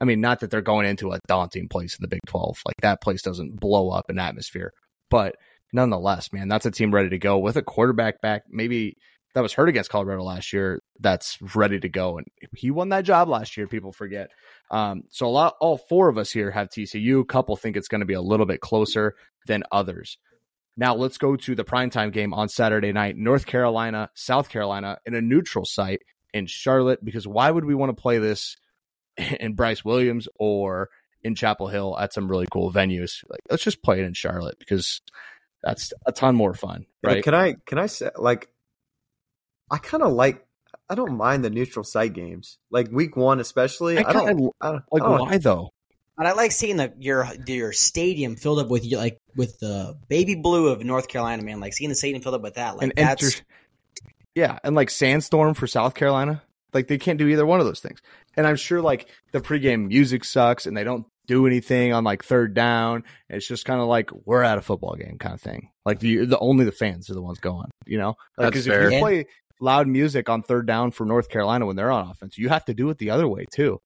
I 0.00 0.04
mean, 0.04 0.20
not 0.20 0.40
that 0.40 0.50
they're 0.50 0.60
going 0.60 0.86
into 0.86 1.12
a 1.12 1.20
daunting 1.28 1.68
place 1.68 1.96
in 1.98 2.02
the 2.02 2.08
Big 2.08 2.20
12. 2.26 2.62
Like 2.66 2.76
that 2.82 3.00
place 3.00 3.22
doesn't 3.22 3.58
blow 3.58 3.90
up 3.90 4.10
in 4.10 4.18
atmosphere, 4.18 4.72
but 5.08 5.36
nonetheless, 5.72 6.32
man, 6.32 6.48
that's 6.48 6.66
a 6.66 6.70
team 6.70 6.92
ready 6.92 7.10
to 7.10 7.18
go 7.18 7.38
with 7.38 7.56
a 7.56 7.62
quarterback 7.62 8.20
back. 8.20 8.42
Maybe 8.50 8.96
that 9.34 9.42
was 9.42 9.52
hurt 9.52 9.68
against 9.68 9.90
Colorado 9.90 10.24
last 10.24 10.52
year. 10.52 10.82
That's 10.98 11.38
ready 11.54 11.78
to 11.80 11.88
go, 11.88 12.18
and 12.18 12.26
he 12.56 12.70
won 12.70 12.88
that 12.90 13.04
job 13.04 13.28
last 13.28 13.56
year. 13.56 13.66
People 13.66 13.92
forget. 13.92 14.30
Um, 14.70 15.04
so 15.10 15.26
a 15.26 15.28
lot, 15.30 15.54
all 15.60 15.78
four 15.78 16.08
of 16.08 16.18
us 16.18 16.30
here 16.30 16.50
have 16.50 16.68
TCU. 16.68 17.20
A 17.20 17.24
couple 17.24 17.56
think 17.56 17.76
it's 17.76 17.88
going 17.88 18.00
to 18.00 18.06
be 18.06 18.14
a 18.14 18.20
little 18.20 18.46
bit 18.46 18.60
closer 18.60 19.14
than 19.46 19.62
others. 19.70 20.18
Now 20.76 20.94
let's 20.94 21.18
go 21.18 21.36
to 21.36 21.54
the 21.54 21.64
primetime 21.64 22.12
game 22.12 22.32
on 22.32 22.48
Saturday 22.48 22.92
night, 22.92 23.16
North 23.16 23.46
Carolina, 23.46 24.10
South 24.14 24.48
Carolina, 24.48 24.98
in 25.04 25.14
a 25.14 25.20
neutral 25.20 25.64
site 25.64 26.00
in 26.32 26.46
Charlotte. 26.46 27.04
Because 27.04 27.26
why 27.26 27.50
would 27.50 27.64
we 27.64 27.74
want 27.74 27.94
to 27.94 28.00
play 28.00 28.18
this 28.18 28.56
in 29.16 29.54
Bryce 29.54 29.84
Williams 29.84 30.28
or 30.38 30.88
in 31.22 31.34
Chapel 31.34 31.68
Hill 31.68 31.96
at 31.98 32.12
some 32.12 32.28
really 32.28 32.46
cool 32.50 32.72
venues? 32.72 33.22
Like, 33.28 33.40
let's 33.50 33.62
just 33.62 33.82
play 33.82 34.00
it 34.00 34.06
in 34.06 34.14
Charlotte 34.14 34.58
because 34.58 35.02
that's 35.62 35.92
a 36.06 36.12
ton 36.12 36.34
more 36.34 36.54
fun, 36.54 36.86
Yeah, 37.02 37.10
right? 37.10 37.24
Can 37.24 37.34
I 37.34 37.56
can 37.66 37.78
I 37.78 37.86
say 37.86 38.10
like 38.16 38.48
I 39.70 39.78
kind 39.78 40.02
of 40.02 40.12
like 40.12 40.44
I 40.88 40.94
don't 40.94 41.16
mind 41.16 41.44
the 41.44 41.50
neutral 41.50 41.84
site 41.84 42.12
games. 42.12 42.58
Like 42.70 42.88
week 42.90 43.16
1 43.16 43.38
especially. 43.40 43.98
I 43.98 44.08
I, 44.08 44.12
don't 44.12 44.26
kinda- 44.26 44.50
I 44.60 44.66
don't, 44.72 44.84
like, 44.90 45.02
I 45.02 45.06
don't- 45.06 45.20
why 45.20 45.38
though? 45.38 45.70
But 46.16 46.26
I 46.26 46.32
like 46.32 46.52
seeing 46.52 46.76
the 46.76 46.92
your 46.98 47.26
your 47.46 47.72
stadium 47.72 48.36
filled 48.36 48.58
up 48.58 48.68
with 48.68 48.84
like 48.92 49.16
with 49.36 49.58
the 49.60 49.96
baby 50.08 50.34
blue 50.34 50.68
of 50.68 50.84
North 50.84 51.08
Carolina, 51.08 51.42
man. 51.42 51.60
Like 51.60 51.72
seeing 51.72 51.88
the 51.88 51.94
stadium 51.94 52.22
filled 52.22 52.34
up 52.34 52.42
with 52.42 52.54
that, 52.56 52.76
like 52.76 52.82
and 52.82 52.92
that's 52.94 53.22
enter, 53.24 53.44
yeah, 54.34 54.58
and 54.62 54.76
like 54.76 54.90
Sandstorm 54.90 55.54
for 55.54 55.66
South 55.66 55.94
Carolina. 55.94 56.42
Like 56.74 56.88
they 56.88 56.98
can't 56.98 57.18
do 57.18 57.26
either 57.28 57.46
one 57.46 57.58
of 57.60 57.66
those 57.66 57.80
things. 57.80 58.00
And 58.36 58.46
I'm 58.46 58.56
sure 58.56 58.82
like 58.82 59.08
the 59.32 59.40
pregame 59.40 59.88
music 59.88 60.24
sucks 60.24 60.66
and 60.66 60.76
they 60.76 60.84
don't 60.84 61.06
do 61.26 61.46
anything 61.46 61.92
on 61.92 62.04
like 62.04 62.22
third 62.22 62.54
down. 62.54 63.02
It's 63.28 63.46
just 63.46 63.64
kind 63.64 63.80
of 63.80 63.86
like 63.88 64.10
we're 64.26 64.42
at 64.42 64.58
a 64.58 64.60
football 64.60 64.94
game 64.96 65.16
kind 65.18 65.34
of 65.34 65.40
thing. 65.40 65.70
Like 65.86 66.00
the 66.00 66.26
the 66.26 66.38
only 66.38 66.64
the 66.66 66.72
fans 66.72 67.08
are 67.10 67.14
the 67.14 67.22
ones 67.22 67.38
going. 67.38 67.70
You 67.86 67.98
know, 67.98 68.16
like 68.36 68.52
because 68.52 68.66
if 68.66 68.74
you 68.74 68.90
Yeah. 68.90 69.00
play 69.00 69.26
loud 69.60 69.86
music 69.86 70.28
on 70.28 70.42
third 70.42 70.66
down 70.66 70.90
for 70.90 71.04
North 71.04 71.28
Carolina 71.28 71.66
when 71.66 71.76
they're 71.76 71.90
on 71.90 72.08
offense, 72.10 72.38
you 72.38 72.48
have 72.48 72.64
to 72.66 72.74
do 72.74 72.90
it 72.90 72.98
the 72.98 73.10
other 73.10 73.28
way 73.28 73.44
too. 73.52 73.78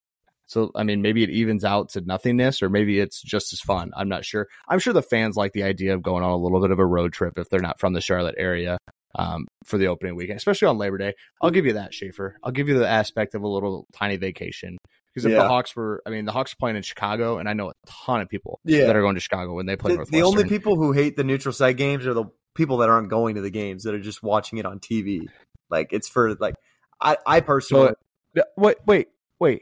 So 0.47 0.71
I 0.75 0.83
mean, 0.83 1.01
maybe 1.01 1.23
it 1.23 1.29
evens 1.29 1.63
out 1.63 1.89
to 1.89 2.01
nothingness, 2.01 2.61
or 2.61 2.69
maybe 2.69 2.99
it's 2.99 3.21
just 3.21 3.51
as 3.53 3.59
fun. 3.59 3.91
I'm 3.95 4.09
not 4.09 4.25
sure. 4.25 4.47
I'm 4.67 4.79
sure 4.79 4.93
the 4.93 5.01
fans 5.01 5.35
like 5.35 5.53
the 5.53 5.63
idea 5.63 5.93
of 5.95 6.03
going 6.03 6.23
on 6.23 6.31
a 6.31 6.37
little 6.37 6.61
bit 6.61 6.71
of 6.71 6.79
a 6.79 6.85
road 6.85 7.13
trip 7.13 7.37
if 7.37 7.49
they're 7.49 7.59
not 7.59 7.79
from 7.79 7.93
the 7.93 8.01
Charlotte 8.01 8.35
area 8.37 8.77
um, 9.15 9.47
for 9.63 9.77
the 9.77 9.87
opening 9.87 10.15
weekend, 10.15 10.37
especially 10.37 10.67
on 10.67 10.77
Labor 10.77 10.97
Day. 10.97 11.13
I'll 11.41 11.49
give 11.51 11.65
you 11.65 11.73
that, 11.73 11.93
Schaefer. 11.93 12.37
I'll 12.43 12.51
give 12.51 12.67
you 12.69 12.77
the 12.77 12.87
aspect 12.87 13.33
of 13.33 13.41
a 13.41 13.47
little 13.47 13.87
tiny 13.93 14.17
vacation 14.17 14.77
because 15.13 15.25
if 15.25 15.31
the 15.31 15.47
Hawks 15.47 15.75
were, 15.75 16.01
I 16.05 16.09
mean, 16.09 16.25
the 16.25 16.33
Hawks 16.33 16.51
are 16.53 16.57
playing 16.59 16.75
in 16.75 16.83
Chicago, 16.83 17.37
and 17.37 17.47
I 17.47 17.53
know 17.53 17.69
a 17.69 17.73
ton 17.87 18.19
of 18.21 18.27
people 18.27 18.59
Yeah. 18.65 18.85
that 18.87 18.95
are 18.97 19.01
going 19.01 19.15
to 19.15 19.21
Chicago 19.21 19.53
when 19.53 19.65
they 19.65 19.77
play 19.77 19.91
the, 19.91 19.97
Northwestern. 19.97 20.19
the 20.19 20.25
only 20.27 20.43
people 20.43 20.75
who 20.75 20.91
hate 20.91 21.15
the 21.15 21.23
neutral 21.23 21.53
site 21.53 21.77
games 21.77 22.05
are 22.05 22.13
the 22.13 22.25
people 22.53 22.77
that 22.77 22.89
aren't 22.89 23.09
going 23.09 23.35
to 23.35 23.41
the 23.41 23.49
games 23.49 23.83
that 23.83 23.95
are 23.95 23.99
just 24.01 24.21
watching 24.21 24.57
it 24.59 24.65
on 24.65 24.79
TV. 24.79 25.27
Like 25.69 25.93
it's 25.93 26.07
for 26.07 26.35
like 26.35 26.55
I 27.01 27.17
I 27.25 27.39
personally 27.41 27.89
So- 28.35 28.43
Wait, 28.57 28.75
wait, 28.85 29.07
wait. 29.39 29.61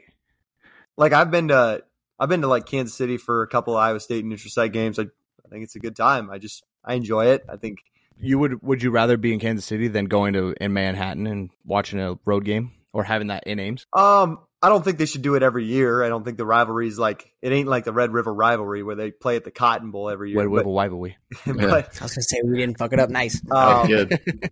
like 0.96 1.12
I've 1.12 1.30
been 1.30 1.48
to 1.48 1.82
I've 2.18 2.28
been 2.28 2.40
to 2.42 2.48
like 2.48 2.66
Kansas 2.66 2.96
City 2.96 3.16
for 3.18 3.42
a 3.42 3.46
couple 3.48 3.74
of 3.74 3.80
Iowa 3.80 4.00
State 4.00 4.24
neutral 4.24 4.50
site 4.50 4.72
games. 4.72 4.98
I, 4.98 5.02
I 5.02 5.48
think 5.50 5.64
it's 5.64 5.76
a 5.76 5.80
good 5.80 5.94
time. 5.96 6.30
I 6.30 6.38
just 6.38 6.64
I 6.84 6.94
enjoy 6.94 7.26
it. 7.26 7.44
I 7.48 7.56
think 7.56 7.78
You 8.18 8.38
would 8.40 8.62
would 8.62 8.82
you 8.82 8.90
rather 8.90 9.16
be 9.16 9.32
in 9.32 9.38
Kansas 9.40 9.64
City 9.64 9.88
than 9.88 10.06
going 10.06 10.32
to 10.34 10.54
in 10.60 10.72
Manhattan 10.72 11.26
and 11.26 11.50
watching 11.64 12.00
a 12.00 12.16
road 12.24 12.44
game 12.44 12.72
or 12.92 13.04
having 13.04 13.28
that 13.28 13.44
in 13.46 13.58
Ames? 13.60 13.86
um 13.92 14.38
I 14.62 14.70
don't 14.70 14.82
think 14.82 14.96
they 14.98 15.04
should 15.06 15.20
do 15.22 15.34
it 15.34 15.42
every 15.42 15.66
year. 15.66 16.02
I 16.02 16.08
don't 16.08 16.24
think 16.24 16.38
the 16.38 16.46
rivalry 16.46 16.88
is 16.88 16.98
like 16.98 17.30
it 17.42 17.52
ain't 17.52 17.68
like 17.68 17.84
the 17.84 17.92
Red 17.92 18.12
River 18.12 18.32
rivalry 18.32 18.82
where 18.82 18.96
they 18.96 19.10
play 19.10 19.36
at 19.36 19.44
the 19.44 19.50
Cotton 19.50 19.90
Bowl 19.90 20.08
every 20.08 20.30
year. 20.30 20.38
Wait, 20.38 20.46
wait, 20.46 20.64
but, 20.64 20.70
wait, 20.70 20.90
wait, 20.90 21.16
wait. 21.46 21.66
I 21.68 21.84
was 22.02 22.14
gonna 22.14 22.22
say 22.22 22.40
we 22.44 22.56
didn't 22.56 22.78
fuck 22.78 22.92
it 22.92 22.98
up 22.98 23.10
nice. 23.10 23.40
um, 23.52 23.86
Good. 23.86 24.50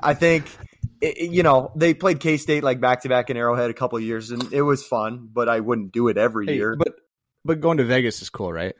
I 0.00 0.12
think 0.14 0.46
it, 1.04 1.30
you 1.30 1.42
know 1.42 1.70
they 1.76 1.94
played 1.94 2.20
K 2.20 2.36
State 2.36 2.62
like 2.64 2.80
back 2.80 3.02
to 3.02 3.08
back 3.08 3.30
in 3.30 3.36
Arrowhead 3.36 3.70
a 3.70 3.74
couple 3.74 3.98
of 3.98 4.04
years 4.04 4.30
and 4.30 4.52
it 4.52 4.62
was 4.62 4.84
fun, 4.86 5.28
but 5.32 5.48
I 5.48 5.60
wouldn't 5.60 5.92
do 5.92 6.08
it 6.08 6.16
every 6.16 6.46
Hey, 6.46 6.54
year. 6.56 6.76
but 6.76 6.94
but 7.44 7.60
going 7.60 7.78
to 7.78 7.84
Vegas 7.84 8.22
is 8.22 8.30
cool, 8.30 8.52
right? 8.52 8.74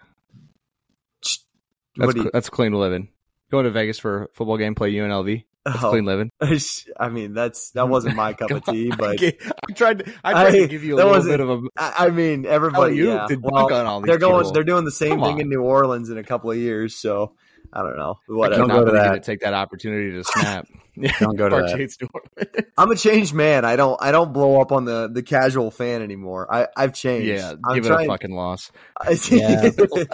That's 1.96 2.14
you- 2.16 2.30
that's 2.32 2.50
clean 2.50 2.72
living. 2.72 3.08
Going 3.50 3.64
to 3.64 3.70
Vegas 3.70 3.98
for 3.98 4.24
a 4.24 4.28
football 4.34 4.56
game, 4.58 4.74
play 4.74 4.92
UNLV. 4.92 5.44
That's 5.64 5.82
Oh. 5.82 5.90
clean 5.90 6.04
living. 6.04 6.30
I 7.00 7.08
mean, 7.08 7.32
that's 7.34 7.70
that 7.70 7.88
wasn't 7.88 8.16
my 8.16 8.32
cup 8.34 8.50
of 8.52 8.64
tea, 8.64 8.90
but 8.98 9.18
I 9.22 9.72
tried. 9.74 10.00
To, 10.00 10.12
I 10.24 10.32
tried 10.32 10.46
I- 10.46 10.50
to 10.58 10.68
give 10.68 10.82
you 10.84 10.94
a 10.94 10.96
little 10.96 11.22
bit 11.22 11.40
of 11.40 11.48
a. 11.50 11.60
I 11.78 12.10
mean, 12.10 12.46
everybody. 12.46 12.96
you 12.96 13.12
yeah. 13.12 13.26
did 13.28 13.40
Well, 13.42 13.72
on 13.72 13.86
all 13.86 14.00
these 14.00 14.08
they're 14.08 14.18
going. 14.18 14.40
people. 14.40 14.52
They're 14.52 14.64
doing 14.64 14.84
the 14.84 14.90
same 14.90 15.10
Come 15.18 15.20
thing 15.22 15.34
on. 15.36 15.40
in 15.42 15.48
New 15.48 15.62
Orleans 15.62 16.10
in 16.10 16.18
a 16.18 16.24
couple 16.24 16.50
of 16.50 16.56
years, 16.58 16.96
so 16.96 17.34
I 17.72 17.82
don't 17.82 17.96
know. 17.96 18.18
I'm 18.28 18.36
Whatever. 18.36 18.60
Don't 18.60 18.68
not 18.68 18.78
go 18.80 18.84
to 18.86 18.90
that. 18.92 19.14
to 19.14 19.20
take 19.20 19.40
that 19.40 19.54
opportunity 19.54 20.12
to 20.12 20.24
snap. 20.24 20.66
Don't 21.18 21.36
go 21.36 21.48
to 21.48 21.56
Park 21.56 21.70
that. 21.70 22.66
I'm 22.78 22.90
a 22.90 22.96
changed 22.96 23.34
man. 23.34 23.64
I 23.64 23.74
don't. 23.74 24.00
I 24.00 24.12
don't 24.12 24.32
blow 24.32 24.60
up 24.60 24.70
on 24.70 24.84
the 24.84 25.10
the 25.12 25.24
casual 25.24 25.72
fan 25.72 26.02
anymore. 26.02 26.46
I 26.52 26.68
I've 26.76 26.94
changed. 26.94 27.26
yeah, 27.26 27.54
I'm 27.64 27.74
give 27.74 27.86
it 27.86 27.90
a 27.90 28.06
fucking 28.06 28.32
loss. 28.32 28.70
I, 29.00 29.18
Yeah. 29.28 29.70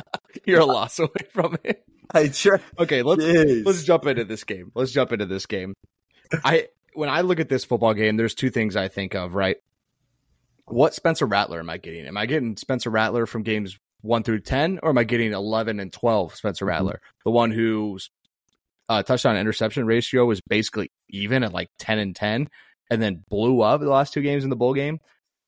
You're 0.47 0.61
a 0.61 0.65
loss 0.65 0.99
away 0.99 1.11
from 1.33 1.59
it. 1.65 1.85
I 2.13 2.29
try. 2.29 2.61
Okay, 2.79 3.03
let's 3.03 3.23
Jeez. 3.23 3.67
let's 3.67 3.85
jump 3.85 4.07
into 4.07 4.25
this 4.25 4.45
game. 4.45 4.73
Let's 4.75 4.91
jump 4.91 5.13
into 5.13 5.27
this 5.27 5.45
game. 5.45 5.75
I 6.33 6.69
when 6.95 7.11
I 7.11 7.21
look 7.21 7.41
at 7.41 7.51
this 7.51 7.65
football 7.65 7.93
game, 7.93 8.17
there's 8.17 8.35
two 8.35 8.49
things 8.51 8.75
I 8.75 8.89
think 8.89 9.15
of, 9.15 9.35
right? 9.35 9.59
What 10.65 10.95
Spencer 10.95 11.27
Rattler 11.27 11.61
am 11.61 11.69
I 11.69 11.77
getting? 11.77 12.07
Am 12.07 12.17
I 12.17 12.25
getting 12.27 12.57
Spencer 12.57 12.91
Rattler 12.91 13.27
from 13.27 13.43
games 13.43 13.79
one 14.03 14.23
through 14.23 14.41
ten, 14.41 14.79
or 14.83 14.91
am 14.91 14.99
I 14.99 15.05
getting 15.05 15.33
eleven 15.33 15.81
and 15.81 15.93
twelve 15.93 16.35
Spencer 16.35 16.65
Rattler, 16.65 17.01
the 17.25 17.31
one 17.31 17.51
whose 17.51 18.11
uh, 18.89 19.03
touchdown 19.03 19.37
interception 19.37 19.87
ratio 19.87 20.25
was 20.27 20.41
basically 20.41 20.91
even 21.09 21.45
at 21.45 21.53
like 21.53 21.69
ten 21.79 21.99
and 21.99 22.15
ten, 22.15 22.49
and 22.91 23.01
then 23.01 23.25
blew 23.29 23.61
up 23.63 23.81
the 23.81 23.89
last 23.89 24.13
two 24.13 24.23
games 24.23 24.45
in 24.45 24.51
the 24.51 24.57
bowl 24.57 24.75
game? 24.75 24.99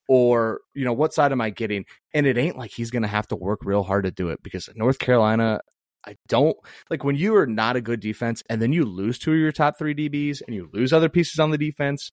Or 0.08 0.60
you 0.74 0.84
know 0.84 0.92
what 0.92 1.14
side 1.14 1.32
am 1.32 1.40
I 1.40 1.50
getting? 1.50 1.84
And 2.12 2.26
it 2.26 2.36
ain't 2.36 2.58
like 2.58 2.70
he's 2.72 2.90
going 2.90 3.02
to 3.02 3.08
have 3.08 3.28
to 3.28 3.36
work 3.36 3.60
real 3.64 3.82
hard 3.84 4.04
to 4.04 4.10
do 4.10 4.28
it 4.30 4.42
because 4.42 4.68
North 4.74 4.98
Carolina 4.98 5.60
I 6.06 6.16
don't 6.28 6.56
like 6.90 7.04
when 7.04 7.16
you 7.16 7.36
are 7.36 7.46
not 7.46 7.76
a 7.76 7.80
good 7.80 8.00
defense 8.00 8.42
and 8.50 8.60
then 8.60 8.72
you 8.72 8.84
lose 8.84 9.18
two 9.18 9.32
of 9.32 9.38
your 9.38 9.52
top 9.52 9.78
three 9.78 9.94
DBs 9.94 10.42
and 10.46 10.54
you 10.54 10.68
lose 10.72 10.92
other 10.92 11.08
pieces 11.08 11.38
on 11.38 11.50
the 11.50 11.58
defense. 11.58 12.10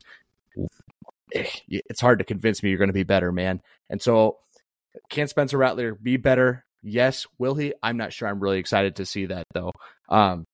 eh, 1.33 1.45
It's 1.69 2.01
hard 2.01 2.19
to 2.19 2.25
convince 2.25 2.61
me 2.63 2.69
you're 2.69 2.77
going 2.79 2.89
to 2.89 2.93
be 2.93 3.03
better, 3.03 3.31
man. 3.31 3.61
And 3.89 4.01
so, 4.01 4.37
can 5.09 5.27
Spencer 5.27 5.57
Rattler 5.57 5.95
be 5.95 6.17
better? 6.17 6.63
Yes, 6.81 7.27
will 7.37 7.55
he? 7.55 7.73
I'm 7.83 7.97
not 7.97 8.13
sure. 8.13 8.27
I'm 8.27 8.39
really 8.39 8.59
excited 8.59 8.97
to 8.97 9.05
see 9.05 9.25
that 9.27 9.43
though. 9.53 9.71
Um, 10.07 10.45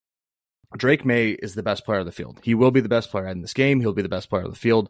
Drake 0.76 1.06
Maye 1.06 1.32
is 1.32 1.56
the 1.56 1.64
best 1.64 1.86
player 1.86 2.00
of 2.00 2.06
the 2.06 2.12
field. 2.12 2.39
He 2.43 2.56
will 2.56 2.72
be 2.72 2.82
the 2.82 2.89
best 2.89 3.12
player 3.12 3.28
in 3.28 3.41
this 3.41 3.54
game. 3.54 3.80
He'll 3.80 3.93
be 3.93 4.02
the 4.02 4.10
best 4.10 4.30
player 4.30 4.43
of 4.43 4.52
the 4.52 4.60
field. 4.60 4.89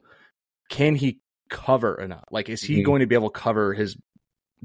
Can 0.70 0.96
he 0.96 1.20
cover 1.50 1.96
enough? 2.02 2.24
Like, 2.32 2.50
is 2.50 2.62
he 2.62 2.82
Mhm. 2.82 2.86
going 2.86 3.00
to 3.02 3.06
be 3.06 3.16
able 3.16 3.30
to 3.30 3.40
cover 3.40 3.74
his 3.74 3.98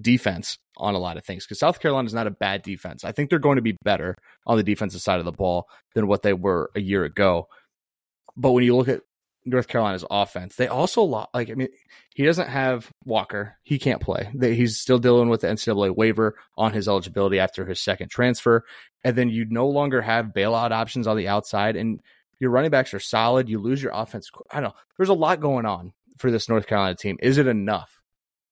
defense 0.01 0.57
on 0.79 0.95
a 0.95 0.99
lot 0.99 1.17
of 1.19 1.25
things? 1.25 1.45
Because 1.45 1.59
South 1.59 1.81
Carolina 1.81 2.07
is 2.07 2.15
not 2.15 2.27
a 2.27 2.31
bad 2.31 2.63
defense. 2.63 3.05
I 3.05 3.13
think 3.13 3.29
they're 3.29 3.39
going 3.39 3.57
to 3.57 3.63
be 3.63 3.77
better 3.85 4.17
on 4.47 4.57
the 4.57 4.63
defensive 4.63 5.03
side 5.03 5.19
of 5.19 5.25
the 5.27 5.33
ball 5.33 5.69
than 5.95 6.07
what 6.07 6.23
they 6.23 6.33
were 6.33 6.71
a 6.75 6.81
year 6.81 7.05
ago. 7.05 7.49
But 8.37 8.53
when 8.53 8.65
you 8.65 8.77
look 8.77 8.89
at 8.89 9.03
North 9.45 9.69
Carolina's 9.69 10.05
offense, 10.11 10.57
they 10.57 10.69
also 10.69 11.03
lo- 11.03 11.27
like. 11.33 11.51
I 11.51 11.55
mean, 11.55 11.69
he 12.15 12.25
doesn't 12.25 12.49
have 12.49 12.91
Walker. 13.05 13.57
He 13.63 13.79
can't 13.79 14.01
play. 14.01 14.31
They, 14.35 14.55
he's 14.55 14.79
still 14.79 14.99
dealing 14.99 15.29
with 15.29 15.41
the 15.43 15.49
NCAA 15.49 15.97
waiver 15.97 16.37
on 16.57 16.73
his 16.73 16.89
eligibility 16.89 17.39
after 17.39 17.65
his 17.65 17.81
second 17.81 18.11
transfer. 18.11 18.65
And 19.03 19.17
then 19.17 19.31
you 19.31 19.47
no 19.49 19.69
longer 19.69 20.03
have 20.03 20.27
bailout 20.27 20.73
options 20.73 21.07
on 21.07 21.17
the 21.17 21.29
outside, 21.29 21.77
and 21.77 22.01
your 22.39 22.51
running 22.51 22.71
backs 22.71 22.93
are 22.95 23.01
solid. 23.01 23.49
You 23.49 23.59
lose 23.59 23.83
your 23.83 23.93
offense. 23.95 24.31
I 24.51 24.61
don't 24.61 24.71
know. 24.71 24.77
There's 24.97 25.09
a 25.09 25.15
lot 25.15 25.41
going 25.41 25.67
on 25.67 25.93
for 26.19 26.31
this 26.31 26.49
North 26.49 26.67
Carolina 26.67 26.95
team. 26.97 27.17
Is 27.21 27.39
it 27.39 27.47
enough? 27.47 28.01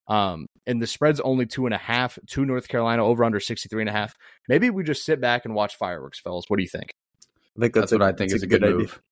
Um, 0.09 0.47
and 0.67 0.81
the 0.81 0.87
spread's 0.87 1.21
only 1.21 1.45
two 1.45 1.67
and 1.67 1.75
a 1.75 1.79
half 1.79 2.19
to 2.29 2.45
North 2.47 2.69
Carolina 2.69 3.05
over 3.05 3.25
under 3.25 3.41
63 3.41 3.83
and 3.83 3.89
a 3.91 3.93
half. 3.93 4.17
Maybe 4.49 4.71
we 4.71 4.83
just 4.85 5.05
sit 5.05 5.21
back 5.21 5.45
and 5.45 5.55
watch 5.55 5.77
fireworks, 5.77 6.19
fellas. 6.19 6.47
What 6.49 6.57
do 6.57 6.63
you 6.63 6.69
think? 6.69 6.91
I 7.57 7.61
think 7.61 7.75
That's, 7.75 7.91
that's, 7.91 8.01
what 8.01 8.09
I 8.09 8.13
think 8.13 8.33
is 8.33 8.43
a 8.43 8.47
good, 8.47 8.65
idea. 8.65 8.77
move. 8.77 9.03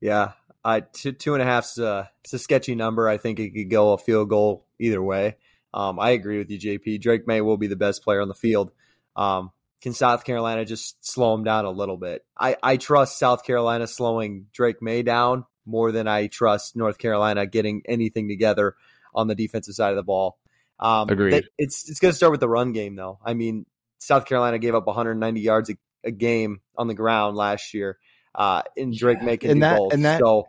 Yeah, 0.00 0.32
I 0.64 0.80
two, 0.80 1.12
two 1.12 1.34
and 1.34 1.42
a 1.42 1.46
half's 1.46 1.78
uh, 1.78 2.06
it's 2.24 2.32
a 2.32 2.38
sketchy 2.38 2.74
number. 2.74 3.08
I 3.08 3.16
think 3.18 3.40
it 3.40 3.50
could 3.50 3.70
go 3.70 3.92
a 3.92 3.98
field 3.98 4.28
goal 4.28 4.66
either 4.78 5.02
way. 5.02 5.36
Um, 5.74 5.98
I 5.98 6.10
agree 6.10 6.38
with 6.38 6.50
you, 6.50 6.58
JP. 6.58 7.00
Drake 7.00 7.26
Maye 7.26 7.40
will 7.40 7.56
be 7.56 7.66
the 7.66 7.76
best 7.76 8.04
player 8.04 8.20
on 8.20 8.28
the 8.28 8.34
field. 8.34 8.70
Um, 9.16 9.50
can 9.80 9.94
South 9.94 10.24
Carolina 10.24 10.64
just 10.64 11.04
slow 11.04 11.34
him 11.34 11.44
down 11.44 11.64
a 11.64 11.70
little 11.70 11.96
bit? 11.96 12.24
I, 12.38 12.56
I 12.62 12.76
trust 12.76 13.18
South 13.18 13.44
Carolina 13.44 13.86
slowing 13.86 14.46
Drake 14.52 14.80
Maye 14.80 15.02
down 15.02 15.44
more 15.66 15.90
than 15.92 16.06
I 16.06 16.26
trust 16.28 16.76
North 16.76 16.98
Carolina 16.98 17.46
getting 17.46 17.82
anything 17.86 18.28
together 18.28 18.76
on 19.14 19.26
the 19.28 19.34
defensive 19.34 19.74
side 19.74 19.90
of 19.90 19.96
the 19.96 20.02
ball. 20.02 20.38
Um, 20.78 21.08
Agreed. 21.08 21.32
they- 21.32 21.48
it's 21.58 21.88
it's 21.88 22.00
going 22.00 22.12
to 22.12 22.16
start 22.16 22.32
with 22.32 22.40
the 22.40 22.48
run 22.48 22.72
game, 22.72 22.94
though. 22.96 23.18
I 23.24 23.34
mean, 23.34 23.66
South 23.98 24.26
Carolina 24.26 24.58
gave 24.58 24.74
up 24.74 24.86
190 24.86 25.40
yards 25.40 25.70
a, 25.70 25.74
a 26.04 26.10
game 26.10 26.60
on 26.76 26.86
the 26.86 26.94
ground 26.94 27.36
last 27.36 27.72
year, 27.74 27.98
uh, 28.34 28.62
and 28.76 28.94
Drake 28.96 29.22
Maye 29.22 29.36
can 29.36 29.50
And 29.50 29.62
that- 29.62 29.78
both. 29.78 29.92
and 29.92 30.04
that- 30.04 30.20
so 30.20 30.48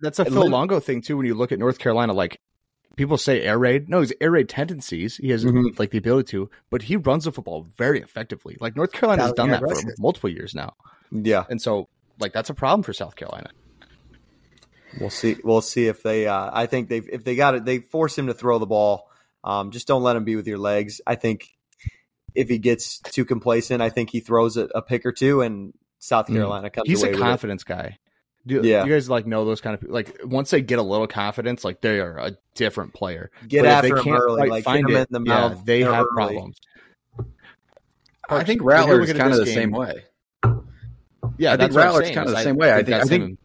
That's 0.00 0.18
a 0.18 0.24
Phil 0.24 0.48
Longo 0.48 0.80
thing 0.80 1.00
too. 1.00 1.16
When 1.16 1.26
you 1.26 1.34
look 1.34 1.52
at 1.52 1.58
North 1.58 1.78
Carolina, 1.78 2.12
like 2.12 2.40
people 2.96 3.16
say 3.16 3.40
air 3.42 3.58
raid. 3.58 3.88
No, 3.88 4.00
he's 4.00 4.12
air 4.20 4.30
raid 4.32 4.48
tendencies. 4.48 5.16
He 5.16 5.30
has 5.30 5.44
Mhm. 5.44 5.78
like 5.78 5.90
the 5.92 5.98
ability 5.98 6.30
to, 6.32 6.50
but 6.70 6.82
he 6.82 6.96
runs 6.96 7.24
the 7.24 7.32
football 7.32 7.66
very 7.78 8.00
effectively. 8.00 8.56
Like 8.60 8.74
North 8.76 8.92
Carolina 8.92 9.22
has 9.22 9.32
done 9.32 9.50
that 9.50 9.60
for 9.60 9.94
multiple 9.98 10.28
years 10.28 10.54
now, 10.54 10.74
yeah, 11.10 11.44
and 11.48 11.62
so 11.62 11.88
like 12.20 12.32
that's 12.32 12.50
a 12.50 12.54
problem 12.54 12.82
for 12.82 12.92
South 12.92 13.16
Carolina. 13.16 13.50
We'll 15.00 15.10
see. 15.10 15.36
We'll 15.42 15.62
see 15.62 15.86
if 15.86 16.02
they. 16.02 16.26
Uh, 16.26 16.50
I 16.52 16.66
think 16.66 16.88
they 16.88 16.98
if 16.98 17.24
they 17.24 17.34
got 17.34 17.54
it, 17.54 17.64
they 17.64 17.78
force 17.78 18.16
him 18.18 18.26
to 18.26 18.34
throw 18.34 18.58
the 18.58 18.66
ball. 18.66 19.08
Um, 19.44 19.70
just 19.70 19.86
don't 19.88 20.02
let 20.02 20.16
him 20.16 20.24
be 20.24 20.36
with 20.36 20.46
your 20.46 20.58
legs. 20.58 21.00
I 21.06 21.14
think 21.14 21.48
if 22.34 22.48
he 22.48 22.58
gets 22.58 22.98
too 23.00 23.24
complacent, 23.24 23.80
I 23.82 23.88
think 23.88 24.10
he 24.10 24.20
throws 24.20 24.56
a, 24.56 24.64
a 24.74 24.82
pick 24.82 25.06
or 25.06 25.12
two, 25.12 25.40
and 25.40 25.72
South 26.04 26.26
Mm. 26.26 26.34
Carolina 26.34 26.68
comes 26.68 26.88
He's 26.88 27.00
away 27.00 27.10
a 27.10 27.12
with 27.12 27.20
it. 27.20 27.22
confidence 27.22 27.62
guy. 27.62 27.96
Do, 28.44 28.60
Yeah. 28.64 28.84
you 28.84 28.92
guys 28.92 29.08
like 29.08 29.24
know 29.24 29.44
those 29.44 29.60
kind 29.60 29.74
of 29.74 29.80
people? 29.80 29.94
Like 29.94 30.18
once 30.24 30.50
they 30.50 30.60
get 30.60 30.80
a 30.80 30.82
little 30.82 31.06
confidence, 31.06 31.64
like 31.64 31.80
they 31.80 32.00
are 32.00 32.18
a 32.18 32.32
different 32.56 32.92
player. 32.92 33.30
Get 33.46 33.62
But 33.62 33.68
after 33.70 33.94
they 33.94 34.02
can't 34.02 34.20
early, 34.20 34.36
quite 34.38 34.50
like 34.50 34.64
find 34.64 34.88
hit 34.90 34.98
it, 34.98 35.08
in 35.14 35.22
the 35.24 35.30
yeah, 35.30 35.54
they 35.64 35.80
have 35.82 36.04
early. 36.06 36.34
problems. 36.34 36.60
I 38.28 38.42
think 38.42 38.62
When 38.64 38.74
you 38.74 38.80
Rattler's 38.80 39.08
look 39.08 39.16
kind 39.16 39.32
of 39.32 39.38
this 39.38 39.48
the 39.48 39.54
same 39.54 39.70
way. 39.70 40.02
Yeah, 41.38 41.52
I 41.52 41.56
that's 41.56 41.72
think 41.74 41.84
Rattler's 41.84 42.10
kind 42.10 42.28
of 42.28 42.34
the 42.34 42.42
same 42.42 42.56
way. 42.56 42.72
I 42.72 42.82
think, 42.82 42.96
I 43.02 43.04
think. 43.04 43.38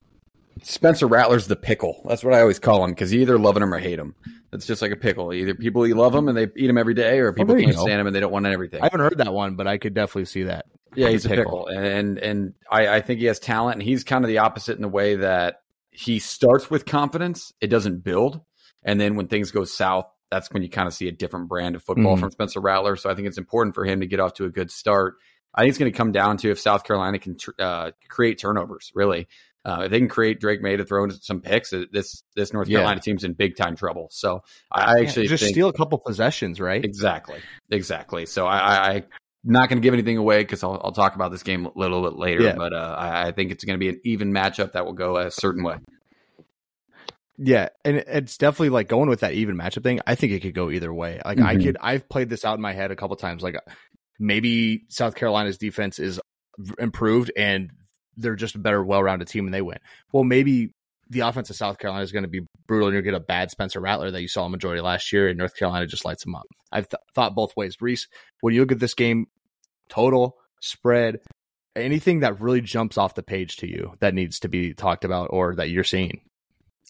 Spencer 0.63 1.05
Rattler's 1.05 1.45
the 1.45 1.55
pickle. 1.55 2.01
That's 2.07 2.23
what 2.23 2.33
I 2.33 2.41
always 2.41 2.57
call 2.57 2.83
him 2.83 2.89
because 2.89 3.13
you 3.13 3.21
either 3.21 3.37
love 3.37 3.55
him 3.55 3.71
or 3.71 3.77
hate 3.77 3.99
him. 3.99 4.15
It's 4.51 4.65
just 4.65 4.81
like 4.81 4.91
a 4.91 4.95
pickle. 4.95 5.31
Either 5.31 5.53
people 5.53 5.87
love 5.95 6.15
him 6.15 6.27
and 6.27 6.35
they 6.35 6.47
eat 6.55 6.69
him 6.69 6.77
every 6.79 6.95
day, 6.95 7.19
or 7.19 7.31
people 7.33 7.53
there 7.53 7.63
can't 7.63 7.75
go. 7.75 7.83
stand 7.83 8.01
him 8.01 8.07
and 8.07 8.15
they 8.15 8.19
don't 8.19 8.31
want 8.31 8.47
everything. 8.47 8.81
I 8.81 8.85
haven't 8.85 9.01
heard 9.01 9.17
that 9.19 9.31
one, 9.31 9.55
but 9.55 9.67
I 9.67 9.77
could 9.77 9.93
definitely 9.93 10.25
see 10.25 10.43
that. 10.43 10.65
Yeah, 10.95 11.09
he's 11.09 11.25
a 11.25 11.29
pickle, 11.29 11.67
and 11.67 12.17
and 12.17 12.53
I, 12.71 12.87
I 12.97 13.01
think 13.01 13.19
he 13.19 13.25
has 13.27 13.39
talent, 13.39 13.75
and 13.75 13.83
he's 13.83 14.03
kind 14.03 14.23
of 14.23 14.29
the 14.29 14.39
opposite 14.39 14.75
in 14.75 14.81
the 14.81 14.87
way 14.89 15.15
that 15.15 15.61
he 15.91 16.19
starts 16.19 16.69
with 16.69 16.85
confidence, 16.85 17.53
it 17.61 17.67
doesn't 17.67 18.03
build, 18.03 18.41
and 18.83 18.99
then 19.01 19.15
when 19.15 19.27
things 19.27 19.51
go 19.51 19.63
south, 19.63 20.05
that's 20.29 20.51
when 20.51 20.61
you 20.63 20.69
kind 20.69 20.87
of 20.87 20.93
see 20.93 21.07
a 21.07 21.11
different 21.11 21.47
brand 21.49 21.75
of 21.75 21.83
football 21.83 22.15
Mhm. 22.17 22.19
from 22.19 22.31
Spencer 22.31 22.59
Rattler. 22.59 22.95
So 22.95 23.09
I 23.09 23.15
think 23.15 23.27
it's 23.27 23.37
important 23.37 23.73
for 23.75 23.85
him 23.85 24.01
to 24.01 24.05
get 24.07 24.19
off 24.19 24.33
to 24.35 24.45
a 24.45 24.49
good 24.49 24.69
start. 24.71 25.15
I 25.55 25.61
think 25.61 25.69
it's 25.69 25.77
going 25.79 25.91
to 25.91 25.97
come 25.97 26.11
down 26.11 26.37
to 26.37 26.51
if 26.51 26.59
South 26.59 26.83
Carolina 26.83 27.17
can 27.17 27.37
tr- 27.37 27.51
uh, 27.57 27.91
create 28.09 28.37
turnovers. 28.37 28.91
Really, 28.93 29.27
uh, 29.65 29.83
if 29.85 29.91
they 29.91 29.97
can 29.99 30.07
create 30.07 30.39
Drake 30.39 30.61
Maye 30.61 30.77
to 30.77 30.85
throw 30.85 31.03
into 31.03 31.15
some 31.15 31.41
picks, 31.41 31.73
uh, 31.73 31.85
this 31.91 32.23
this 32.35 32.53
North 32.53 32.67
Yeah. 32.67 32.79
Carolina 32.79 33.01
team's 33.01 33.23
in 33.23 33.33
big 33.33 33.55
time 33.55 33.75
trouble. 33.75 34.07
So 34.11 34.43
I, 34.71 34.97
I 34.97 35.01
actually 35.01 35.27
just 35.27 35.43
think 35.43 35.55
steal 35.55 35.69
a 35.69 35.73
couple 35.73 35.97
possessions, 35.97 36.59
right? 36.61 36.83
Exactly. 36.85 37.39
Exactly. 37.71 38.25
So 38.27 38.45
I, 38.45 38.95
I 38.97 39.03
not 39.47 39.69
going 39.69 39.81
to 39.81 39.83
give 39.85 39.93
anything 39.93 40.17
away 40.17 40.39
because 40.39 40.63
I'll, 40.63 40.79
I'll 40.83 40.91
talk 40.91 41.15
about 41.15 41.31
this 41.31 41.43
game 41.43 41.65
a 41.65 41.71
little 41.75 42.03
bit 42.03 42.13
later. 42.17 42.43
Yeah. 42.43 42.55
But 42.55 42.73
uh, 42.73 42.95
I, 42.97 43.27
I 43.27 43.31
think 43.31 43.51
it's 43.51 43.63
going 43.63 43.75
to 43.75 43.79
be 43.79 43.89
an 43.89 44.01
even 44.03 44.31
matchup 44.31 44.73
that 44.73 44.85
will 44.85 44.93
go 44.93 45.17
a 45.17 45.31
certain 45.31 45.63
way. 45.63 45.77
Yeah, 47.39 47.69
and 47.85 47.97
it's 47.97 48.37
definitely 48.37 48.69
like 48.69 48.87
going 48.87 49.09
with 49.09 49.19
that 49.19 49.33
even 49.33 49.55
matchup 49.55 49.83
thing. 49.83 49.99
I 50.07 50.15
think 50.15 50.33
it 50.33 50.41
could 50.41 50.55
go 50.55 50.71
either 50.71 50.91
way. 50.91 51.21
Like 51.23 51.39
I 51.39 51.55
Mhm. 51.55 51.63
could, 51.63 51.77
I've 51.79 52.09
played 52.09 52.29
this 52.29 52.43
out 52.43 52.55
in 52.55 52.61
my 52.61 52.73
head 52.73 52.89
a 52.89 52.95
couple 52.95 53.15
times. 53.15 53.43
Like 53.43 53.55
maybe 54.19 54.85
South 54.89 55.13
Carolina's 55.15 55.59
defense 55.59 55.99
is 55.99 56.19
improved 56.79 57.31
and 57.37 57.69
they're 58.15 58.35
just 58.35 58.55
a 58.55 58.59
better, 58.59 58.83
well-rounded 58.83 59.27
team 59.27 59.45
and 59.45 59.53
they 59.53 59.61
win. 59.61 59.77
Well, 60.11 60.23
maybe 60.23 60.71
the 61.09 61.19
offense 61.19 61.51
of 61.51 61.55
South 61.55 61.77
Carolina 61.77 62.03
is 62.03 62.11
going 62.11 62.23
to 62.23 62.29
be 62.29 62.41
brutal 62.65 62.87
and 62.87 62.95
you'll 62.95 63.03
get 63.03 63.13
a 63.13 63.19
bad 63.19 63.51
Spencer 63.51 63.79
Rattler 63.79 64.09
that 64.09 64.21
you 64.21 64.27
saw 64.27 64.45
a 64.45 64.49
majority 64.49 64.81
last 64.81 65.13
year, 65.13 65.27
and 65.29 65.37
North 65.37 65.55
Carolina 65.55 65.85
just 65.85 66.03
lights 66.03 66.23
them 66.23 66.33
up. 66.35 66.47
I've 66.71 66.89
th- 66.89 66.99
thought 67.13 67.35
both 67.35 67.55
ways. 67.55 67.77
Reese, 67.79 68.07
when 68.41 68.53
you 68.55 68.61
look 68.61 68.71
at 68.71 68.79
this 68.79 68.95
game, 68.95 69.27
total 69.89 70.37
spread, 70.59 71.19
anything 71.75 72.21
that 72.21 72.41
really 72.41 72.61
jumps 72.61 72.97
off 72.97 73.15
the 73.15 73.23
page 73.23 73.57
to 73.57 73.67
you 73.67 73.93
that 73.99 74.13
needs 74.13 74.39
to 74.39 74.47
be 74.47 74.73
talked 74.73 75.05
about 75.05 75.29
or 75.31 75.55
that 75.55 75.69
you're 75.69 75.83
seeing. 75.83 76.21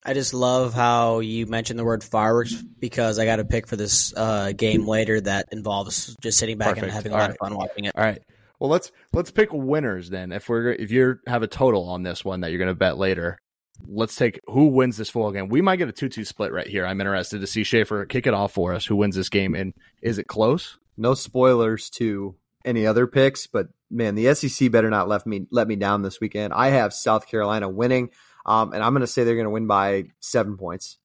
I 0.05 0.13
just 0.13 0.33
love 0.33 0.73
how 0.73 1.19
you 1.19 1.47
mentioned 1.47 1.77
the 1.77 1.83
word 1.83 2.03
fireworks 2.03 2.53
because 2.53 3.19
I 3.19 3.25
got 3.25 3.39
a 3.39 3.45
pick 3.45 3.67
for 3.67 3.75
this 3.75 4.13
uh, 4.15 4.53
game 4.53 4.87
later 4.87 5.19
that 5.21 5.47
involves 5.51 6.15
just 6.21 6.37
sitting 6.37 6.57
back 6.57 6.77
and 6.77 6.89
having 6.89 7.11
a 7.11 7.15
All 7.15 7.19
lot 7.19 7.25
right. 7.25 7.31
of 7.31 7.37
fun 7.37 7.55
watching 7.57 7.85
it. 7.85 7.93
All 7.95 8.03
right. 8.03 8.21
Well, 8.59 8.69
let's 8.69 8.91
let's 9.11 9.31
pick 9.31 9.49
winners 9.51 10.09
then. 10.09 10.31
If 10.31 10.49
we're 10.49 10.71
if 10.71 10.91
you 10.91 11.19
have 11.27 11.43
a 11.43 11.47
total 11.47 11.89
on 11.89 12.03
this 12.03 12.23
one 12.23 12.41
that 12.41 12.51
you're 12.51 12.59
going 12.59 12.69
to 12.69 12.75
bet 12.75 12.97
later, 12.97 13.37
let's 13.85 14.15
take 14.15 14.39
who 14.47 14.67
wins 14.67 14.97
this 14.97 15.09
full 15.09 15.31
game. 15.31 15.49
We 15.49 15.61
might 15.61 15.75
get 15.75 15.89
a 15.89 15.91
two-two 15.91 16.25
split 16.25 16.53
right 16.53 16.67
here. 16.67 16.85
I'm 16.85 17.01
interested 17.01 17.41
to 17.41 17.47
see 17.47 17.63
Schaefer 17.63 18.05
kick 18.05 18.27
it 18.27 18.33
off 18.33 18.53
for 18.53 18.73
us. 18.73 18.85
Who 18.85 18.95
wins 18.95 19.15
this 19.15 19.29
game 19.29 19.55
and 19.55 19.73
is 20.01 20.17
it 20.17 20.27
close? 20.27 20.77
No 20.95 21.15
spoilers 21.15 21.89
to 21.91 22.35
any 22.65 22.85
other 22.87 23.07
picks, 23.07 23.47
but 23.47 23.67
man, 23.89 24.15
the 24.15 24.33
SEC 24.33 24.71
better 24.71 24.89
not 24.89 25.07
let 25.07 25.25
me 25.25 25.47
let 25.51 25.67
me 25.67 25.75
down 25.75 26.01
this 26.01 26.19
weekend. 26.19 26.53
I 26.53 26.69
have 26.69 26.93
South 26.93 27.27
Carolina 27.27 27.69
winning, 27.69 28.09
um, 28.45 28.73
and 28.73 28.83
I'm 28.83 28.93
going 28.93 29.01
to 29.01 29.07
say 29.07 29.23
they're 29.23 29.35
going 29.35 29.45
to 29.45 29.49
win 29.51 29.67
by 29.67 30.05
seven 30.19 30.57
points. 30.57 30.97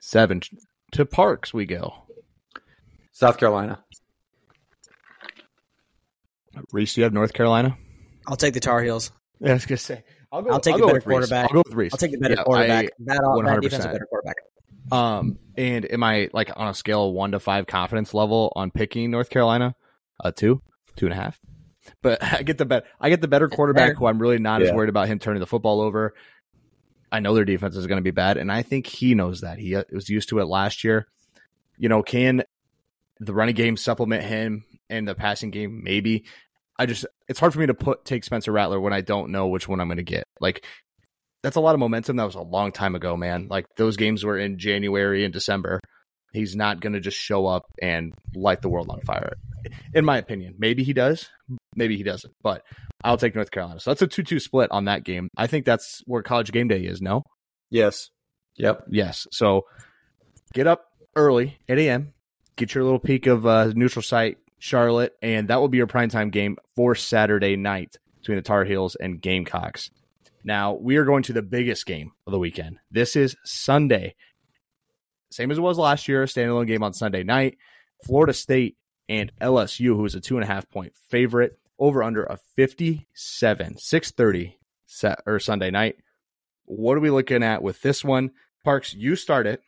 Seven 0.00 0.40
to 0.92 1.04
Parks 1.06 1.52
we 1.54 1.66
go. 1.66 1.94
South 3.12 3.38
Carolina. 3.38 3.82
Reese, 6.72 6.94
do 6.94 7.00
you 7.00 7.04
have 7.04 7.12
North 7.12 7.32
Carolina? 7.32 7.76
I'll 8.26 8.36
take 8.36 8.54
the 8.54 8.60
Tar 8.60 8.82
Heels. 8.82 9.10
Yeah, 9.40 9.50
I 9.50 9.54
was 9.54 9.66
gonna 9.66 9.76
say. 9.76 10.04
I'll 10.32 10.42
go. 10.42 10.50
I'll 10.50 10.60
take 10.60 10.74
I'll 10.74 10.78
the 10.80 10.86
go 10.86 10.92
better 10.94 11.00
quarterback. 11.08 11.44
I'll 11.50 11.54
go 11.54 11.62
with 11.66 11.74
Reese. 11.74 11.92
I'll 11.92 11.98
take 11.98 12.12
the 12.12 12.18
better 12.18 12.34
Yeah, 12.38 12.42
quarterback. 12.44 12.84
I- 12.86 12.88
that, 13.00 13.22
all, 13.22 13.42
that 13.42 13.60
defense 13.60 13.84
100%. 13.84 13.86
is 13.88 13.92
better 13.92 14.06
quarterback. 14.06 14.36
Um, 14.90 15.38
and 15.56 15.90
am 15.92 16.02
I 16.02 16.30
like 16.32 16.50
on 16.56 16.68
a 16.68 16.74
scale 16.74 17.08
of 17.08 17.14
one 17.14 17.32
to 17.32 17.40
five 17.40 17.66
confidence 17.66 18.14
level 18.14 18.52
on 18.56 18.70
picking 18.70 19.10
North 19.10 19.28
Carolina? 19.30 19.74
Uh, 20.22 20.32
two, 20.32 20.62
two 20.96 21.06
and 21.06 21.12
a 21.12 21.16
half. 21.16 21.38
But 22.02 22.22
I 22.22 22.42
get 22.42 22.58
the 22.58 22.64
bet. 22.64 22.84
I 23.00 23.10
get 23.10 23.20
the 23.20 23.28
better 23.28 23.48
quarterback, 23.48 23.96
who 23.96 24.06
I'm 24.06 24.20
really 24.20 24.38
not 24.38 24.62
as 24.62 24.72
worried 24.72 24.88
about 24.88 25.08
him 25.08 25.18
turning 25.18 25.40
the 25.40 25.46
football 25.46 25.80
over. 25.80 26.14
I 27.10 27.20
know 27.20 27.34
their 27.34 27.44
defense 27.44 27.76
is 27.76 27.86
going 27.86 27.98
to 27.98 28.02
be 28.02 28.10
bad, 28.10 28.36
and 28.36 28.50
I 28.50 28.62
think 28.62 28.86
he 28.86 29.14
knows 29.14 29.40
that. 29.40 29.58
He 29.58 29.76
uh, 29.76 29.84
was 29.92 30.08
used 30.08 30.28
to 30.30 30.40
it 30.40 30.46
last 30.46 30.82
year. 30.84 31.06
You 31.78 31.88
know, 31.88 32.02
can 32.02 32.42
the 33.20 33.32
running 33.32 33.54
game 33.54 33.76
supplement 33.76 34.24
him 34.24 34.64
and 34.90 35.06
the 35.06 35.14
passing 35.14 35.50
game? 35.50 35.82
Maybe. 35.84 36.24
I 36.78 36.84
just 36.84 37.06
it's 37.26 37.40
hard 37.40 37.54
for 37.54 37.58
me 37.58 37.66
to 37.66 37.74
put 37.74 38.04
take 38.04 38.24
Spencer 38.24 38.52
Rattler 38.52 38.80
when 38.80 38.92
I 38.92 39.00
don't 39.00 39.30
know 39.30 39.46
which 39.46 39.66
one 39.66 39.80
I'm 39.80 39.88
going 39.88 39.96
to 39.96 40.02
get. 40.02 40.24
Like 40.40 40.64
that's 41.42 41.56
a 41.56 41.60
lot 41.60 41.74
of 41.74 41.78
momentum. 41.78 42.16
That 42.16 42.24
was 42.24 42.34
a 42.34 42.42
long 42.42 42.72
time 42.72 42.94
ago, 42.94 43.16
man. 43.16 43.48
Like 43.48 43.66
those 43.76 43.96
games 43.96 44.24
were 44.24 44.38
in 44.38 44.58
January 44.58 45.24
and 45.24 45.32
December. 45.32 45.80
He's 46.32 46.54
not 46.56 46.80
going 46.80 46.92
to 46.92 47.00
just 47.00 47.16
show 47.18 47.46
up 47.46 47.64
and 47.80 48.12
light 48.34 48.60
the 48.62 48.68
world 48.68 48.90
on 48.90 49.00
fire. 49.00 49.32
In 49.94 50.04
my 50.04 50.18
opinion, 50.18 50.54
maybe 50.58 50.84
he 50.84 50.92
does, 50.92 51.28
maybe 51.74 51.96
he 51.96 52.02
doesn't. 52.02 52.32
But 52.42 52.62
I'll 53.02 53.16
take 53.16 53.34
North 53.34 53.50
Carolina. 53.50 53.80
So 53.80 53.90
that's 53.90 54.02
a 54.02 54.06
two-two 54.06 54.38
split 54.40 54.70
on 54.70 54.84
that 54.84 55.04
game. 55.04 55.28
I 55.36 55.46
think 55.46 55.64
that's 55.64 56.02
where 56.06 56.22
College 56.22 56.52
Game 56.52 56.68
Day 56.68 56.80
is. 56.82 57.00
No, 57.00 57.22
Yes, 57.70 58.10
Yep. 58.58 58.84
yes. 58.90 59.26
So 59.32 59.62
get 60.54 60.66
up 60.66 60.84
early, 61.14 61.58
8 61.68 61.78
a.m. 61.78 62.12
Get 62.56 62.74
your 62.74 62.84
little 62.84 62.98
peek 62.98 63.26
of 63.26 63.44
uh, 63.46 63.72
neutral 63.74 64.02
site. 64.02 64.38
Charlotte, 64.58 65.12
and 65.20 65.48
that 65.48 65.60
will 65.60 65.68
be 65.68 65.76
your 65.76 65.86
primetime 65.86 66.30
game 66.32 66.56
for 66.76 66.94
Saturday 66.94 67.56
night 67.56 67.96
between 68.20 68.36
the 68.36 68.42
Tar 68.42 68.64
Heels 68.64 68.96
and 68.96 69.20
Gamecocks. 69.20 69.90
Now, 70.44 70.72
we 70.74 70.96
are 70.96 71.04
going 71.04 71.24
to 71.24 71.34
the 71.34 71.42
biggest 71.42 71.84
game 71.84 72.12
of 72.26 72.30
the 72.32 72.38
weekend. 72.38 72.78
This 72.90 73.16
is 73.16 73.36
Sunday. 73.44 74.14
Same 75.30 75.50
as 75.50 75.58
it 75.58 75.62
was 75.62 75.78
last 75.78 76.08
year, 76.08 76.22
a 76.22 76.26
standalone 76.26 76.66
game 76.66 76.82
on 76.82 76.92
Sunday 76.92 77.22
night. 77.22 77.58
Florida 78.04 78.32
State 78.32 78.76
and 79.08 79.32
LSU, 79.40 79.96
who 79.96 80.04
is 80.04 80.14
a 80.14 80.20
two 80.20 80.36
and 80.36 80.44
a 80.44 80.46
half 80.46 80.68
point 80.70 80.92
favorite, 81.08 81.58
over 81.78 82.02
under 82.02 82.24
a 82.24 82.38
57, 82.56 83.78
630 83.78 84.58
set 84.86 85.20
or 85.26 85.38
Sunday 85.38 85.70
night. 85.70 85.96
What 86.64 86.96
are 86.96 87.00
we 87.00 87.10
looking 87.10 87.42
at 87.42 87.62
with 87.62 87.82
this 87.82 88.04
one? 88.04 88.30
Parks, 88.64 88.94
you 88.94 89.16
start 89.16 89.46
it. 89.46 89.62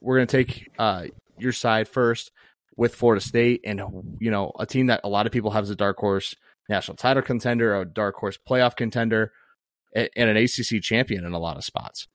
We're 0.00 0.16
going 0.16 0.26
to 0.26 0.36
take 0.36 0.70
uh, 0.78 1.06
your 1.38 1.52
side 1.52 1.88
first 1.88 2.32
with 2.76 2.94
Florida 2.94 3.20
State 3.20 3.60
and, 3.64 3.80
you 4.20 4.30
know, 4.30 4.52
a 4.58 4.66
team 4.66 4.86
that 4.86 5.00
a 5.04 5.08
lot 5.08 5.26
of 5.26 5.32
people 5.32 5.52
have 5.52 5.64
as 5.64 5.70
a 5.70 5.76
dark 5.76 5.96
horse 5.98 6.34
national 6.68 6.96
title 6.96 7.22
contender, 7.22 7.78
a 7.78 7.84
dark 7.84 8.16
horse 8.16 8.38
playoff 8.38 8.74
contender, 8.74 9.32
and 9.94 10.08
an 10.16 10.36
ACC 10.36 10.82
champion 10.82 11.24
in 11.24 11.32
a 11.32 11.38
lot 11.38 11.56
of 11.56 11.64
spots. 11.64 12.08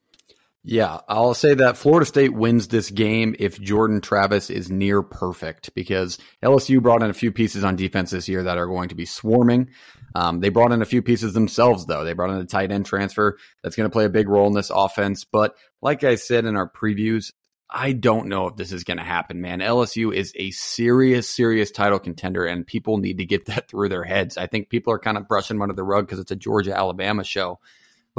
Yeah, 0.63 0.99
I'll 1.07 1.33
say 1.33 1.53
that 1.53 1.77
Florida 1.77 2.05
State 2.05 2.33
wins 2.33 2.67
this 2.67 2.91
game 2.91 3.33
if 3.39 3.61
Jordan 3.61 4.01
Travis 4.01 4.49
is 4.49 4.69
near 4.69 5.01
perfect 5.01 5.73
because 5.73 6.19
LSU 6.43 6.81
brought 6.81 7.01
in 7.01 7.09
a 7.09 7.13
few 7.13 7.31
pieces 7.31 7.63
on 7.63 7.77
defense 7.77 8.11
this 8.11 8.27
year 8.27 8.43
that 8.43 8.57
are 8.57 8.67
going 8.67 8.89
to 8.89 8.95
be 8.95 9.05
swarming. 9.05 9.69
Um, 10.15 10.41
they 10.41 10.49
brought 10.49 10.73
in 10.73 10.81
a 10.81 10.85
few 10.85 11.01
pieces 11.01 11.33
themselves, 11.33 11.85
though. 11.85 12.03
They 12.03 12.13
brought 12.13 12.31
in 12.31 12.37
a 12.37 12.45
tight 12.45 12.71
end 12.71 12.85
transfer 12.85 13.37
that's 13.63 13.77
going 13.77 13.89
to 13.89 13.93
play 13.93 14.03
a 14.03 14.09
big 14.09 14.27
role 14.27 14.47
in 14.47 14.53
this 14.53 14.69
offense. 14.69 15.23
But 15.23 15.55
like 15.81 16.03
I 16.03 16.15
said 16.15 16.43
in 16.43 16.57
our 16.57 16.69
previews, 16.69 17.31
I 17.69 17.93
don't 17.93 18.27
know 18.27 18.47
if 18.47 18.55
this 18.57 18.73
is 18.73 18.83
going 18.83 18.97
to 18.97 19.03
happen, 19.03 19.41
man. 19.41 19.59
LSU 19.59 20.13
is 20.13 20.33
a 20.35 20.51
serious, 20.51 21.29
serious 21.29 21.71
title 21.71 21.99
contender, 21.99 22.45
and 22.45 22.65
people 22.65 22.97
need 22.97 23.19
to 23.19 23.25
get 23.25 23.45
that 23.45 23.69
through 23.69 23.89
their 23.89 24.03
heads. 24.03 24.37
I 24.37 24.47
think 24.47 24.69
people 24.69 24.91
are 24.91 24.99
kind 24.99 25.17
of 25.17 25.27
brushing 25.27 25.61
under 25.61 25.75
the 25.75 25.83
rug 25.83 26.05
because 26.05 26.19
it's 26.19 26.31
a 26.31 26.35
Georgia 26.35 26.75
Alabama 26.75 27.23
show. 27.23 27.59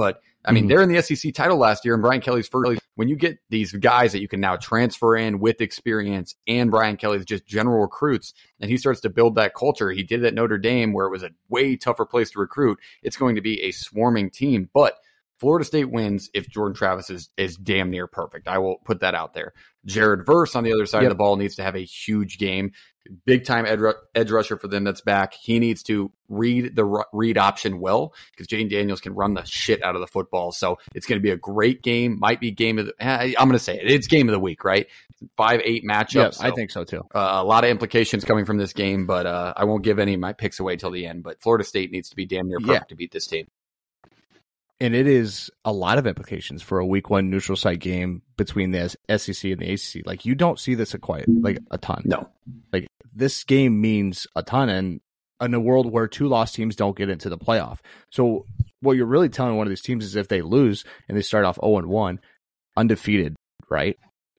But 0.01 0.23
I 0.47 0.53
mean, 0.53 0.63
mm-hmm. 0.63 0.69
they're 0.69 0.83
in 0.83 0.89
the 0.89 1.03
SEC 1.03 1.35
title 1.35 1.59
last 1.59 1.85
year, 1.85 1.93
and 1.93 2.03
Brian 2.03 2.23
Kelly's 2.23 2.49
first. 2.49 2.81
When 2.95 3.09
you 3.09 3.17
get 3.17 3.37
these 3.51 3.73
guys 3.73 4.13
that 4.13 4.23
you 4.23 4.29
can 4.29 4.41
now 4.41 4.57
transfer 4.57 5.15
in 5.15 5.41
with 5.41 5.61
experience, 5.61 6.37
and 6.47 6.71
Brian 6.71 6.97
Kelly's 6.97 7.27
just 7.27 7.47
general 7.47 7.83
recruits, 7.83 8.33
and 8.61 8.71
he 8.71 8.79
starts 8.79 9.03
to 9.03 9.11
build 9.11 9.35
that 9.35 9.55
culture. 9.55 9.91
He 9.91 10.03
did 10.03 10.25
it 10.25 10.29
at 10.29 10.35
Notre 10.35 10.57
Dame, 10.57 10.95
where 10.95 11.07
it 11.07 11.11
was 11.11 11.23
a 11.23 11.33
way 11.51 11.77
tougher 11.77 12.07
place 12.07 12.31
to 12.31 12.39
recruit. 12.39 12.79
It's 13.03 13.19
going 13.19 13.35
to 13.35 13.43
be 13.43 13.61
a 13.61 13.73
swarming 13.73 14.31
team, 14.31 14.71
but 14.73 14.95
Florida 15.39 15.67
State 15.67 15.91
wins 15.91 16.31
if 16.33 16.49
Jordan 16.49 16.75
Travis 16.75 17.11
is 17.11 17.29
is 17.37 17.59
damn 17.59 17.91
near 17.91 18.07
perfect. 18.07 18.49
I 18.49 18.57
will 18.57 18.77
put 18.79 19.01
that 19.01 19.15
out 19.15 19.35
there. 19.35 19.53
Jared 19.85 20.25
Verse 20.25 20.57
on 20.57 20.65
the 20.65 20.73
other 20.73 20.87
side 20.87 21.03
yep. 21.03 21.11
of 21.11 21.17
the 21.17 21.23
ball 21.23 21.37
needs 21.37 21.57
to 21.57 21.63
have 21.63 21.77
a 21.77 21.85
huge 21.85 22.39
game. 22.39 22.73
Big 23.25 23.45
time 23.45 23.67
edge, 23.67 23.81
edge 24.15 24.31
rusher 24.31 24.57
for 24.57 24.69
them 24.69 24.85
that's 24.85 25.01
back. 25.01 25.35
He 25.35 25.59
needs 25.59 25.83
to 25.85 26.13
read 26.29 26.77
the 26.77 27.05
read 27.13 27.39
option 27.39 27.81
well 27.81 28.15
because 28.31 28.47
Jayden 28.47 28.71
Daniels 28.71 29.01
can 29.01 29.15
run 29.15 29.35
the 29.35 29.45
shit 29.45 29.83
out 29.83 29.95
of 29.95 30.01
the 30.01 30.07
football. 30.07 30.53
So 30.53 30.79
it's 30.95 31.07
going 31.07 31.19
to 31.19 31.23
be 31.23 31.31
a 31.31 31.37
great 31.37 31.83
game. 31.83 32.19
Might 32.19 32.41
be 32.41 32.51
game 32.51 32.79
of 32.79 32.87
the, 32.87 32.95
eh, 33.01 33.35
I'm 33.39 33.49
going 33.49 33.53
to 33.53 33.59
say 33.59 33.77
it. 33.77 33.91
It's 33.91 34.07
game 34.07 34.29
of 34.29 34.33
the 34.33 34.39
week, 34.39 34.65
right? 34.65 34.87
Five 35.37 35.61
eight 35.65 35.85
matchups. 35.85 36.35
So, 36.35 36.45
I 36.45 36.51
think 36.51 36.71
so 36.71 36.85
too. 36.85 37.03
Uh, 37.15 37.41
a 37.43 37.45
lot 37.45 37.65
of 37.65 37.71
implications 37.71 38.25
coming 38.25 38.45
from 38.45 38.59
this 38.59 38.73
game, 38.73 39.07
but 39.07 39.27
uh, 39.27 39.55
I 39.57 39.65
won't 39.65 39.83
give 39.83 39.99
any 39.99 40.15
of 40.15 40.21
my 40.21 40.33
picks 40.33 40.61
away 40.61 40.77
till 40.77 40.91
the 40.91 41.07
end. 41.07 41.23
But 41.23 41.41
Florida 41.43 41.65
State 41.65 41.91
needs 41.91 42.11
to 42.11 42.17
be 42.17 42.27
damn 42.27 42.49
near 42.49 42.59
perfect 42.59 42.75
yeah. 42.75 42.89
to 42.89 42.95
beat 42.95 43.13
this 43.13 43.27
team 43.27 43.47
and 44.81 44.95
it 44.95 45.07
is 45.07 45.51
a 45.65 45.73
lot 45.73 45.99
of 45.99 46.07
implications 46.07 46.63
for 46.63 46.79
a 46.79 46.87
week 46.87 47.11
one 47.11 47.31
neutral 47.31 47.57
site 47.57 47.81
game 47.81 48.23
between 48.37 48.71
the 48.71 48.89
SEC 48.89 49.45
and 49.45 49.61
the 49.61 49.73
ACC. 49.73 50.07
Like 50.07 50.25
you 50.25 50.35
don't 50.35 50.59
see 50.59 50.75
this 50.75 50.95
a 50.95 50.99
quite 50.99 51.27
like 51.29 51.59
a 51.71 51.79
ton. 51.79 52.03
No, 52.05 52.29
like 52.73 52.87
this 53.15 53.45
game 53.45 53.81
means 53.81 54.27
a 54.35 54.43
ton, 54.43 54.69
and 54.69 55.01
in 55.41 55.55
a 55.55 55.61
world 55.61 55.91
where 55.91 56.07
two 56.07 56.29
lost 56.29 56.55
teams 56.55 56.77
don't 56.77 56.97
get 56.97 57.11
into 57.11 57.29
the 57.29 57.39
playoff. 57.39 57.79
So 58.11 58.47
what 58.81 58.97
you're 58.97 59.07
really 59.07 59.29
telling 59.29 59.57
one 59.57 59.67
of 59.67 59.71
these 59.71 59.83
teams 59.83 60.05
is 60.05 60.17
if 60.17 60.29
they 60.29 60.43
lose 60.43 60.85
and 61.09 61.17
they 61.17 61.23
start 61.23 61.45
off 61.45 61.59
0 61.63 61.79
and 61.79 61.87
1, 61.87 62.21
undefeated, 62.77 63.37
right? 63.69 63.97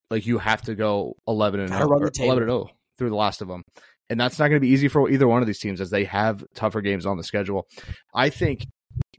Like 0.09 0.25
you 0.25 0.39
have 0.39 0.61
to 0.63 0.75
go 0.75 1.15
eleven 1.27 1.59
and 1.59 1.69
0, 1.69 1.83
eleven 1.83 2.07
and 2.07 2.15
zero 2.15 2.51
oh 2.51 2.69
through 2.97 3.09
the 3.09 3.15
last 3.15 3.41
of 3.41 3.47
them. 3.47 3.63
And 4.09 4.19
that's 4.19 4.39
not 4.39 4.49
going 4.49 4.57
to 4.57 4.65
be 4.65 4.73
easy 4.73 4.89
for 4.89 5.09
either 5.09 5.27
one 5.27 5.41
of 5.41 5.47
these 5.47 5.59
teams 5.59 5.79
as 5.79 5.89
they 5.89 6.03
have 6.03 6.43
tougher 6.53 6.81
games 6.81 7.05
on 7.05 7.15
the 7.15 7.23
schedule. 7.23 7.65
I 8.13 8.29
think 8.29 8.67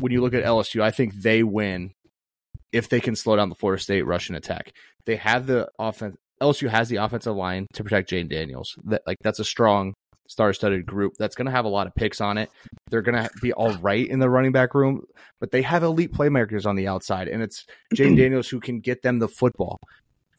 when 0.01 0.12
you 0.12 0.20
look 0.20 0.35
at 0.35 0.45
LSU, 0.45 0.83
I 0.83 0.91
think 0.91 1.14
they 1.14 1.43
win 1.43 1.93
if 2.73 2.89
they 2.89 3.01
can 3.01 3.14
slow 3.14 3.37
down 3.37 3.49
the 3.49 3.55
Florida 3.55 3.83
State 3.83 4.03
Russian 4.03 4.35
attack. 4.35 4.73
They 5.05 5.16
have 5.16 5.47
the 5.47 5.68
offense. 5.79 6.16
LSU 6.41 6.68
has 6.68 6.89
the 6.89 6.97
offensive 6.97 7.37
line 7.37 7.66
to 7.75 7.85
protect 7.85 8.11
Jayden 8.11 8.29
Daniels. 8.29 8.77
That 8.85 9.03
like 9.07 9.18
that's 9.23 9.39
a 9.39 9.45
strong 9.45 9.95
star-studded 10.29 10.87
group 10.87 11.12
that's 11.18 11.35
going 11.35 11.47
to 11.47 11.53
have 11.53 11.64
a 11.64 11.68
lot 11.68 11.87
of 11.87 11.95
picks 11.95 12.20
on 12.20 12.39
it. 12.39 12.51
They're 12.91 13.03
going 13.03 13.23
to 13.23 13.31
be 13.41 13.53
all 13.53 13.75
right 13.75 14.07
in 14.07 14.18
the 14.18 14.31
running 14.31 14.53
back 14.53 14.75
room, 14.75 15.05
but 15.41 15.51
they 15.51 15.62
have 15.62 15.83
elite 15.83 16.12
playmakers 16.12 16.64
on 16.66 16.75
the 16.75 16.89
outside, 16.89 17.29
and 17.29 17.43
it's 17.43 17.66
Jayden 17.95 18.16
Daniels 18.16 18.49
who 18.49 18.61
can 18.61 18.81
get 18.81 19.03
them 19.03 19.18
the 19.18 19.29
football. 19.29 19.79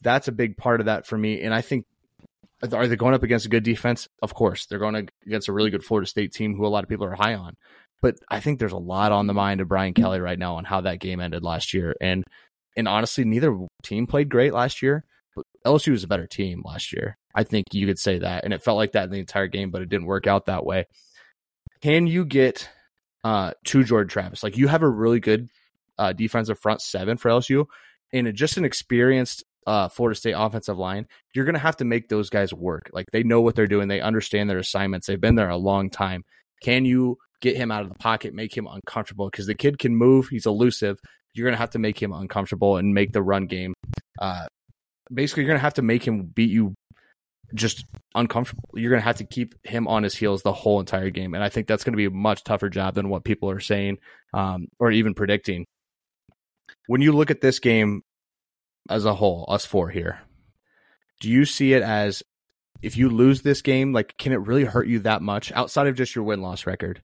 That's 0.02 0.28
a 0.28 0.32
big 0.32 0.56
part 0.56 0.80
of 0.80 0.86
that 0.86 1.06
for 1.06 1.16
me, 1.16 1.40
and 1.40 1.54
I 1.54 1.60
think 1.62 1.86
are 2.72 2.86
they 2.86 2.96
going 2.96 3.14
up 3.14 3.22
against 3.22 3.46
a 3.46 3.50
good 3.50 3.62
defense? 3.62 4.08
Of 4.22 4.34
course, 4.34 4.66
they're 4.66 4.78
going 4.78 5.08
against 5.26 5.48
a 5.48 5.52
really 5.52 5.70
good 5.70 5.84
Florida 5.84 6.08
State 6.08 6.32
team 6.32 6.54
who 6.54 6.66
a 6.66 6.68
lot 6.68 6.82
of 6.82 6.88
people 6.88 7.06
are 7.06 7.14
high 7.14 7.34
on. 7.34 7.56
But 8.04 8.18
I 8.28 8.38
think 8.40 8.58
there's 8.58 8.72
a 8.72 8.76
lot 8.76 9.12
on 9.12 9.26
the 9.26 9.32
mind 9.32 9.62
of 9.62 9.68
Brian 9.68 9.94
Kelly 9.94 10.20
right 10.20 10.38
now 10.38 10.56
on 10.56 10.64
how 10.66 10.82
that 10.82 11.00
game 11.00 11.20
ended 11.20 11.42
last 11.42 11.72
year. 11.72 11.96
And 12.02 12.22
and 12.76 12.86
honestly, 12.86 13.24
neither 13.24 13.58
team 13.82 14.06
played 14.06 14.28
great 14.28 14.52
last 14.52 14.82
year. 14.82 15.06
But 15.34 15.46
LSU 15.64 15.92
was 15.92 16.04
a 16.04 16.06
better 16.06 16.26
team 16.26 16.60
last 16.66 16.92
year. 16.92 17.16
I 17.34 17.44
think 17.44 17.64
you 17.72 17.86
could 17.86 17.98
say 17.98 18.18
that. 18.18 18.44
And 18.44 18.52
it 18.52 18.62
felt 18.62 18.76
like 18.76 18.92
that 18.92 19.04
in 19.04 19.10
the 19.10 19.20
entire 19.20 19.46
game, 19.46 19.70
but 19.70 19.80
it 19.80 19.88
didn't 19.88 20.04
work 20.04 20.26
out 20.26 20.44
that 20.44 20.66
way. 20.66 20.84
Can 21.80 22.06
you 22.06 22.26
get 22.26 22.68
uh, 23.24 23.52
to 23.68 23.82
Jordan 23.84 24.10
Travis? 24.10 24.42
Like 24.42 24.58
you 24.58 24.68
have 24.68 24.82
a 24.82 24.90
really 24.90 25.18
good 25.18 25.48
uh, 25.96 26.12
defensive 26.12 26.58
front 26.58 26.82
seven 26.82 27.16
for 27.16 27.30
LSU 27.30 27.64
and 28.12 28.34
just 28.34 28.58
an 28.58 28.66
experienced 28.66 29.44
uh, 29.66 29.88
Florida 29.88 30.14
State 30.14 30.34
offensive 30.36 30.76
line, 30.76 31.06
you're 31.34 31.46
going 31.46 31.54
to 31.54 31.58
have 31.58 31.78
to 31.78 31.86
make 31.86 32.10
those 32.10 32.28
guys 32.28 32.52
work. 32.52 32.90
Like 32.92 33.06
they 33.12 33.22
know 33.22 33.40
what 33.40 33.54
they're 33.54 33.66
doing, 33.66 33.88
they 33.88 34.02
understand 34.02 34.50
their 34.50 34.58
assignments, 34.58 35.06
they've 35.06 35.18
been 35.18 35.36
there 35.36 35.48
a 35.48 35.56
long 35.56 35.88
time. 35.88 36.22
Can 36.62 36.84
you 36.84 37.16
get 37.44 37.56
him 37.56 37.70
out 37.70 37.82
of 37.82 37.90
the 37.90 37.94
pocket, 37.96 38.32
make 38.32 38.56
him 38.56 38.66
uncomfortable 38.66 39.28
because 39.28 39.46
the 39.46 39.54
kid 39.54 39.78
can 39.78 39.94
move. 39.94 40.28
He's 40.28 40.46
elusive. 40.46 40.98
You're 41.34 41.44
going 41.44 41.54
to 41.54 41.60
have 41.60 41.70
to 41.70 41.78
make 41.78 42.02
him 42.02 42.12
uncomfortable 42.12 42.78
and 42.78 42.94
make 42.94 43.12
the 43.12 43.22
run 43.22 43.46
game. 43.46 43.74
Uh, 44.18 44.46
basically, 45.12 45.42
you're 45.42 45.50
going 45.50 45.58
to 45.58 45.62
have 45.62 45.74
to 45.74 45.82
make 45.82 46.04
him 46.04 46.22
beat 46.22 46.50
you 46.50 46.74
just 47.54 47.84
uncomfortable. 48.14 48.70
You're 48.74 48.90
going 48.90 49.02
to 49.02 49.06
have 49.06 49.16
to 49.16 49.26
keep 49.26 49.54
him 49.62 49.86
on 49.86 50.04
his 50.04 50.14
heels 50.14 50.42
the 50.42 50.54
whole 50.54 50.80
entire 50.80 51.10
game. 51.10 51.34
And 51.34 51.44
I 51.44 51.50
think 51.50 51.66
that's 51.66 51.84
going 51.84 51.92
to 51.92 51.98
be 51.98 52.06
a 52.06 52.10
much 52.10 52.44
tougher 52.44 52.70
job 52.70 52.94
than 52.94 53.10
what 53.10 53.24
people 53.24 53.50
are 53.50 53.60
saying 53.60 53.98
um, 54.32 54.68
or 54.78 54.90
even 54.90 55.12
predicting. 55.12 55.66
When 56.86 57.02
you 57.02 57.12
look 57.12 57.30
at 57.30 57.42
this 57.42 57.58
game 57.58 58.02
as 58.88 59.04
a 59.04 59.14
whole, 59.14 59.44
us 59.48 59.66
four 59.66 59.90
here, 59.90 60.22
do 61.20 61.28
you 61.28 61.44
see 61.44 61.74
it 61.74 61.82
as 61.82 62.22
if 62.80 62.96
you 62.96 63.10
lose 63.10 63.42
this 63.42 63.60
game, 63.62 63.92
like, 63.92 64.16
can 64.18 64.32
it 64.32 64.40
really 64.40 64.64
hurt 64.64 64.86
you 64.86 65.00
that 65.00 65.22
much 65.22 65.52
outside 65.52 65.88
of 65.88 65.96
just 65.96 66.14
your 66.14 66.24
win 66.24 66.40
loss 66.40 66.66
record? 66.66 67.02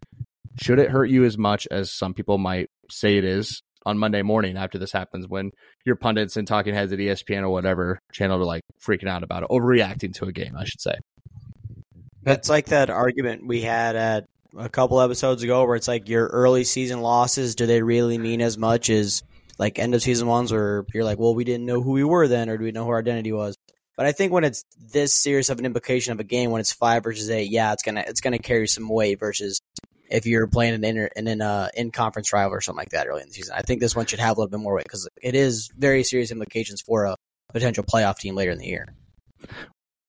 Should 0.58 0.78
it 0.78 0.90
hurt 0.90 1.10
you 1.10 1.24
as 1.24 1.38
much 1.38 1.68
as 1.70 1.92
some 1.92 2.14
people 2.14 2.38
might 2.38 2.70
say 2.90 3.16
it 3.16 3.24
is 3.24 3.62
on 3.86 3.98
Monday 3.98 4.22
morning 4.22 4.56
after 4.56 4.78
this 4.78 4.92
happens 4.92 5.26
when 5.26 5.52
your 5.84 5.96
pundits 5.96 6.36
and 6.36 6.46
talking 6.46 6.74
heads 6.74 6.92
at 6.92 6.98
ESPN 6.98 7.42
or 7.42 7.50
whatever 7.50 8.00
channel 8.12 8.40
are 8.40 8.44
like 8.44 8.62
freaking 8.84 9.08
out 9.08 9.22
about 9.22 9.42
it, 9.42 9.48
overreacting 9.48 10.14
to 10.14 10.26
a 10.26 10.32
game, 10.32 10.54
I 10.56 10.64
should 10.64 10.80
say. 10.80 10.94
That's 12.22 12.50
like 12.50 12.66
that 12.66 12.90
argument 12.90 13.46
we 13.46 13.62
had 13.62 13.96
at 13.96 14.26
a 14.58 14.68
couple 14.68 15.00
episodes 15.00 15.42
ago 15.42 15.64
where 15.64 15.76
it's 15.76 15.88
like 15.88 16.08
your 16.08 16.26
early 16.26 16.64
season 16.64 17.00
losses, 17.00 17.54
do 17.54 17.66
they 17.66 17.82
really 17.82 18.18
mean 18.18 18.42
as 18.42 18.58
much 18.58 18.90
as 18.90 19.22
like 19.58 19.78
end 19.78 19.94
of 19.94 20.02
season 20.02 20.26
ones 20.26 20.52
where 20.52 20.84
you're 20.92 21.04
like, 21.04 21.18
well, 21.18 21.34
we 21.34 21.44
didn't 21.44 21.66
know 21.66 21.80
who 21.80 21.92
we 21.92 22.04
were 22.04 22.28
then 22.28 22.48
or 22.50 22.58
do 22.58 22.64
we 22.64 22.72
know 22.72 22.84
who 22.84 22.90
our 22.90 22.98
identity 22.98 23.32
was? 23.32 23.56
But 23.96 24.06
I 24.06 24.12
think 24.12 24.32
when 24.32 24.44
it's 24.44 24.64
this 24.92 25.14
serious 25.14 25.50
of 25.50 25.58
an 25.58 25.66
implication 25.66 26.12
of 26.12 26.20
a 26.20 26.24
game, 26.24 26.50
when 26.50 26.60
it's 26.60 26.72
five 26.72 27.04
versus 27.04 27.28
eight, 27.28 27.50
yeah, 27.50 27.72
it's 27.72 27.82
gonna 27.82 28.02
it's 28.06 28.22
gonna 28.22 28.38
carry 28.38 28.66
some 28.66 28.88
weight 28.88 29.20
versus 29.20 29.60
if 30.10 30.26
you're 30.26 30.46
playing 30.46 30.74
an 30.74 30.84
inter, 30.84 31.08
an 31.16 31.28
in 31.28 31.40
uh, 31.40 31.68
in 31.74 31.90
conference 31.90 32.32
rival 32.32 32.54
or 32.54 32.60
something 32.60 32.78
like 32.78 32.90
that 32.90 33.06
early 33.06 33.22
in 33.22 33.28
the 33.28 33.34
season. 33.34 33.54
I 33.56 33.62
think 33.62 33.80
this 33.80 33.94
one 33.94 34.06
should 34.06 34.18
have 34.18 34.36
a 34.36 34.40
little 34.40 34.50
bit 34.50 34.60
more 34.60 34.74
weight 34.74 34.84
because 34.84 35.08
it 35.22 35.34
is 35.34 35.70
very 35.76 36.02
serious 36.02 36.30
implications 36.30 36.80
for 36.80 37.04
a 37.04 37.16
potential 37.52 37.84
playoff 37.84 38.18
team 38.18 38.34
later 38.34 38.50
in 38.50 38.58
the 38.58 38.66
year. 38.66 38.94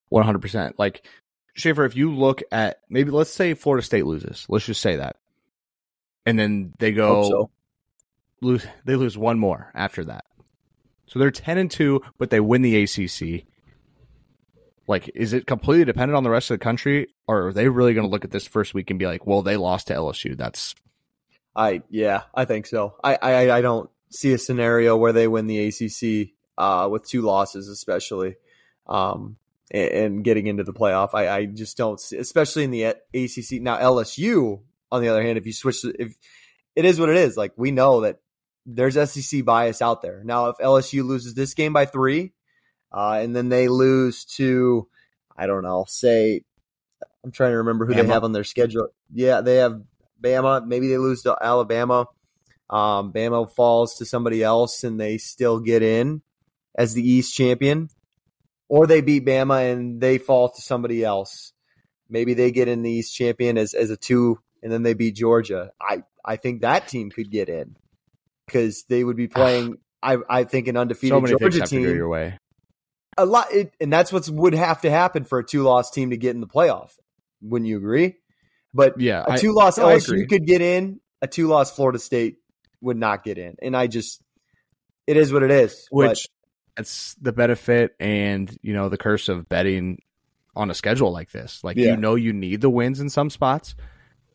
One 0.09 0.23
hundred 0.23 0.41
percent. 0.41 0.77
Like 0.79 1.05
Schaefer, 1.53 1.85
if 1.85 1.95
you 1.95 2.13
look 2.13 2.41
at 2.51 2.79
maybe 2.89 3.11
let's 3.11 3.31
say 3.31 3.53
Florida 3.53 3.85
State 3.85 4.05
loses, 4.05 4.45
let's 4.49 4.65
just 4.65 4.81
say 4.81 4.97
that, 4.97 5.17
and 6.25 6.37
then 6.37 6.73
they 6.79 6.91
go 6.91 7.29
so. 7.29 7.49
lose, 8.41 8.65
they 8.85 8.95
lose 8.95 9.17
one 9.17 9.39
more 9.39 9.71
after 9.73 10.03
that. 10.05 10.25
So 11.07 11.19
they're 11.19 11.31
ten 11.31 11.57
and 11.57 11.69
two, 11.69 12.01
but 12.17 12.29
they 12.29 12.39
win 12.39 12.61
the 12.61 12.83
ACC. 12.83 13.45
Like, 14.91 15.09
is 15.15 15.31
it 15.31 15.47
completely 15.47 15.85
dependent 15.85 16.17
on 16.17 16.23
the 16.23 16.29
rest 16.29 16.51
of 16.51 16.59
the 16.59 16.63
country, 16.63 17.07
or 17.25 17.47
are 17.47 17.53
they 17.53 17.69
really 17.69 17.93
going 17.93 18.05
to 18.05 18.11
look 18.11 18.25
at 18.25 18.31
this 18.31 18.45
first 18.45 18.73
week 18.73 18.89
and 18.89 18.99
be 18.99 19.07
like, 19.07 19.25
"Well, 19.25 19.41
they 19.41 19.55
lost 19.55 19.87
to 19.87 19.93
LSU"? 19.93 20.35
That's, 20.35 20.75
I 21.55 21.81
yeah, 21.89 22.23
I 22.35 22.43
think 22.43 22.67
so. 22.67 22.95
I 23.01 23.15
I, 23.15 23.57
I 23.57 23.61
don't 23.61 23.89
see 24.09 24.33
a 24.33 24.37
scenario 24.37 24.97
where 24.97 25.13
they 25.13 25.29
win 25.29 25.47
the 25.47 25.67
ACC 25.67 26.33
uh, 26.57 26.89
with 26.91 27.07
two 27.07 27.21
losses, 27.21 27.69
especially. 27.69 28.35
Um, 28.85 29.37
and, 29.73 29.91
and 29.91 30.23
getting 30.25 30.47
into 30.47 30.65
the 30.65 30.73
playoff. 30.73 31.11
I, 31.13 31.29
I 31.29 31.45
just 31.45 31.77
don't, 31.77 31.97
see, 31.97 32.17
especially 32.17 32.65
in 32.65 32.71
the 32.71 32.83
ACC. 32.83 33.61
Now 33.61 33.77
LSU, 33.77 34.59
on 34.91 35.01
the 35.01 35.07
other 35.07 35.23
hand, 35.23 35.37
if 35.37 35.45
you 35.45 35.53
switch, 35.53 35.85
if 35.85 36.17
it 36.75 36.83
is 36.83 36.99
what 36.99 37.07
it 37.07 37.15
is, 37.15 37.37
like 37.37 37.53
we 37.55 37.71
know 37.71 38.01
that 38.01 38.19
there's 38.65 38.95
SEC 39.09 39.45
bias 39.45 39.81
out 39.81 40.01
there. 40.01 40.21
Now, 40.25 40.47
if 40.47 40.57
LSU 40.57 41.05
loses 41.05 41.33
this 41.33 41.53
game 41.53 41.71
by 41.71 41.85
three, 41.85 42.33
uh, 42.91 43.19
and 43.21 43.35
then 43.35 43.49
they 43.49 43.67
lose 43.67 44.25
to, 44.25 44.87
I 45.37 45.47
don't 45.47 45.63
know, 45.63 45.85
say, 45.87 46.43
I'm 47.23 47.31
trying 47.31 47.51
to 47.51 47.57
remember 47.57 47.85
who 47.85 47.93
Bama. 47.93 48.01
they 48.01 48.07
have 48.07 48.23
on 48.23 48.31
their 48.31 48.43
schedule. 48.43 48.89
Yeah, 49.13 49.41
they 49.41 49.57
have 49.57 49.81
Bama. 50.21 50.65
Maybe 50.65 50.87
they 50.87 50.97
lose 50.97 51.23
to 51.23 51.37
Alabama. 51.41 52.07
Um, 52.69 53.11
Bama 53.13 53.51
falls 53.53 53.95
to 53.95 54.05
somebody 54.05 54.43
else 54.43 54.83
and 54.83 54.99
they 54.99 55.17
still 55.17 55.59
get 55.59 55.83
in 55.83 56.21
as 56.75 56.93
the 56.93 57.07
East 57.07 57.33
champion. 57.33 57.89
Or 58.69 58.87
they 58.87 59.01
beat 59.01 59.25
Bama 59.25 59.71
and 59.71 59.99
they 59.99 60.17
fall 60.17 60.49
to 60.49 60.61
somebody 60.61 61.03
else. 61.03 61.53
Maybe 62.09 62.33
they 62.33 62.51
get 62.51 62.67
in 62.67 62.81
the 62.81 62.89
East 62.89 63.13
champion 63.13 63.57
as, 63.57 63.73
as 63.73 63.89
a 63.89 63.97
two 63.97 64.39
and 64.63 64.71
then 64.71 64.83
they 64.83 64.93
beat 64.93 65.15
Georgia. 65.15 65.71
I, 65.81 66.03
I 66.23 66.37
think 66.37 66.61
that 66.61 66.87
team 66.87 67.09
could 67.09 67.29
get 67.29 67.49
in 67.49 67.75
because 68.45 68.83
they 68.83 69.03
would 69.03 69.17
be 69.17 69.27
playing, 69.27 69.77
I, 70.01 70.17
I 70.29 70.43
think, 70.45 70.67
an 70.67 70.77
undefeated 70.77 71.21
So 71.21 71.37
Georgia 71.37 71.43
have 71.43 71.51
to 71.51 71.59
go 71.59 71.65
team 71.65 71.95
your 71.95 72.09
way. 72.09 72.37
A 73.17 73.25
lot, 73.25 73.51
it, 73.51 73.73
and 73.81 73.91
that's 73.91 74.11
what 74.13 74.27
would 74.29 74.53
have 74.53 74.81
to 74.81 74.89
happen 74.91 75.23
for 75.25 75.39
a 75.39 75.45
two-loss 75.45 75.91
team 75.91 76.09
to 76.11 76.17
get 76.17 76.31
in 76.35 76.41
the 76.41 76.47
playoff. 76.47 76.91
Wouldn't 77.41 77.67
you 77.67 77.77
agree? 77.77 78.15
But 78.73 78.99
Yeah, 78.99 79.25
a 79.27 79.37
two-loss 79.37 79.77
no, 79.77 79.85
LSU 79.85 80.07
agree. 80.09 80.27
could 80.27 80.45
get 80.45 80.61
in. 80.61 80.99
A 81.21 81.27
two-loss 81.27 81.75
Florida 81.75 81.99
State 81.99 82.37
would 82.81 82.97
not 82.97 83.23
get 83.23 83.37
in, 83.37 83.55
and 83.61 83.75
I 83.77 83.87
just, 83.87 84.21
it 85.05 85.17
is 85.17 85.31
what 85.31 85.43
it 85.43 85.51
is. 85.51 85.87
which 85.91 86.27
that's 86.77 87.15
the 87.15 87.33
benefit 87.33 87.93
and 87.99 88.57
you 88.61 88.73
know 88.73 88.87
the 88.89 88.97
curse 88.97 89.27
of 89.29 89.47
betting 89.49 89.99
on 90.55 90.71
a 90.71 90.73
schedule 90.73 91.11
like 91.11 91.31
this. 91.31 91.63
Like 91.63 91.77
Yeah. 91.77 91.91
you 91.91 91.97
know 91.97 92.15
you 92.15 92.33
need 92.33 92.61
the 92.61 92.69
wins 92.69 92.99
in 92.99 93.09
some 93.09 93.29
spots, 93.29 93.75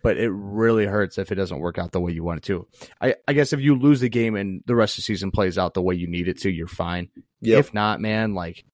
but 0.07 0.17
it 0.19 0.31
really 0.31 0.87
hurts 0.87 1.19
if 1.19 1.33
it 1.33 1.35
doesn't 1.35 1.59
work 1.59 1.79
out 1.79 1.91
the 1.93 2.01
way 2.01 2.13
you 2.13 2.23
want 2.23 2.39
it 2.39 2.45
to. 2.45 2.67
I, 3.01 3.17
I 3.27 3.33
guess 3.33 3.53
if 3.53 3.61
you 3.61 3.75
lose 3.75 4.01
the 4.01 4.09
game 4.09 4.37
and 4.37 4.63
the 4.67 4.77
rest 4.77 4.95
of 4.95 4.97
the 4.99 5.03
season 5.03 5.31
plays 5.33 5.59
out 5.59 5.75
the 5.75 5.83
way 5.83 5.95
you 5.97 6.07
need 6.07 6.29
it 6.29 6.39
to, 6.43 6.51
you're 6.51 6.69
fine. 6.69 7.09
Yep. 7.41 7.59
If 7.59 7.75
not, 7.75 8.01
man, 8.01 8.35
like 8.35 8.65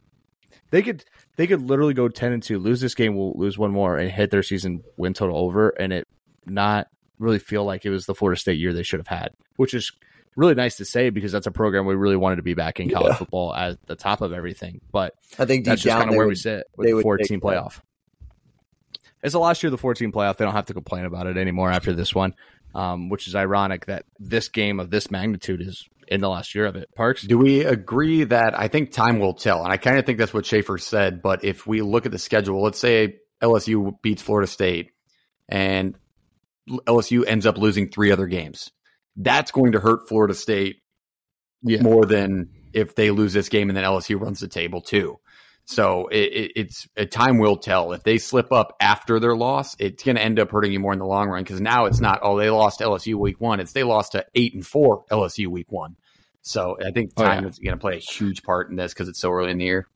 they 0.71 0.83
could 0.83 1.05
they 1.37 1.47
could 1.47 1.63
literally 1.63 1.95
go 1.95 2.09
ten 2.09 2.33
and 2.33 2.43
two, 2.43 2.59
lose 2.59 2.81
this 2.81 2.95
game, 2.95 3.17
will 3.17 3.33
lose 3.39 3.57
one 3.57 3.71
more, 3.73 3.97
and 3.97 4.11
hit 4.11 4.31
their 4.31 4.43
season 4.43 4.83
win 4.97 5.15
total 5.15 5.39
over, 5.39 5.71
and 5.71 5.93
it 5.93 6.07
not 6.45 6.89
really 7.19 7.39
feel 7.39 7.65
like 7.65 7.85
it 7.87 7.91
was 7.91 8.05
the 8.07 8.15
Florida 8.15 8.39
State 8.41 8.59
year 8.59 8.73
they 8.73 8.83
should 8.83 9.01
have 9.01 9.07
had, 9.07 9.31
which 9.57 9.75
is 9.75 9.91
really 10.37 10.55
nice 10.55 10.77
to 10.77 10.85
say 10.85 11.11
because 11.11 11.31
that's 11.31 11.47
a 11.47 11.51
program 11.51 11.87
we 11.87 11.95
really 11.95 12.17
wanted 12.17 12.37
to 12.37 12.43
be 12.43 12.55
back 12.55 12.81
in 12.81 12.89
college 12.91 13.11
Yeah. 13.13 13.17
football 13.17 13.55
at 13.55 13.79
the 13.87 13.95
top 13.97 14.23
of 14.23 14.33
everything. 14.33 14.81
But 14.91 15.15
I 15.39 15.45
think 15.45 15.65
that's 15.65 15.83
just 15.83 15.97
kind 15.97 16.09
of 16.11 16.17
where 16.17 16.27
would- 16.27 16.31
we 16.33 16.37
sit 16.37 16.65
with 16.77 16.89
the 16.89 16.95
would 16.95 17.03
14 17.03 17.41
playoff. 17.41 17.75
that. 17.77 17.83
It's 19.23 19.33
the 19.33 19.39
last 19.39 19.63
year 19.63 19.69
of 19.69 19.73
the 19.73 19.79
14 19.79 20.11
playoff. 20.13 20.37
They 20.37 20.45
don't 20.45 20.55
have 20.55 20.67
to 20.67 20.75
complain 20.75 21.05
about 21.05 21.27
it 21.27 21.37
anymore 21.37 21.71
after 21.71 21.93
this 21.93 22.15
one, 22.15 22.35
um, 22.75 23.09
which 23.09 23.29
is 23.29 23.35
ironic 23.35 23.87
that 23.87 24.05
this 24.19 24.49
game 24.49 24.81
of 24.81 24.91
this 24.91 25.11
magnitude 25.11 25.61
is 25.61 25.87
in 26.09 26.21
the 26.21 26.29
last 26.29 26.55
year 26.55 26.67
of 26.67 26.75
it. 26.77 26.89
Parks? 26.97 27.23
Do 27.23 27.39
we 27.39 27.65
agree 27.65 28.25
that 28.25 28.59
I 28.59 28.69
think 28.69 28.91
time 28.91 29.19
will 29.21 29.35
tell? 29.35 29.63
And 29.63 29.73
I 29.73 29.77
kind 29.77 29.99
of 29.99 30.05
think 30.07 30.19
that's 30.19 30.35
what 30.35 30.45
Schaefer 30.45 30.77
said. 30.79 31.23
But 31.23 31.45
if 31.45 31.67
we 31.67 31.83
look 31.83 32.05
at 32.07 32.13
the 32.13 32.19
schedule, 32.19 32.61
let's 32.63 32.79
say 32.81 33.17
LSU 33.41 34.01
beats 34.03 34.23
Florida 34.23 34.47
State 34.49 34.91
and 35.49 35.97
LSU 36.69 37.25
ends 37.27 37.47
up 37.47 37.59
losing 37.59 37.89
three 37.91 38.11
other 38.11 38.27
games. 38.27 38.71
That's 39.17 39.51
going 39.51 39.73
to 39.73 39.81
hurt 39.81 40.09
Florida 40.09 40.35
State 40.35 40.77
Yeah. 41.63 41.83
more 41.83 42.05
than 42.05 42.51
if 42.73 42.95
they 42.95 43.11
lose 43.11 43.33
this 43.33 43.49
game 43.49 43.69
and 43.69 43.77
then 43.77 43.85
LSU 43.85 44.19
runs 44.21 44.41
the 44.41 44.49
table 44.49 44.81
too. 44.81 45.19
So 45.75 46.09
it, 46.09 46.17
it, 46.17 46.53
it's 46.57 46.89
a 46.97 47.07
time 47.07 47.39
will 47.39 47.57
tell. 47.57 47.93
If 47.93 48.03
they 48.03 48.19
slip 48.19 48.53
up 48.53 48.77
after 48.81 49.19
their 49.19 49.35
loss, 49.37 49.75
it's 49.79 50.03
going 50.03 50.17
to 50.17 50.23
end 50.23 50.39
up 50.39 50.51
hurting 50.51 50.73
you 50.73 50.81
more 50.81 50.93
in 50.93 50.99
the 50.99 51.07
long 51.07 51.29
run 51.29 51.43
because 51.43 51.61
now 51.61 51.87
it's 51.87 52.01
not 52.01 52.21
oh 52.23 52.39
they 52.39 52.51
lost 52.51 52.81
LSU 52.81 53.15
week 53.15 53.41
one. 53.41 53.61
It's 53.61 53.73
they 53.73 53.83
lost 53.83 54.13
to 54.13 54.27
eight 54.35 54.55
and 54.55 54.67
four 54.67 55.05
LSU 55.11 55.47
week 55.49 55.71
one. 55.73 55.97
So 56.43 56.77
I 56.85 56.91
think 56.91 57.13
Oh, 57.17 57.25
time 57.25 57.45
yeah. 57.45 57.49
is 57.49 57.59
going 57.59 57.73
to 57.77 57.81
play 57.81 57.97
a 57.97 58.01
huge 58.01 58.43
part 58.43 58.69
in 58.69 58.77
this 58.77 58.93
because 58.93 59.09
it's 59.09 59.21
so 59.21 59.31
early 59.31 59.51
in 59.51 59.59
the 59.59 59.65
year. 59.65 59.87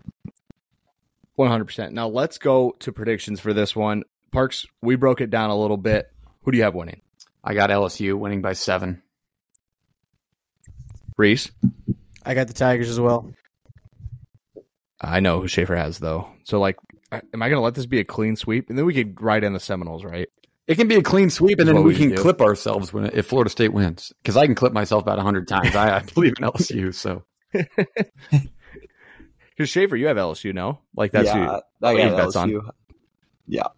100%. 1.38 1.92
Now 1.92 2.08
let's 2.08 2.38
go 2.38 2.74
to 2.80 2.92
predictions 2.92 3.40
for 3.40 3.52
this 3.52 3.76
one. 3.76 4.04
Parks, 4.32 4.64
we 4.80 4.96
broke 4.96 5.20
it 5.20 5.28
down 5.30 5.50
a 5.50 5.56
little 5.56 5.76
bit. 5.76 6.06
Who 6.42 6.52
do 6.52 6.58
you 6.58 6.64
have 6.64 6.74
winning? 6.74 7.02
I 7.44 7.54
got 7.54 7.70
LSU 7.70 8.18
winning 8.18 8.42
by 8.42 8.54
seven. 8.54 9.02
Reese? 11.16 11.50
I 12.24 12.34
got 12.34 12.46
the 12.48 12.54
Tigers 12.54 12.88
as 12.90 12.98
well. 13.00 13.30
I 15.00 15.20
know 15.20 15.40
who 15.40 15.48
Schaefer 15.48 15.76
has, 15.76 15.98
though. 15.98 16.28
So, 16.44 16.58
like, 16.60 16.76
am 17.12 17.42
I 17.42 17.48
going 17.48 17.58
to 17.58 17.60
let 17.60 17.74
this 17.74 17.86
be 17.86 18.00
a 18.00 18.04
clean 18.04 18.36
sweep? 18.36 18.68
And 18.68 18.78
then 18.78 18.86
we 18.86 18.94
could 18.94 19.20
ride 19.20 19.44
in 19.44 19.52
the 19.52 19.60
Seminoles, 19.60 20.04
right? 20.04 20.28
It 20.66 20.76
can 20.76 20.88
be 20.88 20.96
a 20.96 21.02
clean 21.02 21.30
sweep, 21.30 21.60
and 21.60 21.68
then 21.68 21.76
we 21.76 21.82
we 21.82 21.96
can 21.96 22.08
do. 22.10 22.16
clip 22.16 22.40
ourselves 22.40 22.92
when 22.92 23.06
if 23.12 23.26
Florida 23.26 23.48
State 23.50 23.72
wins 23.72 24.12
because 24.22 24.36
I 24.36 24.46
can 24.46 24.56
clip 24.56 24.72
myself 24.72 25.02
about 25.02 25.18
hundred 25.20 25.46
times. 25.46 25.76
I, 25.76 25.98
I 25.98 26.02
believe 26.02 26.34
in 26.38 26.44
LSU, 26.44 26.92
so 26.92 27.24
Because 29.56 29.70
Schaefer, 29.70 29.96
you 29.96 30.06
have 30.08 30.18
LSU, 30.18 30.52
no? 30.52 30.80
Like, 30.94 31.12
that's 31.12 31.26
yeah, 31.26 31.60
who. 31.80 31.86
I 31.86 31.96
got 31.96 32.16
bets 32.16 32.36
on. 32.36 32.50
LSU. 32.50 32.70
Yeah. 33.46 33.68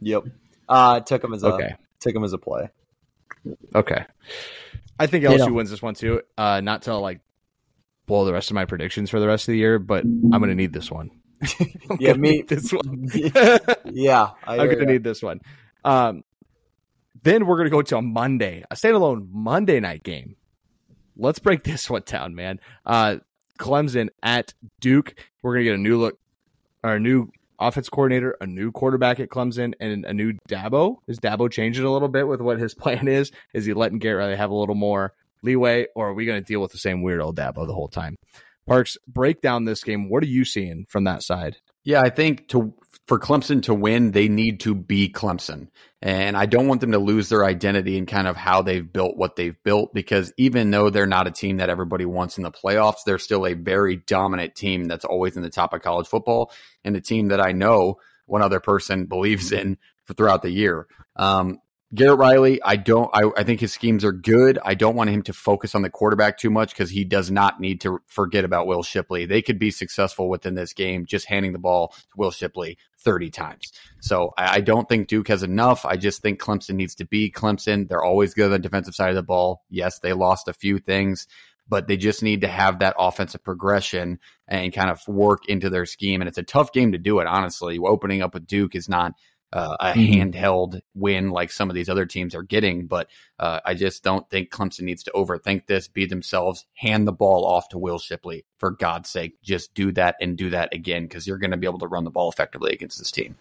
Yep. 0.00 0.24
Uh, 0.68 1.00
took 1.00 1.22
them 1.22 1.34
as 1.34 1.44
a 1.44 1.54
Okay. 1.54 1.76
took 2.00 2.14
them 2.14 2.24
as 2.24 2.32
a 2.32 2.38
play. 2.38 2.70
Okay. 3.74 4.04
I 4.98 5.06
think 5.06 5.24
LSU 5.24 5.54
wins 5.54 5.70
this 5.70 5.82
one, 5.82 5.94
too. 5.94 6.22
Uh, 6.36 6.60
not 6.60 6.82
till 6.82 7.00
like, 7.00 7.20
blow 8.06 8.24
the 8.24 8.32
rest 8.32 8.50
of 8.50 8.54
my 8.54 8.64
predictions 8.64 9.10
for 9.10 9.20
the 9.20 9.26
rest 9.26 9.48
of 9.48 9.52
the 9.52 9.58
year, 9.58 9.78
but 9.78 10.04
I'm 10.04 10.30
going 10.30 10.48
to 10.48 10.54
need 10.54 10.72
this 10.72 10.90
one. 10.90 11.10
I'm 11.90 11.98
Yeah, 11.98 12.14
me- 12.14 12.30
need 12.32 12.48
this 12.48 12.72
one. 12.72 13.08
Yeah, 13.84 14.30
I 14.44 14.58
I'm 14.58 14.66
going 14.66 14.78
to 14.78 14.84
ya. 14.84 14.90
need 14.90 15.04
this 15.04 15.22
one. 15.22 15.40
Um, 15.84 16.24
then 17.22 17.46
we're 17.46 17.56
going 17.56 17.66
to 17.66 17.70
go 17.70 17.82
to 17.82 17.96
a 17.98 18.02
Monday, 18.02 18.64
a 18.70 18.74
standalone 18.74 19.28
Monday 19.30 19.80
night 19.80 20.02
game. 20.02 20.36
Let's 21.16 21.38
break 21.38 21.62
this 21.62 21.88
one 21.90 22.02
down, 22.06 22.34
man. 22.34 22.58
Uh, 22.86 23.16
Clemson 23.58 24.08
at 24.22 24.54
Duke. 24.80 25.14
We're 25.42 25.54
going 25.54 25.64
to 25.64 25.70
get 25.70 25.78
a 25.78 25.82
new 25.82 25.98
look, 25.98 26.18
our 26.82 26.98
new 26.98 27.30
offense 27.58 27.88
coordinator, 27.88 28.36
a 28.40 28.46
new 28.46 28.72
quarterback 28.72 29.20
at 29.20 29.28
Clemson, 29.28 29.74
and 29.78 30.04
a 30.04 30.12
new 30.14 30.32
Dabo. 30.48 30.96
Is 31.06 31.20
Dabo 31.20 31.50
changing 31.50 31.84
a 31.84 31.92
little 31.92 32.08
bit 32.08 32.26
with 32.26 32.40
what 32.40 32.58
his 32.58 32.74
plan 32.74 33.06
is? 33.08 33.30
Is 33.52 33.66
he 33.66 33.74
letting 33.74 33.98
Garrett 33.98 34.18
Riley 34.24 34.36
have 34.36 34.50
a 34.50 34.54
little 34.54 34.74
more 34.74 35.12
leeway, 35.42 35.86
or 35.94 36.08
are 36.08 36.14
we 36.14 36.26
going 36.26 36.40
to 36.40 36.46
deal 36.46 36.60
with 36.60 36.72
the 36.72 36.78
same 36.78 37.02
weird 37.02 37.20
old 37.20 37.36
Dabo 37.36 37.66
the 37.66 37.74
whole 37.74 37.88
time? 37.88 38.16
Parks, 38.66 38.96
break 39.08 39.40
down 39.40 39.64
this 39.64 39.82
game. 39.82 40.08
What 40.08 40.22
are 40.22 40.26
you 40.26 40.44
seeing 40.44 40.86
from 40.88 41.04
that 41.04 41.22
side? 41.22 41.56
Yeah, 41.84 42.00
I 42.00 42.10
think 42.10 42.48
to 42.48 42.74
for 43.08 43.18
Clemson 43.18 43.62
to 43.64 43.74
win, 43.74 44.12
they 44.12 44.28
need 44.28 44.60
to 44.60 44.74
be 44.74 45.08
Clemson. 45.08 45.68
And 46.00 46.36
I 46.36 46.46
don't 46.46 46.68
want 46.68 46.80
them 46.80 46.92
to 46.92 46.98
lose 46.98 47.28
their 47.28 47.44
identity 47.44 47.98
and 47.98 48.06
kind 48.06 48.28
of 48.28 48.36
how 48.36 48.62
they've 48.62 48.90
built 48.90 49.16
what 49.16 49.34
they've 49.34 49.56
built 49.64 49.92
because 49.92 50.32
even 50.36 50.70
though 50.70 50.90
they're 50.90 51.06
not 51.06 51.26
a 51.26 51.32
team 51.32 51.56
that 51.56 51.70
everybody 51.70 52.04
wants 52.04 52.38
in 52.38 52.44
the 52.44 52.52
playoffs, 52.52 52.98
they're 53.04 53.18
still 53.18 53.46
a 53.46 53.54
very 53.54 53.96
dominant 53.96 54.54
team 54.54 54.84
that's 54.84 55.04
always 55.04 55.36
in 55.36 55.42
the 55.42 55.50
top 55.50 55.72
of 55.72 55.82
college 55.82 56.06
football 56.06 56.52
and 56.84 56.96
a 56.96 57.00
team 57.00 57.28
that 57.28 57.40
I 57.40 57.52
know 57.52 57.98
one 58.26 58.42
other 58.42 58.60
person 58.60 59.06
believes 59.06 59.50
in 59.52 59.78
for 60.04 60.14
throughout 60.14 60.42
the 60.42 60.50
year. 60.50 60.86
Um, 61.16 61.58
Garrett 61.94 62.18
Riley, 62.18 62.62
I 62.62 62.76
don't. 62.76 63.10
I, 63.12 63.30
I 63.36 63.42
think 63.42 63.60
his 63.60 63.72
schemes 63.72 64.02
are 64.02 64.12
good. 64.12 64.58
I 64.64 64.74
don't 64.74 64.96
want 64.96 65.10
him 65.10 65.22
to 65.24 65.34
focus 65.34 65.74
on 65.74 65.82
the 65.82 65.90
quarterback 65.90 66.38
too 66.38 66.48
much 66.48 66.70
because 66.72 66.88
he 66.88 67.04
does 67.04 67.30
not 67.30 67.60
need 67.60 67.82
to 67.82 67.98
forget 68.06 68.44
about 68.44 68.66
Will 68.66 68.82
Shipley. 68.82 69.26
They 69.26 69.42
could 69.42 69.58
be 69.58 69.70
successful 69.70 70.30
within 70.30 70.54
this 70.54 70.72
game 70.72 71.04
just 71.04 71.26
handing 71.26 71.52
the 71.52 71.58
ball 71.58 71.88
to 71.88 72.16
Will 72.16 72.30
Shipley 72.30 72.78
thirty 72.98 73.30
times. 73.30 73.72
So 74.00 74.32
I, 74.38 74.56
I 74.56 74.60
don't 74.62 74.88
think 74.88 75.08
Duke 75.08 75.28
has 75.28 75.42
enough. 75.42 75.84
I 75.84 75.96
just 75.98 76.22
think 76.22 76.40
Clemson 76.40 76.76
needs 76.76 76.94
to 76.94 77.04
be 77.04 77.30
Clemson. 77.30 77.88
They're 77.88 78.02
always 78.02 78.32
good 78.32 78.46
on 78.46 78.52
the 78.52 78.58
defensive 78.58 78.94
side 78.94 79.10
of 79.10 79.16
the 79.16 79.22
ball. 79.22 79.62
Yes, 79.68 79.98
they 79.98 80.14
lost 80.14 80.48
a 80.48 80.54
few 80.54 80.78
things, 80.78 81.26
but 81.68 81.88
they 81.88 81.98
just 81.98 82.22
need 82.22 82.40
to 82.40 82.48
have 82.48 82.78
that 82.78 82.96
offensive 82.98 83.44
progression 83.44 84.18
and 84.48 84.72
kind 84.72 84.88
of 84.88 85.06
work 85.06 85.46
into 85.46 85.68
their 85.68 85.84
scheme. 85.84 86.22
And 86.22 86.28
it's 86.28 86.38
a 86.38 86.42
tough 86.42 86.72
game 86.72 86.92
to 86.92 86.98
do 86.98 87.18
it. 87.18 87.26
Honestly, 87.26 87.78
opening 87.78 88.22
up 88.22 88.32
with 88.32 88.46
Duke 88.46 88.74
is 88.74 88.88
not 88.88 89.12
uh, 89.52 89.76
a 89.80 89.92
Mhm. 89.92 90.32
handheld 90.32 90.80
win 90.94 91.30
like 91.30 91.50
some 91.52 91.68
of 91.68 91.74
these 91.74 91.88
other 91.88 92.06
teams 92.06 92.34
are 92.34 92.42
getting. 92.42 92.86
But 92.86 93.08
uh, 93.38 93.60
I 93.64 93.74
just 93.74 94.02
don't 94.02 94.28
think 94.30 94.50
Clemson 94.50 94.82
needs 94.82 95.02
to 95.04 95.12
overthink 95.14 95.66
this, 95.66 95.88
be 95.88 96.06
themselves, 96.06 96.64
hand 96.74 97.06
the 97.06 97.12
ball 97.12 97.44
off 97.44 97.68
to 97.70 97.78
Will 97.78 97.98
Shipley. 97.98 98.44
For 98.58 98.70
God's 98.70 99.08
sake, 99.10 99.34
just 99.42 99.74
do 99.74 99.92
that 99.92 100.16
and 100.20 100.36
do 100.38 100.50
that 100.50 100.72
again 100.74 101.02
because 101.02 101.26
you're 101.26 101.38
going 101.38 101.50
to 101.50 101.56
be 101.56 101.66
able 101.66 101.80
to 101.80 101.88
run 101.88 102.04
the 102.04 102.10
ball 102.10 102.30
effectively 102.30 102.72
against 102.72 102.98
this 102.98 103.10
team. 103.10 103.36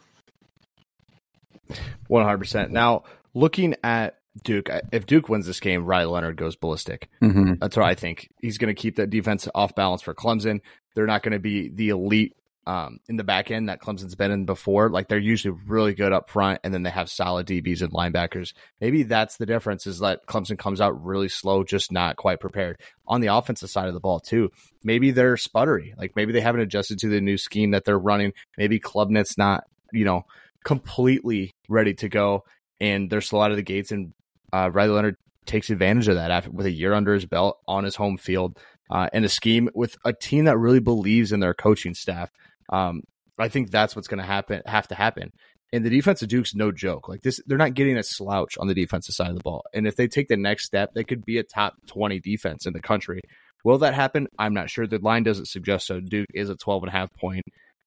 One 2.08 2.24
hundred 2.26 2.40
percent. 2.40 2.72
Now, 2.72 3.04
looking 3.34 3.76
at 3.84 4.18
Duke, 4.44 4.70
if 4.92 5.06
Duke 5.06 5.30
wins 5.30 5.46
this 5.46 5.60
game, 5.60 5.86
Riley 5.86 6.12
Leonard 6.12 6.38
goes 6.38 6.56
ballistic. 6.56 7.10
Mm-hmm. 7.22 7.56
That's 7.60 7.78
what 7.78 7.86
I 7.86 7.96
think. 7.96 8.30
He's 8.42 8.58
going 8.58 8.74
to 8.74 8.80
keep 8.80 8.98
that 8.98 9.10
defense 9.10 9.48
off 9.56 9.76
balance 9.76 10.02
for 10.02 10.14
Clemson. 10.14 10.62
They're 10.96 11.06
not 11.08 11.24
going 11.24 11.34
to 11.34 11.40
be 11.40 11.70
the 11.70 11.90
elite 11.90 12.36
um, 12.68 13.00
in 13.08 13.18
the 13.18 13.24
back 13.24 13.50
end 13.50 13.70
that 13.70 13.82
Clemson's 13.82 14.16
been 14.16 14.32
in 14.32 14.46
before. 14.46 14.90
Like 14.90 15.08
they're 15.08 15.18
usually 15.18 15.58
really 15.68 15.94
good 15.94 16.14
up 16.14 16.30
front, 16.30 16.60
and 16.64 16.74
then 16.74 16.84
they 16.84 16.90
have 16.90 17.10
solid 17.10 17.48
DBs 17.48 17.82
and 17.82 17.92
linebackers. 17.92 18.54
Maybe 18.80 19.04
that's 19.04 19.38
the 19.38 19.46
difference 19.46 19.88
is 19.88 20.00
that 20.00 20.26
Clemson 20.28 20.58
comes 20.58 20.80
out 20.80 21.04
really 21.04 21.30
slow, 21.30 21.64
just 21.64 21.92
not 21.92 22.18
quite 22.18 22.40
prepared. 22.40 22.80
On 23.08 23.22
the 23.22 23.28
offensive 23.28 23.70
side 23.70 23.88
of 23.88 23.94
the 23.94 24.00
ball 24.00 24.20
too, 24.20 24.50
maybe 24.84 25.12
they're 25.12 25.36
sputtery. 25.36 25.98
Like 25.98 26.16
maybe 26.16 26.34
they 26.34 26.42
haven't 26.42 26.62
adjusted 26.62 27.00
to 27.00 27.10
the 27.10 27.22
new 27.22 27.38
scheme 27.38 27.72
that 27.72 27.86
they're 27.86 28.00
running. 28.00 28.34
Maybe 28.58 28.80
Klubnik's 28.80 29.38
not, 29.38 29.64
you 29.92 30.06
know, 30.06 30.24
completely 30.64 31.56
ready 31.68 31.94
to 31.96 32.10
go, 32.10 32.44
and 32.80 33.10
they're 33.10 33.22
slow 33.22 33.42
out 33.42 33.52
of 33.52 33.58
the 33.58 33.64
gates. 33.64 33.92
And 33.92 34.14
uh, 34.54 34.70
Riley 34.72 34.94
Leonard 34.94 35.16
takes 35.46 35.70
advantage 35.70 36.08
of 36.08 36.16
that 36.16 36.32
after, 36.32 36.52
with 36.52 36.68
a 36.68 36.72
year 36.72 36.94
under 36.94 37.14
his 37.14 37.26
belt 37.26 37.60
on 37.68 37.84
his 37.84 37.96
home 37.96 38.18
field. 38.18 38.60
Uh, 38.90 39.08
and 39.14 39.24
a 39.24 39.30
scheme 39.30 39.70
with 39.74 39.96
a 40.04 40.12
team 40.12 40.46
that 40.46 40.58
really 40.58 40.82
believes 40.82 41.32
in 41.32 41.40
their 41.40 41.54
coaching 41.54 41.94
staff. 41.94 42.30
Um, 42.72 43.04
I 43.38 43.50
think 43.50 43.72
that's 43.72 43.96
what's 43.96 44.08
going 44.08 44.20
to 44.20 44.26
happen, 44.26 44.62
have 44.66 44.88
to 44.90 44.96
happen. 44.96 45.32
And 45.74 45.86
the 45.86 45.90
defense 45.90 46.22
of 46.22 46.28
Duke's 46.28 46.54
no 46.54 46.72
joke. 46.72 47.08
Like 47.08 47.22
this, 47.22 47.40
they're 47.46 47.58
not 47.58 47.74
getting 47.74 47.98
a 47.98 48.04
slouch 48.04 48.58
on 48.58 48.68
the 48.68 48.74
defensive 48.74 49.16
side 49.16 49.30
of 49.30 49.36
the 49.36 49.44
ball. 49.44 49.64
And 49.74 49.88
if 49.88 49.96
they 49.96 50.08
take 50.08 50.28
the 50.28 50.38
next 50.38 50.66
step, 50.66 50.94
they 50.94 51.04
could 51.04 51.24
be 51.24 51.38
a 51.38 51.44
top 51.44 51.76
20 51.88 52.20
defense 52.20 52.66
in 52.66 52.74
the 52.74 52.82
country. 52.82 53.22
Will 53.64 53.78
that 53.80 53.94
happen? 53.94 54.28
I'm 54.38 54.54
not 54.54 54.70
sure. 54.70 54.86
The 54.86 55.00
line 55.00 55.24
doesn't 55.24 55.48
suggest 55.48 55.88
so. 55.88 56.00
Duke 56.00 56.28
is 56.34 56.50
a 56.50 56.56
12 56.56 56.84
and 56.84 56.90
a 56.90 56.92
half 56.92 57.14
point 57.14 57.44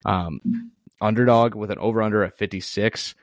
um, 0.07 0.41
underdog 1.01 1.55
with 1.55 1.70
an 1.70 1.78
over 1.78 2.01
under 2.01 2.24
at 2.24 2.39
56. 2.39 3.14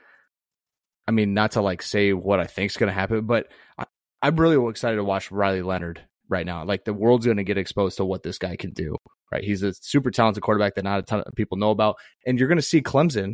I 1.07 1.12
mean, 1.12 1.34
not 1.34 1.51
to 1.51 1.62
like 1.62 1.82
say 1.82 2.14
what 2.14 2.39
I 2.39 2.45
think 2.45 2.72
is 2.72 2.78
going 2.78 2.89
to 2.89 2.99
happen, 2.99 3.26
but 3.26 3.47
I, 3.78 3.86
I'm 4.22 4.36
really 4.36 4.70
excited 4.70 4.97
to 4.97 5.03
watch 5.03 5.32
Riley 5.32 5.64
Leonard 5.64 6.05
right 6.30 6.45
now. 6.45 6.66
Like 6.66 6.86
the 6.86 6.93
world's 6.93 7.26
going 7.26 7.38
to 7.38 7.43
get 7.43 7.57
exposed 7.57 7.97
to 7.97 8.05
what 8.05 8.22
this 8.22 8.38
guy 8.38 8.57
can 8.57 8.72
do 8.72 8.97
right? 9.32 9.44
He's 9.44 9.64
a 9.64 9.74
super 9.74 10.12
talented 10.12 10.44
quarterback 10.44 10.76
that 10.76 10.84
not 10.84 11.00
a 11.00 11.04
ton 11.04 11.22
of 11.22 11.34
people 11.36 11.58
know 11.58 11.72
about. 11.72 11.98
And 12.26 12.38
you're 12.38 12.48
going 12.48 12.58
to 12.58 12.62
see 12.62 12.82
Clemson, 12.82 13.34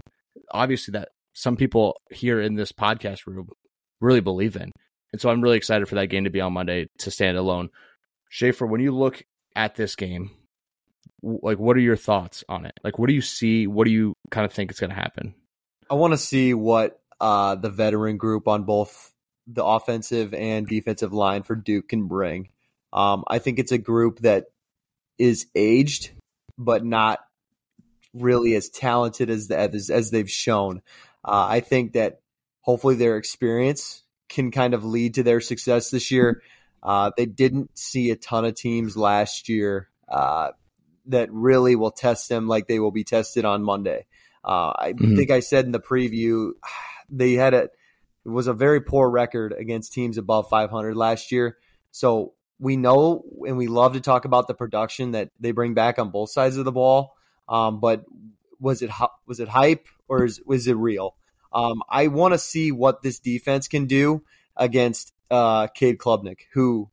obviously, 0.51 0.93
that 0.93 1.09
some 1.33 1.55
people 1.55 1.99
here 2.11 2.41
in 2.41 2.55
this 2.55 2.71
podcast 2.71 3.27
room 3.27 3.47
really 4.01 4.21
believe 4.21 4.55
in. 4.55 4.71
And 5.11 5.21
so 5.21 5.29
I'm 5.29 5.41
really 5.41 5.57
excited 5.57 5.87
for 5.87 5.95
that 5.95 6.07
game 6.07 6.25
to 6.25 6.29
be 6.29 6.41
on 6.41 6.53
Monday 6.53 6.87
to 6.99 7.11
stand 7.11 7.37
alone. 7.37 7.69
Schaefer, 8.29 8.65
when 8.65 8.81
you 8.81 8.91
look 8.91 9.23
at 9.55 9.75
this 9.75 9.95
game, 9.95 10.31
like 11.21 11.57
what 11.59 11.77
are 11.77 11.81
your 11.81 11.95
thoughts 11.95 12.43
on 12.49 12.65
it? 12.65 12.73
Like 12.83 12.99
what 12.99 13.07
do 13.07 13.13
you 13.13 13.21
see? 13.21 13.67
What 13.67 13.85
do 13.85 13.91
you 13.91 14.13
kind 14.31 14.45
of 14.45 14.51
think 14.51 14.71
is 14.71 14.79
going 14.79 14.89
to 14.89 14.95
happen? 14.95 15.33
I 15.89 15.95
want 15.95 16.13
to 16.13 16.17
see 16.17 16.53
what 16.53 16.99
uh, 17.19 17.55
the 17.55 17.69
veteran 17.69 18.17
group 18.17 18.47
on 18.47 18.63
both 18.63 19.13
the 19.47 19.63
offensive 19.63 20.33
and 20.33 20.67
defensive 20.67 21.13
line 21.13 21.43
for 21.43 21.55
Duke 21.55 21.87
can 21.89 22.07
bring. 22.07 22.49
Um, 22.91 23.23
I 23.27 23.39
think 23.39 23.59
it's 23.59 23.71
a 23.71 23.77
group 23.77 24.19
that 24.19 24.45
is 25.17 25.47
aged, 25.55 26.11
but 26.57 26.85
not 26.85 27.19
really 28.13 28.55
as 28.55 28.69
talented 28.69 29.29
as 29.29 29.49
as, 29.51 29.89
as 29.89 30.11
they've 30.11 30.29
shown. 30.29 30.81
Uh, 31.23 31.45
I 31.49 31.59
think 31.59 31.93
that 31.93 32.21
hopefully 32.61 32.95
their 32.95 33.17
experience 33.17 34.03
can 34.29 34.51
kind 34.51 34.73
of 34.73 34.83
lead 34.83 35.15
to 35.15 35.23
their 35.23 35.41
success 35.41 35.89
this 35.89 36.11
year. 36.11 36.41
Uh, 36.83 37.11
they 37.17 37.25
didn't 37.25 37.77
see 37.77 38.11
a 38.11 38.15
ton 38.15 38.45
of 38.45 38.55
teams 38.55 38.95
last 38.95 39.49
year 39.49 39.89
uh, 40.09 40.51
that 41.07 41.31
really 41.31 41.75
will 41.75 41.91
test 41.91 42.29
them 42.29 42.47
like 42.47 42.67
they 42.67 42.79
will 42.79 42.91
be 42.91 43.03
tested 43.03 43.45
on 43.45 43.63
Monday. 43.63 44.05
Uh, 44.43 44.71
I 44.77 44.93
mm-hmm. 44.93 45.15
think 45.15 45.31
I 45.31 45.39
said 45.39 45.65
in 45.65 45.71
the 45.71 45.79
preview 45.79 46.51
they 47.09 47.33
had 47.33 47.53
a 47.53 47.69
it 48.25 48.29
was 48.29 48.47
a 48.47 48.53
very 48.53 48.81
poor 48.81 49.09
record 49.09 49.53
against 49.53 49.93
teams 49.93 50.17
above 50.17 50.49
500 50.49 50.97
last 50.97 51.31
year. 51.31 51.57
So 51.91 52.33
we 52.59 52.77
know 52.77 53.23
and 53.47 53.57
we 53.57 53.67
love 53.67 53.93
to 53.93 54.01
talk 54.01 54.25
about 54.25 54.47
the 54.47 54.53
production 54.53 55.11
that 55.11 55.29
they 55.39 55.51
bring 55.51 55.73
back 55.73 55.99
on 55.99 56.09
both 56.09 56.31
sides 56.31 56.57
of 56.57 56.65
the 56.65 56.71
ball. 56.71 57.15
Um, 57.47 57.79
but 57.79 58.03
was 58.59 58.81
it 58.81 58.91
was 59.25 59.39
it 59.39 59.47
hype 59.47 59.87
or 60.07 60.25
is, 60.25 60.41
was 60.45 60.67
it 60.67 60.73
real? 60.73 61.15
Um, 61.53 61.81
I 61.89 62.07
want 62.07 62.33
to 62.33 62.37
see 62.37 62.71
what 62.71 63.01
this 63.01 63.19
defense 63.19 63.67
can 63.67 63.85
do 63.85 64.23
against 64.55 65.13
uh, 65.31 65.67
Cade 65.67 65.97
Klubnik, 65.97 66.41
who, 66.53 66.89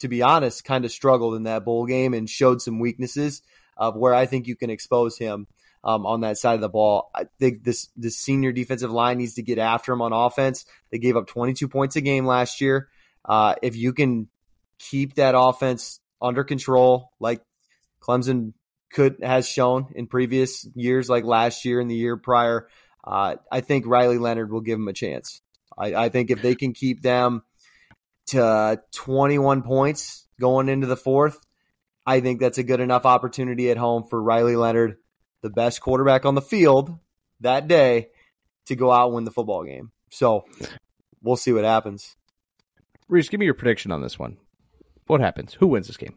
to 0.00 0.08
be 0.08 0.22
honest, 0.22 0.64
kind 0.64 0.84
of 0.84 0.92
struggled 0.92 1.34
in 1.34 1.42
that 1.44 1.64
bowl 1.64 1.86
game 1.86 2.14
and 2.14 2.28
showed 2.28 2.62
some 2.62 2.78
weaknesses 2.78 3.42
of 3.76 3.96
where 3.96 4.14
I 4.14 4.26
think 4.26 4.46
you 4.46 4.56
can 4.56 4.70
expose 4.70 5.18
him 5.18 5.46
um, 5.84 6.06
on 6.06 6.22
that 6.22 6.38
side 6.38 6.54
of 6.54 6.60
the 6.60 6.68
ball. 6.68 7.10
I 7.14 7.26
think 7.38 7.64
this 7.64 7.88
this 7.96 8.18
senior 8.18 8.52
defensive 8.52 8.90
line 8.90 9.18
needs 9.18 9.34
to 9.34 9.42
get 9.42 9.58
after 9.58 9.92
him 9.92 10.02
on 10.02 10.12
offense. 10.12 10.64
They 10.90 10.98
gave 10.98 11.16
up 11.16 11.26
22 11.26 11.68
points 11.68 11.96
a 11.96 12.00
game 12.00 12.26
last 12.26 12.60
year. 12.60 12.88
Uh, 13.24 13.54
if 13.62 13.76
you 13.76 13.92
can 13.92 14.28
keep 14.78 15.14
that 15.14 15.34
offense 15.36 16.00
under 16.20 16.44
control, 16.44 17.12
like 17.20 17.42
Clemson 18.00 18.52
could 18.92 19.16
has 19.22 19.48
shown 19.48 19.88
in 19.94 20.06
previous 20.06 20.66
years, 20.74 21.08
like 21.08 21.24
last 21.24 21.64
year 21.64 21.80
and 21.80 21.90
the 21.90 21.94
year 21.94 22.16
prior. 22.16 22.68
Uh, 23.04 23.36
I 23.50 23.60
think 23.60 23.86
Riley 23.86 24.18
Leonard 24.18 24.50
will 24.50 24.60
give 24.60 24.78
them 24.78 24.88
a 24.88 24.92
chance. 24.92 25.40
I, 25.76 25.94
I 25.94 26.08
think 26.08 26.30
if 26.30 26.42
they 26.42 26.54
can 26.54 26.72
keep 26.72 27.02
them 27.02 27.42
to 28.28 28.80
21 28.94 29.62
points 29.62 30.26
going 30.40 30.68
into 30.68 30.86
the 30.86 30.96
fourth, 30.96 31.38
I 32.06 32.20
think 32.20 32.40
that's 32.40 32.58
a 32.58 32.62
good 32.62 32.80
enough 32.80 33.06
opportunity 33.06 33.70
at 33.70 33.76
home 33.76 34.04
for 34.04 34.22
Riley 34.22 34.56
Leonard, 34.56 34.96
the 35.42 35.50
best 35.50 35.80
quarterback 35.80 36.24
on 36.24 36.34
the 36.34 36.42
field 36.42 36.98
that 37.40 37.68
day, 37.68 38.08
to 38.66 38.76
go 38.76 38.90
out 38.90 39.06
and 39.06 39.14
win 39.14 39.24
the 39.24 39.30
football 39.30 39.64
game. 39.64 39.92
So 40.10 40.44
we'll 41.22 41.36
see 41.36 41.52
what 41.52 41.64
happens. 41.64 42.16
Reese, 43.08 43.28
give 43.28 43.40
me 43.40 43.46
your 43.46 43.54
prediction 43.54 43.92
on 43.92 44.02
this 44.02 44.18
one. 44.18 44.36
What 45.08 45.20
happens? 45.20 45.54
Who 45.54 45.66
wins 45.66 45.88
this 45.88 45.96
game? 45.96 46.14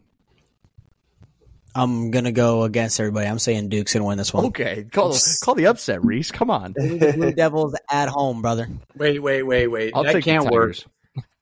I'm 1.74 2.10
gonna 2.10 2.32
go 2.32 2.64
against 2.64 3.00
everybody. 3.00 3.26
I'm 3.26 3.38
saying 3.38 3.70
Duke's 3.70 3.94
gonna 3.94 4.04
win 4.04 4.18
this 4.18 4.32
one. 4.32 4.44
Okay, 4.46 4.84
call 4.92 5.16
call 5.42 5.54
the 5.54 5.66
upset, 5.66 6.04
Reese. 6.04 6.30
Come 6.30 6.50
on, 6.50 6.72
Blue 6.76 7.32
Devils 7.32 7.74
at 7.90 8.08
home, 8.08 8.42
brother. 8.42 8.68
Wait, 8.94 9.18
wait, 9.20 9.42
wait, 9.42 9.66
wait. 9.68 9.92
I'll 9.94 10.04
that 10.04 10.22
can't 10.22 10.50
work. 10.50 10.76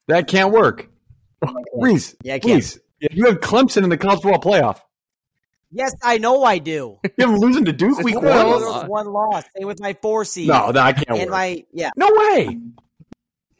That 0.06 0.28
can't 0.28 0.52
work. 0.52 0.88
Reese, 1.74 2.14
yeah, 2.22 2.34
I 2.34 2.38
can. 2.38 2.54
Reese, 2.56 2.78
you 3.10 3.26
have 3.26 3.40
Clemson 3.40 3.82
in 3.82 3.90
the 3.90 3.96
college 3.96 4.22
football 4.22 4.40
playoff. 4.40 4.80
Yes, 5.72 5.94
I 6.02 6.18
know 6.18 6.44
I 6.44 6.58
do. 6.58 6.98
You 7.18 7.26
have 7.26 7.38
losing 7.38 7.64
to 7.64 7.72
Duke 7.72 7.98
week 8.00 8.20
one. 8.20 8.88
One 8.88 9.06
loss. 9.12 9.44
Same 9.56 9.66
with 9.66 9.80
my 9.80 9.94
four 10.00 10.24
seed. 10.24 10.48
No, 10.48 10.72
that 10.72 10.82
I 10.82 10.92
can't 10.92 11.10
and 11.10 11.20
work. 11.20 11.30
my 11.30 11.64
yeah. 11.72 11.90
No 11.96 12.08
way. 12.08 12.58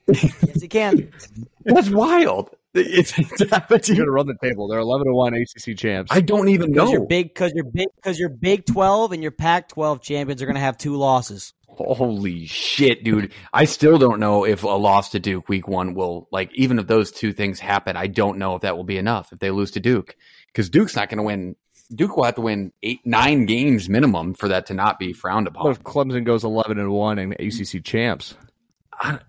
yes, 0.07 0.62
it 0.62 0.68
can. 0.68 1.12
That's 1.64 1.91
wild. 1.91 2.51
It's, 2.74 3.12
it's 3.18 3.50
happening. 3.50 3.80
You're 3.86 4.06
gonna 4.06 4.10
run 4.10 4.26
the 4.26 4.36
table. 4.42 4.68
They're 4.68 4.78
11 4.78 5.06
to 5.06 5.12
one 5.14 5.34
ACC 5.34 5.76
champs. 5.76 6.10
I 6.12 6.20
don't 6.20 6.48
even 6.48 6.72
know. 6.72 6.84
Because 6.84 6.92
you're 6.92 7.06
big. 7.06 7.28
Because 7.34 7.52
you're 7.54 7.64
big. 7.64 7.88
Because 7.96 8.18
you're 8.18 8.28
Big 8.28 8.66
Twelve 8.66 9.12
and 9.12 9.22
your 9.22 9.32
Pac 9.32 9.68
twelve 9.68 10.02
champions 10.02 10.42
are 10.42 10.46
gonna 10.46 10.60
have 10.60 10.78
two 10.78 10.96
losses. 10.96 11.52
Holy 11.68 12.46
shit, 12.46 13.04
dude! 13.04 13.32
I 13.52 13.64
still 13.64 13.96
don't 13.96 14.20
know 14.20 14.44
if 14.44 14.64
a 14.64 14.68
loss 14.68 15.10
to 15.10 15.20
Duke 15.20 15.48
week 15.48 15.68
one 15.68 15.94
will 15.94 16.28
like. 16.32 16.50
Even 16.54 16.78
if 16.78 16.86
those 16.86 17.10
two 17.10 17.32
things 17.32 17.60
happen, 17.60 17.96
I 17.96 18.06
don't 18.06 18.38
know 18.38 18.54
if 18.56 18.62
that 18.62 18.76
will 18.76 18.84
be 18.84 18.98
enough 18.98 19.32
if 19.32 19.38
they 19.38 19.50
lose 19.50 19.70
to 19.72 19.80
Duke 19.80 20.16
because 20.52 20.68
Duke's 20.68 20.96
not 20.96 21.08
going 21.08 21.18
to 21.18 21.22
win. 21.22 21.56
Duke 21.94 22.16
will 22.16 22.24
have 22.24 22.36
to 22.36 22.40
win 22.40 22.72
eight, 22.82 23.00
nine 23.04 23.46
games 23.46 23.88
minimum 23.88 24.34
for 24.34 24.48
that 24.48 24.66
to 24.66 24.74
not 24.74 24.98
be 24.98 25.12
frowned 25.12 25.48
upon. 25.48 25.64
What 25.64 25.76
if 25.76 25.82
Clemson 25.82 26.24
goes 26.24 26.44
11 26.44 26.78
and 26.78 26.90
one 26.90 27.18
and 27.18 27.32
ACC 27.32 27.82
champs? 27.82 28.34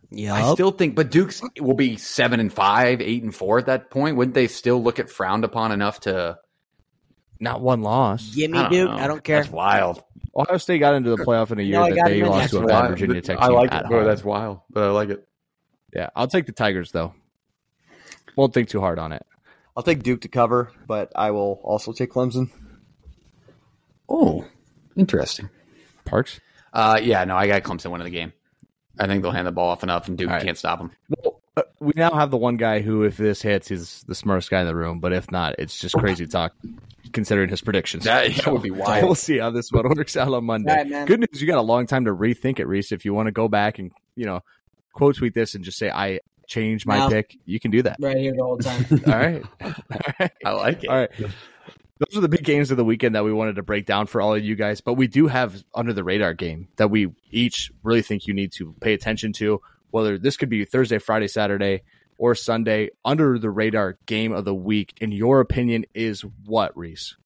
Yeah, 0.10 0.34
I 0.34 0.54
still 0.54 0.72
think, 0.72 0.96
but 0.96 1.12
Duke's 1.12 1.42
will 1.60 1.76
be 1.76 1.96
seven 1.96 2.40
and 2.40 2.52
five, 2.52 3.00
eight 3.00 3.24
and 3.24 3.34
four 3.34 3.58
at 3.58 3.68
that 3.68 3.90
point. 3.90 4.18
Wouldn't 4.18 4.36
they 4.36 4.48
still 4.48 4.84
look 4.84 5.00
at 5.00 5.10
frowned 5.10 5.46
upon 5.46 5.72
enough 5.72 6.02
to 6.02 6.38
not 7.40 7.62
one 7.62 7.82
loss? 7.82 8.36
Give 8.36 8.52
me 8.52 8.60
Duke. 8.70 8.90
Know. 8.90 8.98
I 8.98 9.08
don't 9.08 9.24
care. 9.24 9.42
That's 9.42 9.52
wild. 9.52 10.04
Ohio 10.36 10.58
State 10.58 10.80
got 10.80 10.96
into 10.96 11.10
the 11.10 11.18
playoff 11.26 11.52
in 11.52 11.60
a 11.60 11.64
year 11.64 11.80
no, 11.80 11.96
that 11.96 12.06
they 12.06 12.24
lost 12.24 12.52
to 12.52 12.60
a 12.60 12.68
bad 12.68 12.90
Virginia 12.90 13.22
Tech. 13.22 13.38
I 13.40 13.48
like 13.48 13.74
it. 13.74 13.88
Bro, 13.88 14.06
that's 14.06 14.24
wild, 14.24 14.60
but 14.70 14.84
I 14.84 14.92
like 14.92 15.10
it. 15.10 15.26
Yeah, 15.94 16.10
I'll 16.16 16.28
take 16.28 16.46
the 16.46 16.52
Tigers 16.52 16.92
though. 16.92 17.14
Won't 18.36 18.54
think 18.54 18.70
too 18.70 18.80
hard 18.80 19.00
on 19.00 19.14
it. 19.14 19.26
I'll 19.76 19.84
take 19.84 20.04
Duke 20.04 20.22
to 20.22 20.28
cover, 20.28 20.72
but 20.88 21.12
I 21.16 21.32
will 21.32 21.62
also 21.64 21.94
take 21.94 22.12
Clemson. 22.12 22.50
Oh, 24.10 24.46
interesting. 24.98 25.50
Parks. 26.04 26.42
Uh, 26.74 27.00
yeah, 27.02 27.24
no, 27.24 27.38
I 27.38 27.48
got 27.48 27.64
Clemson 27.64 27.92
winning 27.92 28.06
the 28.06 28.12
game. 28.12 28.34
I 29.02 29.08
think 29.08 29.24
they'll 29.24 29.32
hand 29.32 29.48
the 29.48 29.52
ball 29.52 29.70
off 29.70 29.82
enough, 29.82 30.08
and 30.08 30.16
Duke 30.16 30.30
right. 30.30 30.44
can't 30.44 30.58
stop 30.58 30.78
them. 30.78 30.92
Well, 31.10 31.42
uh, 31.58 31.64
we 31.80 31.94
now 31.96 32.12
have 32.12 32.30
the 32.30 32.38
one 32.38 32.56
guy 32.56 32.82
who, 32.82 33.04
if 33.04 33.18
this 33.18 33.42
hits, 33.42 33.68
he's 33.68 34.04
the 34.04 34.14
smartest 34.14 34.52
guy 34.52 34.62
in 34.62 34.68
the 34.68 34.76
room. 34.76 35.00
But 35.00 35.12
if 35.12 35.32
not, 35.32 35.56
it's 35.58 35.80
just 35.80 35.96
crazy 35.96 36.28
talk, 36.28 36.54
considering 37.12 37.50
his 37.50 37.62
predictions. 37.62 38.04
That, 38.04 38.32
that 38.36 38.54
would 38.54 38.62
be 38.62 38.70
wild. 38.70 39.04
We'll 39.04 39.16
see 39.16 39.40
how 39.40 39.50
this 39.50 39.72
one 39.72 39.90
works 39.98 40.16
out 40.16 40.32
on 40.32 40.46
Monday. 40.46 40.72
Right, 40.72 41.08
Good 41.08 41.22
news, 41.22 41.42
you 41.42 41.48
got 41.48 41.58
a 41.58 41.64
long 41.64 41.88
time 41.88 42.06
to 42.06 42.12
rethink 42.12 42.60
it, 42.60 42.68
Reese. 42.68 42.92
If 42.92 43.06
you 43.06 43.16
want 43.16 43.26
to 43.26 43.32
go 43.32 43.48
back 43.48 43.80
and 43.80 43.92
you 44.16 44.28
know 44.28 44.42
quote 44.94 45.16
tweet 45.16 45.34
this 45.34 45.56
and 45.56 45.64
just 45.64 45.80
say 45.80 45.90
I 45.90 46.20
changed 46.46 46.86
my 46.86 47.10
pick, 47.10 47.36
you 47.46 47.60
can 47.60 47.72
do 47.72 47.82
that. 47.82 47.98
Right 48.00 48.18
here 48.18 48.34
the 48.36 48.44
whole 48.44 48.60
time. 48.60 48.86
All 49.08 49.14
right. 49.14 49.44
All 49.64 50.14
right. 50.20 50.32
I 50.46 50.52
like 50.52 50.84
it. 50.84 50.90
All 50.90 50.96
right 50.96 51.12
those 52.02 52.18
are 52.18 52.22
the 52.22 52.30
big 52.30 52.44
games 52.44 52.72
of 52.72 52.78
the 52.78 52.84
weekend 52.84 53.14
that 53.14 53.24
we 53.24 53.32
wanted 53.32 53.58
to 53.58 53.62
break 53.64 53.86
down 53.86 54.08
for 54.08 54.22
all 54.22 54.34
of 54.34 54.44
you 54.44 54.56
guys. 54.56 54.82
But 54.82 54.96
we 54.96 55.08
do 55.08 55.28
have 55.28 55.64
under 55.76 55.94
the 55.94 56.04
radar 56.04 56.34
game 56.34 56.68
that 56.78 56.90
we 56.90 57.14
each 57.30 57.72
really 57.84 58.02
think 58.02 58.26
you 58.26 58.34
need 58.34 58.52
to 58.54 58.74
pay 58.82 58.94
attention 58.94 59.34
to. 59.34 59.62
Whether 59.92 60.18
this 60.18 60.36
could 60.36 60.50
be 60.50 60.66
Thursday, 60.66 60.98
Friday, 60.98 61.28
Saturday, 61.28 61.84
or 62.18 62.34
Sunday, 62.34 62.90
under 63.06 63.38
the 63.38 63.52
radar 63.52 64.00
game 64.08 64.32
of 64.32 64.46
the 64.46 64.56
week, 64.56 64.96
in 65.00 65.12
your 65.12 65.42
opinion, 65.42 65.86
is 65.94 66.26
what, 66.46 66.76
Reese? 66.76 67.18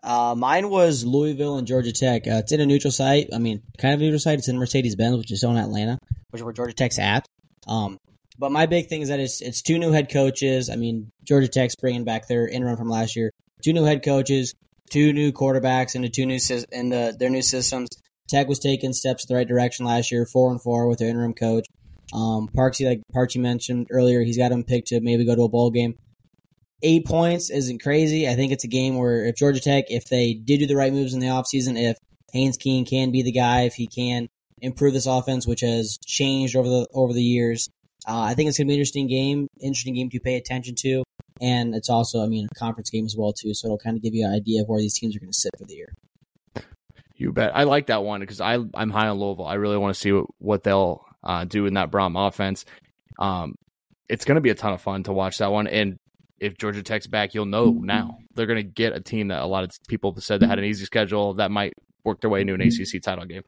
Uh, 0.00 0.36
mine 0.36 0.70
was 0.70 1.04
Louisville 1.04 1.58
and 1.58 1.66
Georgia 1.66 1.92
Tech. 1.92 2.28
Uh, 2.28 2.36
it's 2.36 2.52
in 2.52 2.60
a 2.60 2.66
neutral 2.66 2.92
site. 2.92 3.30
I 3.34 3.38
mean, 3.38 3.62
kind 3.78 3.94
of 3.94 4.00
a 4.00 4.04
neutral 4.04 4.20
site. 4.20 4.38
It's 4.38 4.48
in 4.48 4.58
Mercedes 4.58 4.94
Benz, 4.94 5.16
which 5.16 5.32
is 5.32 5.42
in 5.42 5.56
Atlanta, 5.56 5.98
which 6.30 6.40
is 6.40 6.44
where 6.44 6.52
Georgia 6.52 6.74
Tech's 6.74 7.00
at. 7.00 7.26
Um, 7.66 7.98
but 8.38 8.52
my 8.52 8.66
big 8.66 8.86
thing 8.86 9.00
is 9.00 9.08
that 9.08 9.18
it's 9.18 9.40
it's 9.40 9.62
two 9.62 9.78
new 9.78 9.90
head 9.90 10.12
coaches. 10.12 10.70
I 10.70 10.76
mean, 10.76 11.10
Georgia 11.24 11.48
Tech's 11.48 11.74
bringing 11.74 12.04
back 12.04 12.28
their 12.28 12.46
interim 12.46 12.76
from 12.76 12.88
last 12.88 13.16
year. 13.16 13.32
Two 13.66 13.72
new 13.72 13.82
head 13.82 14.04
coaches, 14.04 14.54
two 14.92 15.12
new 15.12 15.32
quarterbacks 15.32 15.96
into 15.96 16.08
two 16.08 16.24
new 16.24 16.38
the, 16.38 17.16
their 17.18 17.30
new 17.30 17.42
systems. 17.42 17.88
Tech 18.28 18.46
was 18.46 18.60
taking 18.60 18.92
steps 18.92 19.24
in 19.24 19.34
the 19.34 19.36
right 19.36 19.48
direction 19.48 19.84
last 19.84 20.12
year, 20.12 20.24
four 20.24 20.52
and 20.52 20.62
four 20.62 20.86
with 20.86 21.00
their 21.00 21.08
interim 21.08 21.34
coach. 21.34 21.66
Um, 22.14 22.46
Parksy, 22.46 22.86
like 22.86 23.00
Parksy 23.12 23.40
mentioned 23.40 23.88
earlier, 23.90 24.22
he's 24.22 24.38
got 24.38 24.52
him 24.52 24.62
picked 24.62 24.86
to 24.88 25.00
maybe 25.00 25.24
go 25.24 25.34
to 25.34 25.42
a 25.42 25.48
bowl 25.48 25.72
game. 25.72 25.96
Eight 26.84 27.06
points 27.06 27.50
isn't 27.50 27.82
crazy. 27.82 28.28
I 28.28 28.36
think 28.36 28.52
it's 28.52 28.62
a 28.62 28.68
game 28.68 28.98
where 28.98 29.24
if 29.24 29.34
Georgia 29.34 29.58
Tech, 29.58 29.86
if 29.88 30.04
they 30.04 30.32
did 30.34 30.58
do 30.58 30.68
the 30.68 30.76
right 30.76 30.92
moves 30.92 31.12
in 31.12 31.18
the 31.18 31.26
offseason, 31.26 31.76
if 31.76 31.98
Haynes 32.32 32.56
King 32.56 32.84
can 32.84 33.10
be 33.10 33.22
the 33.22 33.32
guy, 33.32 33.62
if 33.62 33.74
he 33.74 33.88
can 33.88 34.28
improve 34.62 34.92
this 34.92 35.06
offense, 35.06 35.44
which 35.44 35.62
has 35.62 35.98
changed 36.06 36.54
over 36.54 36.68
the 36.68 36.86
over 36.94 37.12
the 37.12 37.20
years, 37.20 37.68
uh, 38.06 38.20
I 38.20 38.34
think 38.34 38.48
it's 38.48 38.58
going 38.58 38.68
to 38.68 38.70
be 38.70 38.74
an 38.74 38.78
interesting 38.78 39.08
game, 39.08 39.48
interesting 39.60 39.94
game 39.94 40.08
to 40.10 40.20
pay 40.20 40.36
attention 40.36 40.76
to. 40.82 41.02
And 41.40 41.74
it's 41.74 41.90
also, 41.90 42.22
I 42.22 42.26
mean, 42.26 42.48
a 42.50 42.58
conference 42.58 42.90
game 42.90 43.04
as 43.04 43.14
well, 43.16 43.32
too. 43.32 43.52
So 43.54 43.68
it'll 43.68 43.78
kind 43.78 43.96
of 43.96 44.02
give 44.02 44.14
you 44.14 44.26
an 44.26 44.32
idea 44.32 44.62
of 44.62 44.68
where 44.68 44.80
these 44.80 44.98
teams 44.98 45.16
are 45.16 45.20
going 45.20 45.32
to 45.32 45.38
sit 45.38 45.52
for 45.58 45.64
the 45.64 45.74
year. 45.74 45.92
You 47.16 47.32
bet. 47.32 47.56
I 47.56 47.64
like 47.64 47.86
that 47.86 48.04
one 48.04 48.20
because 48.20 48.40
I 48.40 48.58
I'm 48.74 48.90
high 48.90 49.08
on 49.08 49.18
Louisville. 49.18 49.46
I 49.46 49.54
really 49.54 49.78
want 49.78 49.94
to 49.94 50.00
see 50.00 50.12
what, 50.12 50.26
what 50.38 50.62
they'll 50.62 51.02
uh, 51.24 51.44
do 51.44 51.66
in 51.66 51.74
that 51.74 51.90
Brohm 51.90 52.28
offense. 52.28 52.64
Um, 53.18 53.54
it's 54.08 54.24
going 54.24 54.36
to 54.36 54.40
be 54.42 54.50
a 54.50 54.54
ton 54.54 54.72
of 54.72 54.82
fun 54.82 55.02
to 55.04 55.12
watch 55.12 55.38
that 55.38 55.50
one. 55.50 55.66
And 55.66 55.98
if 56.38 56.58
Georgia 56.58 56.82
Tech's 56.82 57.06
back, 57.06 57.34
you'll 57.34 57.46
know 57.46 57.70
now 57.70 58.18
they're 58.34 58.46
going 58.46 58.58
to 58.58 58.62
get 58.62 58.94
a 58.94 59.00
team 59.00 59.28
that 59.28 59.40
a 59.40 59.46
lot 59.46 59.64
of 59.64 59.70
people 59.88 60.14
said 60.20 60.40
that 60.40 60.48
had 60.48 60.58
an 60.58 60.64
easy 60.66 60.84
schedule 60.84 61.34
that 61.34 61.50
might 61.50 61.72
work 62.04 62.20
their 62.20 62.30
way 62.30 62.42
into 62.42 62.54
an 62.54 62.60
ACC 62.60 63.02
title 63.02 63.24
game. 63.24 63.42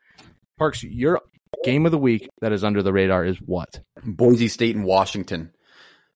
Parks, 0.57 0.83
your 0.83 1.21
game 1.65 1.85
of 1.87 1.93
the 1.93 1.99
week 1.99 2.29
that 2.41 2.53
is 2.53 2.65
under 2.65 2.83
the 2.83 2.93
radar 2.93 3.25
is 3.25 3.37
what? 3.39 3.81
Boise 4.05 4.49
State 4.49 4.75
and 4.75 4.85
Washington. 4.85 5.53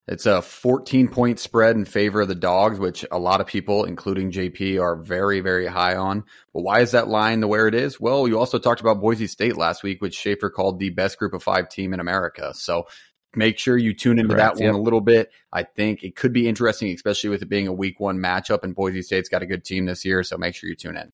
It's 0.08 0.26
a 0.26 0.42
14 0.42 1.08
point 1.08 1.38
spread 1.38 1.76
in 1.76 1.84
favor 1.84 2.22
of 2.22 2.28
the 2.28 2.34
dogs, 2.34 2.78
which 2.78 3.04
a 3.12 3.18
lot 3.18 3.40
of 3.40 3.46
people, 3.46 3.84
including 3.84 4.32
JP, 4.32 4.82
are 4.82 4.96
very, 4.96 5.40
very 5.40 5.66
high 5.66 5.94
on. 5.94 6.24
But 6.52 6.62
why 6.62 6.80
is 6.80 6.90
that 6.90 7.06
line 7.06 7.40
the 7.40 7.46
where 7.46 7.68
it 7.68 7.74
is? 7.74 8.00
Well, 8.00 8.26
you 8.26 8.38
also 8.38 8.58
talked 8.58 8.80
about 8.80 9.00
Boise 9.00 9.28
State 9.28 9.56
last 9.56 9.84
week, 9.84 10.02
which 10.02 10.16
Schaefer 10.16 10.50
called 10.50 10.80
the 10.80 10.90
best 10.90 11.18
group 11.18 11.34
of 11.34 11.42
five 11.42 11.68
team 11.68 11.94
in 11.94 12.00
America. 12.00 12.52
So 12.54 12.88
make 13.36 13.58
sure 13.58 13.78
you 13.78 13.94
tune 13.94 14.18
into 14.18 14.34
Correct, 14.34 14.56
that 14.56 14.64
one 14.64 14.74
yep. 14.74 14.80
a 14.80 14.82
little 14.82 15.00
bit. 15.00 15.30
I 15.52 15.62
think 15.62 16.02
it 16.02 16.16
could 16.16 16.32
be 16.32 16.48
interesting, 16.48 16.92
especially 16.92 17.30
with 17.30 17.42
it 17.42 17.48
being 17.48 17.68
a 17.68 17.72
week 17.72 18.00
one 18.00 18.18
matchup. 18.18 18.64
And 18.64 18.74
Boise 18.74 19.02
State's 19.02 19.28
got 19.28 19.42
a 19.42 19.46
good 19.46 19.64
team 19.64 19.86
this 19.86 20.04
year, 20.04 20.24
so 20.24 20.36
make 20.36 20.56
sure 20.56 20.68
you 20.68 20.74
tune 20.74 20.96
in. 20.96 21.12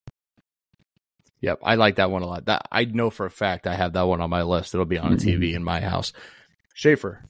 Yep, 1.43 1.61
I 1.63 1.75
like 1.75 1.97
that 1.97 2.11
one 2.11 2.23
a 2.23 2.27
lot. 2.27 2.47
That 2.47 2.67
I 2.73 2.87
know 2.87 3.11
for 3.11 3.27
a 3.27 3.31
fact 3.31 3.67
I 3.67 3.75
have 3.75 3.93
that 3.93 4.09
one 4.09 4.23
on 4.23 4.31
my 4.31 4.43
list. 4.43 4.73
It'll 4.75 4.87
be 4.87 4.99
on 4.99 5.13
a 5.13 5.17
TV 5.17 5.55
in 5.55 5.63
my 5.63 5.81
house. 5.81 6.15
Schaefer. 6.73 7.23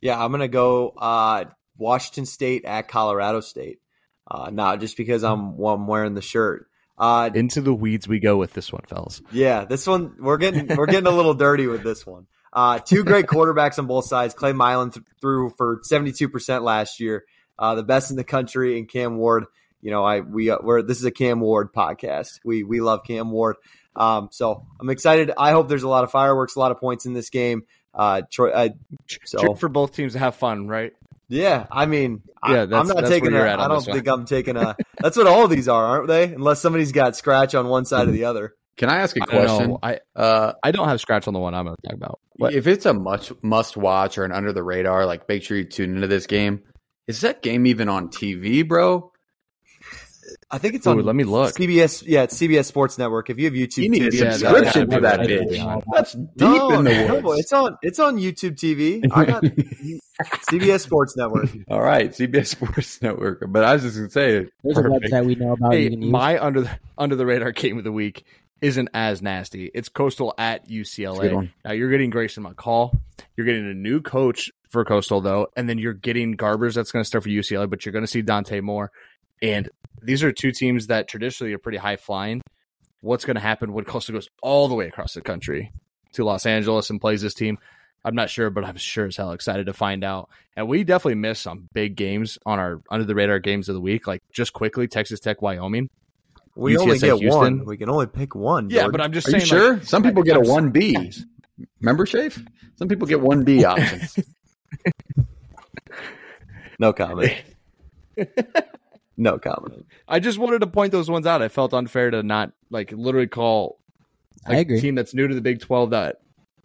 Yeah, 0.00 0.22
I'm 0.22 0.30
gonna 0.30 0.48
go 0.48 0.90
uh, 0.90 1.44
Washington 1.76 2.26
State 2.26 2.64
at 2.64 2.88
Colorado 2.88 3.40
State. 3.40 3.80
Uh, 4.28 4.50
not 4.50 4.80
just 4.80 4.96
because 4.96 5.22
I'm 5.22 5.56
well, 5.56 5.74
I'm 5.74 5.86
wearing 5.86 6.14
the 6.14 6.22
shirt. 6.22 6.68
Uh, 6.98 7.30
Into 7.34 7.60
the 7.60 7.74
weeds 7.74 8.08
we 8.08 8.20
go 8.20 8.36
with 8.36 8.54
this 8.54 8.72
one, 8.72 8.82
fellas. 8.88 9.20
Yeah, 9.30 9.64
this 9.64 9.86
one 9.86 10.16
we're 10.18 10.38
getting 10.38 10.74
we're 10.76 10.86
getting 10.86 11.06
a 11.06 11.14
little 11.14 11.34
dirty 11.34 11.66
with 11.66 11.82
this 11.82 12.06
one. 12.06 12.26
Uh, 12.52 12.78
two 12.78 13.04
great 13.04 13.26
quarterbacks 13.26 13.78
on 13.78 13.86
both 13.86 14.06
sides. 14.06 14.34
Clay 14.34 14.52
Millen 14.52 14.90
th- 14.90 15.04
threw 15.20 15.50
for 15.50 15.82
72% 15.90 16.62
last 16.62 17.00
year, 17.00 17.24
uh, 17.58 17.74
the 17.74 17.82
best 17.82 18.10
in 18.10 18.16
the 18.16 18.24
country, 18.24 18.78
and 18.78 18.88
Cam 18.88 19.18
Ward 19.18 19.44
you 19.86 19.92
know, 19.92 20.02
I 20.02 20.18
we 20.18 20.50
uh, 20.50 20.58
we're 20.62 20.82
this 20.82 20.98
is 20.98 21.04
a 21.04 21.12
Cam 21.12 21.38
Ward 21.38 21.72
podcast. 21.72 22.40
We 22.44 22.64
we 22.64 22.80
love 22.80 23.04
Cam 23.06 23.30
Ward. 23.30 23.54
Um, 23.94 24.30
so 24.32 24.66
I'm 24.80 24.90
excited. 24.90 25.30
I 25.38 25.52
hope 25.52 25.68
there's 25.68 25.84
a 25.84 25.88
lot 25.88 26.02
of 26.02 26.10
fireworks, 26.10 26.56
a 26.56 26.58
lot 26.58 26.72
of 26.72 26.78
points 26.78 27.06
in 27.06 27.12
this 27.12 27.30
game. 27.30 27.62
Uh, 27.96 28.22
Troy, 28.30 28.50
uh, 28.50 28.68
so 29.24 29.54
for 29.54 29.68
both 29.68 29.94
teams 29.94 30.12
to 30.12 30.18
have 30.18 30.36
fun, 30.36 30.68
right? 30.68 30.92
Yeah, 31.28 31.66
I 31.72 31.86
mean, 31.86 32.22
yeah, 32.46 32.66
I, 32.70 32.80
am 32.80 32.86
not 32.86 33.06
taking. 33.06 33.34
A, 33.34 33.40
I 33.40 33.66
don't 33.68 33.84
think 33.84 34.06
I'm 34.06 34.26
taking 34.26 34.56
a. 34.56 34.76
That's 35.00 35.16
what 35.16 35.26
all 35.26 35.44
of 35.44 35.50
these 35.50 35.66
are, 35.66 35.84
aren't 35.84 36.08
they? 36.08 36.24
Unless 36.24 36.60
somebody's 36.60 36.92
got 36.92 37.16
scratch 37.16 37.54
on 37.54 37.68
one 37.68 37.84
side 37.84 38.06
or 38.06 38.12
the 38.12 38.24
other. 38.24 38.54
Can 38.76 38.90
I 38.90 38.98
ask 38.98 39.16
a 39.16 39.20
question? 39.20 39.78
I 39.82 39.94
I, 40.14 40.20
uh, 40.20 40.52
I 40.62 40.70
don't 40.70 40.88
have 40.88 41.00
scratch 41.00 41.26
on 41.26 41.32
the 41.32 41.40
one 41.40 41.54
I'm 41.54 41.64
going 41.64 41.76
to 41.76 41.88
talk 41.88 41.96
about. 41.96 42.20
What? 42.36 42.52
If 42.52 42.66
it's 42.66 42.84
a 42.84 42.92
much 42.92 43.32
must 43.42 43.76
watch 43.76 44.18
or 44.18 44.24
an 44.24 44.32
under 44.32 44.52
the 44.52 44.62
radar, 44.62 45.06
like 45.06 45.26
make 45.28 45.42
sure 45.42 45.56
you 45.56 45.64
tune 45.64 45.96
into 45.96 46.06
this 46.06 46.26
game. 46.26 46.62
Is 47.08 47.22
that 47.22 47.40
game 47.40 47.66
even 47.66 47.88
on 47.88 48.08
TV, 48.08 48.66
bro? 48.66 49.12
I 50.50 50.58
think 50.58 50.74
it's 50.74 50.86
on. 50.86 51.02
let 51.02 51.16
me 51.16 51.24
look. 51.24 51.54
CBS, 51.54 52.02
yeah, 52.06 52.22
it's 52.22 52.36
CBS 52.36 52.66
Sports 52.66 52.98
Network. 52.98 53.30
If 53.30 53.38
you 53.38 53.44
have 53.46 53.54
YouTube, 53.54 53.84
you 53.84 53.90
need 53.90 54.02
TV, 54.02 54.26
a 54.26 54.32
subscription 54.32 54.90
for 54.90 55.00
that 55.00 55.20
bitch. 55.20 55.82
That's 55.92 56.12
deep 56.12 56.30
no, 56.36 56.78
in 56.78 56.84
the 56.84 57.20
woods. 57.22 57.22
No, 57.22 57.32
it's 57.32 57.52
on. 57.52 57.78
It's 57.82 57.98
on 57.98 58.16
YouTube 58.16 58.56
TV. 58.56 59.04
I 59.12 59.24
got 59.24 59.42
CBS 60.50 60.80
Sports 60.80 61.16
Network. 61.16 61.50
All 61.68 61.80
right, 61.80 62.10
CBS 62.10 62.46
Sports 62.46 63.02
Network. 63.02 63.44
But 63.48 63.64
I 63.64 63.74
was 63.74 63.82
just 63.82 63.96
gonna 63.96 64.10
say, 64.10 64.48
there's 64.62 64.76
perfect. 64.76 65.06
a 65.06 65.08
website 65.08 65.26
we 65.26 65.34
know 65.34 65.52
about. 65.52 65.72
Hey, 65.72 65.90
my 65.90 66.42
under 66.42 66.62
the 66.62 66.78
under 66.96 67.16
the 67.16 67.26
radar 67.26 67.52
game 67.52 67.78
of 67.78 67.84
the 67.84 67.92
week 67.92 68.24
isn't 68.60 68.88
as 68.94 69.22
nasty. 69.22 69.70
It's 69.74 69.88
Coastal 69.88 70.34
at 70.38 70.68
UCLA. 70.68 71.50
Now 71.64 71.72
you're 71.72 71.90
getting 71.90 72.10
Grayson 72.10 72.44
McCall. 72.44 72.98
You're 73.36 73.46
getting 73.46 73.68
a 73.70 73.74
new 73.74 74.00
coach 74.00 74.50
for 74.68 74.84
Coastal 74.84 75.20
though, 75.20 75.48
and 75.56 75.68
then 75.68 75.78
you're 75.78 75.92
getting 75.92 76.36
Garbers 76.36 76.74
that's 76.74 76.92
going 76.92 77.02
to 77.02 77.06
start 77.06 77.24
for 77.24 77.30
UCLA, 77.30 77.68
but 77.68 77.84
you're 77.84 77.92
going 77.92 78.04
to 78.04 78.10
see 78.10 78.22
Dante 78.22 78.60
Moore. 78.60 78.90
And 79.42 79.68
these 80.02 80.22
are 80.22 80.32
two 80.32 80.52
teams 80.52 80.86
that 80.88 81.08
traditionally 81.08 81.52
are 81.54 81.58
pretty 81.58 81.78
high 81.78 81.96
flying. 81.96 82.42
What's 83.00 83.24
going 83.24 83.34
to 83.36 83.40
happen 83.40 83.72
when 83.72 83.84
Coastal 83.84 84.14
goes 84.14 84.28
all 84.42 84.68
the 84.68 84.74
way 84.74 84.86
across 84.86 85.14
the 85.14 85.20
country 85.20 85.72
to 86.12 86.24
Los 86.24 86.46
Angeles 86.46 86.90
and 86.90 87.00
plays 87.00 87.22
this 87.22 87.34
team? 87.34 87.58
I'm 88.04 88.14
not 88.14 88.30
sure, 88.30 88.50
but 88.50 88.64
I'm 88.64 88.76
sure 88.76 89.06
as 89.06 89.16
hell 89.16 89.32
excited 89.32 89.66
to 89.66 89.72
find 89.72 90.04
out. 90.04 90.28
And 90.56 90.68
we 90.68 90.84
definitely 90.84 91.16
missed 91.16 91.42
some 91.42 91.68
big 91.72 91.96
games 91.96 92.38
on 92.46 92.58
our 92.58 92.80
under 92.88 93.04
the 93.04 93.14
radar 93.16 93.38
games 93.40 93.68
of 93.68 93.74
the 93.74 93.80
week. 93.80 94.06
Like 94.06 94.22
just 94.32 94.52
quickly, 94.52 94.86
Texas 94.86 95.18
Tech, 95.20 95.42
Wyoming. 95.42 95.90
We 96.54 96.74
UTSA, 96.74 96.80
only 96.80 96.98
get 97.00 97.18
Houston. 97.18 97.30
one. 97.58 97.64
We 97.66 97.76
can 97.76 97.90
only 97.90 98.06
pick 98.06 98.34
one. 98.34 98.70
Yeah, 98.70 98.88
but 98.88 99.00
I'm 99.00 99.12
just 99.12 99.28
Are 99.28 99.32
saying. 99.32 99.44
sure? 99.44 99.74
Like, 99.74 99.84
Some 99.84 100.02
people 100.02 100.22
get 100.22 100.36
a 100.36 100.40
one 100.40 100.70
B. 100.70 101.12
Remember, 101.80 102.06
Shafe? 102.06 102.42
Some 102.76 102.88
people 102.88 103.06
get 103.06 103.20
one 103.20 103.44
B 103.44 103.64
options. 103.66 104.16
no 106.78 106.92
comment. 106.92 107.34
No 109.16 109.38
comment. 109.38 109.86
I 110.06 110.20
just 110.20 110.38
wanted 110.38 110.60
to 110.60 110.66
point 110.66 110.92
those 110.92 111.10
ones 111.10 111.26
out. 111.26 111.42
I 111.42 111.48
felt 111.48 111.72
unfair 111.72 112.10
to 112.10 112.22
not 112.22 112.52
like 112.70 112.92
literally 112.92 113.26
call 113.26 113.78
like, 114.46 114.56
I 114.56 114.60
agree. 114.60 114.78
a 114.78 114.80
team 114.80 114.94
that's 114.94 115.14
new 115.14 115.26
to 115.26 115.34
the 115.34 115.40
Big 115.40 115.60
Twelve 115.60 115.90
that 115.90 116.20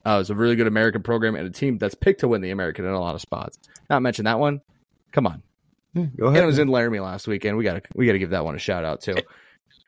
uh, 0.05 0.19
is 0.21 0.29
a 0.29 0.35
really 0.35 0.55
good 0.55 0.67
American 0.67 1.01
program 1.01 1.35
and 1.35 1.47
a 1.47 1.51
team 1.51 1.77
that's 1.77 1.95
picked 1.95 2.21
to 2.21 2.27
win 2.27 2.41
the 2.41 2.51
American 2.51 2.85
in 2.85 2.91
a 2.91 2.99
lot 2.99 3.15
of 3.15 3.21
spots. 3.21 3.57
Not 3.89 4.01
mention 4.01 4.25
that 4.25 4.39
one. 4.39 4.61
Come 5.11 5.27
on. 5.27 5.41
Yeah, 5.93 6.05
go 6.17 6.25
ahead. 6.25 6.37
And 6.37 6.43
it 6.43 6.47
was 6.47 6.59
in 6.59 6.67
Laramie 6.67 6.99
last 6.99 7.27
weekend. 7.27 7.57
We 7.57 7.63
gotta 7.63 7.81
we 7.95 8.05
gotta 8.05 8.19
give 8.19 8.31
that 8.31 8.43
one 8.43 8.55
a 8.55 8.59
shout 8.59 8.83
out 8.83 9.01
too. 9.01 9.15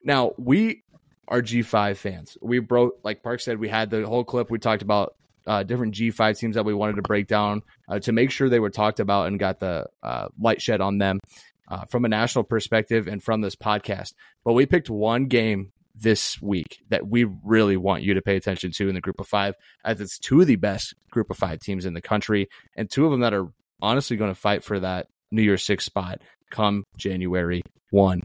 Now 0.03 0.34
we 0.38 0.84
are 1.28 1.41
G 1.41 1.61
five 1.61 1.97
fans. 1.97 2.38
We 2.41 2.59
broke 2.59 2.99
like 3.03 3.24
Park 3.24 3.41
said. 3.41 3.59
We 3.59 3.70
had 3.70 3.89
the 3.89 4.05
whole 4.05 4.24
clip. 4.24 4.49
We 4.49 4.59
talked 4.59 4.82
about 4.82 5.16
uh, 5.45 5.64
different 5.64 5.93
G5 5.93 6.38
teams 6.38 6.55
that 6.55 6.64
we 6.66 6.74
wanted 6.74 6.95
to 6.95 7.01
break 7.01 7.28
down 7.28 7.64
uh, 7.88 7.99
to 7.99 8.11
make 8.11 8.32
sure 8.32 8.49
they 8.49 8.59
were 8.59 8.70
talked 8.70 8.99
about 8.99 9.28
and 9.28 9.38
got 9.38 9.59
the 9.59 9.88
uh, 10.01 10.30
light 10.39 10.61
shed 10.61 10.82
on 10.82 10.97
them 10.97 11.20
uh, 11.68 11.86
from 11.86 12.05
a 12.05 12.09
national 12.09 12.43
perspective 12.43 13.07
and 13.07 13.24
from 13.24 13.41
this 13.41 13.55
podcast. 13.55 14.14
But 14.43 14.53
we 14.53 14.66
picked 14.66 14.89
one 14.89 15.26
game 15.26 15.72
this 15.95 16.41
week 16.41 16.80
that 16.89 17.07
we 17.07 17.26
really 17.43 17.78
want 17.78 18.03
you 18.03 18.16
to 18.16 18.22
pay 18.22 18.36
attention 18.36 18.72
to 18.72 18.89
in 18.89 18.95
the 18.95 19.01
group 19.01 19.20
of 19.20 19.28
five, 19.28 19.55
as 19.86 20.01
it's 20.01 20.18
two 20.18 20.41
of 20.41 20.47
the 20.47 20.55
best 20.55 20.93
group 21.11 21.30
of 21.30 21.38
five 21.38 21.59
teams 21.59 21.86
in 21.86 21.93
the 21.93 22.01
country, 22.01 22.49
and 22.76 22.89
two 22.89 23.05
of 23.05 23.11
them 23.11 23.22
that 23.22 23.34
are 23.34 23.47
honestly 23.82 24.18
going 24.18 24.32
to 24.32 24.39
fight 24.39 24.64
for 24.64 24.80
that 24.80 25.07
New 25.32 25.43
Year's 25.43 25.64
Six 25.64 25.86
spot 25.86 26.22
come 26.49 26.84
January 26.97 27.64
1. 27.91 28.22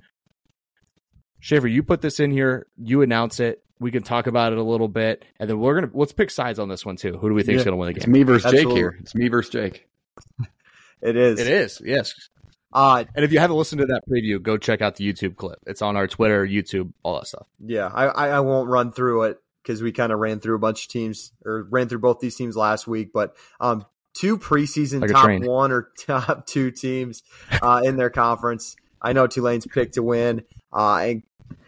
Shaver, 1.41 1.69
you 1.69 1.83
put 1.83 2.01
this 2.01 2.21
in 2.21 2.31
here, 2.31 2.67
you 2.77 3.03
announce 3.03 3.41
it. 3.41 3.63
We 3.81 3.93
can 3.93 4.03
talk 4.03 4.27
about 4.27 4.53
it 4.53 4.59
a 4.59 4.63
little 4.63 4.89
bit, 4.89 5.25
and 5.39 5.49
then 5.49 5.61
we're 5.61 5.81
gonna 5.81 5.93
let's 5.95 6.13
pick 6.13 6.31
sides 6.31 6.59
on 6.59 6.69
this 6.69 6.85
one 6.85 6.97
too. 6.97 7.17
Who 7.17 7.29
do 7.29 7.35
we 7.35 7.45
think 7.45 7.55
yeah. 7.55 7.61
is 7.61 7.65
gonna 7.65 7.77
win 7.77 7.87
the 7.87 7.93
game? 7.93 7.99
It's 7.99 8.09
me 8.09 8.25
versus 8.25 8.47
Absolutely. 8.47 8.73
Jake 8.73 8.77
here. 8.77 8.97
It's 9.01 9.15
me 9.15 9.29
versus 9.29 9.53
Jake. 9.53 9.89
It 11.01 11.17
is. 11.17 11.39
It 11.39 11.47
is. 11.47 11.81
Yes. 11.85 12.13
Uh, 12.73 13.05
and 13.15 13.25
if 13.25 13.33
you 13.33 13.39
haven't 13.39 13.57
listened 13.57 13.81
to 13.81 13.87
that 13.87 14.03
preview, 14.09 14.41
go 14.43 14.59
check 14.59 14.83
out 14.83 14.97
the 14.97 15.11
YouTube 15.11 15.37
clip. 15.37 15.59
It's 15.67 15.81
on 15.81 15.97
our 15.97 16.07
Twitter, 16.07 16.47
YouTube, 16.47 16.93
all 17.03 17.15
that 17.15 17.27
stuff. 17.27 17.47
Yeah, 17.65 17.91
I, 17.93 18.07
I 18.07 18.41
won't 18.41 18.69
run 18.69 18.93
through 18.93 19.25
it 19.25 19.39
because 19.63 19.83
we 19.83 19.93
kind 19.93 20.13
of 20.13 20.19
ran 20.19 20.41
through 20.41 20.57
a 20.57 20.59
bunch 20.59 20.85
of 20.85 20.91
teams 20.91 21.33
or 21.45 21.67
ran 21.71 21.89
through 21.89 22.01
both 22.01 22.21
these 22.21 22.37
teams 22.37 22.57
last 22.57 22.87
week. 22.87 23.11
But 23.13 23.37
um, 23.61 23.87
two 24.15 24.39
preseason 24.39 25.01
like 25.01 25.11
top 25.11 25.49
one 25.49 25.73
or 25.73 25.91
top 25.99 26.47
two 26.47 26.71
teams 26.71 27.23
uh, 27.63 27.83
in 27.85 27.97
their 27.97 28.11
conference. 28.11 28.77
I 29.01 29.13
know 29.13 29.27
Tulane's 29.27 29.67
picked 29.67 29.95
to 29.95 30.03
win. 30.03 30.45
Uh, 30.73 30.97
and 30.97 31.23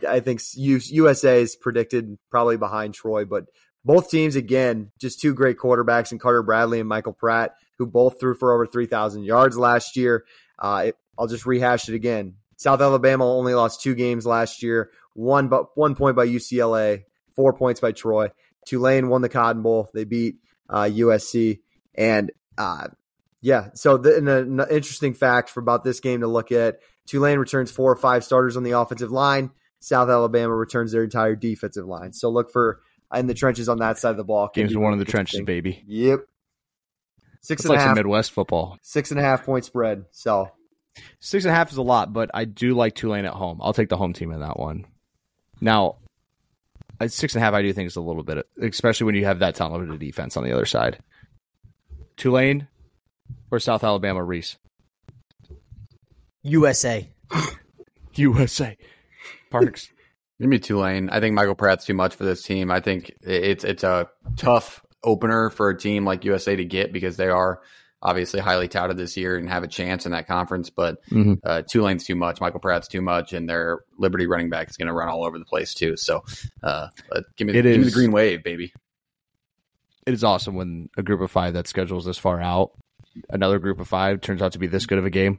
I 0.07 0.20
think 0.20 0.40
USA 0.55 1.42
is 1.42 1.57
predicted 1.57 2.18
probably 2.30 2.57
behind 2.57 2.94
Troy, 2.94 3.24
but 3.24 3.46
both 3.84 4.11
teams 4.11 4.36
again 4.36 4.90
just 4.98 5.20
two 5.20 5.32
great 5.32 5.59
quarterbacks 5.59 6.12
in 6.12 6.18
Carter 6.18 6.42
Bradley 6.42 6.80
and 6.80 6.88
Michael 6.88 7.12
Pratt, 7.12 7.55
who 7.78 7.86
both 7.86 8.20
threw 8.20 8.34
for 8.34 8.53
over 8.53 8.66
three 8.66 8.86
thousand 8.86 9.24
yards 9.24 9.57
last 9.57 9.96
year. 9.96 10.24
Uh, 10.61 10.84
it, 10.86 10.96
I'll 11.18 11.26
just 11.26 11.46
rehash 11.46 11.88
it 11.88 11.94
again. 11.94 12.34
South 12.56 12.80
Alabama 12.80 13.24
only 13.24 13.54
lost 13.54 13.80
two 13.80 13.94
games 13.94 14.26
last 14.26 14.62
year. 14.62 14.90
One, 15.14 15.48
but 15.48 15.76
one 15.76 15.94
point 15.94 16.16
by 16.16 16.26
UCLA, 16.26 17.04
four 17.34 17.52
points 17.52 17.80
by 17.80 17.92
Troy. 17.92 18.30
Tulane 18.66 19.08
won 19.08 19.22
the 19.22 19.28
Cotton 19.28 19.62
Bowl. 19.62 19.88
They 19.94 20.04
beat 20.04 20.36
uh, 20.68 20.82
USC, 20.82 21.61
and 21.94 22.30
uh, 22.58 22.88
yeah. 23.40 23.68
So 23.74 23.96
the, 23.96 24.16
an 24.16 24.61
interesting 24.70 25.14
fact 25.14 25.50
for 25.50 25.61
about 25.61 25.84
this 25.84 26.00
game 26.00 26.20
to 26.20 26.26
look 26.26 26.52
at: 26.52 26.80
Tulane 27.06 27.38
returns 27.38 27.70
four 27.70 27.90
or 27.90 27.96
five 27.96 28.24
starters 28.24 28.56
on 28.56 28.62
the 28.62 28.72
offensive 28.72 29.11
line. 29.11 29.50
South 29.80 30.11
Alabama 30.11 30.54
returns 30.54 30.92
their 30.92 31.02
entire 31.02 31.34
defensive 31.34 31.86
line. 31.86 32.12
So 32.12 32.28
look 32.28 32.52
for 32.52 32.80
in 33.14 33.26
the 33.26 33.34
trenches 33.34 33.68
on 33.68 33.78
that 33.78 33.98
side 33.98 34.11
of 34.11 34.16
the 34.16 34.24
ball. 34.24 34.50
Games 34.54 34.76
one 34.76 34.92
of 34.92 34.98
the 34.98 35.04
trenches, 35.04 35.40
baby. 35.40 35.82
Yep. 35.86 36.20
Six 37.43 37.61
It's 37.61 37.64
and 37.64 37.70
a 37.70 37.72
like 37.74 37.80
some 37.80 37.88
half. 37.88 37.97
Midwest 37.97 38.32
football. 38.32 38.78
Six 38.82 39.11
and 39.11 39.20
a 39.20 39.22
half 39.22 39.45
point 39.45 39.64
spread. 39.64 40.05
So 40.11 40.51
Six 41.20 41.45
and 41.45 41.53
a 41.53 41.55
half 41.55 41.70
is 41.70 41.76
a 41.76 41.82
lot, 41.82 42.12
but 42.12 42.30
I 42.34 42.45
do 42.45 42.74
like 42.74 42.95
Tulane 42.95 43.24
at 43.24 43.32
home. 43.32 43.61
I'll 43.62 43.72
take 43.72 43.88
the 43.88 43.97
home 43.97 44.12
team 44.12 44.32
in 44.32 44.41
that 44.41 44.59
one. 44.59 44.86
Now, 45.61 45.97
at 47.01 47.12
six 47.12 47.34
and 47.34 47.43
a 47.43 47.45
half, 47.45 47.55
I 47.55 47.62
do 47.62 47.72
think 47.72 47.86
is 47.86 47.97
a 47.97 48.01
little 48.01 48.22
bit, 48.22 48.47
especially 48.61 49.07
when 49.07 49.14
you 49.14 49.24
have 49.24 49.38
that 49.38 49.55
talented 49.55 49.99
defense 49.99 50.36
on 50.36 50.45
the 50.45 50.53
other 50.53 50.66
side. 50.66 50.99
Tulane 52.16 52.66
or 53.51 53.59
South 53.59 53.84
Alabama, 53.84 54.22
Reese? 54.22 54.57
USA. 56.43 57.09
USA. 58.14 58.76
Parks. 59.51 59.91
Give 60.41 60.49
me 60.49 60.59
Tulane. 60.59 61.11
I 61.11 61.20
think 61.20 61.34
Michael 61.34 61.55
Pratt's 61.55 61.84
too 61.84 61.95
much 61.95 62.14
for 62.14 62.24
this 62.24 62.43
team. 62.43 62.70
I 62.70 62.80
think 62.80 63.14
it's 63.22 63.62
it's 63.62 63.84
a 63.84 64.09
tough 64.36 64.82
opener 65.05 65.51
for 65.51 65.70
a 65.70 65.78
team 65.78 66.05
like 66.05 66.24
USA 66.24 66.55
to 66.57 66.64
get 66.64 66.92
because 66.92 67.16
they 67.16 67.28
are 67.28 67.61
obviously 68.03 68.40
highly 68.40 68.66
touted 68.66 68.96
this 68.96 69.16
year 69.16 69.36
and 69.36 69.48
have 69.48 69.62
a 69.62 69.68
chance 69.68 70.07
in 70.07 70.12
that 70.12 70.26
conference. 70.26 70.70
But 70.70 70.98
Mhm. 71.11 71.38
uh, 71.44 71.62
Tulane's 71.62 72.05
too 72.05 72.14
much. 72.14 72.40
Michael 72.40 72.61
Pratt's 72.61 72.88
too 72.88 73.03
much, 73.03 73.32
and 73.34 73.48
their 73.48 73.80
Liberty 73.98 74.26
running 74.26 74.48
back 74.48 74.70
is 74.70 74.76
going 74.78 74.88
to 74.88 74.94
run 74.94 75.09
all 75.09 75.24
over 75.24 75.38
the 75.38 75.44
place 75.44 75.74
too. 75.74 75.96
So 75.96 76.24
uh, 76.62 76.88
give 77.36 77.46
me 77.46 77.53
It 77.59 77.62
give 77.62 77.78
me 77.78 77.84
the 77.84 77.90
green 77.90 78.12
wave, 78.12 78.42
baby. 78.42 78.72
it 80.07 80.14
is 80.14 80.24
awesome 80.24 80.55
when 80.55 80.88
a 80.96 81.03
group 81.03 81.20
of 81.20 81.30
five 81.30 81.53
that 81.55 81.66
schedules 81.68 82.05
this 82.07 82.16
far 82.18 82.40
out, 82.40 82.72
another 83.28 83.59
group 83.59 83.80
of 83.80 83.88
five 83.88 84.20
turns 84.22 84.40
out 84.40 84.53
to 84.53 84.59
be 84.59 84.66
this 84.66 84.86
good 84.86 84.98
of 84.98 85.05
a 85.05 85.11
game. 85.11 85.38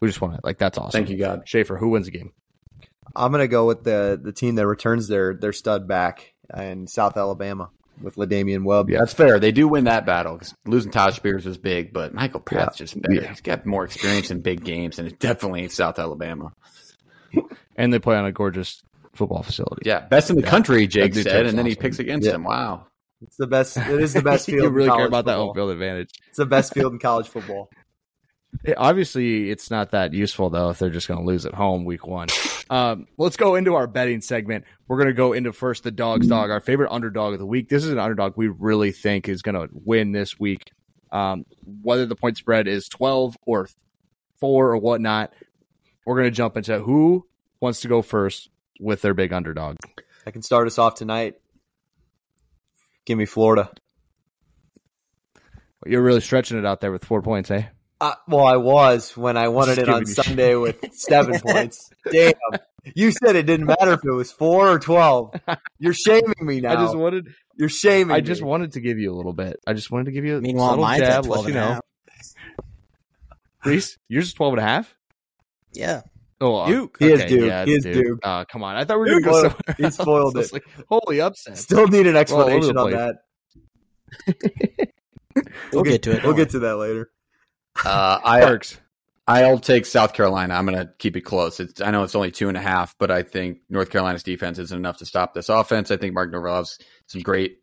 We 0.00 0.08
just 0.08 0.20
want 0.20 0.34
to 0.34 0.40
like 0.44 0.58
that's 0.58 0.76
awesome. 0.78 0.90
Thank 0.98 1.08
you, 1.10 1.16
God. 1.18 1.42
Schaefer. 1.48 1.76
Who 1.76 1.88
wins 1.90 2.06
the 2.06 2.12
game? 2.12 2.32
I'm 3.16 3.30
gonna 3.32 3.48
go 3.48 3.66
with 3.66 3.84
the 3.84 4.20
the 4.22 4.32
team 4.32 4.56
that 4.56 4.66
returns 4.66 5.08
their 5.08 5.34
their 5.34 5.52
stud 5.52 5.88
back 5.88 6.34
in 6.54 6.86
South 6.88 7.16
Alabama 7.16 7.70
with 8.02 8.16
La'Damian 8.16 8.64
Webb. 8.64 8.90
Yeah. 8.90 8.98
That's 9.00 9.12
fair. 9.14 9.38
They 9.40 9.52
do 9.52 9.68
win 9.68 9.84
that 9.84 10.04
battle 10.06 10.34
because 10.34 10.54
losing 10.66 10.90
Tyjae 10.92 11.14
Spears 11.14 11.44
was 11.46 11.58
big, 11.58 11.92
but 11.92 12.12
Michael 12.14 12.40
Pratt's 12.40 12.76
just 12.78 13.00
better. 13.00 13.14
Yeah. 13.14 13.28
He's 13.28 13.40
got 13.40 13.64
more 13.66 13.84
experience 13.84 14.30
in 14.30 14.40
big 14.40 14.64
games, 14.64 14.98
and 14.98 15.08
it's 15.08 15.16
definitely 15.18 15.68
South 15.68 15.98
Alabama. 15.98 16.52
And 17.76 17.92
they 17.92 17.98
play 17.98 18.16
on 18.16 18.26
a 18.26 18.32
gorgeous 18.32 18.82
football 19.14 19.42
facility. 19.42 19.82
Yeah, 19.86 20.00
best 20.00 20.30
in 20.30 20.36
the 20.36 20.42
Yeah. 20.42 20.50
country, 20.50 20.86
Jake 20.86 21.14
That 21.14 21.22
said, 21.22 21.32
Jake's 21.42 21.48
and 21.50 21.58
then 21.58 21.66
he 21.66 21.74
picks 21.74 21.98
against 21.98 22.26
Yeah. 22.26 22.34
him. 22.34 22.44
Wow. 22.44 22.86
It's 23.22 23.36
the 23.36 23.46
best. 23.46 23.76
It 23.76 24.00
is 24.00 24.14
the 24.14 24.22
best 24.22 24.46
field. 24.46 24.58
you 24.62 24.66
in 24.68 24.74
really 24.74 24.88
care 24.88 24.96
college 24.96 25.08
about 25.08 25.24
that 25.26 25.36
home 25.36 25.54
field 25.54 25.70
advantage. 25.70 26.10
It's 26.28 26.38
the 26.38 26.46
best 26.46 26.74
field 26.74 26.92
in 26.92 26.98
college 26.98 27.28
football. 27.28 27.70
It- 28.64 28.74
obviously, 28.78 29.50
it's 29.50 29.70
not 29.70 29.90
that 29.92 30.12
useful 30.12 30.50
though 30.50 30.70
if 30.70 30.78
they're 30.78 30.90
just 30.90 31.08
going 31.08 31.20
to 31.20 31.26
lose 31.26 31.46
at 31.46 31.54
home 31.54 31.84
week 31.84 32.06
one. 32.06 32.28
Um, 32.70 33.06
let's 33.18 33.36
go 33.36 33.54
into 33.56 33.74
our 33.74 33.86
betting 33.86 34.20
segment. 34.20 34.64
We're 34.88 34.96
going 34.98 35.08
to 35.08 35.14
go 35.14 35.32
into 35.32 35.52
first 35.52 35.82
the 35.84 35.90
dog's 35.90 36.26
dog, 36.26 36.50
our 36.50 36.60
favorite 36.60 36.90
underdog 36.92 37.32
of 37.34 37.38
the 37.38 37.46
week. 37.46 37.68
This 37.68 37.84
is 37.84 37.90
an 37.90 37.98
underdog 37.98 38.34
we 38.36 38.48
really 38.48 38.92
think 38.92 39.28
is 39.28 39.42
going 39.42 39.54
to 39.56 39.68
win 39.72 40.12
this 40.12 40.38
week. 40.38 40.70
Um, 41.10 41.44
whether 41.82 42.06
the 42.06 42.16
point 42.16 42.36
spread 42.38 42.68
is 42.68 42.88
twelve 42.88 43.36
or 43.46 43.68
four 44.40 44.70
or 44.72 44.78
whatnot, 44.78 45.32
we're 46.06 46.16
going 46.16 46.30
to 46.30 46.36
jump 46.36 46.56
into 46.56 46.78
who 46.78 47.26
wants 47.60 47.80
to 47.82 47.88
go 47.88 48.00
first 48.00 48.48
with 48.80 49.02
their 49.02 49.14
big 49.14 49.32
underdog. 49.32 49.76
I 50.26 50.30
can 50.30 50.42
start 50.42 50.66
us 50.66 50.78
off 50.78 50.94
tonight. 50.94 51.34
Give 53.04 53.18
me 53.18 53.26
Florida. 53.26 53.70
You're 55.84 56.02
really 56.02 56.20
stretching 56.20 56.58
it 56.58 56.64
out 56.64 56.80
there 56.80 56.92
with 56.92 57.04
four 57.04 57.22
points, 57.22 57.50
eh? 57.50 57.64
Uh, 58.02 58.14
well, 58.26 58.44
I 58.46 58.56
was 58.56 59.16
when 59.16 59.36
I 59.36 59.46
wanted 59.48 59.76
Just 59.76 59.80
it 59.82 59.88
on 59.88 60.00
giving 60.00 60.08
you 60.08 60.14
shit. 60.14 60.24
Sunday 60.24 60.54
with 60.56 60.92
seven 60.92 61.40
points. 61.46 61.88
Damn. 62.10 62.32
You 62.96 63.12
said 63.12 63.36
it 63.36 63.44
didn't 63.46 63.66
matter 63.66 63.92
if 63.92 64.00
it 64.04 64.10
was 64.10 64.32
four 64.32 64.68
or 64.72 64.80
12. 64.80 65.34
You're 65.78 65.94
shaming 65.94 66.34
me 66.40 66.60
now. 66.60 66.72
I 66.78 66.84
just 66.84 66.96
wanted. 66.96 67.28
You're 67.56 67.68
shaming 67.68 68.14
I 68.14 68.20
just 68.20 68.42
me. 68.42 68.48
wanted 68.48 68.72
to 68.72 68.80
give 68.80 68.98
you 68.98 69.12
a 69.12 69.16
little 69.16 69.32
bit. 69.32 69.58
I 69.68 69.72
just 69.74 69.92
wanted 69.92 70.06
to 70.06 70.10
give 70.12 70.24
you 70.24 70.38
a 70.38 70.40
Meanwhile, 70.40 70.70
subtle 70.70 70.84
mine's 70.84 71.02
at 71.02 71.06
jab, 71.12 71.24
12 71.26 71.44
let 71.44 71.48
you 71.48 71.54
know. 71.60 71.80
Reese, 73.64 73.98
yours 74.08 74.26
is 74.26 74.34
12 74.34 74.54
and 74.54 74.60
a 74.60 74.64
half? 74.64 74.96
Yeah. 75.72 76.00
Oh, 76.40 76.56
uh, 76.56 76.66
Duke. 76.66 76.96
He 76.98 77.12
is 77.12 77.24
Duke. 77.26 77.46
Yeah, 77.48 77.64
He 77.64 77.74
is 77.74 77.84
Duke. 77.84 77.94
Duke. 77.94 78.18
Uh, 78.24 78.44
come 78.46 78.64
on. 78.64 78.74
I 78.74 78.84
thought 78.84 78.98
we 78.98 79.14
were 79.14 79.20
going 79.20 79.22
to 79.22 79.28
go 79.30 79.32
Spoiled- 79.32 79.52
somewhere. 79.52 79.76
he 79.78 79.90
spoiled 79.92 80.36
I 80.38 80.40
it. 80.40 80.52
like, 80.52 80.64
holy 80.88 81.20
upset. 81.20 81.56
Still 81.56 81.86
need 81.86 82.08
an 82.08 82.16
all 82.16 82.22
over 82.40 82.50
the 82.50 82.56
explanation 82.56 82.76
on 82.78 82.90
that. 82.90 83.14
We'll 85.72 85.84
get 85.84 86.02
to 86.02 86.16
it. 86.16 86.24
We'll 86.24 86.34
get 86.34 86.50
to 86.50 86.58
that 86.60 86.76
later. 86.78 87.10
Uh, 87.84 88.20
I 88.24 88.40
Parks. 88.40 88.78
I'll 89.26 89.58
take 89.58 89.86
South 89.86 90.12
Carolina. 90.12 90.54
I'm 90.54 90.66
going 90.66 90.78
to 90.78 90.92
keep 90.98 91.16
it 91.16 91.22
close. 91.22 91.60
It's, 91.60 91.80
I 91.80 91.90
know 91.90 92.02
it's 92.02 92.14
only 92.14 92.30
two 92.30 92.48
and 92.48 92.56
a 92.56 92.60
half, 92.60 92.96
but 92.98 93.10
I 93.10 93.22
think 93.22 93.60
North 93.70 93.90
Carolina's 93.90 94.22
defense 94.22 94.58
isn't 94.58 94.76
enough 94.76 94.98
to 94.98 95.06
stop 95.06 95.32
this 95.32 95.48
offense. 95.48 95.90
I 95.90 95.96
think 95.96 96.14
Mark 96.14 96.30
Norvell 96.30 96.56
has 96.56 96.78
some 97.06 97.22
great. 97.22 97.58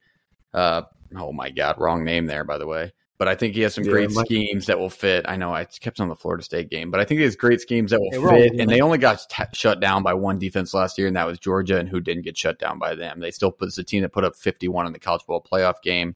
Uh, 0.54 0.84
oh 1.16 1.32
my 1.32 1.52
God, 1.52 1.76
wrong 1.78 2.04
name 2.04 2.26
there, 2.26 2.44
by 2.44 2.58
the 2.58 2.68
way. 2.68 2.94
But 3.18 3.28
I 3.28 3.36
think 3.36 3.54
he 3.54 3.62
has 3.62 3.74
some 3.74 3.84
Yeah, 3.84 3.92
great 3.92 4.12
schemes 4.12 4.68
that 4.68 4.80
will 4.80 4.90
fit. 4.90 5.26
I 5.28 5.36
know 5.36 5.54
I 5.54 5.66
kept 5.66 6.00
on 6.00 6.08
the 6.08 6.16
Florida 6.16 6.42
State 6.42 6.70
game, 6.70 6.90
but 6.90 7.02
I 7.02 7.06
think 7.06 7.18
he 7.18 7.26
has 7.26 7.36
great 7.36 7.60
schemes 7.60 7.92
that 7.92 8.00
will 8.00 8.12
all 8.30 8.40
fit. 8.40 8.54
And 8.58 8.70
they 8.70 8.80
only 8.80 8.98
got 8.98 9.20
t- 9.30 9.44
shut 9.52 9.82
down 9.82 10.04
by 10.04 10.14
one 10.14 10.40
defense 10.40 10.74
last 10.74 10.98
year, 10.98 11.08
and 11.08 11.18
that 11.18 11.28
was 11.28 11.38
Georgia, 11.38 11.78
and 11.78 11.90
who 11.90 12.00
didn't 12.00 12.24
get 12.24 12.38
shut 12.38 12.60
down 12.60 12.80
by 12.80 12.96
them. 12.96 13.20
They 13.20 13.32
still 13.32 13.52
put 13.52 13.68
it's 13.68 13.78
a 13.78 13.84
team 13.84 14.04
that 14.04 14.14
put 14.14 14.24
up 14.24 14.38
51 14.38 14.88
in 14.88 14.94
the 14.94 15.00
college 15.00 15.22
football 15.24 15.46
playoff 15.52 15.82
game. 15.84 16.16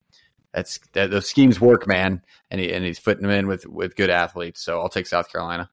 That's 0.53 0.79
that, 0.93 1.09
those 1.09 1.27
schemes 1.27 1.59
work, 1.59 1.87
man, 1.87 2.21
and 2.51 2.61
he 2.61 2.71
and 2.71 2.85
he's 2.85 2.99
fitting 2.99 3.23
them 3.23 3.31
in 3.31 3.47
with 3.47 3.65
with 3.65 3.95
good 3.95 4.09
athletes. 4.09 4.61
So 4.61 4.79
I'll 4.79 4.89
take 4.89 5.07
South 5.07 5.31
Carolina. 5.31 5.69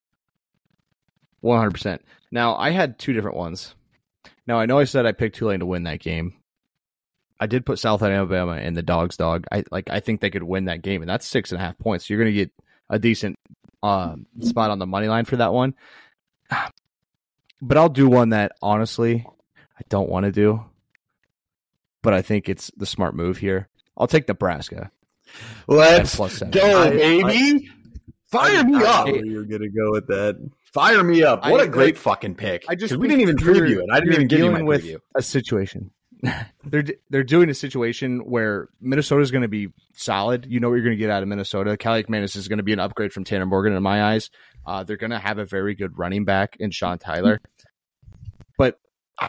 100%. 1.44 2.00
Now, 2.30 2.56
I 2.56 2.70
had 2.70 2.98
two 2.98 3.14
different 3.14 3.36
ones. 3.36 3.74
Now, 4.46 4.58
I 4.60 4.66
know 4.66 4.78
I 4.78 4.84
said 4.84 5.06
I 5.06 5.12
picked 5.12 5.36
Tulane 5.36 5.60
to 5.60 5.66
win 5.66 5.84
that 5.84 6.00
game. 6.00 6.34
I 7.38 7.46
did 7.46 7.64
put 7.64 7.78
South 7.78 8.02
Alabama 8.02 8.56
in 8.56 8.74
the 8.74 8.82
dog's 8.82 9.16
dog. 9.16 9.46
I 9.50 9.64
like. 9.70 9.88
I 9.88 10.00
think 10.00 10.20
they 10.20 10.28
could 10.28 10.42
win 10.42 10.66
that 10.66 10.82
game, 10.82 11.00
and 11.00 11.08
that's 11.08 11.26
six 11.26 11.52
and 11.52 11.60
a 11.60 11.64
half 11.64 11.78
points. 11.78 12.08
You're 12.08 12.18
going 12.18 12.32
to 12.32 12.36
get 12.36 12.50
a 12.90 12.98
decent 12.98 13.38
um, 13.82 14.26
spot 14.40 14.70
on 14.70 14.78
the 14.78 14.86
money 14.86 15.08
line 15.08 15.24
for 15.24 15.36
that 15.36 15.52
one. 15.52 15.74
But 17.62 17.76
I'll 17.76 17.90
do 17.90 18.08
one 18.08 18.30
that 18.30 18.52
honestly 18.62 19.26
I 19.58 19.82
don't 19.90 20.08
want 20.08 20.24
to 20.24 20.32
do, 20.32 20.64
but 22.00 22.14
I 22.14 22.22
think 22.22 22.48
it's 22.48 22.70
the 22.74 22.86
smart 22.86 23.14
move 23.14 23.36
here. 23.36 23.68
I'll 23.96 24.06
take 24.06 24.26
Nebraska. 24.28 24.90
Let's 25.68 26.14
plus 26.16 26.34
seven. 26.34 26.50
go, 26.52 26.82
I- 26.82 26.90
baby! 26.90 27.68
Fire 28.30 28.58
I- 28.58 28.62
me 28.62 28.76
I 28.84 29.00
up! 29.00 29.06
knew 29.08 29.24
you 29.24 29.36
were 29.36 29.44
gonna 29.44 29.68
go 29.68 29.90
with 29.92 30.06
that. 30.08 30.50
Fire 30.72 31.02
me 31.02 31.22
up! 31.22 31.42
What 31.48 31.60
I- 31.60 31.64
a 31.64 31.68
great 31.68 31.94
like, 31.94 31.96
fucking 31.96 32.34
pick! 32.36 32.64
I 32.68 32.74
just 32.74 32.96
we 32.96 33.08
didn't 33.08 33.22
even 33.22 33.36
preview 33.36 33.82
it. 33.82 33.88
I 33.90 34.00
didn't 34.00 34.14
even 34.14 34.28
give 34.28 34.40
you 34.40 34.50
my 34.50 34.62
with 34.62 34.84
preview. 34.84 34.98
a 35.16 35.22
situation. 35.22 35.90
they're 36.64 36.84
they're 37.08 37.24
doing 37.24 37.48
a 37.48 37.54
situation 37.54 38.20
where 38.20 38.68
Minnesota 38.80 39.22
is 39.22 39.30
going 39.30 39.42
to 39.42 39.48
be 39.48 39.68
solid. 39.94 40.46
You 40.48 40.60
know 40.60 40.68
what 40.68 40.74
you're 40.74 40.84
going 40.84 40.96
to 40.96 41.00
get 41.00 41.10
out 41.10 41.22
of 41.22 41.28
Minnesota. 41.28 41.76
Kaliakmanis 41.78 42.36
is 42.36 42.46
going 42.46 42.58
to 42.58 42.62
be 42.62 42.72
an 42.74 42.78
upgrade 42.80 43.12
from 43.12 43.24
Tanner 43.24 43.46
Morgan 43.46 43.72
in 43.72 43.82
my 43.82 44.02
eyes. 44.12 44.30
Uh, 44.66 44.84
they're 44.84 44.98
going 44.98 45.12
to 45.12 45.18
have 45.18 45.38
a 45.38 45.46
very 45.46 45.74
good 45.74 45.98
running 45.98 46.24
back 46.26 46.56
in 46.60 46.70
Sean 46.70 46.98
Tyler, 46.98 47.40
but 48.58 48.78
uh, 49.20 49.28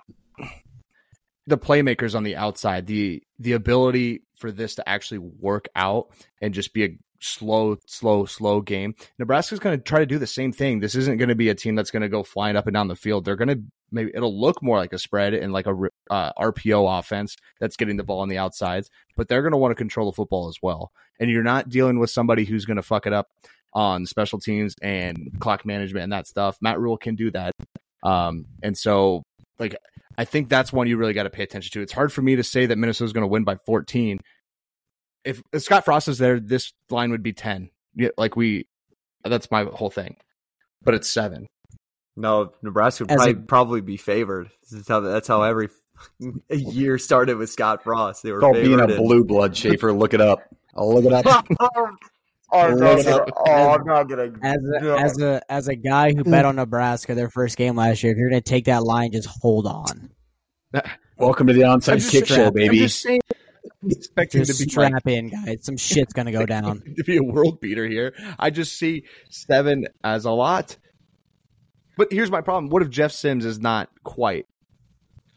the 1.47 1.57
playmakers 1.57 2.13
on 2.13 2.23
the 2.23 2.35
outside, 2.35 2.87
the 2.87 3.23
the 3.39 3.53
ability 3.53 4.23
for 4.41 4.51
this 4.51 4.75
to 4.75 4.89
actually 4.89 5.19
work 5.19 5.69
out 5.75 6.09
and 6.41 6.53
just 6.53 6.73
be 6.73 6.83
a 6.83 6.97
slow, 7.21 7.77
slow, 7.85 8.25
slow 8.25 8.61
game. 8.61 8.95
Nebraska's 9.17 9.59
going 9.59 9.77
to 9.77 9.83
try 9.83 9.99
to 9.99 10.05
do 10.05 10.17
the 10.17 10.27
same 10.27 10.51
thing. 10.51 10.79
This 10.79 10.95
isn't 10.95 11.17
going 11.17 11.29
to 11.29 11.35
be 11.35 11.49
a 11.49 11.55
team 11.55 11.75
that's 11.75 11.91
going 11.91 12.01
to 12.01 12.09
go 12.09 12.23
flying 12.23 12.55
up 12.55 12.67
and 12.67 12.73
down 12.73 12.87
the 12.87 12.95
field. 12.95 13.23
They're 13.23 13.35
going 13.35 13.47
to 13.47 13.61
maybe 13.91 14.11
it'll 14.13 14.37
look 14.39 14.61
more 14.61 14.77
like 14.77 14.93
a 14.93 14.97
spread 14.97 15.33
and 15.33 15.53
like 15.53 15.67
a 15.67 15.75
uh, 16.09 16.31
RPO 16.39 16.99
offense 16.99 17.37
that's 17.59 17.77
getting 17.77 17.97
the 17.97 18.03
ball 18.03 18.21
on 18.21 18.29
the 18.29 18.37
outsides, 18.37 18.89
but 19.15 19.27
they're 19.27 19.41
going 19.41 19.51
to 19.51 19.57
want 19.57 19.71
to 19.71 19.75
control 19.75 20.09
the 20.09 20.15
football 20.15 20.47
as 20.49 20.57
well. 20.61 20.91
And 21.19 21.29
you're 21.29 21.43
not 21.43 21.69
dealing 21.69 21.99
with 21.99 22.09
somebody 22.09 22.45
who's 22.45 22.65
going 22.65 22.77
to 22.77 22.83
fuck 22.83 23.05
it 23.05 23.13
up 23.13 23.27
on 23.73 24.05
special 24.05 24.39
teams 24.39 24.75
and 24.81 25.31
clock 25.39 25.65
management 25.65 26.03
and 26.03 26.13
that 26.13 26.27
stuff. 26.27 26.57
Matt 26.61 26.79
Rhule 26.79 26.97
can 26.97 27.15
do 27.15 27.31
that. 27.31 27.53
Um, 28.03 28.45
and 28.63 28.77
so 28.77 29.23
like 29.61 29.75
I 30.17 30.25
think 30.25 30.49
that's 30.49 30.73
one 30.73 30.87
you 30.87 30.97
really 30.97 31.13
got 31.13 31.23
to 31.23 31.29
pay 31.29 31.43
attention 31.43 31.71
to. 31.73 31.81
It's 31.81 31.93
hard 31.93 32.11
for 32.11 32.21
me 32.21 32.35
to 32.35 32.43
say 32.43 32.65
that 32.65 32.77
Minnesota's 32.77 33.13
going 33.13 33.23
to 33.23 33.27
win 33.27 33.43
by 33.43 33.55
14. 33.65 34.19
If, 35.23 35.41
if 35.53 35.61
Scott 35.61 35.85
Frost 35.85 36.07
is 36.07 36.17
there, 36.17 36.39
this 36.39 36.73
line 36.89 37.11
would 37.11 37.23
be 37.23 37.31
10. 37.31 37.69
Yeah, 37.95 38.09
like 38.17 38.35
we, 38.35 38.67
that's 39.23 39.51
my 39.51 39.63
whole 39.63 39.89
thing. 39.89 40.17
But 40.83 40.95
it's 40.95 41.09
seven. 41.09 41.47
No, 42.17 42.53
Nebraska 42.61 43.03
would 43.03 43.09
probably, 43.09 43.31
a- 43.31 43.35
probably 43.35 43.81
be 43.81 43.97
favored. 43.97 44.49
That's 44.69 44.87
how, 44.87 44.99
that's 44.99 45.27
how 45.27 45.43
every 45.43 45.69
year 46.49 46.97
started 46.97 47.37
with 47.37 47.49
Scott 47.49 47.83
Frost. 47.83 48.23
They 48.23 48.31
were 48.31 48.39
called 48.39 48.55
being 48.55 48.79
a 48.79 48.87
blue 48.87 49.23
blood, 49.23 49.55
Schaefer. 49.55 49.93
Look 49.93 50.13
it 50.13 50.21
up. 50.21 50.41
I'll 50.75 50.93
look 50.93 51.05
it 51.05 51.13
up. 51.13 51.47
Oh, 52.53 52.59
oh, 52.59 52.65
I'm 52.67 52.77
not 52.79 53.03
gonna, 53.05 53.25
oh, 53.37 53.69
I'm 53.69 53.85
not 53.85 54.03
gonna. 54.09 54.31
As 54.43 54.57
a, 54.57 54.83
No. 54.83 54.95
as 54.97 55.21
a 55.21 55.41
as 55.49 55.67
a 55.69 55.75
guy 55.75 56.13
who 56.13 56.23
bet 56.23 56.43
mm. 56.45 56.49
on 56.49 56.55
Nebraska 56.57 57.15
their 57.15 57.29
first 57.29 57.57
game 57.57 57.77
last 57.77 58.03
year, 58.03 58.11
if 58.11 58.17
you're 58.17 58.29
going 58.29 58.41
to 58.41 58.49
take 58.49 58.65
that 58.65 58.83
line, 58.83 59.11
just 59.13 59.29
hold 59.29 59.67
on. 59.67 60.09
Welcome 61.17 61.47
to 61.47 61.53
the 61.53 61.61
onside 61.61 61.93
I'm 61.93 61.99
kick 61.99 62.25
saying- 62.25 62.25
show, 62.25 62.47
I'm 62.47 62.53
baby. 62.53 62.79
just 62.79 63.01
saying, 63.01 63.21
expecting 63.87 64.43
Just 64.43 64.59
to 64.59 64.65
be 64.65 64.71
strap 64.71 64.91
like, 64.93 65.07
in, 65.07 65.29
guys. 65.29 65.63
Some 65.63 65.77
shit's 65.77 66.13
going 66.13 66.25
to 66.25 66.31
go 66.31 66.45
down. 66.45 66.81
to 66.97 67.03
be 67.03 67.17
a 67.17 67.23
world 67.23 67.61
beater 67.61 67.87
here. 67.87 68.13
I 68.37 68.49
just 68.49 68.77
see 68.77 69.05
seven 69.29 69.87
as 70.03 70.25
a 70.25 70.31
lot. 70.31 70.77
But 71.97 72.11
here's 72.11 72.31
my 72.31 72.41
problem: 72.41 72.69
What 72.69 72.81
if 72.81 72.89
Jeff 72.89 73.11
Sims 73.11 73.45
is 73.45 73.59
not 73.59 73.89
quite 74.03 74.45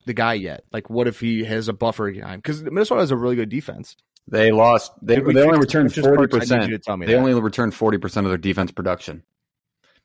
the 0.06 0.14
guy 0.14 0.34
yet? 0.34 0.64
Like, 0.72 0.90
what 0.90 1.06
if 1.06 1.20
he 1.20 1.44
has 1.44 1.68
a 1.68 1.72
buffer 1.72 2.12
time? 2.12 2.38
Because 2.38 2.62
Minnesota 2.62 3.00
has 3.00 3.10
a 3.10 3.16
really 3.16 3.36
good 3.36 3.48
defense. 3.50 3.96
They 4.28 4.52
lost. 4.52 4.92
They, 5.02 5.20
they 5.20 5.42
only 5.42 5.58
returned 5.58 5.94
forty 5.94 6.26
parts 6.28 6.34
I 6.50 6.56
need 6.56 6.60
percent. 6.60 6.70
you 6.70 6.78
to 6.78 6.82
tell 6.82 6.96
me 6.96 7.06
They 7.06 7.14
only 7.14 7.34
returned 7.34 7.74
forty 7.74 7.98
percent 7.98 8.26
of 8.26 8.30
their 8.30 8.38
defense 8.38 8.72
production. 8.72 9.22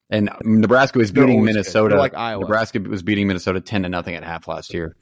And 0.10 0.30
Nebraska 0.44 0.98
was 1.00 1.14
They're 1.14 1.26
beating. 1.26 1.46
Minnesota. 1.46 1.96
Like 1.98 2.16
Iowa. 2.16 2.42
Nebraska 2.42 2.80
was 2.80 3.02
beating 3.04 3.28
Minnesota 3.28 3.62
ten 3.62 3.84
to 3.84 3.90
nothing 3.90 4.16
at 4.16 4.24
half 4.24 4.48
last 4.48 4.74
year. 4.74 4.96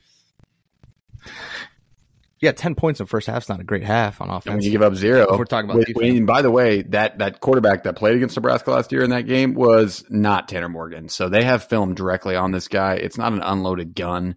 Yeah, 2.40 2.52
ten 2.52 2.76
points 2.76 3.00
in 3.00 3.06
the 3.06 3.10
first 3.10 3.26
half's 3.26 3.50
not 3.50 3.60
a 3.60 3.64
great 3.64 3.84
half 3.84 4.22
on 4.22 4.30
And 4.30 4.38
offense. 4.38 4.54
when 4.54 4.64
you 4.64 4.70
give 4.70 4.84
up 4.84 4.94
zero, 4.94 5.24
If 5.34 5.40
we're 5.40 5.46
talking 5.46 5.68
about 5.72 5.88
with- 5.88 5.98
and 6.04 6.28
by 6.28 6.44
the 6.44 6.52
way, 6.52 6.84
that 6.84 7.18
that 7.18 7.40
quarterback 7.40 7.84
that 7.84 7.96
played 7.96 8.16
against 8.16 8.36
Nebraska 8.36 8.70
last 8.70 8.92
year 8.92 9.04
in 9.04 9.10
that 9.10 9.24
game 9.24 9.56
was 9.56 10.04
not 10.12 10.48
Tanner 10.48 10.70
Morgan. 10.70 11.10
So 11.10 11.30
they 11.30 11.44
have 11.44 11.64
film 11.64 11.96
directly 11.96 12.36
on 12.36 12.52
this 12.52 12.68
guy. 12.68 12.94
It's 12.96 13.18
not 13.18 13.34
an 13.34 13.42
unloaded 13.42 13.96
gun. 13.96 14.36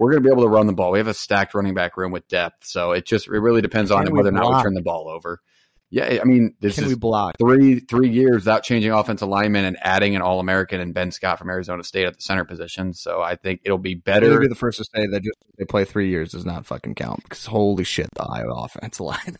We're 0.00 0.12
going 0.12 0.22
to 0.22 0.26
be 0.26 0.32
able 0.32 0.44
to 0.44 0.48
run 0.48 0.66
the 0.66 0.72
ball. 0.72 0.92
We 0.92 0.98
have 0.98 1.08
a 1.08 1.14
stacked 1.14 1.54
running 1.54 1.74
back 1.74 1.98
room 1.98 2.10
with 2.10 2.26
depth. 2.26 2.64
So 2.64 2.92
it 2.92 3.04
just 3.04 3.28
it 3.28 3.32
really 3.32 3.60
depends 3.60 3.90
on 3.90 4.04
Can 4.04 4.14
we 4.14 4.16
whether 4.16 4.30
or 4.30 4.32
not 4.32 4.56
we 4.56 4.62
turn 4.62 4.72
the 4.72 4.80
ball 4.80 5.10
over. 5.10 5.42
Yeah, 5.90 6.20
I 6.22 6.24
mean, 6.24 6.54
this 6.58 6.76
Can 6.76 6.84
is 6.84 6.96
block? 6.96 7.34
three 7.38 7.80
three 7.80 8.08
years 8.08 8.36
without 8.36 8.62
changing 8.62 8.92
offensive 8.92 9.28
linemen 9.28 9.66
and 9.66 9.76
adding 9.82 10.16
an 10.16 10.22
All 10.22 10.40
American 10.40 10.80
and 10.80 10.94
Ben 10.94 11.10
Scott 11.10 11.38
from 11.38 11.50
Arizona 11.50 11.84
State 11.84 12.06
at 12.06 12.14
the 12.16 12.22
center 12.22 12.46
position. 12.46 12.94
So 12.94 13.20
I 13.20 13.36
think 13.36 13.60
it'll 13.64 13.76
be 13.76 13.94
better. 13.94 14.38
be 14.38 14.48
the 14.48 14.54
first 14.54 14.78
to 14.78 14.84
say 14.84 15.06
that 15.06 15.22
just 15.22 15.36
they 15.58 15.66
play 15.66 15.84
three 15.84 16.08
years 16.08 16.30
does 16.30 16.46
not 16.46 16.64
fucking 16.64 16.94
count 16.94 17.22
because 17.24 17.44
holy 17.44 17.84
shit, 17.84 18.08
the 18.14 18.22
Iowa 18.22 18.64
offensive 18.64 19.00
line. 19.06 19.36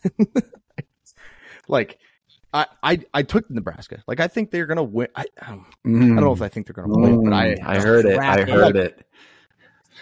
like, 1.67 1.97
I, 2.53 2.67
I 2.83 2.99
I 3.15 3.23
took 3.23 3.49
Nebraska. 3.49 4.03
Like, 4.05 4.19
I 4.19 4.27
think 4.27 4.51
they're 4.51 4.67
gonna 4.67 4.83
win. 4.83 5.07
I, 5.15 5.25
I 5.41 5.49
don't 5.51 5.65
I 5.85 5.89
don't 5.89 6.15
know 6.17 6.33
if 6.33 6.41
I 6.43 6.49
think 6.49 6.67
they're 6.67 6.75
gonna 6.85 6.95
win, 6.95 7.23
but 7.23 7.33
I 7.33 7.55
Mm, 7.55 7.65
I 7.65 7.79
heard 7.79 8.05
it. 8.05 8.19
I 8.19 8.43
heard 8.43 8.75
it. 8.75 9.07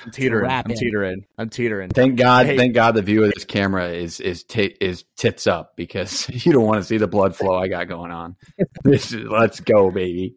I'm 0.05 0.11
teetering. 0.11 0.49
I'm 0.49 0.63
teetering. 0.65 1.25
I'm 1.37 1.49
teetering. 1.49 1.89
Thank 1.89 2.17
God, 2.17 2.45
Hey. 2.45 2.57
thank 2.57 2.73
God 2.73 2.95
the 2.95 3.01
view 3.01 3.23
of 3.25 3.31
this 3.33 3.45
camera 3.45 3.89
is 3.89 4.19
is 4.19 4.43
t- 4.43 4.75
is 4.79 5.03
tits 5.17 5.45
up 5.47 5.75
because 5.75 6.29
you 6.45 6.51
don't 6.53 6.65
want 6.65 6.77
to 6.79 6.83
see 6.83 6.97
the 6.97 7.07
blood 7.07 7.35
flow 7.35 7.57
I 7.57 7.67
got 7.67 7.87
going 7.87 8.11
on. 8.11 8.35
This 8.83 9.11
is, 9.13 9.25
let's 9.25 9.59
go, 9.59 9.91
baby. 9.91 10.35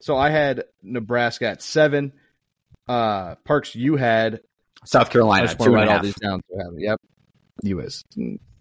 So 0.00 0.16
I 0.16 0.30
had 0.30 0.64
Nebraska 0.82 1.46
at 1.48 1.62
seven. 1.62 2.12
Uh, 2.88 3.34
Parks, 3.44 3.74
you 3.74 3.96
had. 3.96 4.40
South 4.84 5.08
I 5.08 5.12
Carolina 5.12 5.46
just 5.46 5.58
want 5.58 5.68
two 5.68 5.74
to 5.74 5.80
and 5.80 5.88
write 5.88 5.96
all 5.96 6.02
these 6.02 6.14
down. 6.14 6.40
So 6.50 6.58
have. 6.58 6.72
Yep. 6.78 7.00
U.S. 7.64 8.02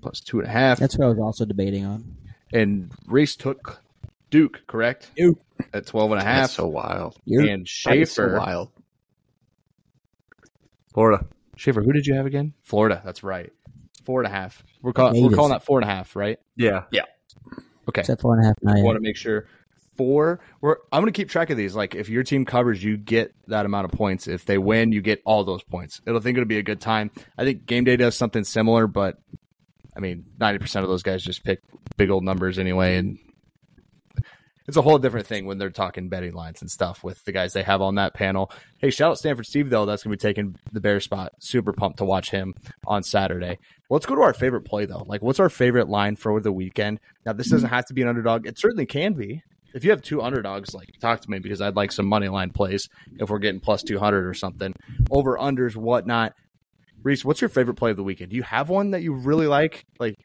plus 0.02 0.20
two 0.20 0.40
and 0.40 0.48
a 0.48 0.52
half. 0.52 0.80
That's 0.80 0.98
what 0.98 1.06
I 1.06 1.10
was 1.10 1.20
also 1.20 1.46
debating 1.46 1.86
on. 1.86 2.16
and 2.52 2.92
Reese 3.08 3.36
took 3.38 3.82
Duke, 4.30 4.62
correct? 4.68 5.12
Duke. 5.16 5.40
At 5.74 5.86
12 5.88 6.12
and 6.14 6.22
a 6.22 6.24
half. 6.24 6.42
That's 6.42 6.54
so 6.54 6.68
wild. 6.68 7.18
You're- 7.26 7.50
and 7.50 7.68
That 7.86 7.98
is 7.98 8.12
so 8.12 8.24
Schaefer. 8.24 8.38
wild. 8.38 8.70
Florida. 10.94 11.26
Schaefer, 11.56 11.82
who 11.82 11.92
did 11.92 12.06
you 12.06 12.14
have 12.16 12.26
again? 12.26 12.54
Florida. 12.62 13.02
That's 13.04 13.24
right. 13.24 13.52
Four 14.06 14.22
and 14.22 14.28
a 14.28 14.36
half. 14.36 14.64
We're, 14.82 14.94
call, 14.94 15.12
we're 15.14 15.36
calling 15.36 15.52
that 15.52 15.64
four 15.64 15.80
and 15.80 15.90
a 15.90 15.94
half, 15.94 16.16
right? 16.16 16.40
Yeah. 16.56 16.84
Yeah. 16.92 17.04
Okay. 17.90 18.02
Except 18.02 18.22
four 18.22 18.36
and 18.36 18.46
a 18.46 18.48
half 18.48 18.58
I 18.66 18.82
want 18.82 18.96
to 18.96 19.02
make 19.02 19.18
sure. 19.18 19.48
Four. 19.98 20.40
We're, 20.62 20.78
I'm 20.92 21.02
going 21.02 21.12
to 21.12 21.18
keep 21.18 21.30
track 21.30 21.50
of 21.50 21.58
these. 21.58 21.76
Like, 21.76 21.96
if 21.96 22.08
your 22.08 22.24
team 22.24 22.46
covers, 22.46 22.82
you 22.82 22.96
get 22.96 23.34
that 23.48 23.66
amount 23.66 23.86
of 23.86 23.92
points. 23.92 24.28
If 24.28 24.46
they 24.46 24.58
win, 24.58 24.94
you 24.94 25.02
get 25.02 25.22
all 25.26 25.44
those 25.44 25.64
points. 25.64 26.02
It'll 26.08 26.22
think 26.22 26.38
it'll 26.38 26.48
be 26.48 26.60
a 26.60 26.64
good 26.64 26.80
time. 26.80 27.12
I 27.38 27.44
think 27.44 27.66
game 27.66 27.84
day 27.84 27.98
does 27.98 28.16
something 28.16 28.46
similar, 28.46 28.88
but 28.88 29.18
I 29.96 30.00
mean, 30.00 30.26
90% 30.40 30.82
of 30.82 30.88
those 30.88 31.04
guys 31.04 31.22
just 31.22 31.44
pick 31.44 31.60
big 31.98 32.10
old 32.10 32.24
numbers 32.24 32.58
anyway. 32.58 32.96
And 32.96 33.20
it's 34.70 34.78
a 34.78 34.84
whole 34.84 35.00
different 35.00 35.26
thing 35.26 35.48
when 35.48 35.58
they're 35.58 35.72
talking 35.72 36.10
betting 36.10 36.34
lines 36.34 36.62
and 36.62 36.70
stuff 36.70 37.04
with 37.04 37.26
the 37.26 37.32
guys 37.32 37.54
they 37.54 37.64
have 37.64 37.82
on 37.82 37.96
that 37.96 38.14
panel. 38.14 38.52
Hey, 38.78 38.92
shout 38.92 39.10
out 39.10 39.18
Stanford 39.18 39.48
Steve, 39.48 39.72
though. 39.72 39.88
That's 39.88 40.04
to 40.04 40.10
be 40.10 40.16
taking 40.16 40.56
the 40.72 40.80
Bear 40.80 41.00
spot. 41.00 41.34
Super 41.40 41.74
pumped 41.74 41.98
to 41.98 42.06
watch 42.06 42.30
him 42.30 42.54
on 42.86 43.02
Saturday. 43.02 43.58
Let's 43.90 44.06
go 44.06 44.14
to 44.14 44.22
our 44.22 44.34
favorite 44.36 44.66
play, 44.66 44.86
though. 44.86 45.04
Like, 45.08 45.24
what's 45.24 45.40
our 45.40 45.50
favorite 45.50 45.90
line 45.90 46.18
for 46.18 46.40
the 46.40 46.52
weekend? 46.52 47.00
Now, 47.26 47.34
this 47.34 47.50
doesn't 47.50 47.70
have 47.70 47.88
to 47.88 47.96
be 47.96 48.04
an 48.04 48.10
underdog. 48.10 48.46
It 48.46 48.60
certainly 48.60 48.86
can 48.86 49.14
be. 49.14 49.42
If 49.74 49.84
you 49.84 49.90
have 49.90 50.04
two 50.04 50.22
underdogs, 50.22 50.76
like 50.76 50.90
talk 51.02 51.22
to 51.22 51.32
me 51.32 51.40
because 51.40 51.62
I'd 51.62 51.76
like 51.76 51.92
some 51.92 52.06
money 52.06 52.28
line 52.28 52.52
plays 52.52 52.90
if 53.20 53.32
we're 53.32 53.40
getting 53.40 53.60
plus 53.60 53.82
two 53.82 53.98
hundred 53.98 54.28
or 54.28 54.36
something. 54.36 54.74
Over 55.10 55.36
unders, 55.36 55.76
whatnot. 55.76 56.34
Reese, 57.02 57.26
what's 57.26 57.42
your 57.42 57.50
favorite 57.50 57.76
play 57.76 57.90
of 57.90 57.98
the 57.98 58.04
weekend? 58.04 58.30
Do 58.30 58.36
you 58.36 58.44
have 58.44 58.70
one 58.70 58.92
that 58.92 59.02
you 59.02 59.14
really 59.14 59.48
like? 59.48 59.86
Like, 60.00 60.16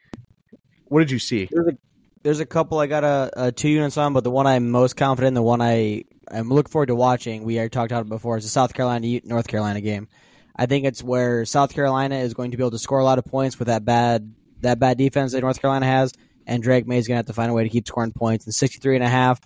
what 0.85 0.99
did 0.99 1.09
you 1.09 1.19
see? 1.19 1.49
There's 1.51 1.67
a, 1.67 1.77
there's 2.25 2.39
a 2.39 2.45
couple 2.45 2.79
I 2.79 2.87
got 2.87 3.03
a, 3.03 3.29
a 3.35 3.51
two 3.51 3.69
units 3.69 3.97
on, 3.97 4.13
but 4.13 4.23
the 4.23 4.31
one 4.31 4.47
I'm 4.47 4.71
most 4.71 4.97
confident 4.97 5.27
in, 5.27 5.33
the 5.35 5.43
one 5.43 5.61
I 5.61 6.05
I'm 6.29 6.49
looking 6.49 6.71
forward 6.71 6.87
to 6.87 6.95
watching, 6.95 7.43
we 7.43 7.57
already 7.57 7.69
talked 7.69 7.91
about 7.91 8.07
it 8.07 8.09
before, 8.09 8.35
is 8.35 8.43
the 8.43 8.49
South 8.49 8.73
Carolina 8.73 9.21
North 9.25 9.47
Carolina 9.47 9.79
game. 9.79 10.07
I 10.55 10.65
think 10.65 10.85
it's 10.85 11.03
where 11.03 11.45
South 11.45 11.71
Carolina 11.71 12.15
is 12.15 12.33
going 12.33 12.49
to 12.49 12.57
be 12.57 12.63
able 12.63 12.71
to 12.71 12.79
score 12.79 12.97
a 12.97 13.03
lot 13.03 13.19
of 13.19 13.25
points 13.25 13.59
with 13.59 13.67
that 13.67 13.85
bad 13.85 14.33
that 14.61 14.79
bad 14.79 14.97
defense 14.97 15.33
that 15.33 15.41
North 15.41 15.61
Carolina 15.61 15.85
has, 15.85 16.13
and 16.47 16.63
Drake 16.63 16.87
Maye 16.87 16.97
is 16.97 17.07
going 17.07 17.13
to 17.13 17.19
have 17.19 17.27
to 17.27 17.33
find 17.33 17.51
a 17.51 17.53
way 17.53 17.61
to 17.61 17.69
keep 17.69 17.87
scoring 17.87 18.11
points. 18.11 18.45
And 18.45 18.55
63 18.55 18.95
and 18.95 19.05
a 19.05 19.07
half, 19.07 19.39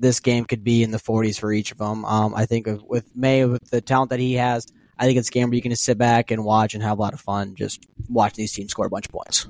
this 0.00 0.18
game 0.18 0.46
could 0.46 0.64
be 0.64 0.82
in 0.82 0.90
the 0.90 0.98
40s 0.98 1.38
for 1.38 1.52
each 1.52 1.70
of 1.70 1.78
them. 1.78 2.04
Um, 2.04 2.34
I 2.34 2.44
think 2.44 2.66
with 2.88 3.14
Maye, 3.14 3.44
with 3.44 3.70
the 3.70 3.80
talent 3.80 4.10
that 4.10 4.18
he 4.18 4.34
has, 4.34 4.66
I 4.98 5.04
think 5.04 5.16
it's 5.16 5.28
a 5.28 5.32
game 5.32 5.48
where 5.48 5.54
you 5.54 5.62
can 5.62 5.70
just 5.70 5.84
sit 5.84 5.96
back 5.96 6.32
and 6.32 6.44
watch 6.44 6.74
and 6.74 6.82
have 6.82 6.98
a 6.98 7.00
lot 7.00 7.14
of 7.14 7.20
fun 7.20 7.54
just 7.54 7.86
watching 8.08 8.42
these 8.42 8.52
teams 8.52 8.72
score 8.72 8.86
a 8.86 8.90
bunch 8.90 9.06
of 9.06 9.12
points. 9.12 9.46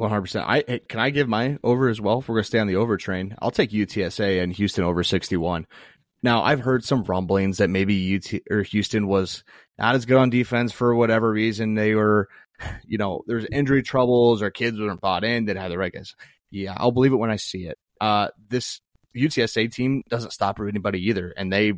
One 0.00 0.08
hundred 0.08 0.22
percent. 0.22 0.46
I 0.48 0.62
can 0.88 0.98
I 0.98 1.10
give 1.10 1.28
my 1.28 1.58
over 1.62 1.90
as 1.90 2.00
well? 2.00 2.20
If 2.20 2.28
we're 2.28 2.36
gonna 2.36 2.44
stay 2.44 2.58
on 2.58 2.66
the 2.68 2.76
over 2.76 2.96
train, 2.96 3.36
I'll 3.38 3.50
take 3.50 3.70
UTSA 3.70 4.42
and 4.42 4.50
Houston 4.50 4.82
over 4.82 5.04
sixty 5.04 5.36
one. 5.36 5.66
Now 6.22 6.42
I've 6.42 6.60
heard 6.60 6.84
some 6.84 7.04
rumblings 7.04 7.58
that 7.58 7.68
maybe 7.68 8.16
UT 8.16 8.40
or 8.50 8.62
Houston 8.62 9.08
was 9.08 9.44
not 9.78 9.94
as 9.94 10.06
good 10.06 10.16
on 10.16 10.30
defense 10.30 10.72
for 10.72 10.94
whatever 10.94 11.30
reason. 11.30 11.74
They 11.74 11.94
were, 11.94 12.30
you 12.86 12.96
know, 12.96 13.24
there's 13.26 13.44
injury 13.52 13.82
troubles 13.82 14.40
or 14.40 14.50
kids 14.50 14.78
weren't 14.78 15.02
bought 15.02 15.22
in, 15.22 15.44
didn't 15.44 15.60
have 15.60 15.70
the 15.70 15.76
right 15.76 15.92
guys. 15.92 16.14
Yeah, 16.50 16.72
I'll 16.78 16.92
believe 16.92 17.12
it 17.12 17.16
when 17.16 17.30
I 17.30 17.36
see 17.36 17.66
it. 17.66 17.76
Uh, 18.00 18.28
this 18.48 18.80
UTSA 19.14 19.70
team 19.70 20.02
doesn't 20.08 20.32
stop 20.32 20.58
anybody 20.60 21.08
either, 21.10 21.34
and 21.36 21.52
they 21.52 21.74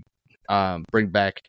um, 0.49 0.85
bring 0.93 1.09
back 1.09 1.43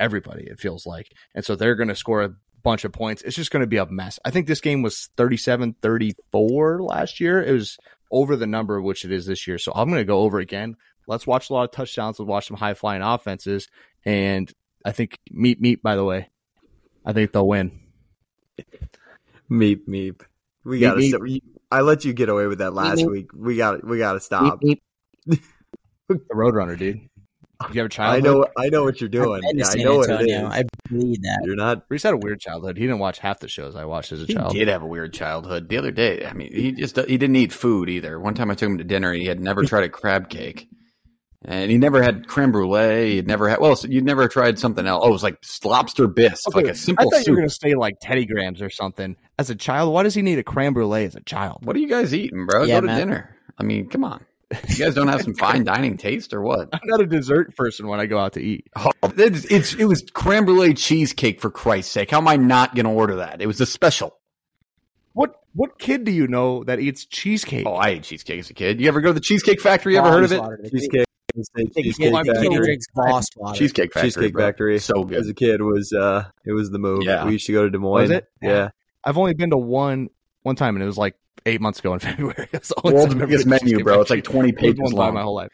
everybody. 0.00 0.44
It 0.44 0.60
feels 0.60 0.86
like, 0.86 1.12
and 1.34 1.44
so 1.44 1.56
they're 1.56 1.76
going 1.76 1.88
to 1.88 1.94
score 1.94 2.22
a 2.22 2.30
bunch 2.62 2.84
of 2.84 2.92
points. 2.92 3.22
It's 3.22 3.36
just 3.36 3.50
going 3.50 3.62
to 3.62 3.66
be 3.66 3.76
a 3.76 3.86
mess. 3.86 4.18
I 4.24 4.30
think 4.30 4.46
this 4.46 4.60
game 4.60 4.82
was 4.82 5.08
37-34 5.16 6.80
last 6.80 7.20
year. 7.20 7.42
It 7.42 7.52
was 7.52 7.78
over 8.10 8.36
the 8.36 8.46
number 8.46 8.80
which 8.80 9.04
it 9.04 9.12
is 9.12 9.26
this 9.26 9.46
year. 9.46 9.58
So 9.58 9.72
I'm 9.74 9.88
going 9.88 10.00
to 10.00 10.04
go 10.04 10.20
over 10.20 10.38
again. 10.38 10.76
Let's 11.06 11.26
watch 11.26 11.50
a 11.50 11.52
lot 11.52 11.64
of 11.64 11.70
touchdowns. 11.70 12.18
Let's 12.18 12.28
watch 12.28 12.48
some 12.48 12.56
high 12.56 12.74
flying 12.74 13.02
offenses, 13.02 13.68
and 14.04 14.52
I 14.84 14.92
think 14.92 15.18
meet 15.30 15.60
meet. 15.60 15.80
By 15.80 15.94
the 15.94 16.04
way, 16.04 16.28
I 17.04 17.12
think 17.12 17.30
they'll 17.30 17.46
win. 17.46 17.78
Meep 19.48 19.86
meep. 19.88 20.22
We 20.64 20.80
gotta. 20.80 21.40
I 21.70 21.82
let 21.82 22.04
you 22.04 22.12
get 22.12 22.28
away 22.28 22.46
with 22.46 22.58
that 22.58 22.74
last 22.74 23.02
meep. 23.02 23.10
week. 23.10 23.30
We 23.32 23.56
got. 23.56 23.80
to 23.80 23.86
We 23.86 23.98
got 23.98 24.14
to 24.14 24.20
stop. 24.20 24.60
The 24.60 24.80
Roadrunner, 26.32 26.76
dude. 26.76 27.08
Do 27.60 27.72
you 27.72 27.80
have 27.82 27.86
a 27.86 27.86
I 27.86 27.88
childhood? 27.88 28.24
know. 28.24 28.46
I 28.58 28.68
know 28.68 28.84
what 28.84 29.00
you're 29.00 29.08
doing. 29.08 29.42
I've 29.44 29.56
been 29.56 29.56
to 29.56 29.58
Yeah, 29.58 29.66
I 29.66 29.70
San 29.70 29.82
know 29.84 29.96
what 29.96 30.10
it 30.10 30.12
Antonio. 30.12 30.46
is. 30.48 30.52
I 30.52 30.64
believe 30.90 31.22
that. 31.22 31.40
You're 31.44 31.56
not. 31.56 31.84
Reese 31.88 32.02
had 32.02 32.12
a 32.14 32.18
weird 32.18 32.38
childhood. 32.40 32.76
He 32.76 32.84
didn't 32.84 32.98
watch 32.98 33.18
half 33.18 33.40
the 33.40 33.48
shows 33.48 33.74
I 33.74 33.84
watched 33.86 34.12
as 34.12 34.22
a 34.22 34.26
He 34.26 34.34
child. 34.34 34.52
He 34.52 34.58
did 34.58 34.68
have 34.68 34.82
a 34.82 34.86
weird 34.86 35.14
childhood. 35.14 35.68
The 35.70 35.78
other 35.78 35.90
day, 35.90 36.26
I 36.26 36.32
mean, 36.34 36.52
he 36.52 36.72
just 36.72 36.96
he 36.96 37.16
didn't 37.16 37.36
eat 37.36 37.52
food 37.52 37.88
either. 37.88 38.20
One 38.20 38.34
time 38.34 38.50
I 38.50 38.54
took 38.54 38.68
him 38.68 38.78
to 38.78 38.84
dinner, 38.84 39.10
and 39.10 39.20
he 39.22 39.26
had 39.28 39.40
never 39.40 39.64
tried 39.64 39.84
a 39.84 39.88
crab 39.88 40.28
cake, 40.28 40.68
and 41.46 41.70
he 41.70 41.78
never 41.78 42.02
had 42.02 42.26
creme 42.28 42.52
brulee. 42.52 43.14
He'd 43.14 43.26
never 43.26 43.48
had 43.48 43.58
well, 43.60 43.74
so 43.74 43.88
you'd 43.88 44.04
never 44.04 44.28
tried 44.28 44.58
something 44.58 44.86
else. 44.86 45.02
Oh, 45.04 45.08
it 45.08 45.12
was 45.12 45.22
like 45.22 45.38
lobster 45.64 46.06
bisque, 46.08 46.54
like 46.54 46.66
a 46.66 46.74
simple 46.74 47.10
thought 47.10 47.26
you 47.26 47.32
were 47.32 47.38
going 47.38 47.48
to 47.48 47.54
say 47.54 47.74
like 47.74 47.94
Teddy 48.02 48.26
Grahams 48.26 48.60
or 48.60 48.68
something. 48.68 49.16
As 49.38 49.48
a 49.48 49.54
child, 49.54 49.92
why 49.94 50.02
does 50.02 50.14
he 50.14 50.20
need 50.22 50.38
a 50.38 50.42
creme 50.44 50.74
brulee 50.74 51.04
as 51.06 51.14
a 51.14 51.20
child? 51.20 51.64
What 51.64 51.74
are 51.76 51.78
you 51.78 51.88
guys 51.88 52.14
eating, 52.14 52.44
bro? 52.46 52.64
Yeah, 52.64 52.76
Go 52.76 52.80
to 52.82 52.86
man. 52.88 52.98
dinner. 52.98 53.36
I 53.58 53.62
mean, 53.62 53.88
come 53.88 54.04
on. 54.04 54.24
You 54.68 54.76
guys 54.76 54.94
don't 54.94 55.08
have 55.08 55.22
some 55.22 55.34
fine 55.38 55.64
dining 55.64 55.96
taste 55.96 56.32
or 56.32 56.40
what? 56.40 56.68
I'm 56.72 56.80
not 56.84 57.00
a 57.00 57.06
dessert 57.06 57.56
person 57.56 57.88
when 57.88 57.98
I 57.98 58.06
go 58.06 58.18
out 58.18 58.34
to 58.34 58.40
eat. 58.40 58.68
Oh, 58.76 58.92
it's, 59.02 59.44
it's 59.46 59.74
it 59.74 59.86
was 59.86 60.04
creme 60.12 60.44
brulee 60.44 60.74
cheesecake 60.74 61.40
for 61.40 61.50
Christ's 61.50 61.92
sake. 61.92 62.10
How 62.10 62.18
am 62.18 62.28
I 62.28 62.36
not 62.36 62.74
going 62.74 62.86
to 62.86 62.92
order 62.92 63.16
that? 63.16 63.42
It 63.42 63.46
was 63.46 63.60
a 63.60 63.66
special. 63.66 64.16
What 65.14 65.34
what 65.54 65.78
kid 65.78 66.04
do 66.04 66.12
you 66.12 66.28
know 66.28 66.62
that 66.64 66.78
eats 66.78 67.06
cheesecake? 67.06 67.66
Oh, 67.66 67.74
I 67.74 67.88
ate 67.88 68.04
cheesecake 68.04 68.38
as 68.38 68.50
a 68.50 68.54
kid. 68.54 68.80
You 68.80 68.88
ever 68.88 69.00
go 69.00 69.08
to 69.08 69.14
the 69.14 69.20
Cheesecake 69.20 69.60
Factory? 69.60 69.94
You 69.94 70.00
ever 70.00 70.10
heard 70.10 70.24
of 70.24 70.32
it? 70.32 70.70
Cheesecake. 70.70 71.06
Cheesecake 71.34 72.12
my 72.12 72.22
Factory. 72.22 72.48
kid 72.48 72.56
drinks 72.56 72.86
Boss 72.94 73.24
water. 73.36 73.58
Cheesecake 73.58 73.92
Factory. 73.92 74.08
Cheesecake 74.08 74.32
bro. 74.32 74.44
Factory. 74.44 74.78
So 74.78 75.08
As 75.08 75.28
a 75.28 75.34
kid, 75.34 75.60
was 75.62 75.92
uh, 75.92 76.24
it 76.44 76.52
was 76.52 76.70
the 76.70 76.78
move. 76.78 77.02
Yeah. 77.04 77.24
We 77.24 77.32
used 77.32 77.46
to 77.46 77.52
go 77.52 77.64
to 77.64 77.70
Des 77.70 77.78
Moines. 77.78 78.02
Was 78.02 78.10
it? 78.10 78.26
Yeah. 78.40 78.70
I've 79.04 79.18
only 79.18 79.34
been 79.34 79.50
to 79.50 79.56
one 79.56 80.08
one 80.42 80.56
time, 80.56 80.76
and 80.76 80.82
it 80.82 80.86
was 80.86 80.98
like 80.98 81.14
eight 81.46 81.60
months 81.60 81.78
ago 81.78 81.94
in 81.94 81.98
February. 82.00 82.48
That's 82.52 82.72
only 82.84 82.96
World's 82.96 83.14
biggest 83.14 83.46
menu, 83.46 83.82
bro. 83.82 84.00
It's 84.00 84.10
like 84.10 84.24
20 84.24 84.50
It 84.50 84.56
pages 84.56 84.92
long. 84.92 85.14
my 85.14 85.22
whole 85.22 85.34
life. 85.36 85.50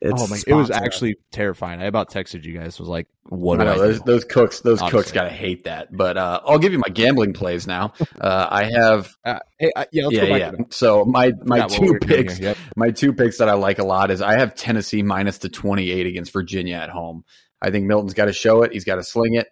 It's 0.00 0.22
oh 0.22 0.26
my! 0.26 0.38
It 0.46 0.52
was 0.52 0.70
actually 0.70 1.16
terrifying. 1.32 1.80
I 1.80 1.86
about 1.86 2.10
texted 2.10 2.44
you 2.44 2.58
guys. 2.58 2.78
Was 2.78 2.88
like, 2.88 3.06
what 3.30 3.58
I 3.62 3.72
I 3.72 3.78
those, 3.78 4.00
those 4.00 4.24
cooks, 4.24 4.60
those 4.60 4.82
cooks 4.82 5.10
gotta 5.12 5.30
hate 5.30 5.64
that. 5.64 5.96
But 5.96 6.18
uh, 6.18 6.40
I'll 6.44 6.58
give 6.58 6.72
you 6.72 6.78
my 6.78 6.90
gambling 6.92 7.32
plays 7.32 7.66
now. 7.66 7.94
Uh, 8.20 8.46
I 8.50 8.64
have, 8.64 9.16
Uh, 9.24 9.38
hey, 9.58 9.72
yeah, 9.92 10.04
let's 10.04 10.14
yeah, 10.14 10.36
yeah. 10.36 10.50
So 10.68 11.06
my 11.06 11.32
my 11.44 11.66
two 11.68 11.98
picks. 12.02 12.38
Yep. 12.38 12.58
my 12.76 12.90
two 12.90 13.14
picks 13.14 13.38
that 13.38 13.48
I 13.48 13.54
like 13.54 13.78
a 13.78 13.84
lot 13.84 14.10
is 14.10 14.20
I 14.20 14.38
have 14.38 14.54
Tennessee 14.54 15.02
minus 15.02 15.38
the 15.38 15.48
twenty 15.48 15.90
eight 15.90 16.06
against 16.06 16.34
Virginia 16.34 16.76
at 16.76 16.90
home. 16.90 17.24
I 17.62 17.70
think 17.70 17.86
Milton's 17.86 18.12
got 18.12 18.26
to 18.26 18.34
show 18.34 18.62
it. 18.62 18.74
He's 18.74 18.84
got 18.84 18.96
to 18.96 19.02
sling 19.02 19.36
it. 19.36 19.48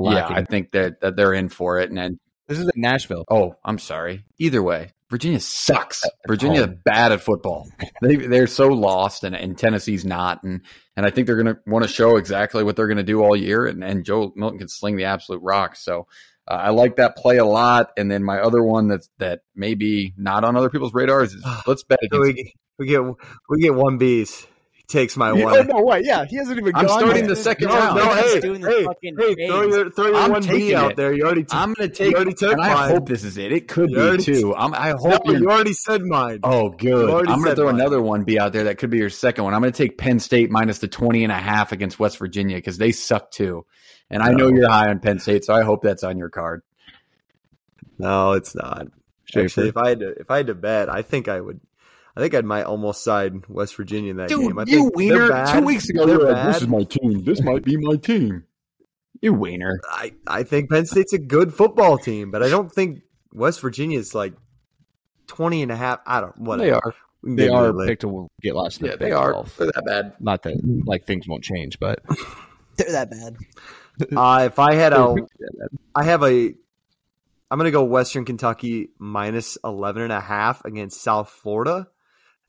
Yeah, 0.00 0.26
I 0.28 0.42
think 0.44 0.72
that, 0.72 1.00
that 1.00 1.14
they're 1.14 1.34
in 1.34 1.48
for 1.48 1.78
it. 1.78 1.90
And 1.90 1.98
then, 1.98 2.18
this 2.50 2.58
is 2.58 2.70
in 2.74 2.80
Nashville. 2.80 3.24
oh, 3.30 3.54
I'm 3.64 3.78
sorry. 3.78 4.24
Either 4.38 4.62
way, 4.62 4.90
Virginia 5.08 5.40
sucks. 5.40 6.02
Virginia 6.26 6.66
home. 6.66 6.80
bad 6.84 7.12
at 7.12 7.22
football. 7.22 7.66
They 8.02 8.16
they're 8.16 8.46
so 8.46 8.68
lost, 8.68 9.24
and, 9.24 9.34
and 9.36 9.56
Tennessee's 9.56 10.04
not. 10.04 10.42
And 10.42 10.62
and 10.96 11.06
I 11.06 11.10
think 11.10 11.26
they're 11.26 11.42
going 11.42 11.54
to 11.54 11.60
want 11.66 11.84
to 11.84 11.88
show 11.88 12.16
exactly 12.16 12.62
what 12.64 12.76
they're 12.76 12.86
going 12.86 12.96
to 12.98 13.02
do 13.02 13.22
all 13.22 13.34
year. 13.36 13.66
And 13.66 13.82
and 13.84 14.04
Joe 14.04 14.32
Milton 14.36 14.58
can 14.58 14.68
sling 14.68 14.96
the 14.96 15.04
absolute 15.04 15.40
rock. 15.42 15.76
So. 15.76 16.06
Uh, 16.48 16.54
I 16.54 16.70
like 16.70 16.96
that 16.96 17.16
play 17.16 17.36
a 17.36 17.44
lot, 17.44 17.90
and 17.96 18.10
then 18.10 18.24
my 18.24 18.40
other 18.40 18.60
one 18.60 18.88
that's 18.88 19.08
that 19.18 19.42
maybe 19.54 20.14
not 20.16 20.42
on 20.42 20.56
other 20.56 20.70
people's 20.70 20.92
radars 20.92 21.32
is 21.32 21.44
let's 21.66 21.84
bet 21.84 22.00
against. 22.02 22.26
we, 22.26 22.32
get- 22.32 22.46
we 22.78 22.86
get 22.86 23.02
we 23.48 23.60
get 23.60 23.74
one 23.74 23.98
B's. 23.98 24.46
He 24.90 24.98
takes 24.98 25.16
my 25.16 25.32
Yeah, 25.32 25.44
one. 25.44 25.54
oh 25.58 25.62
no 25.78 25.82
way! 25.84 26.02
Yeah, 26.04 26.24
he 26.28 26.36
hasn't 26.36 26.58
even. 26.58 26.74
I'm 26.74 26.86
gone 26.86 26.98
starting 26.98 27.24
yet. 27.24 27.28
the 27.28 27.36
second 27.36 27.68
no, 27.68 27.74
round. 27.74 27.96
no, 27.96 28.14
He's 28.14 28.34
hey, 28.34 28.40
doing 28.40 28.60
the 28.60 28.70
hey, 28.70 28.84
fucking 28.84 29.16
hey, 29.18 29.46
throw 29.46 29.62
your 29.62 29.90
throw 29.90 30.06
your 30.06 30.16
I'm 30.16 30.30
one 30.32 30.42
B 30.46 30.74
out 30.74 30.92
it. 30.92 30.96
there. 30.96 31.12
You 31.12 31.24
already, 31.24 31.44
Took, 31.44 31.54
I'm 31.54 31.74
going 31.74 31.88
to 31.90 31.94
take. 31.94 32.10
you 32.10 32.16
already 32.16 32.34
took 32.34 32.52
and 32.52 32.60
I 32.62 32.88
hope 32.88 33.06
this 33.08 33.22
is 33.24 33.38
it. 33.38 33.52
It 33.52 33.68
could 33.68 33.90
You 33.90 33.96
be 33.96 34.02
already 34.02 34.24
too. 34.24 34.54
I'm, 34.56 34.74
I 34.74 34.90
hope 34.90 35.24
no, 35.26 35.32
you're. 35.32 35.50
already 35.50 35.72
said 35.74 36.02
mine. 36.02 36.40
Oh, 36.42 36.70
good. 36.70 37.08
I'm 37.28 37.40
going 37.42 37.50
to 37.50 37.54
throw 37.56 37.66
mine. 37.66 37.74
another 37.80 38.00
one 38.02 38.24
B 38.24 38.38
out 38.38 38.52
there 38.52 38.64
that 38.64 38.78
could 38.78 38.90
be 38.90 38.98
your 38.98 39.10
second 39.10 39.44
one. 39.44 39.54
I'm 39.54 39.60
going 39.60 39.72
to 39.72 39.76
take 39.78 39.96
Penn 39.98 40.18
State 40.18 40.50
minus 40.50 40.78
the 40.78 40.88
20 40.88 41.22
and 41.24 41.32
a 41.32 41.36
half 41.36 41.72
against 41.72 41.98
West 41.98 42.18
Virginia 42.18 42.56
because 42.56 42.78
they 42.78 42.92
suck 42.92 43.30
too. 43.30 43.64
And 44.10 44.22
I 44.22 44.32
know 44.32 44.48
you're 44.48 44.68
high 44.68 44.88
on 44.88 44.98
Penn 45.00 45.18
State, 45.20 45.44
so 45.44 45.54
I 45.54 45.62
hope 45.62 45.82
that's 45.82 46.02
on 46.02 46.18
your 46.18 46.30
card. 46.30 46.62
No, 47.98 48.32
it's 48.32 48.54
not. 48.54 48.88
Actually, 49.36 49.68
if 49.68 49.76
I 49.76 49.90
had 49.90 50.00
to, 50.00 50.08
if 50.18 50.30
I 50.30 50.38
had 50.38 50.46
to 50.48 50.54
bet, 50.54 50.88
I 50.88 51.02
think 51.02 51.28
I 51.28 51.40
would. 51.40 51.60
I 52.16 52.20
think 52.20 52.34
I 52.34 52.40
might 52.40 52.64
almost 52.64 53.04
side 53.04 53.48
West 53.48 53.76
Virginia 53.76 54.10
in 54.10 54.16
that 54.18 54.28
game. 54.40 54.58
I 54.58 54.64
think 54.64 54.94
they're 54.96 55.28
bad. 55.28 55.64
They're 56.08 56.18
bad. 56.32 56.68
my 56.68 56.82
team. 56.84 57.24
This 57.24 57.40
might 57.42 57.64
be 57.64 57.76
my 57.76 57.96
team. 57.96 58.44
You 59.22 59.34
wiener. 59.34 59.80
I, 59.90 60.14
I 60.26 60.42
think 60.44 60.70
Penn 60.70 60.86
State's 60.86 61.12
a 61.12 61.18
good 61.18 61.52
football 61.52 61.98
team, 61.98 62.30
but 62.30 62.42
I 62.42 62.48
don't 62.48 62.72
think 62.72 63.00
West 63.32 63.60
Virginia's 63.60 64.14
like 64.14 64.32
20 65.26 65.62
and 65.62 65.72
a 65.72 65.76
half. 65.76 66.00
I 66.06 66.20
don't. 66.20 66.36
Whatever. 66.38 66.64
They 66.64 66.72
are. 66.72 66.94
We 67.22 67.34
They 67.34 67.48
are 67.48 67.72
picked 67.86 68.00
to 68.02 68.28
get 68.40 68.54
last. 68.54 68.80
in 68.80 68.86
the 68.86 68.92
Yeah, 68.92 68.96
they 68.96 69.12
are. 69.12 69.32
12. 69.32 69.56
They're 69.58 69.66
that 69.66 69.84
bad. 69.84 70.12
Not 70.20 70.42
that 70.44 70.54
like 70.86 71.04
things 71.04 71.28
won't 71.28 71.44
change, 71.44 71.78
but 71.78 72.02
They're 72.76 72.92
that 72.92 73.10
bad. 73.10 73.36
Uh, 74.16 74.44
if 74.46 74.58
I 74.58 74.74
had 74.74 74.94
a, 74.94 75.14
I 75.94 76.04
have 76.04 76.22
a. 76.22 76.54
I'm 77.52 77.58
going 77.58 77.66
to 77.66 77.72
go 77.72 77.84
Western 77.84 78.24
Kentucky 78.24 78.90
minus 78.98 79.58
11 79.64 80.02
and 80.02 80.12
a 80.12 80.20
half 80.20 80.64
against 80.64 81.02
South 81.02 81.28
Florida. 81.28 81.88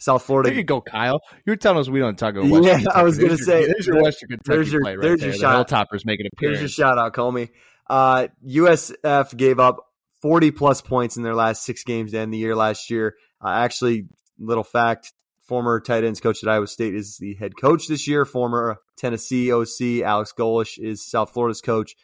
South 0.01 0.21
there 0.21 0.25
Florida. 0.27 0.53
you 0.53 0.63
go, 0.63 0.81
Kyle. 0.81 1.21
You're 1.45 1.55
telling 1.55 1.79
us 1.79 1.87
we 1.89 1.99
don't 1.99 2.17
talk 2.17 2.33
about 2.35 2.45
Western 2.49 2.63
Yeah, 2.63 2.75
Kentucky. 2.77 2.95
I 2.99 3.03
was 3.03 3.17
gonna 3.19 3.37
say, 3.37 3.65
there's 3.67 3.85
your 3.87 4.01
Western 4.01 4.29
Kentucky 4.29 4.55
there's 4.57 4.71
your- 4.73 4.81
play 4.81 4.95
right 4.95 5.01
there's 5.01 5.19
there. 5.19 5.29
your 5.29 5.37
The 5.37 5.41
shot. 5.41 5.67
Hilltoppers 5.67 6.05
making 6.05 6.25
an 6.25 6.31
Here's 6.39 6.59
your 6.59 6.69
shout 6.69 6.97
out, 6.97 7.13
Comey. 7.13 7.49
Uh, 7.89 8.27
USF 8.47 9.35
gave 9.37 9.59
up 9.59 9.77
40 10.21 10.51
plus 10.51 10.81
points 10.81 11.17
in 11.17 11.23
their 11.23 11.35
last 11.35 11.63
six 11.63 11.83
games 11.83 12.11
to 12.11 12.19
end 12.19 12.33
the 12.33 12.37
year 12.37 12.55
last 12.55 12.89
year. 12.89 13.15
Uh, 13.43 13.49
actually, 13.49 14.07
little 14.39 14.63
fact: 14.63 15.13
former 15.47 15.79
tight 15.79 16.03
ends 16.03 16.19
coach 16.19 16.43
at 16.43 16.49
Iowa 16.49 16.67
State 16.67 16.95
is 16.95 17.17
the 17.19 17.35
head 17.35 17.57
coach 17.59 17.87
this 17.87 18.07
year. 18.07 18.25
Former 18.25 18.77
Tennessee 18.97 19.51
OC 19.51 20.01
Alex 20.03 20.33
Golesh 20.37 20.77
is 20.77 21.05
South 21.05 21.31
Florida's 21.31 21.61
coach. 21.61 21.95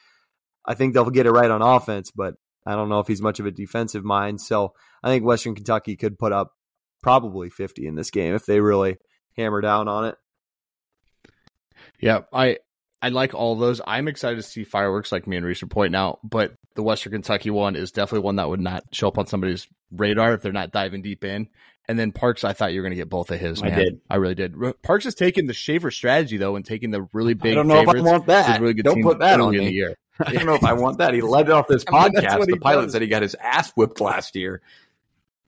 I 0.66 0.74
think 0.74 0.94
they'll 0.94 1.10
get 1.10 1.26
it 1.26 1.32
right 1.32 1.50
on 1.50 1.62
offense, 1.62 2.12
but 2.12 2.36
I 2.66 2.76
don't 2.76 2.90
know 2.90 3.00
if 3.00 3.08
he's 3.08 3.22
much 3.22 3.40
of 3.40 3.46
a 3.46 3.52
defensive 3.52 4.04
mind. 4.04 4.42
So 4.42 4.74
I 5.02 5.08
think 5.10 5.24
Western 5.24 5.56
Kentucky 5.56 5.96
could 5.96 6.20
put 6.20 6.34
up 6.34 6.52
probably 7.08 7.50
50 7.50 7.88
in 7.88 7.96
this 7.96 8.12
game 8.12 8.36
if 8.36 8.46
they 8.46 8.60
really 8.60 8.98
hammer 9.38 9.62
down 9.62 9.88
on 9.88 10.04
it. 10.04 10.16
Yeah, 12.02 12.24
I 12.34 12.58
I 13.02 13.10
like 13.10 13.34
all 13.34 13.56
those. 13.56 13.80
I'm 13.88 14.10
excited 14.10 14.36
to 14.36 14.44
see 14.44 14.66
fireworks, 14.66 15.10
like 15.10 15.26
me 15.26 15.38
and 15.38 15.46
Reese 15.46 15.64
are 15.64 15.68
pointing 15.68 15.96
out. 15.98 16.20
But 16.22 16.56
the 16.76 16.84
Western 16.84 17.14
Kentucky 17.14 17.50
one 17.50 17.78
is 17.78 17.94
definitely 17.94 18.26
one 18.26 18.36
that 18.36 18.50
would 18.50 18.60
not 18.60 18.84
show 18.92 19.08
up 19.08 19.18
on 19.18 19.26
somebody's 19.26 19.68
radar 19.90 20.34
if 20.34 20.42
they're 20.42 20.52
not 20.52 20.72
diving 20.72 21.02
deep 21.02 21.24
in. 21.24 21.48
And 21.88 21.98
then 21.98 22.12
Parks, 22.12 22.44
I 22.44 22.52
thought 22.52 22.74
you 22.74 22.82
were 22.82 22.84
going 22.84 22.92
to 22.92 22.98
get 22.98 23.10
both 23.10 23.32
of 23.32 23.40
his. 23.40 23.64
I 23.64 23.70
did. 23.70 24.02
I 24.10 24.18
really 24.18 24.36
did. 24.36 24.54
Parks 24.84 25.06
has 25.06 25.16
taken 25.16 25.46
the 25.46 25.54
Shaver 25.54 25.92
strategy 25.92 26.36
though, 26.36 26.58
and 26.58 26.66
taking 26.66 26.92
the 26.92 27.08
really 27.14 27.36
big. 27.36 27.54
I 27.54 27.56
don't 27.56 27.68
know 27.68 27.80
if 27.80 27.88
I 27.88 28.02
want 28.02 28.26
that. 28.26 28.60
really 28.60 28.74
good 28.74 28.84
Don't 28.84 29.02
put 29.02 29.20
that 29.20 29.40
on 29.40 29.52
me. 29.54 29.60
the 29.60 29.72
year. 29.72 29.96
I 30.20 30.34
don't 30.34 30.46
know 30.46 30.56
if 30.56 30.66
I 30.66 30.74
want 30.74 30.98
that. 30.98 31.14
He 31.14 31.22
led 31.22 31.50
off 31.50 31.68
this 31.68 31.86
I 31.94 32.10
mean, 32.10 32.14
podcast. 32.16 32.46
The 32.48 32.58
pilot 32.58 32.84
does. 32.84 32.92
said 32.92 33.02
he 33.02 33.08
got 33.08 33.22
his 33.22 33.36
ass 33.36 33.72
whipped 33.78 34.02
last 34.02 34.36
year. 34.36 34.62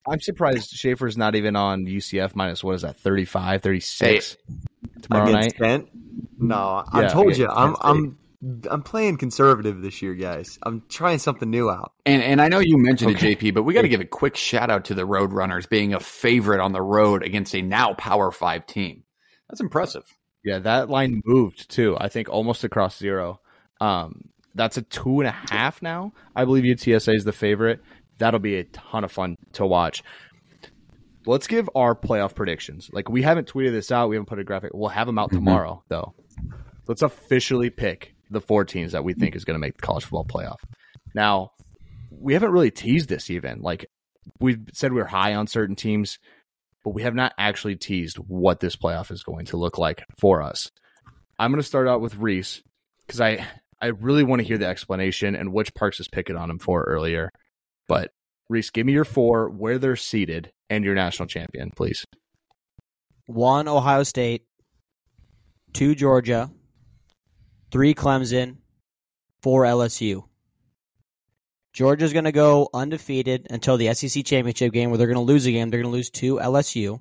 I'm 0.09 0.19
surprised 0.21 0.71
Schaefer's 0.71 1.17
not 1.17 1.35
even 1.35 1.55
on 1.55 1.85
UCF 1.85 2.35
minus 2.35 2.63
what 2.63 2.75
is 2.75 2.81
that 2.81 2.97
35, 2.97 3.61
36 3.61 4.37
tomorrow 5.01 5.29
against 5.29 5.47
night. 5.47 5.57
Kent? 5.57 5.89
No, 6.37 6.83
I 6.91 7.07
told 7.07 7.27
against 7.27 7.39
you, 7.39 7.47
I'm 7.47 7.75
Kent 7.75 7.77
I'm 7.81 8.17
I'm 8.71 8.83
playing 8.83 9.17
conservative 9.17 9.81
this 9.81 10.01
year, 10.01 10.13
guys. 10.13 10.57
I'm 10.63 10.83
trying 10.87 11.19
something 11.19 11.49
new 11.49 11.69
out. 11.69 11.91
And 12.05 12.23
and 12.23 12.41
I 12.41 12.47
know 12.47 12.59
you 12.59 12.77
mentioned 12.77 13.15
Okay. 13.17 13.33
it, 13.33 13.39
JP, 13.39 13.53
but 13.53 13.63
we 13.63 13.73
got 13.73 13.81
to 13.81 13.89
give 13.89 13.99
a 13.99 14.05
quick 14.05 14.37
shout 14.37 14.69
out 14.69 14.85
to 14.85 14.93
the 14.93 15.05
Roadrunners 15.05 15.67
being 15.67 15.93
a 15.93 15.99
favorite 15.99 16.61
on 16.61 16.71
the 16.71 16.81
road 16.81 17.21
against 17.23 17.53
a 17.53 17.61
now 17.61 17.93
Power 17.95 18.31
Five 18.31 18.65
team. 18.65 19.03
That's 19.49 19.59
impressive. 19.59 20.03
Yeah, 20.45 20.59
that 20.59 20.89
line 20.89 21.21
moved 21.25 21.69
too. 21.69 21.97
I 21.99 22.07
think 22.07 22.29
almost 22.29 22.63
across 22.63 22.97
zero. 22.97 23.41
Um, 23.81 24.29
that's 24.55 24.77
a 24.77 24.83
two 24.83 25.19
and 25.19 25.27
a 25.27 25.35
half 25.51 25.81
now. 25.81 26.13
I 26.33 26.45
believe 26.45 26.63
UTSA 26.63 27.15
is 27.15 27.25
the 27.25 27.33
favorite. 27.33 27.81
That'll 28.19 28.39
be 28.39 28.55
a 28.55 28.63
ton 28.65 29.03
of 29.03 29.11
fun 29.11 29.35
to 29.53 29.65
watch. 29.65 30.03
Let's 31.25 31.47
give 31.47 31.69
our 31.75 31.95
playoff 31.95 32.35
predictions. 32.35 32.89
Like 32.93 33.09
we 33.09 33.21
haven't 33.21 33.51
tweeted 33.51 33.71
this 33.71 33.91
out. 33.91 34.09
We 34.09 34.15
haven't 34.15 34.29
put 34.29 34.39
a 34.39 34.43
graphic. 34.43 34.71
We'll 34.73 34.89
have 34.89 35.07
them 35.07 35.19
out 35.19 35.29
mm-hmm. 35.29 35.37
tomorrow 35.37 35.83
though. 35.89 36.13
Let's 36.87 37.01
officially 37.01 37.69
pick 37.69 38.15
the 38.29 38.41
four 38.41 38.65
teams 38.65 38.93
that 38.93 39.03
we 39.03 39.13
think 39.13 39.35
is 39.35 39.45
going 39.45 39.55
to 39.55 39.59
make 39.59 39.75
the 39.75 39.81
college 39.81 40.03
football 40.03 40.25
playoff. 40.25 40.59
Now, 41.13 41.51
we 42.11 42.33
haven't 42.33 42.51
really 42.51 42.71
teased 42.71 43.09
this 43.09 43.29
even. 43.29 43.61
Like 43.61 43.89
we've 44.39 44.59
said 44.73 44.93
we're 44.93 45.05
high 45.05 45.35
on 45.35 45.47
certain 45.47 45.75
teams, 45.75 46.19
but 46.83 46.91
we 46.91 47.03
have 47.03 47.15
not 47.15 47.33
actually 47.37 47.75
teased 47.75 48.17
what 48.17 48.59
this 48.59 48.75
playoff 48.75 49.11
is 49.11 49.23
going 49.23 49.45
to 49.47 49.57
look 49.57 49.77
like 49.77 50.03
for 50.17 50.41
us. 50.41 50.71
I'm 51.37 51.51
going 51.51 51.61
to 51.61 51.67
start 51.67 51.87
out 51.87 52.01
with 52.01 52.17
Reese 52.17 52.61
because 53.05 53.21
I 53.21 53.45
I 53.81 53.87
really 53.87 54.23
want 54.23 54.41
to 54.41 54.47
hear 54.47 54.57
the 54.57 54.67
explanation 54.67 55.35
and 55.35 55.53
which 55.53 55.73
Parks 55.73 55.99
is 55.99 56.07
picking 56.07 56.35
on 56.35 56.49
him 56.49 56.59
for 56.59 56.83
earlier. 56.83 57.31
But 57.89 58.11
Reese, 58.49 58.69
give 58.69 58.85
me 58.85 58.93
your 58.93 59.03
four, 59.03 59.49
where 59.49 59.77
they're 59.77 59.97
seated, 59.97 60.51
and 60.69 60.85
your 60.85 60.95
national 60.95 61.27
champion, 61.27 61.71
please. 61.75 62.05
One 63.25 63.67
Ohio 63.67 64.03
State, 64.03 64.43
two 65.73 65.95
Georgia, 65.95 66.49
three 67.71 67.93
Clemson, 67.93 68.57
four 69.41 69.63
LSU. 69.63 70.23
Georgia's 71.73 72.13
going 72.13 72.25
to 72.25 72.31
go 72.31 72.69
undefeated 72.73 73.47
until 73.49 73.77
the 73.77 73.93
SEC 73.93 74.23
championship 74.23 74.71
game, 74.71 74.89
where 74.89 74.97
they're 74.97 75.07
going 75.07 75.15
to 75.15 75.21
lose 75.21 75.45
a 75.45 75.51
game. 75.51 75.69
They're 75.69 75.81
going 75.81 75.91
to 75.91 75.97
lose 75.97 76.09
to 76.11 76.37
LSU, 76.37 76.99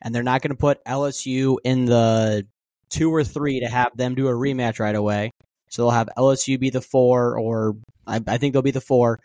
and 0.00 0.14
they're 0.14 0.22
not 0.22 0.42
going 0.42 0.50
to 0.50 0.56
put 0.56 0.84
LSU 0.84 1.58
in 1.64 1.84
the 1.84 2.46
two 2.90 3.14
or 3.14 3.24
three 3.24 3.60
to 3.60 3.68
have 3.68 3.96
them 3.96 4.14
do 4.14 4.28
a 4.28 4.32
rematch 4.32 4.80
right 4.80 4.94
away. 4.94 5.30
So 5.70 5.82
they'll 5.82 5.90
have 5.92 6.10
LSU 6.16 6.58
be 6.60 6.70
the 6.70 6.82
four, 6.82 7.38
or 7.38 7.76
I, 8.06 8.20
I 8.26 8.38
think 8.38 8.52
they'll 8.52 8.62
be 8.62 8.70
the 8.70 8.80
four. 8.80 9.18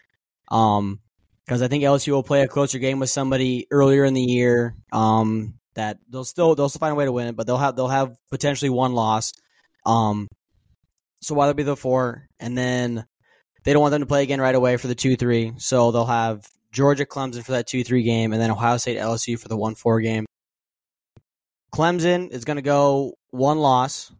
Um, 0.49 0.99
because 1.45 1.61
I 1.61 1.69
think 1.69 1.83
LSU 1.83 2.11
will 2.11 2.23
play 2.23 2.41
a 2.41 2.47
closer 2.47 2.77
game 2.77 2.99
with 2.99 3.09
somebody 3.09 3.67
earlier 3.71 4.03
in 4.03 4.13
the 4.13 4.21
year. 4.21 4.75
Um, 4.91 5.57
that 5.75 5.99
they'll 6.09 6.25
still 6.25 6.55
they'll 6.55 6.69
still 6.69 6.79
find 6.79 6.91
a 6.91 6.95
way 6.95 7.05
to 7.05 7.11
win 7.11 7.27
it, 7.27 7.35
but 7.35 7.47
they'll 7.47 7.57
have 7.57 7.75
they'll 7.75 7.87
have 7.87 8.17
potentially 8.29 8.69
one 8.69 8.93
loss. 8.93 9.31
Um, 9.85 10.27
so 11.21 11.35
why 11.35 11.45
they'll 11.45 11.53
be 11.53 11.63
the 11.63 11.77
four, 11.77 12.27
and 12.39 12.57
then 12.57 13.05
they 13.63 13.73
don't 13.73 13.81
want 13.81 13.91
them 13.91 14.01
to 14.01 14.07
play 14.07 14.23
again 14.23 14.41
right 14.41 14.55
away 14.55 14.75
for 14.77 14.87
the 14.87 14.95
two 14.95 15.15
three, 15.15 15.53
so 15.57 15.91
they'll 15.91 16.05
have 16.05 16.45
Georgia 16.71 17.05
Clemson 17.05 17.43
for 17.43 17.53
that 17.53 17.67
two 17.67 17.83
three 17.83 18.03
game, 18.03 18.33
and 18.33 18.41
then 18.41 18.51
Ohio 18.51 18.77
State 18.77 18.97
LSU 18.97 19.39
for 19.39 19.47
the 19.47 19.57
one 19.57 19.75
four 19.75 20.01
game. 20.01 20.25
Clemson 21.73 22.31
is 22.31 22.43
going 22.43 22.57
to 22.57 22.63
go 22.63 23.13
one 23.29 23.59
loss 23.59 24.11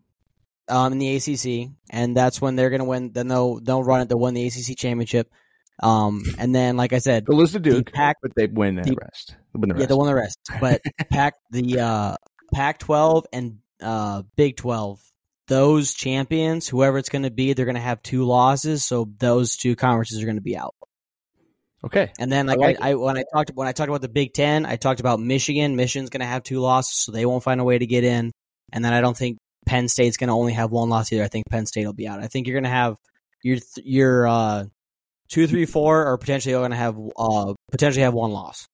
um, 0.69 0.93
in 0.93 0.99
the 0.99 1.15
ACC, 1.15 1.71
and 1.89 2.15
that's 2.15 2.39
when 2.39 2.55
they're 2.55 2.69
going 2.69 2.79
to 2.79 2.85
win. 2.85 3.11
Then 3.11 3.27
they'll 3.27 3.59
they'll 3.59 3.83
run 3.83 4.01
it. 4.01 4.09
They'll 4.09 4.19
win 4.19 4.35
the 4.35 4.45
ACC 4.45 4.77
championship. 4.77 5.29
Um, 5.81 6.23
and 6.39 6.55
then, 6.55 6.75
like 6.77 6.93
I 6.93 6.99
said, 6.99 7.25
They'll 7.25 7.37
lose 7.37 7.51
to 7.51 7.59
Duke, 7.59 7.85
the 7.85 7.91
Pac 7.91 8.17
but 8.21 8.31
they 8.35 8.47
win 8.47 8.75
the 8.75 8.81
the- 8.83 8.97
rest. 8.99 9.35
They 9.53 9.59
win 9.59 9.69
the 9.69 9.75
yeah, 9.75 9.79
rest. 9.81 9.89
they 9.89 9.95
won 9.95 10.07
the 10.07 10.15
rest. 10.15 10.39
But 10.59 10.81
Pac 11.11 11.35
the 11.51 11.79
uh, 11.79 12.15
Pac 12.53 12.79
twelve 12.79 13.25
and 13.31 13.59
uh, 13.81 14.23
Big 14.35 14.57
Twelve, 14.57 14.99
those 15.47 15.93
champions, 15.93 16.67
whoever 16.67 16.97
it's 16.97 17.09
going 17.09 17.23
to 17.23 17.31
be, 17.31 17.53
they're 17.53 17.65
going 17.65 17.75
to 17.75 17.81
have 17.81 18.01
two 18.01 18.23
losses. 18.25 18.83
So 18.83 19.07
those 19.19 19.55
two 19.55 19.75
conferences 19.75 20.21
are 20.21 20.25
going 20.25 20.37
to 20.37 20.41
be 20.41 20.57
out. 20.57 20.73
Okay. 21.83 22.11
And 22.17 22.31
then 22.31 22.47
like 22.47 22.59
I 22.59 22.63
I, 22.63 22.65
like 22.65 22.81
I, 22.81 22.95
when 22.95 23.17
I 23.17 23.23
talked 23.31 23.51
when 23.53 23.67
I 23.67 23.71
talked 23.71 23.89
about 23.89 24.01
the 24.01 24.09
Big 24.09 24.33
Ten, 24.33 24.65
I 24.65 24.77
talked 24.77 24.99
about 24.99 25.19
Michigan. 25.19 25.75
Michigan's 25.75 26.09
going 26.09 26.21
to 26.21 26.25
have 26.27 26.43
two 26.43 26.59
losses, 26.59 26.97
so 26.97 27.11
they 27.11 27.25
won't 27.25 27.43
find 27.43 27.61
a 27.61 27.63
way 27.63 27.77
to 27.77 27.85
get 27.85 28.03
in. 28.03 28.31
And 28.73 28.83
then 28.83 28.93
I 28.93 29.01
don't 29.01 29.15
think 29.15 29.37
Penn 29.67 29.87
State's 29.87 30.17
going 30.17 30.29
to 30.29 30.33
only 30.33 30.53
have 30.53 30.71
one 30.71 30.89
loss 30.89 31.13
either. 31.13 31.23
I 31.23 31.27
think 31.27 31.45
Penn 31.49 31.65
State 31.67 31.85
will 31.85 31.93
be 31.93 32.07
out. 32.07 32.19
I 32.19 32.27
think 32.27 32.47
you're 32.47 32.55
going 32.55 32.63
to 32.63 32.69
have 32.69 32.95
your 33.43 33.57
your 33.77 34.27
uh, 34.27 34.65
two, 35.29 35.47
three, 35.47 35.65
four, 35.65 36.05
or 36.05 36.17
potentially 36.17 36.53
going 36.53 36.71
to 36.71 36.77
have 36.77 36.97
uh, 37.17 37.53
potentially 37.71 38.03
have 38.03 38.13
one 38.13 38.31
loss. 38.31 38.67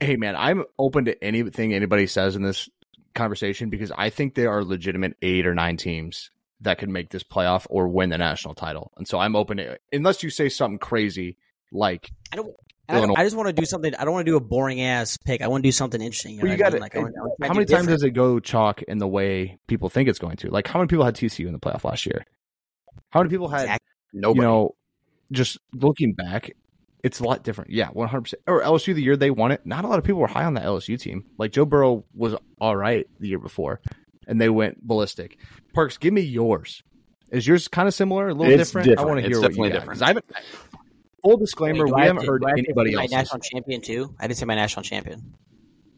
Hey 0.00 0.16
man, 0.16 0.34
I'm 0.36 0.64
open 0.78 1.04
to 1.06 1.24
anything 1.24 1.74
anybody 1.74 2.06
says 2.06 2.36
in 2.36 2.42
this 2.42 2.68
conversation 3.14 3.70
because 3.70 3.92
I 3.96 4.10
think 4.10 4.34
there 4.34 4.50
are 4.50 4.64
legitimate 4.64 5.16
eight 5.22 5.46
or 5.46 5.54
nine 5.54 5.76
teams 5.76 6.30
that 6.60 6.78
could 6.78 6.88
make 6.88 7.10
this 7.10 7.22
playoff 7.22 7.66
or 7.68 7.88
win 7.88 8.10
the 8.10 8.18
national 8.18 8.54
title. 8.54 8.92
And 8.96 9.06
so 9.06 9.18
I'm 9.18 9.36
open 9.36 9.58
to 9.58 9.78
unless 9.92 10.22
you 10.22 10.30
say 10.30 10.48
something 10.48 10.78
crazy 10.78 11.36
like 11.72 12.10
I 12.32 12.36
don't. 12.36 12.54
I, 12.86 13.00
don't, 13.00 13.18
I 13.18 13.24
just 13.24 13.34
want 13.34 13.46
to 13.46 13.54
do 13.54 13.64
something. 13.64 13.94
I 13.94 14.04
don't 14.04 14.12
want 14.12 14.26
to 14.26 14.30
do 14.30 14.36
a 14.36 14.40
boring 14.40 14.82
ass 14.82 15.16
pick. 15.16 15.40
I 15.40 15.48
want 15.48 15.64
to 15.64 15.68
do 15.68 15.72
something 15.72 16.02
interesting. 16.02 16.36
Well, 16.36 16.52
you 16.52 16.58
know 16.58 16.64
what 16.64 16.66
I 16.66 16.70
got 16.70 16.72
mean? 16.74 16.82
Like, 16.82 16.96
I 16.96 16.98
wanna- 16.98 17.14
I 17.16 17.20
wanna 17.22 17.48
how 17.48 17.54
many 17.54 17.64
times 17.64 17.86
does 17.86 18.02
it 18.02 18.10
go 18.10 18.40
chalk 18.40 18.82
in 18.82 18.98
the 18.98 19.08
way 19.08 19.58
people 19.68 19.88
think 19.88 20.06
it's 20.06 20.18
going 20.18 20.36
to? 20.36 20.50
Like 20.50 20.68
how 20.68 20.80
many 20.80 20.88
people 20.88 21.02
had 21.06 21.14
TCU 21.14 21.46
in 21.46 21.52
the 21.54 21.58
playoff 21.58 21.84
last 21.84 22.04
year? 22.04 22.26
How 23.08 23.20
many 23.20 23.30
people 23.30 23.48
had 23.48 23.62
Exactly. 23.62 23.88
Nobody. 24.12 24.38
you 24.38 24.42
know 24.42 24.74
just 25.32 25.58
looking 25.72 26.12
back, 26.12 26.50
it's 27.02 27.20
a 27.20 27.24
lot 27.24 27.42
different. 27.44 27.70
Yeah, 27.70 27.88
100%. 27.90 28.34
Or 28.46 28.62
LSU 28.62 28.94
the 28.94 29.02
year 29.02 29.16
they 29.16 29.30
won 29.30 29.52
it, 29.52 29.60
not 29.66 29.84
a 29.84 29.88
lot 29.88 29.98
of 29.98 30.04
people 30.04 30.20
were 30.20 30.26
high 30.26 30.44
on 30.44 30.54
that 30.54 30.64
LSU 30.64 30.98
team. 30.98 31.24
Like 31.38 31.52
Joe 31.52 31.64
Burrow 31.64 32.04
was 32.14 32.34
all 32.60 32.76
right 32.76 33.06
the 33.20 33.28
year 33.28 33.38
before 33.38 33.80
and 34.26 34.40
they 34.40 34.48
went 34.48 34.82
ballistic. 34.86 35.38
Parks, 35.74 35.98
give 35.98 36.14
me 36.14 36.22
yours. 36.22 36.82
Is 37.30 37.46
yours 37.46 37.68
kind 37.68 37.88
of 37.88 37.94
similar, 37.94 38.28
a 38.28 38.34
little 38.34 38.52
It's 38.58 38.70
different? 38.70 38.98
I 38.98 39.04
want 39.04 39.20
to 39.20 39.26
It's 39.26 39.36
hear 39.36 39.40
what 39.40 39.42
you 39.42 39.48
definitely 39.48 39.68
got. 39.70 39.74
different. 39.80 39.98
'Cause 39.98 40.02
I 40.02 40.06
haven't 40.08 40.24
Full 41.22 41.36
disclaimer, 41.38 41.84
Wait, 41.86 41.94
we 41.94 42.00
I 42.02 42.04
have 42.04 42.16
haven't 42.16 42.22
to- 42.26 42.30
heard 42.32 42.44
I 42.44 42.50
anybody 42.52 42.90
say 42.90 42.96
my 42.96 43.06
national 43.06 43.40
champion 43.40 43.80
too. 43.80 44.14
I 44.20 44.26
didn't 44.26 44.38
say 44.38 44.44
my 44.46 44.54
national 44.54 44.82
champion. 44.82 45.34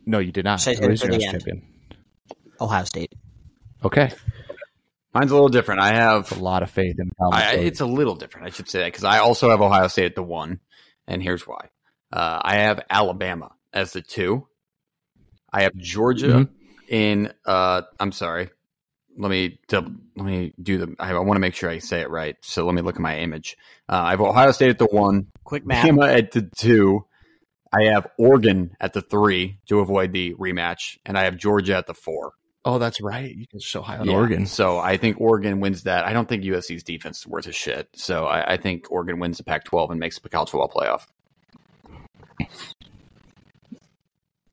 No, 0.07 0.21
you 0.21 0.31
did 0.33 0.45
not. 0.45 0.61
Should 0.61 0.71
I 0.71 0.73
oh, 0.73 0.77
say 0.77 0.81
What 0.83 0.91
it 0.91 0.95
is 0.95 1.01
for 1.01 1.07
your 1.07 1.13
the 1.13 1.19
national 1.19 1.35
end? 1.35 1.45
champion? 1.45 1.63
Ohio 2.61 2.85
State. 2.85 3.13
Okay. 3.85 4.11
Mine's 5.19 5.31
a 5.31 5.35
little 5.35 5.49
different. 5.49 5.81
I 5.81 5.95
have 5.95 6.31
A 6.33 6.37
lot 6.37 6.63
of 6.63 6.71
faith 6.71 6.97
in 6.99 7.11
Cal 7.19 7.31
I, 7.33 7.55
it's 7.55 7.81
a 7.81 7.87
little 7.87 8.15
different. 8.15 8.47
I 8.47 8.51
should 8.51 8.69
say 8.69 8.81
that 8.81 8.89
because 8.93 9.05
I 9.05 9.19
also 9.19 9.51
have 9.51 9.61
Ohio 9.61 9.89
State 9.89 10.07
at 10.07 10.15
the 10.15 10.23
one, 10.23 10.61
and 11.07 11.23
here's 11.23 11.47
why. 11.47 11.69
Uh, 12.13 12.41
I 12.43 12.57
have 12.57 12.81
Alabama 12.91 13.53
as 13.73 13.93
the 13.93 14.03
two. 14.03 14.47
I 15.53 15.63
have 15.63 15.75
Georgia 15.77 16.27
Mhm. 16.29 16.49
in. 16.89 17.33
Uh, 17.45 17.83
I'm 17.99 18.13
sorry. 18.13 18.51
Let 19.19 19.31
me 19.31 19.59
double, 19.69 19.93
let 20.17 20.27
me 20.27 20.53
do 20.63 20.77
the. 20.79 20.95
I, 20.99 21.15
want 21.15 21.37
to 21.37 21.41
make 21.41 21.55
sure 21.55 21.71
I 21.71 21.79
say 21.79 22.01
it 22.03 22.11
right. 22.11 22.37
So 22.43 22.67
let 22.67 22.75
me 22.75 22.83
look 22.83 22.97
at 22.97 23.01
my 23.01 23.19
image. 23.21 23.57
Uh, 23.89 24.03
I 24.05 24.11
have 24.11 24.21
Ohio 24.21 24.51
State 24.53 24.69
at 24.71 24.79
the 24.79 24.87
one, 24.87 25.29
Quick 25.45 25.65
math. 25.65 25.87
Bama 25.87 26.15
at 26.19 26.33
the 26.33 26.51
two. 26.57 27.07
I 27.73 27.85
have 27.85 28.07
Oregon 28.19 28.77
at 28.81 28.93
the 28.93 29.01
three 29.01 29.59
to 29.69 29.81
avoid 29.81 30.13
the 30.13 30.35
rematch, 30.35 30.99
and 31.07 31.17
I 31.19 31.25
have 31.25 31.37
Georgia 31.37 31.77
at 31.77 31.87
the 31.87 31.95
four. 31.95 32.33
Oh, 32.67 32.79
that's 32.79 33.01
right. 33.01 33.35
You 33.35 33.47
can 33.47 33.61
show 33.61 33.81
high 33.81 33.97
on 33.97 34.07
Yeah. 34.07 34.15
Oregon. 34.17 34.45
So 34.47 34.79
I 34.79 34.97
think 34.99 35.21
Oregon 35.21 35.61
wins 35.61 35.85
that. 35.85 36.05
I 36.05 36.13
don't 36.13 36.29
think 36.29 36.43
USC's 36.45 36.83
defense 36.83 37.21
is 37.21 37.27
worth 37.27 37.47
a 37.47 37.53
shit. 37.53 37.89
So 37.95 38.27
I, 38.27 38.55
I 38.55 38.57
think 38.59 38.91
Oregon 38.91 39.19
wins 39.19 39.39
the 39.39 39.45
Pac-12 39.45 39.91
and 39.93 40.01
makes 40.01 40.19
the 40.19 40.29
college 40.29 40.51
football 40.51 40.69
playoff. 40.69 41.07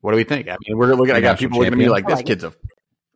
What 0.00 0.10
do 0.12 0.16
we 0.16 0.24
think? 0.24 0.48
I 0.48 0.56
mean, 0.66 0.76
we're 0.78 0.94
looking. 0.94 1.14
I 1.14 1.20
got 1.20 1.32
National 1.32 1.36
people 1.50 1.58
looking 1.60 1.72
at 1.74 1.78
me 1.78 1.88
like 1.88 2.06
this 2.06 2.16
like 2.16 2.26
kid's 2.26 2.44
a. 2.44 2.52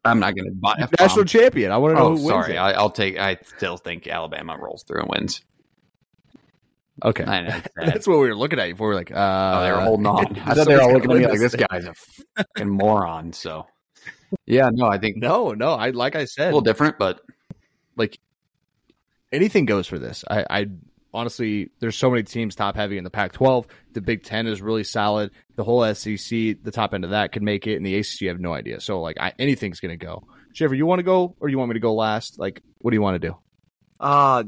I'm 0.05 0.20
not 0.20 0.35
going 0.35 0.47
to 0.49 0.55
buy. 0.55 0.89
National 0.99 1.25
champion. 1.25 1.70
I 1.70 1.77
want 1.77 1.95
to 1.97 1.99
know 2.01 2.07
Oh, 2.07 2.16
who 2.16 2.25
wins 2.25 2.29
sorry. 2.29 2.55
it. 2.55 2.59
I, 2.59 2.73
I'll 2.73 2.91
take. 2.91 3.19
I 3.19 3.37
still 3.57 3.77
think 3.77 4.07
Alabama 4.07 4.57
rolls 4.59 4.85
through 4.85 5.01
and 5.03 5.09
wins. 5.11 5.43
Okay. 7.05 7.25
I 7.25 7.43
know. 7.43 7.61
That's 7.87 8.07
what 8.07 8.19
we 8.19 8.29
were 8.29 8.35
looking 8.37 8.59
at 8.59 8.69
before. 8.70 8.89
We 8.89 8.95
were 8.95 9.01
like, 9.01 9.12
uh, 9.12 9.55
Oh, 9.59 9.62
they 9.65 9.73
were 9.73 9.81
holding 9.81 10.07
on. 10.07 10.39
I 10.39 10.55
thought 10.55 10.66
they 10.66 10.77
were 10.77 10.83
all 10.83 10.93
looking 10.93 11.11
at 11.12 11.16
me 11.19 11.27
like 11.27 11.39
this 11.41 11.55
guy's 11.55 11.85
a 11.85 11.95
fucking 12.37 12.69
moron. 12.70 13.33
So, 13.35 13.66
yeah, 14.47 14.71
no, 14.73 14.87
I 14.87 14.99
think 14.99 15.17
No, 15.17 15.53
no. 15.53 15.73
I 15.73 15.91
like 15.91 16.17
I 16.17 16.25
said, 16.25 16.45
a 16.45 16.47
little 16.47 16.61
different, 16.61 16.99
but 16.99 17.21
like 17.97 18.19
anything 19.33 19.65
goes 19.65 19.87
for 19.87 19.99
this. 19.99 20.25
I, 20.31 20.45
I 20.49 20.67
honestly, 21.13 21.71
there's 21.81 21.97
so 21.97 22.11
many 22.11 22.23
teams 22.23 22.55
top 22.55 22.77
heavy 22.77 22.99
in 22.99 23.05
the 23.05 23.11
Pac-12. 23.11 23.67
The 23.93 24.01
Big 24.01 24.23
Ten 24.23 24.47
is 24.47 24.61
really 24.63 24.85
solid. 24.85 25.31
The 25.57 25.65
whole 25.65 25.83
SEC, 25.95 26.19
the 26.63 26.71
top 26.73 26.95
end 26.95 27.05
of 27.05 27.11
that 27.11 27.33
could 27.33 27.43
make 27.43 27.67
it, 27.67 27.77
and 27.77 27.85
the 27.85 27.97
ACC, 27.97 28.23
I 28.23 28.27
have 28.27 28.41
no 28.41 28.53
idea. 28.53 28.81
So 28.81 29.01
like, 29.01 29.17
I, 29.21 29.33
anything's 29.39 29.81
gonna 29.81 29.97
go. 29.97 30.25
Schaefer, 30.53 30.75
you 30.75 30.87
want 30.87 30.99
to 31.01 31.05
go, 31.05 31.37
or 31.41 31.49
you 31.49 31.59
want 31.59 31.71
me 31.71 31.75
to 31.75 31.81
go 31.81 31.95
last? 31.95 32.39
Like, 32.39 32.63
what 32.79 32.91
do 32.91 32.97
you 32.97 33.03
want 33.03 33.21
to 33.21 33.29
do? 33.29 33.37
Uh 34.01 34.45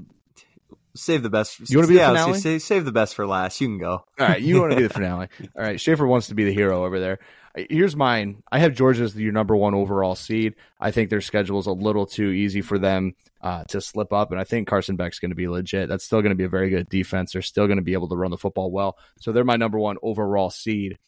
save 0.97 1.23
the 1.23 1.31
best. 1.31 1.71
You 1.71 1.79
wanna 1.79 1.89
be 1.89 1.95
the 1.95 2.01
yeah, 2.01 2.09
I 2.09 2.13
was 2.13 2.21
finale? 2.21 2.33
gonna 2.33 2.41
say, 2.41 2.59
save 2.59 2.85
the 2.85 2.93
best 2.93 3.15
for 3.15 3.27
last. 3.27 3.61
You 3.61 3.69
can 3.69 3.79
go. 3.79 4.05
All 4.19 4.27
right, 4.27 4.41
you 4.41 4.61
want 4.61 4.73
to 4.73 4.77
be 4.77 4.83
the 4.83 4.89
finale. 4.93 5.29
All 5.57 5.63
right, 5.63 5.81
Schaefer 5.81 6.07
wants 6.07 6.29
to 6.29 6.35
be 6.35 6.45
the 6.45 6.53
hero 6.55 6.85
over 6.85 7.01
there. 7.01 7.19
Here's 7.57 7.97
mine. 7.97 8.45
I 8.53 8.61
have 8.61 8.75
Georgia 8.75 9.03
as 9.03 9.17
your 9.17 9.33
number 9.33 9.57
one 9.57 9.75
overall 9.75 10.15
seed. 10.15 10.55
I 10.79 10.93
think 10.93 11.11
their 11.11 11.21
schedule 11.21 11.59
is 11.59 11.67
a 11.67 11.73
little 11.73 12.07
too 12.07 12.31
easy 12.31 12.61
for 12.61 12.79
them 12.79 13.17
uh, 13.41 13.65
to 13.65 13.81
slip 13.81 14.13
up, 14.13 14.31
and 14.31 14.41
I 14.41 14.45
think 14.45 14.69
Carson 14.69 14.95
Beck's 14.95 15.19
going 15.19 15.33
to 15.33 15.37
be 15.37 15.49
legit. 15.49 15.89
That's 15.89 16.05
still 16.05 16.23
going 16.23 16.31
to 16.31 16.37
be 16.37 16.45
a 16.45 16.49
very 16.49 16.71
good 16.71 16.89
defense. 16.89 17.33
They're 17.33 17.43
still 17.43 17.67
going 17.67 17.79
to 17.79 17.83
be 17.83 17.95
able 17.95 18.09
to 18.09 18.17
run 18.17 18.31
the 18.31 18.39
football 18.39 18.71
well. 18.71 18.97
So 19.19 19.33
they're 19.33 19.43
my 19.43 19.57
number 19.57 19.81
one 19.81 19.97
overall 20.01 20.51
seed. 20.51 20.99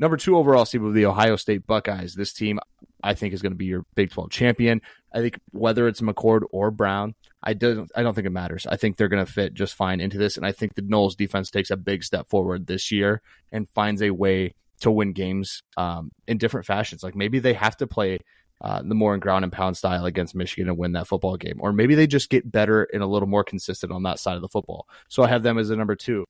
Number 0.00 0.16
two 0.16 0.36
overall 0.36 0.64
seed 0.64 0.80
will 0.80 0.90
be 0.90 1.00
the 1.00 1.06
Ohio 1.06 1.36
State 1.36 1.64
Buckeyes. 1.64 2.14
This 2.14 2.32
team, 2.32 2.58
I 3.04 3.14
think, 3.14 3.32
is 3.32 3.40
going 3.40 3.52
to 3.52 3.56
be 3.58 3.66
your 3.66 3.86
Big 3.94 4.10
12 4.10 4.30
champion. 4.30 4.82
I 5.14 5.20
think 5.20 5.38
whether 5.52 5.86
it's 5.86 6.00
McCord 6.00 6.40
or 6.50 6.72
Brown, 6.72 7.14
I 7.40 7.54
don't, 7.54 7.88
I 7.94 8.02
don't 8.02 8.14
think 8.14 8.26
it 8.26 8.30
matters. 8.30 8.66
I 8.66 8.76
think 8.76 8.96
they're 8.96 9.08
going 9.08 9.24
to 9.24 9.30
fit 9.30 9.54
just 9.54 9.74
fine 9.74 10.00
into 10.00 10.18
this, 10.18 10.36
and 10.36 10.44
I 10.44 10.50
think 10.50 10.74
the 10.74 10.82
Knowles 10.82 11.14
defense 11.14 11.50
takes 11.50 11.70
a 11.70 11.76
big 11.76 12.02
step 12.02 12.28
forward 12.28 12.66
this 12.66 12.90
year 12.90 13.22
and 13.52 13.68
finds 13.68 14.02
a 14.02 14.10
way 14.10 14.54
to 14.80 14.90
win 14.90 15.12
games 15.12 15.62
um, 15.76 16.10
in 16.26 16.38
different 16.38 16.66
fashions. 16.66 17.02
Like 17.02 17.14
maybe 17.14 17.38
they 17.38 17.54
have 17.54 17.76
to 17.78 17.86
play 17.86 18.18
uh, 18.60 18.80
the 18.82 18.94
more 18.94 19.12
in 19.12 19.20
ground 19.20 19.44
and 19.44 19.52
pound 19.52 19.76
style 19.76 20.04
against 20.04 20.34
Michigan 20.34 20.68
and 20.68 20.78
win 20.78 20.92
that 20.92 21.08
football 21.08 21.36
game, 21.36 21.56
or 21.58 21.72
maybe 21.72 21.94
they 21.94 22.06
just 22.06 22.30
get 22.30 22.50
better 22.50 22.84
and 22.92 23.02
a 23.02 23.06
little 23.06 23.28
more 23.28 23.42
consistent 23.42 23.92
on 23.92 24.04
that 24.04 24.20
side 24.20 24.36
of 24.36 24.42
the 24.42 24.48
football. 24.48 24.86
So 25.08 25.22
I 25.22 25.28
have 25.28 25.42
them 25.42 25.58
as 25.58 25.70
a 25.70 25.76
number 25.76 25.96
two. 25.96 26.24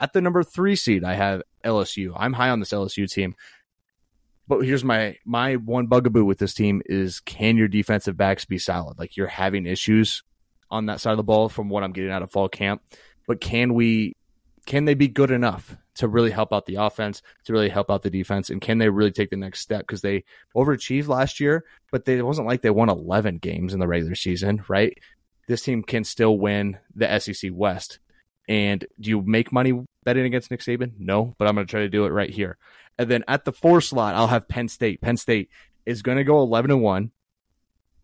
At 0.00 0.12
the 0.12 0.20
number 0.20 0.42
three 0.42 0.76
seed, 0.76 1.04
I 1.04 1.14
have 1.14 1.42
LSU. 1.64 2.12
I'm 2.16 2.32
high 2.32 2.50
on 2.50 2.60
this 2.60 2.72
LSU 2.72 3.10
team. 3.10 3.34
But 4.48 4.60
here's 4.60 4.84
my 4.84 5.16
my 5.24 5.56
one 5.56 5.86
bugaboo 5.86 6.24
with 6.24 6.38
this 6.38 6.54
team 6.54 6.82
is 6.86 7.20
can 7.20 7.56
your 7.56 7.68
defensive 7.68 8.16
backs 8.16 8.44
be 8.44 8.58
solid? 8.58 8.98
Like 8.98 9.16
you're 9.16 9.26
having 9.26 9.66
issues 9.66 10.22
on 10.70 10.86
that 10.86 11.00
side 11.00 11.12
of 11.12 11.16
the 11.16 11.22
ball 11.22 11.48
from 11.48 11.68
what 11.68 11.82
I'm 11.82 11.92
getting 11.92 12.10
out 12.10 12.22
of 12.22 12.30
fall 12.30 12.48
camp. 12.48 12.82
But 13.26 13.40
can 13.40 13.74
we 13.74 14.14
can 14.66 14.84
they 14.84 14.94
be 14.94 15.08
good 15.08 15.30
enough 15.30 15.76
to 15.94 16.08
really 16.08 16.30
help 16.30 16.52
out 16.52 16.66
the 16.66 16.74
offense, 16.74 17.22
to 17.44 17.52
really 17.52 17.68
help 17.68 17.90
out 17.90 18.02
the 18.02 18.10
defense, 18.10 18.50
and 18.50 18.60
can 18.60 18.78
they 18.78 18.88
really 18.88 19.12
take 19.12 19.30
the 19.30 19.36
next 19.36 19.60
step? 19.60 19.80
Because 19.80 20.02
they 20.02 20.24
overachieved 20.54 21.08
last 21.08 21.40
year, 21.40 21.64
but 21.90 22.04
they, 22.04 22.18
it 22.18 22.26
wasn't 22.26 22.46
like 22.46 22.62
they 22.62 22.70
won 22.70 22.90
11 22.90 23.38
games 23.38 23.72
in 23.72 23.80
the 23.80 23.88
regular 23.88 24.14
season, 24.14 24.64
right? 24.68 24.98
This 25.46 25.62
team 25.62 25.82
can 25.82 26.04
still 26.04 26.36
win 26.36 26.78
the 26.94 27.18
SEC 27.18 27.50
West. 27.54 28.00
And 28.48 28.84
do 29.00 29.10
you 29.10 29.22
make 29.22 29.52
money 29.52 29.86
betting 30.04 30.24
against 30.24 30.50
Nick 30.50 30.60
Saban? 30.60 30.92
No, 30.98 31.34
but 31.38 31.48
I'm 31.48 31.54
going 31.54 31.66
to 31.66 31.70
try 31.70 31.80
to 31.80 31.88
do 31.88 32.04
it 32.04 32.10
right 32.10 32.30
here. 32.30 32.58
And 32.98 33.08
then 33.08 33.24
at 33.28 33.44
the 33.44 33.52
four 33.52 33.80
slot, 33.80 34.14
I'll 34.14 34.26
have 34.26 34.48
Penn 34.48 34.68
State. 34.68 35.00
Penn 35.00 35.16
State 35.16 35.50
is 35.84 36.02
going 36.02 36.18
to 36.18 36.24
go 36.24 36.42
11 36.42 36.70
and 36.70 36.82
1 36.82 37.10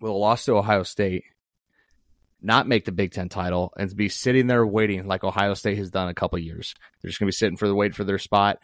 with 0.00 0.10
a 0.10 0.14
loss 0.14 0.44
to 0.44 0.56
Ohio 0.56 0.82
State, 0.82 1.24
not 2.42 2.68
make 2.68 2.84
the 2.84 2.92
Big 2.92 3.12
Ten 3.12 3.28
title, 3.28 3.72
and 3.76 3.94
be 3.94 4.08
sitting 4.08 4.46
there 4.46 4.66
waiting 4.66 5.06
like 5.06 5.24
Ohio 5.24 5.54
State 5.54 5.78
has 5.78 5.90
done 5.90 6.08
a 6.08 6.14
couple 6.14 6.38
years. 6.38 6.74
They're 7.00 7.08
just 7.08 7.20
going 7.20 7.26
to 7.26 7.34
be 7.34 7.36
sitting 7.36 7.56
for 7.56 7.68
the 7.68 7.74
wait 7.74 7.94
for 7.94 8.04
their 8.04 8.18
spot, 8.18 8.58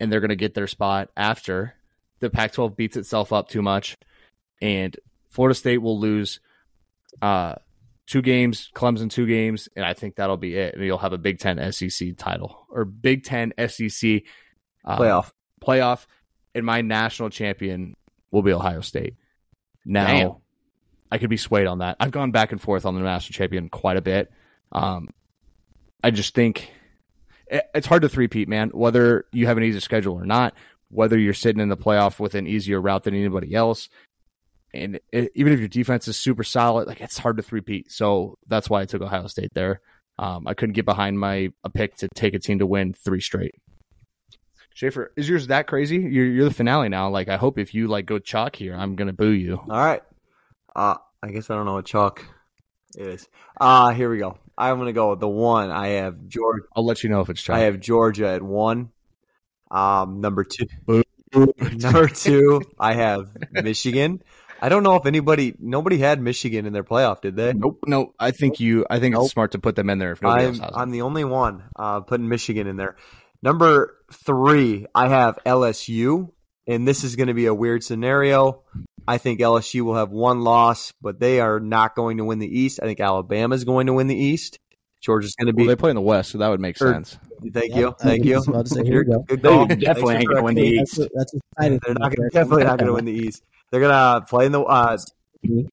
and 0.00 0.12
they're 0.12 0.20
going 0.20 0.28
to 0.30 0.36
get 0.36 0.54
their 0.54 0.66
spot 0.66 1.10
after 1.16 1.74
the 2.20 2.30
Pac 2.30 2.52
12 2.52 2.76
beats 2.76 2.96
itself 2.96 3.32
up 3.32 3.48
too 3.48 3.62
much, 3.62 3.96
and 4.60 4.96
Florida 5.30 5.54
State 5.54 5.78
will 5.78 5.98
lose 5.98 6.40
uh, 7.22 7.54
two 8.06 8.22
games, 8.22 8.70
Clemson 8.74 9.10
two 9.10 9.26
games, 9.26 9.68
and 9.76 9.84
I 9.84 9.94
think 9.94 10.16
that'll 10.16 10.36
be 10.36 10.56
it. 10.56 10.74
And 10.74 10.84
you'll 10.84 10.98
have 10.98 11.12
a 11.12 11.18
Big 11.18 11.38
Ten 11.38 11.72
SEC 11.72 12.16
title 12.16 12.66
or 12.70 12.84
Big 12.84 13.24
Ten 13.24 13.52
SEC 13.58 14.22
uh, 14.84 14.98
Playoff. 14.98 15.32
playoff, 15.64 16.06
and 16.54 16.64
my 16.64 16.80
national 16.80 17.30
champion 17.30 17.94
will 18.30 18.42
be 18.42 18.52
Ohio 18.52 18.80
State. 18.80 19.14
Now, 19.84 20.06
Damn. 20.06 20.32
I 21.10 21.18
could 21.18 21.30
be 21.30 21.36
swayed 21.36 21.66
on 21.66 21.78
that. 21.78 21.96
I've 22.00 22.10
gone 22.10 22.30
back 22.30 22.52
and 22.52 22.60
forth 22.60 22.84
on 22.84 22.94
the 22.94 23.00
national 23.00 23.34
champion 23.34 23.68
quite 23.68 23.96
a 23.96 24.02
bit. 24.02 24.30
Um, 24.72 25.08
I 26.02 26.10
just 26.10 26.34
think 26.34 26.70
it, 27.46 27.64
it's 27.74 27.86
hard 27.86 28.02
to 28.02 28.08
three-peat, 28.08 28.48
man. 28.48 28.70
Whether 28.70 29.26
you 29.32 29.46
have 29.46 29.56
an 29.56 29.64
easy 29.64 29.80
schedule 29.80 30.14
or 30.14 30.26
not, 30.26 30.54
whether 30.90 31.18
you're 31.18 31.34
sitting 31.34 31.60
in 31.60 31.68
the 31.68 31.76
playoff 31.76 32.20
with 32.20 32.34
an 32.34 32.46
easier 32.46 32.80
route 32.80 33.04
than 33.04 33.14
anybody 33.14 33.54
else, 33.54 33.88
and 34.74 35.00
it, 35.12 35.32
even 35.34 35.52
if 35.52 35.58
your 35.58 35.68
defense 35.68 36.08
is 36.08 36.16
super 36.16 36.44
solid, 36.44 36.88
like 36.88 37.00
it's 37.00 37.18
hard 37.18 37.38
to 37.38 37.42
three-peat. 37.42 37.90
So 37.90 38.36
that's 38.46 38.68
why 38.68 38.82
I 38.82 38.84
took 38.84 39.02
Ohio 39.02 39.26
State 39.26 39.54
there. 39.54 39.80
Um, 40.18 40.46
I 40.46 40.54
couldn't 40.54 40.74
get 40.74 40.84
behind 40.84 41.18
my 41.18 41.50
a 41.64 41.70
pick 41.70 41.96
to 41.98 42.08
take 42.14 42.34
a 42.34 42.38
team 42.38 42.58
to 42.58 42.66
win 42.66 42.92
three 42.92 43.20
straight. 43.20 43.54
Schaefer, 44.74 45.12
is 45.16 45.28
yours 45.28 45.46
that 45.48 45.66
crazy? 45.66 45.96
You're 45.96 46.26
you're 46.26 46.44
the 46.44 46.54
finale 46.54 46.88
now. 46.88 47.08
Like 47.08 47.28
I 47.28 47.36
hope 47.36 47.58
if 47.58 47.74
you 47.74 47.88
like 47.88 48.06
go 48.06 48.18
chalk 48.18 48.56
here, 48.56 48.74
I'm 48.74 48.94
gonna 48.94 49.12
boo 49.12 49.30
you. 49.30 49.56
All 49.56 49.66
right. 49.68 50.02
Uh, 50.78 50.96
I 51.22 51.30
guess 51.30 51.50
I 51.50 51.56
don't 51.56 51.66
know 51.66 51.74
what 51.74 51.86
chalk. 51.86 52.24
Is. 52.96 53.28
Uh 53.60 53.90
here 53.90 54.10
we 54.10 54.18
go. 54.18 54.38
I'm 54.56 54.78
gonna 54.78 54.92
go 54.92 55.10
with 55.10 55.20
the 55.20 55.28
one. 55.28 55.70
I 55.70 55.88
have 55.88 56.26
Georgia. 56.26 56.64
I'll 56.74 56.86
let 56.86 57.02
you 57.02 57.10
know 57.10 57.20
if 57.20 57.28
it's 57.28 57.42
chalk. 57.42 57.56
I 57.56 57.60
have 57.60 57.80
Georgia 57.80 58.28
at 58.28 58.42
one. 58.42 58.90
Um, 59.70 60.20
number 60.20 60.44
two. 60.44 60.66
Number 61.34 62.08
two, 62.08 62.62
I 62.80 62.94
have 62.94 63.36
Michigan. 63.52 64.22
I 64.62 64.70
don't 64.70 64.82
know 64.82 64.96
if 64.96 65.04
anybody, 65.04 65.54
nobody 65.58 65.98
had 65.98 66.22
Michigan 66.22 66.64
in 66.64 66.72
their 66.72 66.84
playoff, 66.84 67.20
did 67.20 67.36
they? 67.36 67.52
Nope. 67.52 67.80
No, 67.86 68.14
I 68.18 68.30
think 68.30 68.60
you. 68.60 68.86
I 68.88 68.98
think 68.98 69.12
Nope. 69.12 69.24
it's 69.24 69.32
smart 69.32 69.52
to 69.52 69.58
put 69.58 69.76
them 69.76 69.90
in 69.90 69.98
there 69.98 70.12
if 70.12 70.22
nobody 70.22 70.44
I'm, 70.44 70.48
else 70.48 70.58
has 70.60 70.70
them. 70.70 70.80
I'm 70.80 70.90
the 70.90 71.02
only 71.02 71.24
one 71.24 71.64
uh, 71.76 72.00
putting 72.00 72.28
Michigan 72.28 72.66
in 72.66 72.76
there. 72.76 72.96
Number 73.42 73.94
three, 74.10 74.86
I 74.94 75.08
have 75.08 75.38
LSU, 75.44 76.30
and 76.68 76.86
this 76.86 77.02
is 77.02 77.16
going 77.16 77.26
to 77.26 77.34
be 77.34 77.46
a 77.46 77.54
weird 77.54 77.82
scenario. 77.82 78.62
I 79.08 79.18
think 79.18 79.40
LSU 79.40 79.80
will 79.82 79.94
have 79.96 80.10
one 80.10 80.42
loss, 80.42 80.92
but 81.00 81.18
they 81.18 81.40
are 81.40 81.58
not 81.58 81.96
going 81.96 82.18
to 82.18 82.24
win 82.24 82.38
the 82.38 82.46
East. 82.60 82.78
I 82.82 82.86
think 82.86 83.00
Alabama 83.00 83.54
is 83.54 83.64
going 83.64 83.86
to 83.86 83.94
win 83.94 84.06
the 84.06 84.14
East. 84.14 84.58
Georgia's 85.00 85.34
going 85.34 85.46
to 85.46 85.52
be. 85.52 85.62
Well, 85.62 85.68
they 85.68 85.76
play 85.76 85.90
in 85.90 85.96
the 85.96 86.02
West, 86.02 86.30
so 86.32 86.38
that 86.38 86.48
would 86.48 86.60
make 86.60 86.76
Or- 86.82 86.92
sense. 86.92 87.16
thank 87.52 87.70
Yep, 87.70 87.76
you, 87.76 87.88
I 87.88 87.92
thank 88.04 88.20
was 88.24 88.28
you. 88.28 88.52
about 88.52 88.66
to 88.66 88.74
say, 88.74 88.84
here 88.84 89.02
You're- 89.02 89.04
go. 89.06 89.24
good 89.26 89.42
They 89.42 89.76
definitely 89.76 90.16
ain't 90.16 90.28
gonna 90.28 90.42
win 90.42 90.54
the 90.56 90.60
correcting 90.60 90.72
me. 90.72 90.76
That's, 90.78 90.98
East. 90.98 91.08
that's 91.14 91.32
what's. 91.34 91.84
They're 91.86 91.94
not 91.94 92.14
gonna, 92.16 92.30
definitely 92.30 92.64
not 92.64 92.78
going 92.78 92.86
to 92.88 92.92
win 92.94 93.04
the 93.06 93.12
East. 93.12 93.42
They're 93.70 93.80
going 93.80 93.92
to 94.20 94.26
play 94.28 94.46
in 94.46 94.52
the. 94.52 94.60
Uh, 94.62 94.98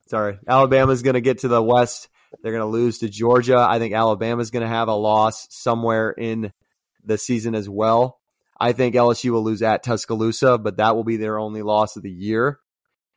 sorry, 0.08 0.38
Alabama's 0.48 1.02
going 1.02 1.16
to 1.16 1.22
get 1.22 1.40
to 1.40 1.48
the 1.48 1.62
West. 1.62 2.08
They're 2.42 2.52
going 2.52 2.62
to 2.62 2.68
lose 2.68 3.00
to 3.00 3.10
Georgia. 3.10 3.58
I 3.58 3.80
think 3.80 3.94
Alabama's 3.94 4.52
going 4.52 4.62
to 4.64 4.68
have 4.70 4.88
a 4.90 4.94
loss 4.94 5.48
somewhere 5.50 6.12
in 6.12 6.52
the 7.04 7.18
season 7.18 7.56
as 7.56 7.68
well. 7.70 8.20
I 8.58 8.72
think 8.72 8.96
LSU 8.96 9.32
will 9.32 9.44
lose 9.44 9.62
at 9.62 9.84
Tuscaloosa, 9.84 10.58
but 10.58 10.78
that 10.78 10.96
will 10.96 11.04
be 11.04 11.18
their 11.18 11.38
only 11.38 11.62
loss 11.62 11.96
of 11.98 12.04
the 12.04 12.12
year. 12.12 12.60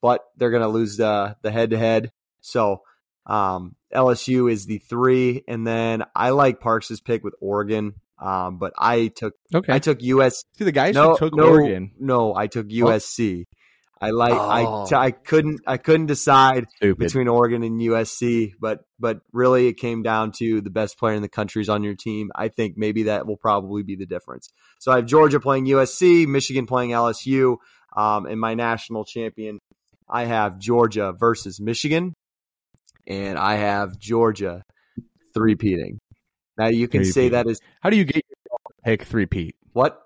But 0.01 0.24
they're 0.36 0.51
going 0.51 0.62
to 0.62 0.69
lose 0.69 0.97
the 0.97 1.36
the 1.43 1.51
head 1.51 1.70
to 1.70 1.78
head. 1.78 2.12
So 2.40 2.82
um, 3.27 3.74
LSU 3.94 4.51
is 4.51 4.66
the 4.66 4.78
three, 4.78 5.44
and 5.48 5.66
then 5.66 6.05
I 6.15 6.31
like 6.31 6.60
Parks's 6.60 7.01
pick 7.01 7.24
with 7.24 7.35
Oregon. 7.40 7.94
Um, 8.20 8.59
but 8.59 8.73
I 8.77 9.09
took 9.09 9.35
Okay. 9.55 9.73
I 9.73 9.78
took 9.78 10.02
US 10.02 10.44
See, 10.56 10.65
the 10.65 10.73
guys 10.73 10.94
no, 10.94 11.12
who 11.12 11.19
took 11.19 11.35
no, 11.36 11.48
Oregon. 11.48 11.93
No, 11.98 12.35
I 12.35 12.48
took 12.48 12.69
USC. 12.69 13.44
I 14.00 14.10
like 14.10 14.32
Oh. 14.32 14.86
I 14.92 15.06
I 15.06 15.10
couldn't 15.10 15.60
I 15.66 15.76
couldn't 15.76 16.06
decide 16.06 16.66
Stupid. 16.76 16.98
between 16.98 17.26
Oregon 17.28 17.62
and 17.62 17.80
USC, 17.80 18.52
but 18.60 18.80
but 19.00 19.20
really 19.32 19.66
it 19.68 19.74
came 19.74 20.02
down 20.02 20.32
to 20.38 20.60
the 20.60 20.70
best 20.70 20.98
player 20.98 21.14
in 21.14 21.22
the 21.22 21.28
country's 21.28 21.68
on 21.68 21.82
your 21.82 21.94
team. 21.94 22.30
I 22.34 22.48
think 22.48 22.76
maybe 22.76 23.04
that 23.04 23.26
will 23.26 23.36
probably 23.36 23.82
be 23.82 23.96
the 23.96 24.06
difference. 24.06 24.48
So 24.78 24.92
I 24.92 24.96
have 24.96 25.06
Georgia 25.06 25.40
playing 25.40 25.66
USC, 25.66 26.26
Michigan 26.26 26.66
playing 26.66 26.90
LSU, 26.90 27.56
um, 27.96 28.26
and 28.26 28.40
my 28.40 28.54
national 28.54 29.04
champion. 29.04 29.58
I 30.08 30.24
have 30.24 30.58
Georgia 30.58 31.12
versus 31.12 31.60
Michigan, 31.60 32.14
and 33.06 33.36
I 33.38 33.56
have 33.56 33.98
Georgia 33.98 34.62
three-peating. 35.34 35.98
Now 36.56 36.68
you 36.68 36.88
can 36.88 37.04
say 37.04 37.28
Three-peat. 37.28 37.32
that 37.32 37.46
is 37.48 37.60
How 37.80 37.90
do 37.90 37.96
you 37.96 38.04
get 38.04 38.16
to 38.16 38.56
pick 38.84 39.02
three 39.04 39.26
peat? 39.26 39.54
what 39.72 40.00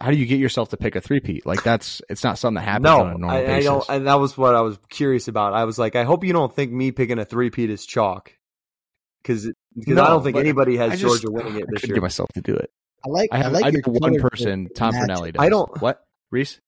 How 0.00 0.10
do 0.10 0.16
you 0.18 0.26
get 0.26 0.38
yourself 0.38 0.68
to 0.70 0.76
pick 0.76 0.96
a 0.96 1.00
three 1.00 1.20
peat? 1.20 1.46
Like 1.46 1.62
that's 1.62 2.02
it's 2.10 2.22
not 2.22 2.38
something 2.38 2.56
that 2.62 2.68
happens 2.68 2.84
no, 2.84 3.00
on 3.00 3.06
a 3.06 3.10
normal 3.18 3.30
I, 3.30 3.56
I 3.56 3.62
don't, 3.62 3.84
and 3.88 4.06
that 4.06 4.16
was 4.16 4.36
what 4.36 4.54
I 4.54 4.60
was 4.60 4.78
curious 4.90 5.28
about. 5.28 5.54
I 5.54 5.64
was 5.64 5.78
like, 5.78 5.96
I 5.96 6.04
hope 6.04 6.24
you 6.24 6.32
don't 6.34 6.54
think 6.54 6.70
me 6.72 6.92
picking 6.92 7.18
a 7.18 7.24
three-peat 7.24 7.70
is 7.70 7.86
chalk, 7.86 8.32
because 9.22 9.50
because 9.74 9.94
No, 9.94 10.02
I 10.04 10.08
don't 10.08 10.22
think 10.22 10.36
anybody 10.36 10.76
has 10.76 11.00
just- 11.00 11.22
Georgia 11.22 11.30
winning 11.30 11.54
it 11.56 11.62
I 11.62 11.66
this 11.70 11.80
couldn't 11.80 11.88
year. 11.90 11.94
get 11.96 12.02
myself 12.02 12.28
to 12.34 12.40
do 12.42 12.54
it. 12.54 12.70
I 13.06 13.08
like. 13.10 13.28
I 13.32 13.38
have 13.38 13.52
like 13.52 13.64
I 13.64 13.68
your 13.68 13.82
one 13.86 14.18
person, 14.20 14.68
Tom 14.74 14.92
matchup. 14.92 15.06
Fornelli 15.08 15.32
does. 15.32 15.42
I 15.44 15.48
don't- 15.48 15.80
what 15.80 16.02
Reese. 16.30 16.60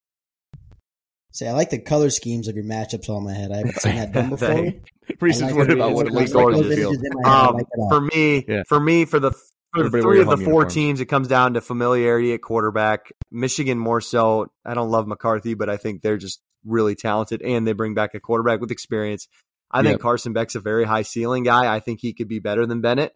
Say, 1.32 1.46
I 1.46 1.52
like 1.52 1.70
the 1.70 1.78
color 1.78 2.10
schemes 2.10 2.48
of 2.48 2.56
your 2.56 2.64
matchups 2.64 3.08
all 3.08 3.18
in 3.18 3.24
my 3.24 3.32
head. 3.34 3.52
I 3.52 3.58
haven't 3.58 3.76
seen 3.80 3.94
that 3.96 4.12
done 4.12 4.30
before. 4.30 4.72
Reese 5.20 5.42
I 5.42 5.46
is 5.46 5.52
like 5.52 5.54
worried 5.54 5.70
about 5.72 5.92
what 5.92 6.06
it 6.08 6.12
looks 6.12 6.32
like 6.32 6.44
like 6.46 6.54
on 6.56 6.60
those 6.62 6.68
the 6.70 6.76
field. 6.76 6.94
images 6.94 7.04
in 7.04 7.22
my 7.22 7.28
head. 7.28 7.36
I 7.36 7.46
Um, 7.48 7.54
like 7.54 7.62
it 7.70 7.78
all. 7.78 7.88
for 7.90 8.00
me, 8.00 8.44
Yeah. 8.48 8.62
for 8.68 8.80
me, 8.80 9.04
for 9.04 9.20
the 9.20 9.30
for 9.30 9.38
the 9.74 9.90
three 9.90 10.20
of 10.20 10.26
the 10.26 10.36
four 10.36 10.38
uniforms. 10.38 10.74
teams, 10.74 11.00
it 11.00 11.06
comes 11.06 11.28
down 11.28 11.54
to 11.54 11.60
familiarity 11.60 12.32
at 12.32 12.42
quarterback. 12.42 13.12
Michigan 13.30 13.78
more 13.78 14.00
so. 14.00 14.50
I 14.64 14.74
don't 14.74 14.90
love 14.90 15.06
McCarthy, 15.06 15.54
but 15.54 15.68
I 15.70 15.76
think 15.76 16.02
they're 16.02 16.18
just 16.18 16.40
really 16.64 16.94
talented, 16.94 17.42
and 17.42 17.66
they 17.66 17.72
bring 17.72 17.94
back 17.94 18.14
a 18.14 18.20
quarterback 18.20 18.60
with 18.60 18.70
experience. 18.70 19.28
I 19.70 19.82
think 19.82 19.94
Yep. 19.94 20.00
Carson 20.00 20.32
Beck's 20.32 20.56
a 20.56 20.60
very 20.60 20.84
high 20.84 21.02
ceiling 21.02 21.44
guy. 21.44 21.72
I 21.72 21.80
think 21.80 22.00
he 22.00 22.12
could 22.12 22.28
be 22.28 22.40
better 22.40 22.66
than 22.66 22.80
Bennett. 22.80 23.14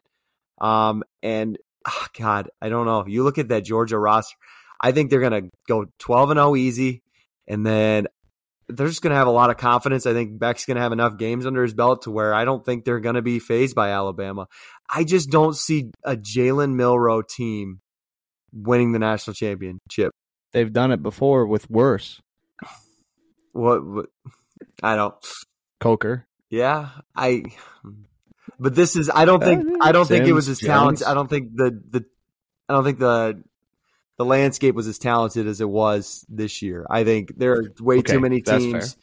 Um, 0.61 1.03
and 1.23 1.59
ah, 1.87 2.09
God, 2.19 2.51
I 2.63 2.69
don't 2.69 2.87
know. 2.87 3.05
You 3.07 3.25
look 3.25 3.39
at 3.39 3.49
that 3.49 3.65
Georgia 3.65 3.99
roster. 3.99 4.37
I 4.81 4.93
think 4.93 5.11
they're 5.11 5.21
gonna 5.21 5.49
go 5.69 5.87
twelve 5.99 6.31
and 6.31 6.39
zero 6.39 6.55
easy, 6.57 7.03
and 7.49 7.67
then 7.67 8.07
they're 8.69 8.89
just 8.89 9.03
going 9.03 9.11
to 9.11 9.17
have 9.17 9.27
a 9.27 9.33
lot 9.33 9.51
of 9.51 9.57
confidence. 9.57 10.07
I 10.07 10.13
think 10.13 10.39
Beck's 10.39 10.65
going 10.65 10.77
to 10.77 10.83
have 10.83 10.93
enough 10.93 11.19
games 11.19 11.47
under 11.47 11.63
his 11.63 11.75
belt 11.75 12.03
to 12.03 12.11
where 12.11 12.35
I 12.35 12.45
don't 12.45 12.65
think 12.65 12.85
they're 12.85 13.01
going 13.01 13.17
to 13.17 13.23
be 13.23 13.39
phased 13.39 13.75
by 13.75 13.91
Alabama. 13.91 14.47
I 14.89 15.05
just 15.05 15.31
don't 15.31 15.57
see 15.57 15.91
a 16.05 16.17
Jalen 16.17 16.75
Milroe 16.75 17.23
team 17.23 17.81
winning 18.53 18.93
the 18.93 18.99
national 18.99 19.35
championship. 19.35 20.13
They've 20.53 20.73
done 20.73 20.93
it 20.93 21.03
before 21.03 21.47
with 21.47 21.69
worse. 21.69 22.21
What, 23.53 23.85
what 23.85 24.07
I 24.83 24.97
don't. 24.97 25.15
Coker. 25.81 26.27
Yeah, 26.51 26.91
I. 27.15 27.43
But 28.59 28.75
this 28.75 28.97
is. 28.97 29.11
I 29.11 29.25
don't 29.25 29.43
think. 29.43 29.83
I 29.83 29.93
don't 29.93 30.07
think 30.07 30.27
it 30.27 30.33
was 30.33 30.47
Sims, 30.47 30.63
as 30.63 30.67
talented. 30.67 31.07
I 31.07 31.15
don't 31.15 31.29
think 31.29 31.55
the 31.55 31.83
the. 31.91 32.05
I 32.69 32.75
don't 32.75 32.85
think 32.85 32.99
the. 32.99 33.43
The 34.17 34.25
landscape 34.25 34.75
was 34.75 34.87
as 34.87 34.99
talented 34.99 35.47
as 35.47 35.61
it 35.61 35.69
was 35.69 36.25
this 36.29 36.63
year. 36.63 36.87
I 36.89 37.05
think 37.05 37.37
there 37.37 37.55
are 37.55 37.65
way 37.81 37.99
Okay, 37.99 38.13
too 38.13 38.21
many 38.21 38.41
teams 38.43 38.97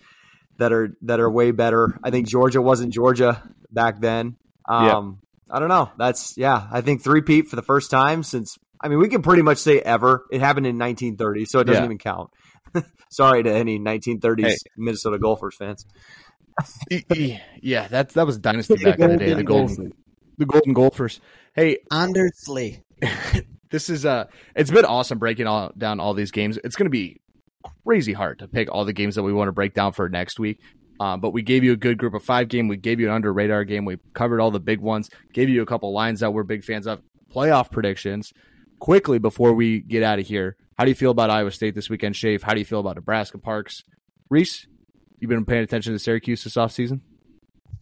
that 0.58 0.72
are 0.72 0.96
that 1.02 1.20
are 1.20 1.30
way 1.30 1.52
better. 1.52 2.00
I 2.04 2.12
think 2.12 2.28
Georgia 2.28 2.62
wasn't 2.62 2.94
Georgia 2.94 3.44
back 3.72 4.00
then. 4.00 4.38
Yeah. 4.70 4.96
Um, 4.98 5.20
I 5.50 5.60
don't 5.60 5.68
know. 5.70 5.90
That's 5.98 6.38
yeah. 6.38 6.66
I 6.72 6.80
think 6.82 7.04
three 7.04 7.22
peat 7.22 7.48
for 7.50 7.58
the 7.58 7.62
first 7.62 7.92
time 7.92 8.24
since. 8.24 8.58
I 8.80 8.88
mean, 8.88 9.00
we 9.00 9.10
can 9.10 9.22
pretty 9.22 9.42
much 9.42 9.58
say 9.58 9.80
ever. 9.80 10.26
It 10.32 10.40
happened 10.40 10.66
in 10.66 10.78
1930, 10.80 11.46
so 11.46 11.60
it 11.60 11.66
doesn't 11.66 11.82
Yeah. 11.82 11.86
even 11.86 11.98
count. 11.98 12.30
Sorry 13.12 13.44
to 13.44 13.54
any 13.54 13.78
1930s 13.80 14.46
Hey. 14.46 14.56
Minnesota 14.78 15.20
Gophers 15.20 15.56
fans. 15.58 15.86
yeah, 17.62 17.88
that 17.90 18.10
that 18.12 18.26
was 18.26 18.38
dynasty 18.38 18.76
back 18.84 19.00
in 19.00 19.10
the 19.12 19.18
day. 19.18 19.34
The 19.34 19.44
golden, 19.44 19.92
the 20.38 20.46
golden 20.46 20.74
Gophers. 20.74 21.20
Hey, 21.54 21.80
Honestly, 21.92 22.84
this 23.72 23.90
is 23.90 24.06
uh 24.06 24.26
it's 24.56 24.72
been 24.72 24.86
awesome 24.86 25.18
breaking 25.18 25.48
all 25.48 25.72
down 25.78 26.00
all 26.00 26.14
these 26.14 26.32
games. 26.32 26.60
It's 26.64 26.76
going 26.76 26.86
to 26.86 26.92
be 26.92 27.22
crazy 27.86 28.14
hard 28.14 28.40
to 28.40 28.48
pick 28.48 28.72
all 28.72 28.86
the 28.86 28.94
games 28.94 29.16
that 29.16 29.24
we 29.24 29.34
want 29.34 29.48
to 29.48 29.54
break 29.54 29.74
down 29.74 29.94
for 29.94 30.08
next 30.10 30.40
week. 30.40 30.60
Um, 31.00 31.20
but 31.20 31.32
we 31.32 31.42
gave 31.42 31.64
you 31.64 31.72
a 31.72 31.78
good 31.78 31.98
group 31.98 32.14
of 32.14 32.24
five 32.24 32.48
game. 32.48 32.68
We 32.68 32.78
gave 32.78 33.00
you 33.00 33.08
an 33.08 33.14
under 33.14 33.34
radar 33.34 33.64
game. 33.64 33.86
We 33.86 33.98
covered 34.14 34.40
all 34.40 34.52
the 34.52 34.60
big 34.60 34.80
ones. 34.80 35.10
Gave 35.34 35.50
you 35.50 35.64
a 35.64 35.66
couple 35.66 35.92
lines 35.92 36.20
that 36.20 36.32
we're 36.32 36.44
big 36.44 36.64
fans 36.64 36.86
of. 36.86 37.02
Playoff 37.34 37.72
predictions. 37.72 38.34
Quickly 38.80 39.18
before 39.18 39.54
we 39.54 39.80
get 39.80 40.04
out 40.04 40.20
of 40.20 40.28
here, 40.28 40.58
how 40.78 40.86
do 40.86 40.92
you 40.92 40.96
feel 40.96 41.12
about 41.12 41.30
Iowa 41.30 41.52
State 41.52 41.74
this 41.76 41.90
weekend, 41.90 42.16
Shave? 42.16 42.44
How 42.44 42.54
do 42.54 42.60
you 42.60 42.66
feel 42.66 42.80
about 42.80 42.96
Nebraska 42.96 43.38
Parks? 43.38 43.84
Reese, 44.30 44.68
you 45.20 45.28
been 45.28 45.46
paying 45.46 45.64
attention 45.64 45.94
to 45.94 46.00
Syracuse 46.00 46.44
this 46.44 46.56
offseason? 46.56 47.02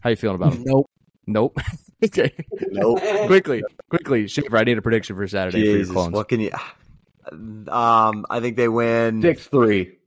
How 0.01 0.11
you 0.11 0.15
feeling 0.15 0.35
about 0.35 0.53
it? 0.53 0.61
nope. 0.63 0.89
Nope. 1.27 1.57
okay. 2.03 2.33
Nope. 2.71 2.99
quickly, 3.27 3.63
quickly, 3.89 4.27
Shaver. 4.27 4.57
I 4.57 4.63
need 4.63 4.77
a 4.77 4.81
prediction 4.81 5.15
for 5.15 5.27
Saturday 5.27 5.71
for 5.71 5.77
your 5.77 5.93
clones. 5.93 6.13
what 6.13 6.27
can 6.27 6.39
you? 6.39 6.51
Um, 7.31 8.25
I 8.29 8.39
think 8.39 8.57
they 8.57 8.67
win. 8.67 9.21
Six 9.21 9.47
three. 9.47 9.97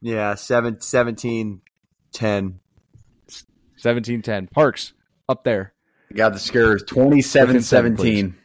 Yeah, 0.00 0.34
seven, 0.34 0.80
17, 0.80 1.60
10. 2.12 2.60
17-10. 3.82 4.50
Parks 4.50 4.92
up 5.28 5.44
there. 5.44 5.72
Got 6.14 6.32
the 6.34 6.38
scores 6.38 6.82
27 6.84 7.62
17. 7.62 8.36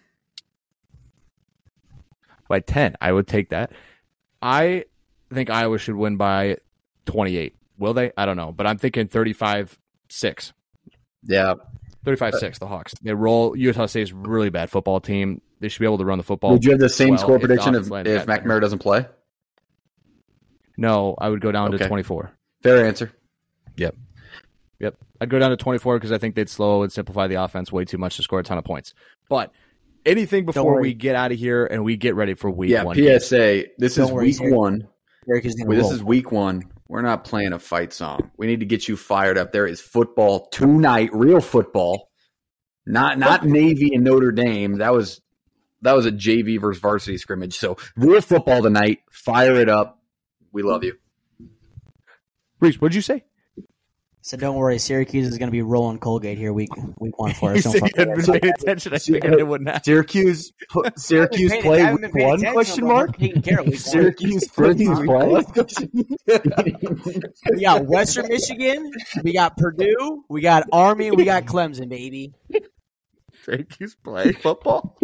by 2.47 2.59
10. 2.59 2.95
I 2.99 3.11
would 3.11 3.27
take 3.27 3.49
that. 3.49 3.71
I 4.41 4.85
think 5.31 5.49
Iowa 5.49 5.77
should 5.77 5.95
win 5.95 6.17
by 6.17 6.57
28. 7.05 7.55
Will 7.77 7.93
they? 7.93 8.11
I 8.17 8.25
don't 8.25 8.37
know, 8.37 8.51
but 8.51 8.67
I'm 8.67 8.77
thinking 8.77 9.07
35 9.07 9.77
6. 10.09 10.53
Yeah. 11.23 11.55
35 12.03 12.35
6, 12.35 12.59
the 12.59 12.67
Hawks. 12.67 12.93
They 13.01 13.13
roll. 13.13 13.55
Utah 13.55 13.85
State 13.85 14.03
is 14.03 14.13
really 14.13 14.49
bad 14.49 14.69
football 14.69 14.99
team. 14.99 15.41
They 15.59 15.67
should 15.67 15.79
be 15.79 15.85
able 15.85 15.99
to 15.99 16.05
run 16.05 16.17
the 16.17 16.23
football. 16.23 16.51
Would 16.53 16.65
you 16.65 16.71
have 16.71 16.79
the 16.79 16.89
same 16.89 17.09
well, 17.11 17.17
score 17.19 17.35
if 17.35 17.41
prediction 17.41 17.75
if, 17.75 17.89
landed 17.89 18.15
if 18.15 18.25
that- 18.25 18.43
McNamara 18.43 18.61
doesn't 18.61 18.79
play? 18.79 19.05
No, 20.77 21.15
I 21.19 21.29
would 21.29 21.41
go 21.41 21.51
down 21.51 21.73
Okay. 21.73 21.83
to 21.83 21.87
24. 21.87 22.31
Fair 22.63 22.85
answer. 22.85 23.11
Yep. 23.77 23.95
Yep. 24.79 24.95
I'd 25.19 25.29
go 25.29 25.37
down 25.37 25.51
to 25.51 25.57
24 25.57 25.97
because 25.97 26.11
I 26.11 26.17
think 26.17 26.33
they'd 26.35 26.49
slow 26.49 26.81
and 26.81 26.91
simplify 26.91 27.27
the 27.27 27.35
offense 27.35 27.71
way 27.71 27.85
too 27.85 27.97
much 27.99 28.17
to 28.17 28.23
score 28.23 28.39
a 28.39 28.43
ton 28.43 28.57
of 28.57 28.63
points. 28.63 28.93
But 29.29 29.51
anything 30.05 30.45
before 30.45 30.81
we 30.81 30.93
get 30.93 31.15
out 31.15 31.31
of 31.31 31.37
here 31.37 31.65
and 31.65 31.83
we 31.83 31.97
get 31.97 32.15
ready 32.15 32.33
for 32.33 32.49
week 32.49 32.71
yeah. 32.71 32.83
one. 32.83 32.95
PSA. 32.95 33.65
This 33.77 33.95
Don't 33.95 34.05
is 34.07 34.11
worry, 34.11 34.25
week 34.25 34.35
Sarah. 34.37 34.55
one. 34.55 34.87
Syracuse 35.25 35.53
is 35.53 35.59
gonna 35.59 35.69
Well, 35.69 35.77
this 35.77 35.91
is 35.91 36.03
week 36.03 36.31
one. 36.31 36.63
We're 36.91 37.01
not 37.01 37.23
playing 37.23 37.53
a 37.53 37.59
fight 37.59 37.93
song. 37.93 38.31
We 38.35 38.47
need 38.47 38.59
to 38.59 38.65
get 38.65 38.89
you 38.89 38.97
fired 38.97 39.37
up. 39.37 39.53
There 39.53 39.65
is 39.65 39.79
football 39.79 40.47
tonight, 40.47 41.09
real 41.13 41.39
football. 41.39 42.09
Not 42.85 43.17
not 43.17 43.45
Navy 43.45 43.91
and 43.95 44.03
Notre 44.03 44.33
Dame. 44.33 44.79
That 44.79 44.91
was 44.91 45.21
that 45.83 45.93
was 45.93 46.05
a 46.05 46.11
JV 46.11 46.59
versus 46.59 46.81
varsity 46.81 47.17
scrimmage. 47.17 47.57
So 47.57 47.77
real 47.95 48.19
football 48.19 48.61
tonight. 48.61 48.99
Fire 49.09 49.55
it 49.55 49.69
up. 49.69 50.01
We 50.51 50.63
love 50.63 50.83
you. 50.83 50.97
Reese, 52.59 52.81
what'd 52.81 52.93
you 52.93 53.01
say? 53.01 53.23
So 54.23 54.37
don't 54.37 54.55
worry, 54.55 54.77
Syracuse 54.77 55.27
is 55.27 55.37
going 55.39 55.47
to 55.47 55.51
be 55.51 55.63
rolling 55.63 55.97
Colgate 55.97 56.37
here 56.37 56.53
week 56.53 56.69
week 56.99 57.17
one 57.17 57.33
for 57.33 57.53
us. 57.55 57.63
Don't 57.63 57.73
you 57.73 57.79
fuck 57.79 57.89
with 57.89 58.07
hadn't 58.07 58.25
been 58.25 58.39
paying 58.39 58.53
attention. 58.53 58.93
I 58.93 58.97
figured 58.99 59.33
it 59.39 59.47
wouldn't 59.47 59.67
happen. 59.67 59.83
Syracuse, 59.83 60.53
Syracuse 60.95 61.51
I 61.53 61.61
play 61.61 61.79
haven't 61.79 62.01
week 62.01 62.01
been 62.01 62.11
paying 62.11 62.27
one? 62.27 62.39
attention, 62.39 62.53
Question 62.53 62.83
but 62.85 62.91
I'm 62.91 62.95
mark. 62.97 63.17
taking 63.17 63.41
care 63.41 63.59
of 63.61 63.65
week 63.65 63.73
one. 63.73 63.79
Syracuse 63.79 64.47
play 64.47 64.73
Syracuse 64.75 64.99
play? 64.99 65.43
We 67.51 67.61
got 67.61 67.85
Western 67.85 68.27
Michigan, 68.27 68.91
we 69.23 69.33
got 69.33 69.57
Purdue, 69.57 70.23
we 70.29 70.41
got 70.41 70.67
Army, 70.71 71.09
we 71.09 71.25
got 71.25 71.45
Clemson, 71.45 71.89
baby. 71.89 72.31
Syracuse 73.43 73.95
play 73.95 74.33
football. 74.33 74.99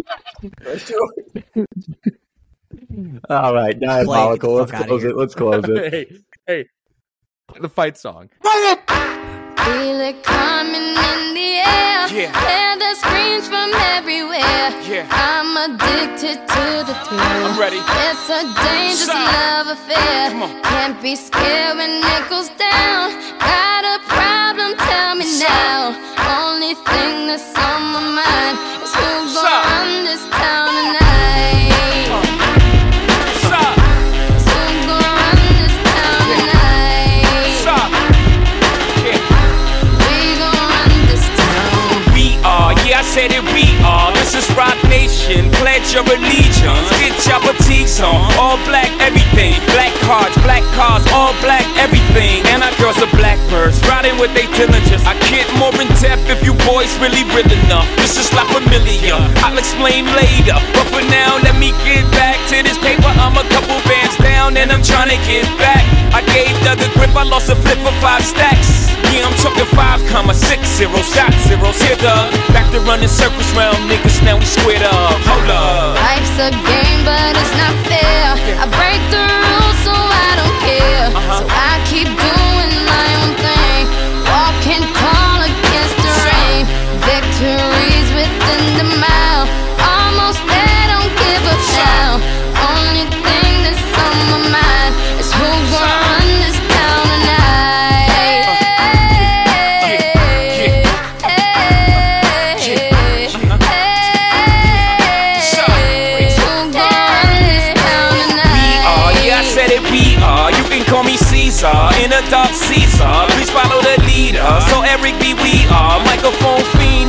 All 3.28 3.54
right, 3.54 3.78
diabolical. 3.80 4.54
the 4.54 4.62
Let's 4.62 4.70
close 4.86 5.02
it. 5.04 5.16
Let's 5.16 5.34
close 5.34 5.64
it. 5.68 5.92
hey, 5.92 6.20
hey, 6.46 6.66
the 7.60 7.68
fight 7.68 7.96
song. 7.96 8.28
Feel 9.64 10.00
it 10.00 10.22
coming 10.22 10.88
in 11.10 11.20
the 11.34 11.50
air. 11.60 12.00
Yeah. 12.08 12.30
Hear 12.46 12.72
the 12.84 12.92
screams 13.02 13.46
from 13.48 13.70
everywhere. 13.96 14.68
Yeah. 14.86 15.06
I'm 15.10 15.50
addicted 15.66 16.38
to 16.54 16.64
the 16.88 16.94
thrill. 17.04 17.46
I'm 17.46 17.58
ready. 17.58 17.80
It's 18.06 18.26
a 18.30 18.42
dangerous 18.64 19.06
Son. 19.06 19.24
love 19.38 19.66
affair. 19.76 20.30
Can't 20.62 21.00
be 21.02 21.14
scared 21.16 21.76
when 21.76 22.00
it 22.16 22.24
goes 22.30 22.48
down. 22.56 23.04
Got 23.38 23.82
a 23.94 23.98
problem? 24.06 24.76
Tell 24.78 25.14
me 25.16 25.26
now. 25.38 25.94
Only 26.40 26.74
thing 26.74 27.26
that's 27.28 27.56
on 27.58 27.82
my 27.92 28.00
mind 28.16 28.27
are, 43.18 43.57
are. 43.84 44.12
This 44.14 44.34
is 44.34 44.46
Roc 44.56 44.76
Nation, 44.88 45.50
pledge 45.58 45.92
your 45.94 46.04
allegiance. 46.04 46.88
Get 46.98 47.14
your 47.26 47.40
fatigues 47.42 48.00
on, 48.00 48.28
all 48.38 48.56
black 48.64 48.88
everything. 49.00 49.58
Black 49.74 49.92
cards, 50.06 50.34
black 50.42 50.64
cars, 50.74 51.04
all 51.12 51.34
black 51.44 51.66
everything. 51.78 52.42
And 52.52 52.62
our 52.62 52.74
girls 52.80 52.98
are 53.02 53.12
blackbirds, 53.16 53.80
riding 53.88 54.16
with 54.18 54.32
their 54.34 54.48
diligence. 54.56 55.04
I 55.04 55.14
get 55.28 55.46
more 55.60 55.74
in 55.76 55.88
depth 56.00 56.28
if 56.30 56.40
you 56.44 56.54
boys 56.64 56.90
really 56.98 57.24
real 57.34 57.50
enough. 57.66 57.88
This 58.00 58.16
is 58.16 58.32
not 58.32 58.48
familiar, 58.48 59.18
I'll 59.44 59.58
explain 59.58 60.06
later. 60.16 60.56
But 60.72 60.86
for 60.88 61.04
now, 61.12 61.36
let 61.44 61.56
me 61.60 61.74
get 61.84 62.04
back 62.16 62.40
to 62.50 62.62
this 62.62 62.78
paper. 62.78 63.10
I'm 63.20 63.36
a 63.36 63.44
couple 63.52 63.76
bands 63.84 64.16
down 64.18 64.56
and 64.56 64.72
I'm 64.72 64.82
trying 64.82 65.12
to 65.12 65.20
get 65.28 65.44
back. 65.60 65.84
I 66.16 66.24
gave 66.32 66.48
a 66.78 66.88
grip, 66.96 67.12
I 67.16 67.24
lost 67.24 67.50
a 67.50 67.56
flip 67.56 67.78
for 67.84 67.92
five 68.00 68.24
stacks. 68.24 68.88
Yeah, 69.12 69.26
I'm 69.26 69.34
talking 69.42 69.66
five 69.74 70.00
comma 70.08 70.34
six 70.34 70.68
zero 70.78 71.00
shot 71.02 71.32
zeros. 71.44 71.80
Here, 71.82 71.96
Doug. 71.96 72.32
Back 72.52 72.70
to 72.72 72.80
running 72.86 73.08
circles 73.08 73.50
round 73.56 73.67
niggas, 73.88 74.22
now 74.24 74.38
we 74.38 74.44
squared 74.44 74.82
up. 74.82 75.18
Hold 75.26 75.50
up. 75.50 75.96
Life's 75.98 76.36
a 76.38 76.50
game, 76.50 77.00
but 77.04 77.32
it's 77.36 77.54
not 77.56 77.74
fair. 77.88 78.36
I 78.60 78.66
break 78.78 79.02
the 79.12 79.22
rules, 79.24 79.78
so 79.84 79.94
I 79.94 80.30
don't 80.40 80.58
care. 80.62 81.06
Uh-huh. 81.12 81.40
So 81.40 81.44
I 81.48 81.80
keep 81.88 82.08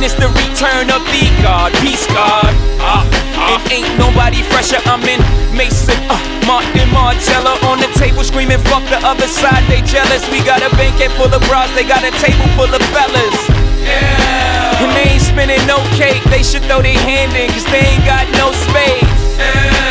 fiend, 0.00 0.04
it's 0.04 0.14
the 0.16 0.28
return 0.32 0.88
of 0.90 1.02
the 1.12 1.28
God. 1.42 1.72
Peace 1.80 2.06
God. 2.08 2.52
Uh, 2.80 3.04
uh. 3.36 3.58
And 3.58 3.72
ain't 3.72 3.98
nobody 3.98 4.42
fresher. 4.42 4.80
I'm 4.86 5.04
in 5.04 5.20
Maison, 5.52 5.96
uh, 6.08 6.16
Martin 6.46 6.88
Margiela 6.90 7.60
on 7.68 7.78
the 7.78 7.90
table 7.98 8.24
screaming, 8.24 8.58
fuck 8.70 8.84
the 8.88 9.00
other 9.04 9.26
side, 9.26 9.62
they 9.68 9.82
jealous. 9.82 10.24
We 10.30 10.40
got 10.44 10.62
a 10.62 10.70
banquet 10.76 11.12
full 11.18 11.28
of 11.28 11.42
bras, 11.48 11.68
they 11.74 11.84
got 11.84 12.04
a 12.04 12.12
table 12.22 12.48
full 12.56 12.70
of 12.70 12.82
fellas. 12.94 13.38
Yeah. 13.84 14.80
And 14.80 14.90
they 14.96 15.16
ain't 15.16 15.22
spinning 15.22 15.64
no 15.66 15.78
cake, 15.96 16.22
they 16.30 16.42
should 16.42 16.64
throw 16.64 16.80
their 16.80 16.96
hand 16.96 17.36
in, 17.36 17.50
cause 17.50 17.66
they 17.68 17.84
ain't 17.84 18.06
got 18.06 18.24
no 18.40 18.52
space. 18.52 19.04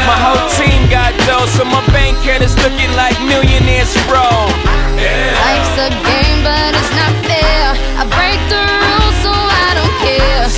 My 0.10 0.18
whole 0.18 0.42
team 0.58 0.90
got 0.90 1.14
dough, 1.28 1.46
so 1.54 1.66
my 1.66 1.86
bank 1.94 2.18
account 2.24 2.42
is 2.42 2.56
looking 2.64 2.90
like 2.98 3.14
millionaires, 3.22 3.94
bro. 4.10 4.26
Life's 4.26 5.76
a 5.78 5.90
game, 6.08 6.42
but 6.42 6.74
it's 6.74 6.94
not 6.98 7.14
fair. 7.30 7.78
I 8.00 8.04
break 8.10 8.42
the 8.50 8.89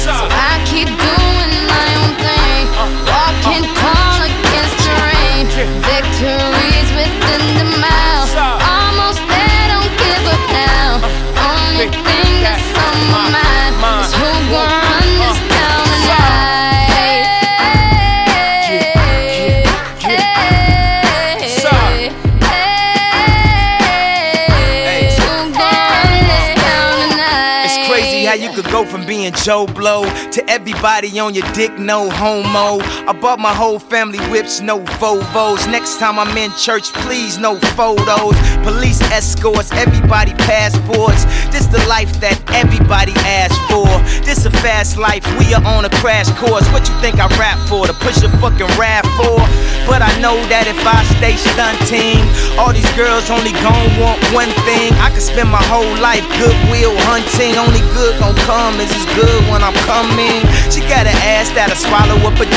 So 0.01 0.09
I 0.11 0.63
keep 0.65 0.87
doing 0.87 1.20
from 28.91 29.05
being 29.05 29.31
Joe 29.31 29.65
Blow 29.65 30.03
to 30.31 30.49
everybody 30.49 31.17
on 31.17 31.33
your 31.33 31.49
dick, 31.53 31.79
no 31.79 32.09
homo. 32.09 32.79
Bought 33.21 33.37
my 33.37 33.53
whole 33.53 33.77
family 33.77 34.17
whips, 34.33 34.61
no 34.61 34.79
Volvos. 34.97 35.69
Next 35.69 35.99
time 35.99 36.17
I'm 36.17 36.35
in 36.35 36.49
church, 36.57 36.91
please, 37.05 37.37
no 37.37 37.55
photos. 37.77 38.33
Police 38.65 38.99
escorts, 39.13 39.71
everybody 39.73 40.33
passports. 40.49 41.25
This 41.53 41.67
the 41.67 41.77
life 41.85 42.09
that 42.17 42.41
everybody 42.49 43.13
asked 43.29 43.61
for. 43.69 43.85
This 44.25 44.49
a 44.49 44.51
fast 44.65 44.97
life, 44.97 45.21
we 45.37 45.53
are 45.53 45.61
on 45.61 45.85
a 45.85 45.93
crash 46.01 46.33
course. 46.41 46.65
What 46.73 46.89
you 46.89 46.95
think 46.97 47.21
I 47.21 47.29
rap 47.37 47.61
for? 47.69 47.85
To 47.85 47.93
push 47.93 48.25
a 48.25 48.29
fucking 48.41 48.73
rap 48.81 49.05
for? 49.13 49.37
But 49.85 50.01
I 50.01 50.09
know 50.17 50.41
that 50.49 50.65
if 50.65 50.81
I 50.81 51.05
stay 51.21 51.37
stunting, 51.37 52.25
all 52.57 52.73
these 52.73 52.89
girls 52.97 53.29
only 53.29 53.53
gon' 53.61 53.89
want 54.01 54.17
one 54.33 54.49
thing. 54.65 54.97
I 54.97 55.13
could 55.13 55.21
spend 55.21 55.53
my 55.53 55.61
whole 55.69 55.93
life 56.01 56.25
goodwill 56.41 56.97
hunting. 57.05 57.53
Only 57.53 57.85
good 57.93 58.17
gon' 58.17 58.37
come 58.49 58.81
is 58.81 58.89
as 58.89 59.05
good 59.13 59.41
when 59.53 59.61
I'm 59.61 59.77
coming. 59.85 60.41
She 60.73 60.81
got 60.89 61.05
an 61.05 61.17
ass 61.37 61.53
that'll 61.53 61.77
swallow 61.77 62.17
up 62.25 62.37
a 62.41 62.49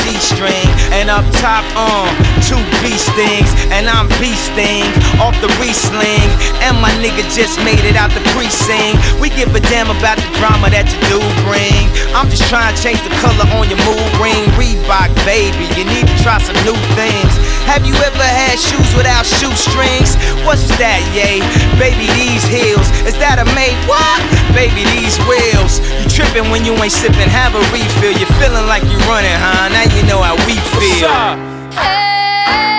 G-string. 0.55 0.93
And 0.93 1.09
up 1.09 1.25
top, 1.41 1.65
um, 1.75 2.07
two 2.43 2.59
beast 2.81 3.09
things. 3.15 3.49
And 3.71 3.89
I'm 3.89 4.07
beasting 4.21 4.87
off 5.19 5.35
the 5.41 5.51
re-sling. 5.59 6.29
And 6.63 6.79
my 6.79 6.91
nigga 7.03 7.23
just 7.35 7.59
made 7.63 7.83
it 7.83 7.95
out 7.95 8.11
the 8.11 8.23
precinct. 8.31 8.99
We 9.19 9.29
give 9.29 9.53
a 9.55 9.59
damn 9.71 9.89
about 9.89 10.17
the 10.17 10.29
drama 10.39 10.69
that 10.71 10.87
you 10.87 10.99
do 11.11 11.19
bring. 11.43 11.85
I'm 12.15 12.29
just 12.29 12.47
trying 12.47 12.71
to 12.71 12.77
change 12.79 13.01
the 13.03 13.13
color 13.19 13.45
on 13.59 13.67
your 13.67 13.79
mood 13.83 14.11
ring. 14.21 14.43
Reebok, 14.55 15.11
baby, 15.27 15.67
you 15.75 15.83
need 15.85 16.07
to 16.07 16.17
try 16.23 16.39
some 16.39 16.57
new 16.63 16.77
things. 16.95 17.33
Have 17.67 17.83
you 17.83 17.95
ever 17.97 18.23
had 18.23 18.61
shoes 18.61 18.91
without 18.93 19.25
shoestrings? 19.25 20.15
What's 20.45 20.69
that, 20.77 21.01
yay? 21.17 21.41
Baby, 21.81 22.07
these 22.13 22.45
heels. 22.45 22.85
Is 23.09 23.17
that 23.17 23.41
a 23.41 23.45
made 23.57 23.75
what? 23.89 24.21
Baby, 24.53 24.85
these 24.95 25.17
wheels. 25.25 25.81
You 25.97 26.05
tripping 26.07 26.53
when 26.53 26.63
you 26.63 26.77
ain't 26.77 26.93
sipping, 26.93 27.27
have 27.27 27.57
a 27.57 27.63
refill. 27.73 28.13
You're 28.15 28.31
feeling 28.37 28.69
like 28.69 28.85
you're 28.85 29.01
running, 29.09 29.33
huh? 29.33 29.73
Now 29.73 29.89
you 29.91 30.05
know 30.05 30.21
how 30.21 30.37
we 30.45 30.53
feel. 30.77 31.09
Hey. 31.73 32.74